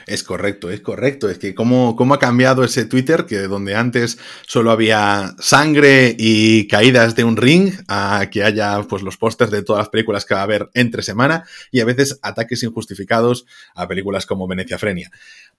Es 0.06 0.22
correcto, 0.22 0.70
es 0.70 0.80
correcto. 0.80 1.28
Es 1.28 1.38
que 1.38 1.52
cómo, 1.52 1.96
cómo 1.96 2.14
ha 2.14 2.20
cambiado 2.20 2.62
ese 2.62 2.84
Twitter, 2.84 3.26
que 3.26 3.38
donde 3.42 3.74
antes 3.74 4.18
solo 4.46 4.70
había 4.70 5.34
sangre 5.40 6.14
y 6.16 6.68
caídas 6.68 7.16
de 7.16 7.24
un 7.24 7.36
ring, 7.36 7.72
a 7.88 8.28
que 8.30 8.44
haya 8.44 8.80
pues 8.88 9.02
los 9.02 9.16
pósters 9.16 9.50
de 9.50 9.64
todas 9.64 9.80
las 9.80 9.88
películas 9.88 10.24
que 10.24 10.34
va 10.34 10.40
a 10.40 10.44
haber 10.44 10.70
entre 10.74 11.02
semana 11.02 11.44
y 11.72 11.80
a 11.80 11.84
veces 11.84 12.20
ataques 12.22 12.62
injustificados 12.62 13.46
a 13.74 13.88
películas 13.88 14.26
como 14.26 14.46
Venecia 14.46 14.78
Frenia. 14.78 15.10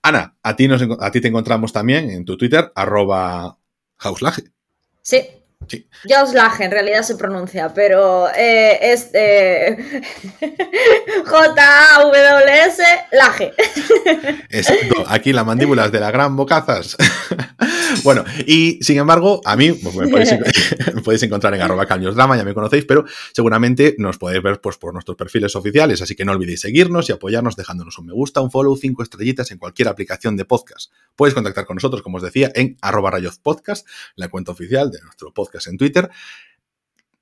Ana, 0.02 0.38
a 0.42 0.56
ti, 0.56 0.70
nos, 0.70 0.82
a 0.82 1.12
ti 1.12 1.20
te 1.20 1.28
encontramos 1.28 1.74
también 1.74 2.10
en 2.10 2.24
tu 2.24 2.38
Twitter, 2.38 2.72
arroba 2.74 3.58
Hauslage. 3.98 4.46
Sí, 5.02 5.28
Sí. 5.68 5.88
Laje, 6.34 6.64
en 6.64 6.72
realidad 6.72 7.04
se 7.04 7.16
pronuncia, 7.16 7.74
pero 7.74 8.30
eh, 8.30 8.80
es 8.82 9.10
J-A-W-S 11.26 12.84
Laje. 13.12 13.52
Exacto, 14.50 15.04
aquí 15.08 15.34
la 15.34 15.44
mandíbula 15.44 15.86
es 15.86 15.92
de 15.92 16.00
la 16.00 16.12
gran 16.12 16.36
bocazas. 16.36 16.96
bueno, 18.04 18.24
y 18.46 18.80
sin 18.82 18.98
embargo, 18.98 19.42
a 19.46 19.56
mí 19.56 19.72
pues, 19.74 19.96
me, 19.96 20.08
podéis, 20.08 21.24
encontrar 21.24 21.54
en 21.54 21.62
arroba 21.62 21.86
drama, 21.86 22.38
ya 22.38 22.44
me 22.44 22.54
conocéis, 22.54 22.86
pero 22.86 23.06
seguramente 23.34 23.96
nos 23.98 24.18
podéis 24.18 24.44
ver 24.44 24.62
pues, 24.62 24.78
por 24.78 24.94
nuestros 24.94 25.18
perfiles 25.18 25.56
oficiales, 25.56 26.02
así 26.02 26.16
que 26.16 26.24
no 26.26 26.32
olvidéis 26.32 26.62
seguirnos 26.62 27.10
y 27.10 27.14
apoyarnos 27.14 27.56
dejándonos 27.56 27.98
un 27.98 28.08
me 28.08 28.14
gusta, 28.14 28.42
un 28.42 28.52
follow, 28.52 28.76
cinco 28.78 29.04
estrellitas 29.04 29.52
en 29.52 29.58
cualquier 29.58 29.90
aplicación 29.90 30.38
de 30.38 30.46
podcast. 30.46 30.92
Podéis 31.16 31.34
contactar 31.34 31.66
con 31.66 31.76
nosotros, 31.76 32.02
como 32.02 32.18
os 32.18 32.24
decía, 32.24 32.52
en 32.56 32.78
arroba 32.82 33.12
rayos 33.12 33.40
podcast, 33.40 33.86
la 34.16 34.30
cuenta 34.30 34.52
oficial 34.52 34.92
de 34.92 35.02
nuestro 35.02 35.34
podcast 35.34 35.47
en 35.68 35.78
Twitter 35.78 36.10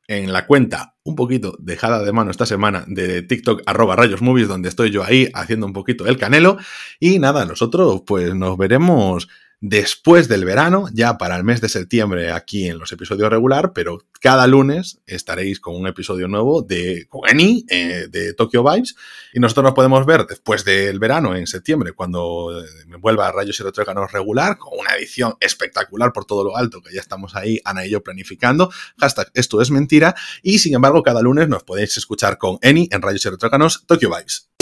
en 0.07 0.31
la 0.31 0.45
cuenta 0.45 0.95
un 1.03 1.15
poquito 1.15 1.55
dejada 1.59 2.03
de 2.03 2.11
mano 2.11 2.31
esta 2.31 2.45
semana 2.45 2.85
de 2.87 3.21
TikTok 3.23 3.63
arroba 3.65 3.95
rayos 3.95 4.21
movies, 4.21 4.47
donde 4.47 4.69
estoy 4.69 4.91
yo 4.91 5.03
ahí 5.03 5.29
haciendo 5.33 5.65
un 5.65 5.73
poquito 5.73 6.05
el 6.05 6.17
canelo. 6.17 6.57
Y 6.99 7.19
nada, 7.19 7.45
nosotros 7.45 8.03
pues 8.05 8.35
nos 8.35 8.57
veremos 8.57 9.27
después 9.61 10.27
del 10.27 10.45
verano, 10.45 10.87
ya 10.93 11.17
para 11.17 11.35
el 11.35 11.43
mes 11.43 11.61
de 11.61 11.69
septiembre 11.69 12.31
aquí 12.31 12.67
en 12.67 12.77
los 12.77 12.91
episodios 12.91 13.29
regular, 13.29 13.73
pero 13.73 13.99
cada 14.21 14.47
lunes 14.47 14.99
estaréis 15.07 15.59
con 15.59 15.75
un 15.75 15.87
episodio 15.87 16.27
nuevo 16.27 16.61
de 16.61 17.07
Eni, 17.27 17.65
eh, 17.69 18.07
de 18.09 18.33
Tokyo 18.33 18.63
Vibes, 18.63 18.95
y 19.33 19.39
nosotros 19.39 19.63
nos 19.63 19.73
podemos 19.73 20.05
ver 20.05 20.25
después 20.27 20.65
del 20.65 20.99
verano, 20.99 21.35
en 21.35 21.47
septiembre, 21.47 21.93
cuando 21.93 22.59
eh, 22.59 22.65
vuelva 22.99 23.27
a 23.27 23.31
Rayos 23.31 23.59
y 23.59 23.63
Retrócanos 23.63 24.11
regular, 24.11 24.57
con 24.57 24.79
una 24.79 24.95
edición 24.95 25.35
espectacular 25.39 26.11
por 26.13 26.25
todo 26.25 26.43
lo 26.43 26.57
alto, 26.57 26.81
que 26.81 26.93
ya 26.93 27.01
estamos 27.01 27.35
ahí, 27.35 27.59
Ana 27.65 27.85
y 27.85 27.89
yo, 27.89 28.03
planificando. 28.03 28.71
Hashtag 28.97 29.31
esto 29.33 29.61
es 29.61 29.71
mentira, 29.71 30.15
y 30.41 30.59
sin 30.59 30.75
embargo, 30.75 31.03
cada 31.03 31.21
lunes 31.21 31.47
nos 31.47 31.63
podéis 31.63 31.97
escuchar 31.97 32.37
con 32.37 32.57
Eni 32.61 32.87
en 32.91 33.01
Rayos 33.01 33.25
y 33.25 33.29
Retrócanos 33.29 33.83
Tokyo 33.85 34.09
Vibes. 34.09 34.54